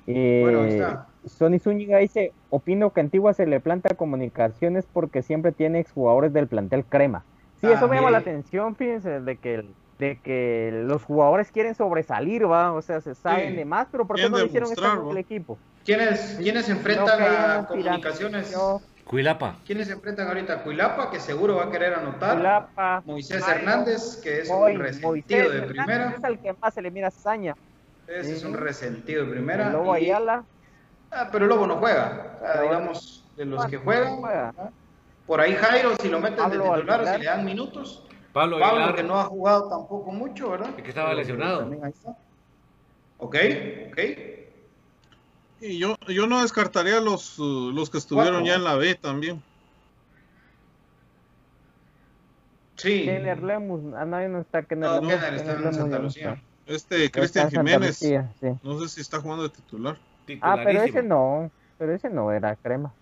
Eh, 0.06 0.96
Sony 1.26 1.58
Zúñiga 1.58 1.98
dice, 1.98 2.34
opino 2.48 2.92
que 2.92 3.00
Antigua 3.00 3.34
se 3.34 3.46
le 3.46 3.60
planta 3.60 3.94
comunicaciones 3.96 4.86
porque 4.92 5.22
siempre 5.22 5.52
tiene 5.52 5.80
exjugadores 5.80 6.32
del 6.32 6.48
plantel 6.48 6.84
crema. 6.86 7.26
Sí, 7.60 7.66
eso 7.68 7.88
me 7.88 7.96
llama 7.96 8.10
la 8.10 8.18
atención, 8.18 8.76
fíjense, 8.76 9.20
de 9.20 9.38
que 9.38 9.74
de 9.98 10.20
que 10.20 10.70
los 10.72 11.04
jugadores 11.04 11.52
quieren 11.52 11.74
sobresalir, 11.76 12.50
va, 12.50 12.72
o 12.72 12.82
sea, 12.82 13.00
se 13.00 13.14
saben 13.14 13.54
de 13.54 13.64
más, 13.64 13.86
pero 13.92 14.06
¿por 14.06 14.16
qué 14.16 14.28
no 14.28 14.38
lo 14.38 14.44
hicieron 14.46 15.10
el 15.12 15.18
equipo? 15.18 15.60
¿Quiénes, 15.84 16.38
¿quiénes 16.42 16.68
enfrentan 16.68 17.22
a 17.22 17.66
comunicaciones 17.68 18.56
Cuilapa. 19.04 19.60
¿Quiénes 19.66 19.86
se 19.86 19.92
enfrentan 19.92 20.28
ahorita? 20.28 20.62
Cuilapa, 20.62 21.10
que 21.10 21.20
seguro 21.20 21.56
va 21.56 21.64
a 21.64 21.70
querer 21.70 21.94
anotar. 21.94 22.36
Cuilapa, 22.36 23.02
Moisés 23.04 23.46
Hernández, 23.46 24.20
que 24.22 24.40
es 24.40 24.48
un 24.48 24.78
resentido 24.78 25.10
Moisés 25.10 25.28
de 25.52 25.58
Hernández 25.58 25.84
primera. 25.84 26.14
Es 26.16 26.24
el 26.24 26.40
que 26.40 26.54
más 26.60 26.74
se 26.74 26.82
le 26.82 26.90
mira 26.90 27.08
hazaña. 27.08 27.54
Ese 28.06 28.32
es 28.32 28.44
un 28.44 28.54
resentido 28.54 29.24
de 29.26 29.30
primera. 29.32 29.78
Y- 29.84 29.90
Ayala. 29.90 30.46
Ah, 31.14 31.28
pero 31.30 31.46
Lobo 31.46 31.66
no 31.66 31.76
juega. 31.76 32.34
O 32.36 32.40
sea, 32.40 32.52
Pero- 32.54 32.62
digamos, 32.64 33.24
de 33.36 33.44
los 33.46 33.64
que 33.66 33.76
no 33.76 33.82
juegan. 33.84 34.16
juega. 34.16 34.54
Por 35.26 35.40
ahí 35.40 35.54
Jairo, 35.54 35.96
si 35.96 36.08
lo 36.08 36.20
meten 36.20 36.50
de 36.50 36.58
titular 36.58 37.00
o 37.00 37.06
si 37.12 37.18
le 37.18 37.24
dan 37.24 37.44
minutos. 37.44 38.04
Pablo 38.32 38.58
Pablo, 38.58 38.78
Aguilar. 38.78 38.94
que 38.96 39.02
no 39.04 39.18
ha 39.20 39.24
jugado 39.24 39.68
tampoco 39.68 40.10
mucho, 40.10 40.50
¿verdad? 40.50 40.70
Y 40.76 40.82
que 40.82 40.88
estaba 40.88 41.08
Pero 41.10 41.20
lesionado. 41.20 41.60
también 41.60 41.84
ahí 41.84 41.92
está. 41.92 42.16
Ok, 43.18 43.36
ok. 43.92 43.98
Y 45.60 45.78
yo, 45.78 45.96
yo 46.08 46.26
no 46.26 46.42
descartaría 46.42 47.00
los, 47.00 47.38
los 47.38 47.88
que 47.90 47.98
estuvieron 47.98 48.40
Cuatro. 48.42 48.46
ya 48.48 48.54
en 48.56 48.64
la 48.64 48.74
B 48.74 48.94
también. 48.96 49.40
Sí. 52.76 53.04
Kenner 53.04 53.42
Lemus. 53.42 53.94
Ah, 53.96 54.04
no, 54.04 54.16
ahí 54.16 54.28
no 54.28 54.40
está 54.40 54.62
Kenner 54.64 54.90
No, 54.90 54.94
Lemus. 54.96 55.14
Kenner 55.14 55.34
está 55.34 55.52
en 55.52 55.74
Santa 55.74 55.96
no 55.98 56.04
Lucía. 56.04 56.42
Este 56.66 57.10
Cristian 57.10 57.50
Jiménez, 57.50 58.00
Lucía, 58.02 58.32
sí. 58.40 58.48
no 58.62 58.80
sé 58.80 58.88
si 58.88 59.00
está 59.02 59.20
jugando 59.20 59.42
de 59.44 59.50
titular. 59.50 59.96
Ah, 60.40 60.58
pero 60.62 60.82
ese 60.82 61.02
no. 61.02 61.50
Pero 61.78 61.92
ese 61.92 62.10
no 62.10 62.30
era 62.32 62.56
crema. 62.56 62.94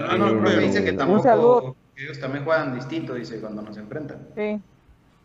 Ah, 0.00 0.16
no, 0.16 0.28
el 0.28 0.38
profe 0.38 0.58
dice 0.60 0.84
que 0.84 0.90
Un 0.92 0.96
tampoco. 0.96 1.76
que 1.94 2.04
ellos 2.04 2.18
también 2.20 2.44
juegan 2.44 2.74
distinto, 2.74 3.14
dice, 3.14 3.40
cuando 3.40 3.62
nos 3.62 3.76
enfrentan. 3.76 4.28
Sí. 4.36 4.60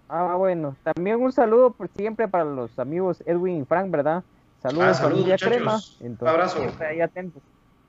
Ah, 0.08 0.36
bueno. 0.36 0.76
También 0.84 1.22
un 1.22 1.32
saludo 1.32 1.72
por 1.72 1.88
siempre 1.90 2.28
para 2.28 2.46
los 2.46 2.78
amigos 2.78 3.24
Edwin 3.26 3.62
y 3.62 3.66
Frank, 3.66 3.90
¿verdad? 3.90 4.24
Saludos, 4.62 4.86
Ah, 4.88 4.94
saludos, 4.94 5.20
familia. 5.20 5.38
Crema. 5.38 5.76
Un 6.00 6.06
Entonces, 6.08 6.34
abrazo. 6.36 6.60
siempre 6.60 6.88
ahí 6.88 7.02
atentos. 7.02 7.42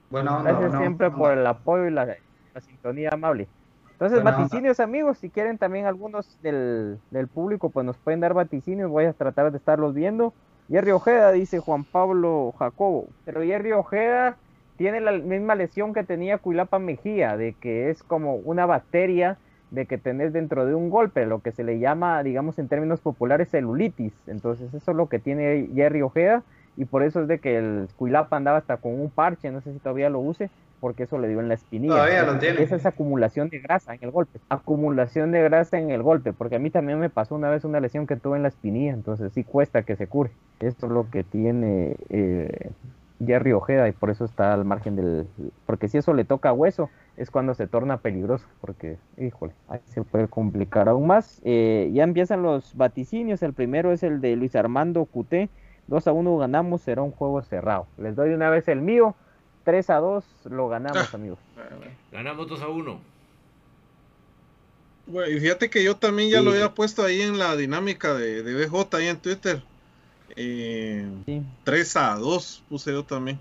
Buena 0.08 0.38
onda. 0.38 0.52
Gracias 0.52 0.78
siempre 0.80 1.10
por 1.10 1.32
el 1.32 1.46
apoyo 1.46 1.86
y 1.86 1.90
la, 1.90 2.06
la 2.54 2.60
sintonía 2.60 3.10
amable. 3.12 3.48
Entonces, 3.92 4.22
Buena 4.22 4.30
onda. 4.36 4.42
vaticinios, 4.44 4.80
amigos, 4.80 5.18
si 5.18 5.30
quieren 5.30 5.58
también 5.58 5.86
algunos 5.86 6.38
del, 6.42 6.98
del 7.10 7.28
público, 7.28 7.70
pues 7.70 7.84
nos 7.84 7.98
pueden 7.98 8.20
dar 8.20 8.34
vaticinios, 8.34 8.90
voy 8.90 9.04
a 9.06 9.12
tratar 9.12 9.50
de 9.50 9.58
estarlos 9.58 9.94
viendo. 9.94 10.34
Jerry 10.68 10.90
Ojeda, 10.90 11.32
dice 11.32 11.60
Juan 11.60 11.84
Pablo 11.84 12.52
Jacobo, 12.58 13.08
pero 13.24 13.42
Jerry 13.42 13.72
Ojeda 13.72 14.36
tiene 14.76 15.00
la 15.00 15.12
misma 15.12 15.54
lesión 15.54 15.94
que 15.94 16.02
tenía 16.02 16.38
Cuilapa 16.38 16.78
Mejía, 16.78 17.36
de 17.36 17.54
que 17.54 17.90
es 17.90 18.02
como 18.02 18.34
una 18.36 18.66
bacteria 18.66 19.38
de 19.70 19.86
que 19.86 19.98
tenés 19.98 20.32
dentro 20.32 20.66
de 20.66 20.74
un 20.74 20.90
golpe, 20.90 21.26
lo 21.26 21.40
que 21.40 21.52
se 21.52 21.64
le 21.64 21.78
llama, 21.78 22.22
digamos 22.22 22.58
en 22.58 22.68
términos 22.68 23.00
populares, 23.00 23.50
celulitis. 23.50 24.12
Entonces, 24.26 24.72
eso 24.74 24.90
es 24.90 24.96
lo 24.96 25.08
que 25.08 25.18
tiene 25.18 25.68
Jerry 25.74 26.02
Ojeda, 26.02 26.42
y 26.76 26.84
por 26.84 27.02
eso 27.02 27.22
es 27.22 27.28
de 27.28 27.38
que 27.38 27.56
el 27.56 27.88
Cuilapa 27.96 28.36
andaba 28.36 28.58
hasta 28.58 28.76
con 28.78 28.98
un 29.00 29.10
parche, 29.10 29.50
no 29.50 29.60
sé 29.60 29.72
si 29.72 29.78
todavía 29.78 30.10
lo 30.10 30.20
use, 30.20 30.50
porque 30.80 31.04
eso 31.04 31.18
le 31.18 31.28
dio 31.28 31.40
en 31.40 31.48
la 31.48 31.54
espinilla. 31.54 31.94
Todavía 31.94 32.22
lo 32.24 32.30
Esa- 32.32 32.38
tiene. 32.38 32.62
Esa 32.62 32.76
es 32.76 32.84
acumulación 32.86 33.48
de 33.48 33.60
grasa 33.60 33.94
en 33.94 34.00
el 34.04 34.10
golpe. 34.10 34.40
Acumulación 34.50 35.32
de 35.32 35.42
grasa 35.42 35.78
en 35.78 35.90
el 35.90 36.02
golpe, 36.02 36.32
porque 36.32 36.56
a 36.56 36.58
mí 36.58 36.70
también 36.70 36.98
me 36.98 37.08
pasó 37.08 37.34
una 37.34 37.48
vez 37.48 37.64
una 37.64 37.80
lesión 37.80 38.06
que 38.06 38.16
tuve 38.16 38.36
en 38.36 38.42
la 38.42 38.48
espinilla, 38.48 38.92
entonces 38.92 39.32
sí 39.32 39.42
cuesta 39.42 39.82
que 39.84 39.96
se 39.96 40.06
cure. 40.06 40.30
Esto 40.60 40.86
es 40.86 40.92
lo 40.92 41.08
que 41.10 41.24
tiene 41.24 41.96
eh, 42.10 42.70
Jerry 43.24 43.52
Ojeda 43.52 43.88
y 43.88 43.92
por 43.92 44.10
eso 44.10 44.26
está 44.26 44.52
al 44.52 44.66
margen 44.66 44.96
del... 44.96 45.26
Porque 45.64 45.88
si 45.88 45.96
eso 45.96 46.12
le 46.12 46.24
toca 46.24 46.52
hueso, 46.52 46.90
es 47.16 47.30
cuando 47.30 47.54
se 47.54 47.66
torna 47.66 47.96
peligroso, 47.96 48.46
porque, 48.60 48.98
híjole, 49.16 49.54
ahí 49.68 49.80
se 49.86 50.02
puede 50.02 50.28
complicar 50.28 50.90
aún 50.90 51.06
más. 51.06 51.40
Eh, 51.44 51.90
ya 51.94 52.04
empiezan 52.04 52.42
los 52.42 52.76
vaticinios, 52.76 53.42
el 53.42 53.54
primero 53.54 53.92
es 53.92 54.02
el 54.02 54.20
de 54.20 54.36
Luis 54.36 54.54
Armando 54.54 55.06
Cuté, 55.06 55.48
2 55.88 56.06
a 56.06 56.12
1 56.12 56.38
ganamos, 56.38 56.82
será 56.82 57.02
un 57.02 57.12
juego 57.12 57.42
cerrado. 57.42 57.86
Les 57.98 58.14
doy 58.16 58.30
de 58.30 58.34
una 58.34 58.50
vez 58.50 58.66
el 58.68 58.80
mío, 58.80 59.14
3 59.64 59.90
a 59.90 59.96
2 59.96 60.24
lo 60.50 60.68
ganamos, 60.68 61.14
amigos. 61.14 61.38
Ganamos 62.12 62.48
2 62.48 62.62
a 62.62 62.68
1. 62.68 63.00
Bueno, 65.06 65.30
y 65.30 65.38
fíjate 65.40 65.70
que 65.70 65.84
yo 65.84 65.96
también 65.96 66.30
ya 66.30 66.38
Sí. 66.40 66.44
lo 66.44 66.50
había 66.50 66.74
puesto 66.74 67.04
ahí 67.04 67.20
en 67.22 67.38
la 67.38 67.54
dinámica 67.56 68.14
de, 68.14 68.42
de 68.42 68.54
BJ 68.66 68.96
ahí 68.96 69.06
en 69.06 69.18
Twitter. 69.18 69.62
Eh, 70.34 71.06
Sí. 71.24 71.42
3 71.64 71.96
a 71.96 72.14
2 72.16 72.64
puse 72.68 72.90
yo 72.92 73.04
también. 73.04 73.38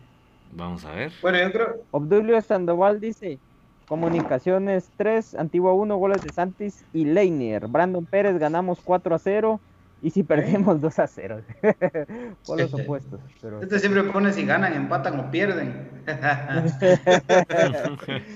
Vamos 0.51 0.85
a 0.85 0.91
ver. 0.91 1.11
Bueno, 1.21 1.39
yo 1.39 1.51
creo. 1.51 1.75
Obdulio 1.91 2.39
Sandoval 2.41 2.99
dice, 3.01 3.39
Comunicaciones 3.87 4.89
3, 4.97 5.35
Antigua 5.35 5.73
1, 5.73 5.95
goles 5.97 6.21
de 6.23 6.31
Santis 6.31 6.83
y 6.93 7.05
Leiner. 7.05 7.67
Brandon 7.67 8.05
Pérez 8.05 8.37
ganamos 8.39 8.79
4 8.83 9.13
a 9.15 9.19
0 9.19 9.59
y 10.05 10.11
si 10.11 10.21
perdemos 10.21 10.79
2 10.79 10.99
a 10.99 11.07
0. 11.07 11.41
Por 12.45 12.61
los 12.61 12.71
opuestos. 12.75 13.19
Pero... 13.41 13.59
Este 13.59 13.79
siempre 13.79 14.03
pone 14.03 14.31
si 14.33 14.45
ganan, 14.45 14.73
empatan 14.73 15.19
o 15.19 15.31
pierden. 15.31 16.03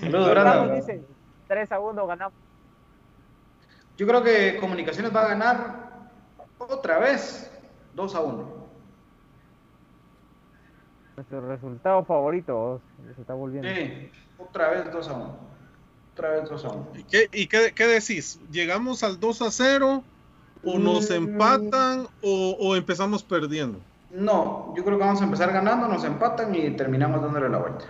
Saludos, 0.02 0.32
Brandon. 0.32 0.74
dice, 0.74 1.04
3 1.48 1.72
a 1.72 1.80
1 1.80 2.08
ganamos. 2.08 2.34
Yo 3.98 4.08
creo 4.08 4.24
que 4.24 4.58
Comunicaciones 4.60 5.16
va 5.16 5.26
a 5.26 5.28
ganar 5.28 6.10
otra 6.58 6.98
vez 6.98 7.52
2 7.94 8.16
a 8.16 8.20
1. 8.22 8.60
Nuestro 11.18 11.48
resultado 11.50 12.04
favorito 12.04 12.82
se 13.16 13.22
está 13.22 13.36
volviendo. 13.36 13.70
Sí, 13.70 14.10
otra 14.40 14.72
vez 14.72 14.91
2 14.91 15.08
a 15.08 15.14
1. 15.14 15.38
Otra 16.14 16.30
vez 16.32 16.50
2 16.50 16.66
a 16.66 16.70
1. 16.70 16.88
¿Y 16.96 17.04
qué, 17.04 17.30
y 17.32 17.46
qué, 17.46 17.74
qué 17.76 17.86
decís? 17.86 18.40
¿Llegamos 18.50 19.04
al 19.04 19.20
2 19.20 19.44
a 19.44 19.52
0? 19.52 20.04
¿O 20.64 20.77
nos 20.77 21.10
Mm. 21.10 21.14
empatan? 21.14 22.07
O, 22.22 22.57
o 22.60 22.76
empezamos 22.76 23.23
perdiendo? 23.23 23.80
No, 24.11 24.73
yo 24.76 24.84
creo 24.84 24.98
que 24.98 25.03
vamos 25.06 25.22
a 25.22 25.26
empezar 25.26 25.53
ganando, 25.53 25.88
nos 25.88 26.03
empatan 26.03 26.53
y 26.56 26.72
terminamos 26.72 27.22
dándole 27.22 27.48
la 27.49 27.60
vuelta. 27.60 27.86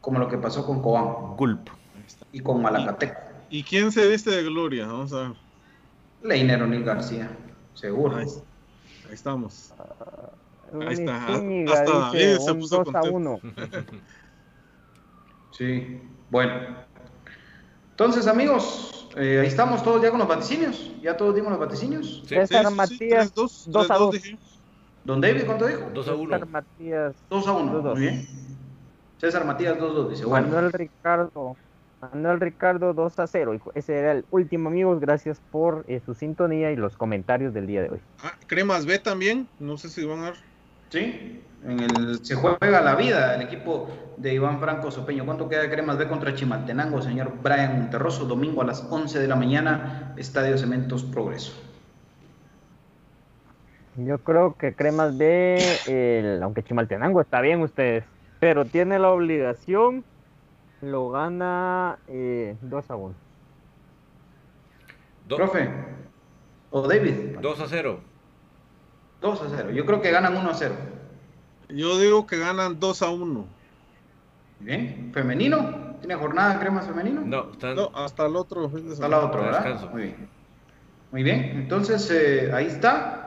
Como 0.00 0.18
lo 0.18 0.28
que 0.28 0.38
pasó 0.38 0.64
con 0.66 0.80
Cobán 0.82 1.36
Gulp. 1.36 1.68
y 2.32 2.40
con 2.40 2.60
Malacateco. 2.62 3.20
¿Y 3.50 3.62
quién 3.62 3.90
se 3.92 4.06
viste 4.08 4.30
de 4.30 4.42
gloria? 4.42 4.86
Vamos 4.86 5.12
a 5.12 5.28
ver. 5.28 5.32
Leiner 6.22 6.62
O'Neill 6.62 6.84
García, 6.84 7.30
seguro. 7.74 8.16
Ahí, 8.16 8.26
ahí 9.08 9.14
estamos. 9.14 9.72
Luis 10.72 10.86
Ahí 10.88 10.94
está, 11.04 11.26
Zúñiga 11.36 11.72
hasta 11.74 11.92
David 11.98 12.36
se 12.38 12.54
puso 12.54 12.76
2 12.84 12.88
a 12.94 13.00
contento. 13.00 13.16
1. 13.16 13.40
Sí, 15.52 16.00
bueno. 16.30 16.52
Entonces, 17.90 18.26
amigos, 18.26 19.03
eh, 19.16 19.40
ahí 19.40 19.46
estamos 19.46 19.82
todos 19.82 20.02
ya 20.02 20.10
con 20.10 20.18
los 20.18 20.28
vaticinios. 20.28 20.92
Ya 21.02 21.16
todos 21.16 21.34
dimos 21.34 21.50
los 21.50 21.60
vaticinios. 21.60 22.22
Sí. 22.26 22.34
César 22.34 22.66
Sí, 22.66 22.68
sí, 22.68 22.68
sí, 22.68 22.74
Matías, 22.74 23.34
3-2, 23.34 23.64
2 23.66 23.90
a 23.90 23.94
3-2 23.94 23.98
2. 23.98 24.12
dijimos. 24.14 24.60
Don 25.04 25.20
David, 25.20 25.42
¿cuánto 25.44 25.66
dijo? 25.66 25.90
2 25.92 26.08
a 26.08 26.10
César 26.12 26.26
1. 26.26 26.46
Matías, 26.46 27.14
2 27.30 27.46
a 27.48 27.52
1. 27.52 27.72
Dos, 27.72 27.84
dos. 27.84 27.98
Muy 27.98 28.06
bien. 28.08 28.28
César 29.18 29.44
Matías 29.44 29.78
2-2 29.78 30.08
dice, 30.10 30.24
bueno. 30.24 30.48
Manuel 30.48 30.72
Ricardo, 30.72 31.56
Manuel 32.00 32.40
Ricardo 32.40 32.92
2 32.92 33.18
a 33.18 33.26
0. 33.26 33.54
Hijo, 33.54 33.72
Ese 33.74 33.98
era 33.98 34.12
el 34.12 34.24
último, 34.30 34.68
amigos. 34.68 35.00
Gracias 35.00 35.40
por 35.50 35.84
eh, 35.88 36.00
su 36.04 36.14
sintonía 36.14 36.72
y 36.72 36.76
los 36.76 36.96
comentarios 36.96 37.54
del 37.54 37.66
día 37.66 37.82
de 37.82 37.90
hoy. 37.90 38.00
Ah, 38.22 38.32
Cremas 38.46 38.86
B 38.86 38.98
también. 38.98 39.48
No 39.58 39.76
sé 39.76 39.88
si 39.88 40.04
van 40.04 40.20
a 40.20 40.30
ver. 40.30 40.34
Sí, 40.90 41.40
en 41.64 41.80
el, 41.82 42.24
se 42.24 42.34
juega 42.34 42.80
la 42.80 42.94
vida 42.94 43.34
el 43.34 43.42
equipo 43.42 43.88
de 44.18 44.34
Iván 44.34 44.60
Franco 44.60 44.90
Sopeño. 44.90 45.24
¿Cuánto 45.24 45.48
queda 45.48 45.62
de 45.62 45.70
Cremas 45.70 45.96
B 45.98 46.08
contra 46.08 46.34
Chimaltenango, 46.34 47.00
señor 47.02 47.32
Brian 47.42 47.78
Monterroso? 47.78 48.26
Domingo 48.26 48.62
a 48.62 48.66
las 48.66 48.86
11 48.90 49.18
de 49.18 49.28
la 49.28 49.36
mañana, 49.36 50.14
Estadio 50.16 50.58
Cementos 50.58 51.04
Progreso. 51.04 51.52
Yo 53.96 54.18
creo 54.18 54.56
que 54.56 54.74
Cremas 54.74 55.16
B, 55.16 55.56
el- 55.86 56.42
aunque 56.42 56.62
Chimaltenango 56.64 57.20
está 57.20 57.40
bien 57.40 57.60
ustedes, 57.62 58.04
pero 58.40 58.64
tiene 58.64 58.98
la 58.98 59.10
obligación, 59.10 60.04
lo 60.80 61.10
gana 61.10 61.98
eh, 62.08 62.56
2 62.60 62.90
a 62.90 62.96
1. 62.96 63.14
Do- 65.28 65.36
Profe, 65.36 65.70
o 66.70 66.86
David, 66.86 67.38
2 67.40 67.60
a 67.60 67.66
0. 67.68 68.00
2 69.22 69.40
a 69.42 69.48
0. 69.48 69.70
Yo 69.70 69.86
creo 69.86 70.02
que 70.02 70.10
ganan 70.10 70.36
1 70.36 70.50
a 70.50 70.54
0. 70.54 70.74
Yo 71.68 71.98
digo 71.98 72.26
que 72.26 72.38
ganan 72.38 72.78
2 72.80 73.02
a 73.02 73.10
1. 73.10 73.46
Bien, 74.60 75.10
femenino. 75.12 75.94
¿Tiene 76.00 76.14
jornada 76.16 76.58
Cremas 76.60 76.86
femenino? 76.86 77.22
No, 77.24 77.52
están. 77.52 77.76
No, 77.76 77.90
hasta 77.94 78.26
el 78.26 78.36
otro 78.36 78.68
fin 78.68 78.86
de 78.86 78.92
Está 78.94 79.06
semana. 79.06 79.16
la 79.22 79.26
otra, 79.26 79.40
¿verdad? 79.40 79.64
Descanso. 79.64 79.90
Muy 79.90 80.02
bien. 80.02 80.28
Muy 81.12 81.22
bien, 81.22 81.42
entonces 81.54 82.10
eh, 82.10 82.50
ahí 82.52 82.66
está. 82.66 83.20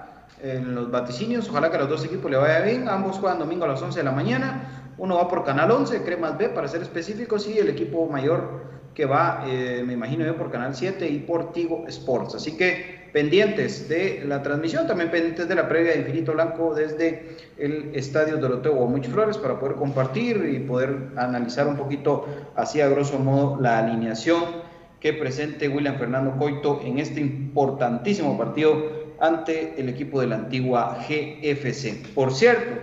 En 0.43 0.75
los 0.75 0.91
vaticinios, 0.91 1.49
ojalá 1.49 1.71
que 1.71 1.77
a 1.77 1.79
los 1.79 1.89
dos 1.89 2.05
equipos 2.05 2.29
le 2.29 2.37
vaya 2.37 2.59
bien. 2.61 2.87
Ambos 2.87 3.17
juegan 3.17 3.39
domingo 3.39 3.65
a 3.65 3.69
las 3.69 3.81
11 3.81 3.97
de 3.99 4.03
la 4.03 4.11
mañana. 4.11 4.93
Uno 4.99 5.15
va 5.15 5.27
por 5.27 5.43
Canal 5.43 5.71
11, 5.71 6.03
Cremas 6.03 6.37
B, 6.37 6.49
para 6.49 6.67
ser 6.67 6.81
específicos, 6.81 7.47
y 7.47 7.57
el 7.57 7.69
equipo 7.69 8.07
mayor 8.07 8.65
que 8.93 9.05
va, 9.05 9.43
eh, 9.47 9.83
me 9.85 9.93
imagino 9.93 10.25
yo, 10.25 10.35
por 10.35 10.51
Canal 10.51 10.75
7 10.75 11.07
y 11.07 11.19
por 11.19 11.53
Tigo 11.53 11.85
Sports. 11.87 12.35
Así 12.35 12.55
que 12.57 12.96
pendientes 13.17 13.89
de 13.89 14.23
la 14.27 14.43
transmisión, 14.43 14.85
también 14.85 15.09
pendientes 15.09 15.47
de 15.47 15.55
la 15.55 15.67
previa 15.67 15.93
de 15.93 16.01
Infinito 16.01 16.33
Blanco 16.33 16.75
desde 16.75 17.35
el 17.57 17.89
Estadio 17.95 18.37
Doroteo 18.37 18.75
Guamuch 18.75 19.07
Flores 19.07 19.39
para 19.39 19.59
poder 19.59 19.75
compartir 19.75 20.47
y 20.53 20.59
poder 20.59 20.95
analizar 21.15 21.67
un 21.67 21.77
poquito, 21.77 22.27
así 22.55 22.79
a 22.79 22.87
grosso 22.87 23.17
modo, 23.17 23.59
la 23.59 23.79
alineación 23.79 24.43
que 24.99 25.13
presente 25.13 25.67
William 25.67 25.97
Fernando 25.97 26.37
Coito 26.37 26.79
en 26.83 26.99
este 26.99 27.21
importantísimo 27.21 28.37
partido 28.37 29.15
ante 29.19 29.73
el 29.81 29.89
equipo 29.89 30.21
de 30.21 30.27
la 30.27 30.35
antigua 30.35 30.99
GFC. 31.09 32.13
Por 32.13 32.31
cierto, 32.31 32.79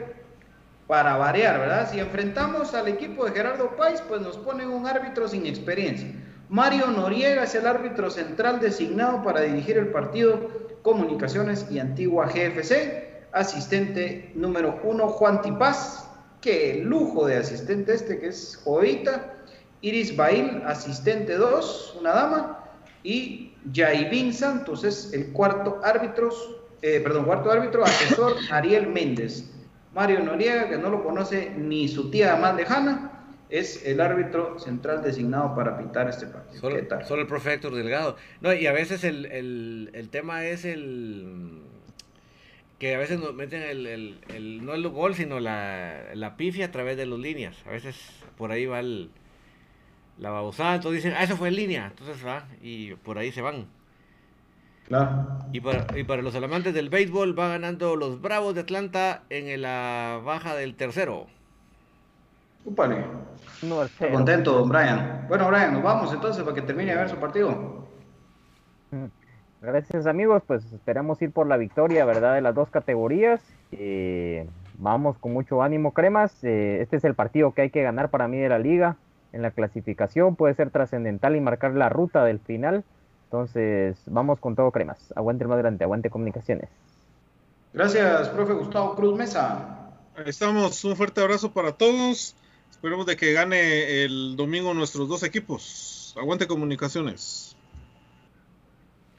para 0.89 1.17
variar, 1.17 1.61
¿verdad? 1.61 1.89
Si 1.89 2.01
enfrentamos 2.01 2.75
al 2.75 2.89
equipo 2.89 3.25
de 3.25 3.31
Gerardo 3.31 3.77
Páez, 3.77 4.01
pues 4.01 4.21
nos 4.21 4.37
ponen 4.39 4.69
un 4.71 4.85
árbitro 4.85 5.29
sin 5.29 5.47
experiencia. 5.47 6.09
Mario 6.55 6.87
Noriega 6.87 7.43
es 7.43 7.57
el 7.57 7.67
árbitro 7.67 8.13
central 8.13 8.61
designado 8.61 9.25
para 9.25 9.41
dirigir 9.41 9.77
el 9.77 9.89
partido 9.89 10.39
Comunicaciones 10.83 11.67
y 11.69 11.81
Antigua 11.81 12.27
GFC. 12.27 13.27
Asistente 13.33 14.31
número 14.37 14.79
uno, 14.85 15.09
Juan 15.09 15.43
Tipaz. 15.43 16.09
Qué 16.41 16.81
lujo 16.85 17.27
de 17.27 17.39
asistente 17.39 17.93
este 17.93 18.21
que 18.21 18.29
es 18.29 18.63
Joita. 18.63 19.35
Iris 19.81 20.15
Bail, 20.15 20.63
asistente 20.65 21.35
2, 21.35 21.97
una 21.99 22.13
dama. 22.13 22.65
Y 23.03 23.55
Jaivin 23.75 24.33
Santos 24.33 24.85
es 24.85 25.13
el 25.13 25.33
cuarto 25.33 25.81
árbitro, 25.83 26.31
eh, 26.83 27.01
perdón, 27.01 27.25
cuarto 27.25 27.51
árbitro, 27.51 27.83
asesor 27.83 28.37
Ariel 28.53 28.87
Méndez. 28.87 29.51
Mario 29.93 30.21
Noriega, 30.21 30.69
que 30.69 30.79
no 30.79 30.89
lo 30.89 31.03
conoce 31.03 31.51
ni 31.57 31.89
su 31.89 32.13
tía 32.13 32.37
más 32.37 32.55
lejana, 32.55 33.14
es 33.51 33.85
el 33.87 34.01
árbitro 34.01 34.59
central 34.59 35.03
designado 35.03 35.55
para 35.55 35.77
pintar 35.79 36.09
este 36.09 36.27
partido. 36.27 36.61
Solo, 36.61 36.77
solo 37.05 37.23
el 37.23 37.29
profe 37.29 37.55
Héctor 37.55 37.75
Delgado. 37.75 38.17
No, 38.41 38.53
y 38.53 38.67
a 38.67 38.73
veces 38.73 39.05
el, 39.05 39.27
el, 39.27 39.91
el 39.93 40.09
tema 40.09 40.45
es 40.45 40.65
el 40.65 41.63
que 42.79 42.95
a 42.95 42.99
veces 42.99 43.21
nos 43.21 43.35
meten 43.35 43.63
el, 43.63 43.87
el, 44.29 44.65
no 44.65 44.75
el 44.75 44.89
gol, 44.89 45.15
sino 45.15 45.41
la, 45.41 46.15
la 46.15 46.37
pifia 46.37 46.67
a 46.67 46.71
través 46.71 46.97
de 46.97 47.07
las 47.07 47.19
líneas. 47.19 47.57
A 47.67 47.71
veces 47.71 47.97
por 48.37 48.51
ahí 48.51 48.67
va 48.67 48.81
el, 48.81 49.11
la 50.19 50.31
babosada, 50.31 50.75
entonces 50.75 51.03
dicen, 51.03 51.17
ah, 51.19 51.25
eso 51.25 51.37
fue 51.37 51.49
en 51.49 51.57
línea, 51.57 51.87
entonces 51.87 52.25
va, 52.27 52.47
y 52.63 52.95
por 52.95 53.19
ahí 53.19 53.33
se 53.33 53.43
van. 53.43 53.67
Y 55.53 55.61
para, 55.61 55.99
y 55.99 56.05
para 56.05 56.21
los 56.21 56.35
amantes 56.35 56.75
del 56.75 56.91
béisbol 56.91 57.39
va 57.39 57.49
ganando 57.49 57.97
los 57.97 58.21
Bravos 58.21 58.55
de 58.55 58.61
Atlanta 58.63 59.23
en 59.31 59.63
la 59.63 60.21
baja 60.23 60.55
del 60.55 60.75
tercero. 60.75 61.27
Upale. 62.65 63.05
Contento, 64.13 64.53
don 64.53 64.69
Brian. 64.69 65.27
Bueno, 65.29 65.49
Brian, 65.49 65.75
nos 65.75 65.83
vamos 65.83 66.13
entonces 66.13 66.43
para 66.43 66.55
que 66.55 66.63
termine 66.63 66.93
de 66.93 66.99
ver 66.99 67.09
su 67.09 67.17
partido. 67.17 67.87
Mm. 68.91 69.07
Gracias 69.61 70.07
amigos, 70.07 70.43
pues 70.47 70.63
esperamos 70.73 71.21
ir 71.23 71.33
por 71.33 71.47
la 71.47 71.57
victoria, 71.57 72.05
¿verdad? 72.05 72.35
De 72.35 72.43
las 72.43 72.55
dos 72.55 72.69
categorías. 72.69 73.41
Eh, 73.73 74.47
vamos 74.79 75.17
con 75.19 75.33
mucho 75.33 75.63
ánimo, 75.63 75.93
cremas. 75.93 76.45
Eh, 76.45 76.81
este 76.83 76.97
es 76.97 77.05
el 77.05 77.15
partido 77.15 77.53
que 77.53 77.63
hay 77.63 77.71
que 77.71 77.83
ganar 77.83 78.11
para 78.11 78.29
mí 78.29 78.39
de 78.39 78.49
la 78.51 78.59
liga. 78.59 78.97
En 79.33 79.43
la 79.43 79.51
clasificación 79.51 80.37
puede 80.37 80.55
ser 80.55 80.71
trascendental 80.71 81.35
y 81.35 81.41
marcar 81.41 81.73
la 81.73 81.89
ruta 81.89 82.25
del 82.25 82.41
final. 82.41 82.85
Entonces, 83.25 83.97
vamos 84.07 84.39
con 84.39 84.55
todo, 84.55 84.71
cremas. 84.71 85.13
Aguante 85.17 85.47
más 85.47 85.59
grande, 85.59 85.85
aguante 85.85 86.11
comunicaciones. 86.11 86.69
Gracias, 87.73 88.29
profe 88.29 88.53
Gustavo 88.53 88.95
Cruz 88.95 89.17
Mesa. 89.17 89.91
Ahí 90.17 90.29
estamos, 90.29 90.85
un 90.85 90.95
fuerte 90.95 91.21
abrazo 91.21 91.51
para 91.53 91.73
todos. 91.73 92.37
Esperemos 92.85 93.07
de 93.07 93.17
que 93.17 93.33
gane 93.33 94.05
el 94.05 94.37
domingo 94.37 94.75
nuestros 94.75 95.09
dos 95.09 95.23
equipos. 95.23 96.13
Aguante 96.19 96.47
comunicaciones. 96.47 97.57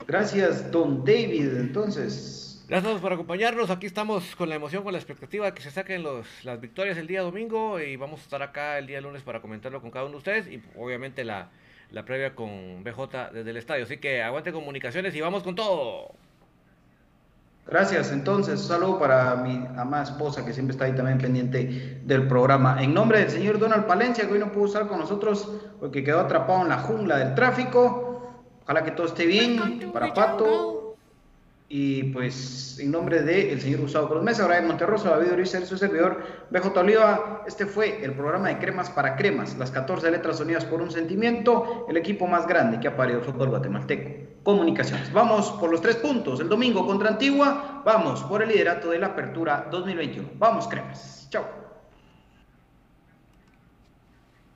Gracias, 0.08 0.72
don 0.72 1.04
David. 1.04 1.58
Entonces. 1.58 2.64
Gracias 2.70 3.02
por 3.02 3.12
acompañarnos. 3.12 3.72
Aquí 3.72 3.88
estamos 3.88 4.36
con 4.36 4.50
la 4.50 4.56
emoción, 4.56 4.84
con 4.84 4.94
la 4.94 5.00
expectativa 5.00 5.48
de 5.48 5.54
que 5.56 5.64
se 5.64 5.72
saquen 5.72 6.04
los, 6.04 6.28
las 6.44 6.62
victorias 6.62 6.96
el 7.00 7.08
día 7.08 7.24
domingo 7.24 7.80
y 7.80 7.96
vamos 7.96 8.20
a 8.20 8.24
estar 8.26 8.44
acá 8.44 8.78
el 8.78 8.86
día 8.86 9.02
lunes 9.02 9.24
para 9.24 9.42
comentarlo 9.42 9.82
con 9.82 9.90
cada 9.90 10.06
uno 10.06 10.12
de 10.12 10.18
ustedes 10.20 10.48
y 10.48 10.62
obviamente 10.78 11.24
la, 11.24 11.50
la 11.90 12.06
previa 12.06 12.36
con 12.36 12.84
BJ 12.84 13.32
desde 13.34 13.50
el 13.50 13.58
estadio. 13.58 13.86
Así 13.86 13.98
que 13.98 14.22
aguante 14.22 14.52
comunicaciones 14.52 15.16
y 15.16 15.22
vamos 15.22 15.42
con 15.42 15.56
todo. 15.56 16.14
Gracias. 17.68 18.12
Entonces, 18.12 18.62
saludo 18.62 19.00
para 19.00 19.36
mi 19.38 19.66
amada 19.76 20.04
esposa 20.04 20.46
que 20.46 20.54
siempre 20.54 20.74
está 20.74 20.86
ahí 20.86 20.94
también 20.94 21.18
pendiente 21.18 22.00
del 22.04 22.28
programa. 22.28 22.82
En 22.82 22.94
nombre 22.94 23.20
del 23.20 23.30
señor 23.30 23.58
Donald 23.58 23.86
Palencia, 23.86 24.28
que 24.28 24.34
hoy 24.34 24.40
no 24.40 24.52
pudo 24.52 24.66
estar 24.66 24.88
con 24.88 25.00
nosotros 25.00 25.52
porque 25.80 26.04
quedó 26.04 26.20
atrapado 26.20 26.62
en 26.62 26.70
la 26.70 26.78
jungla 26.78 27.18
del 27.18 27.34
tráfico. 27.34 28.34
Ojalá 28.64 28.84
que 28.84 28.92
todo 28.92 29.08
esté 29.08 29.26
bien. 29.26 29.92
Para 29.92 30.14
Pato, 30.14 30.76
y 31.68 32.04
pues 32.14 32.78
en 32.80 32.92
nombre 32.92 33.24
del 33.24 33.50
el 33.50 33.62
señor 33.62 33.82
Gustavo 33.82 34.08
Cruz 34.10 34.24
Mesa, 34.24 34.46
Brian 34.46 34.68
Monterroso, 34.68 35.10
David 35.10 35.34
Uriza, 35.34 35.66
su 35.66 35.78
servidor, 35.78 36.24
BJ 36.52 36.80
Oliva, 36.80 37.44
este 37.48 37.66
fue 37.66 38.04
el 38.04 38.14
programa 38.14 38.50
de 38.50 38.60
Cremas 38.60 38.92
para 38.92 39.16
Cremas, 39.16 39.58
las 39.58 39.72
14 39.72 40.12
letras 40.12 40.40
unidas 40.40 40.64
por 40.66 40.82
un 40.82 40.92
sentimiento, 40.92 41.88
el 41.90 41.98
equipo 41.98 42.28
más 42.28 42.46
grande 42.48 42.80
que 42.80 42.88
ha 42.88 42.96
parido 42.96 43.20
el 43.20 43.26
fútbol 43.26 43.50
guatemalteco. 43.50 44.25
Comunicaciones. 44.46 45.12
Vamos 45.12 45.50
por 45.54 45.72
los 45.72 45.82
tres 45.82 45.96
puntos, 45.96 46.40
el 46.40 46.48
domingo 46.48 46.86
contra 46.86 47.10
Antigua, 47.10 47.82
vamos 47.84 48.22
por 48.26 48.44
el 48.44 48.50
liderato 48.50 48.92
de 48.92 49.00
la 49.00 49.08
apertura 49.08 49.68
2021. 49.72 50.30
Vamos, 50.38 50.68
Cremas. 50.68 51.28
Chao. 51.32 51.65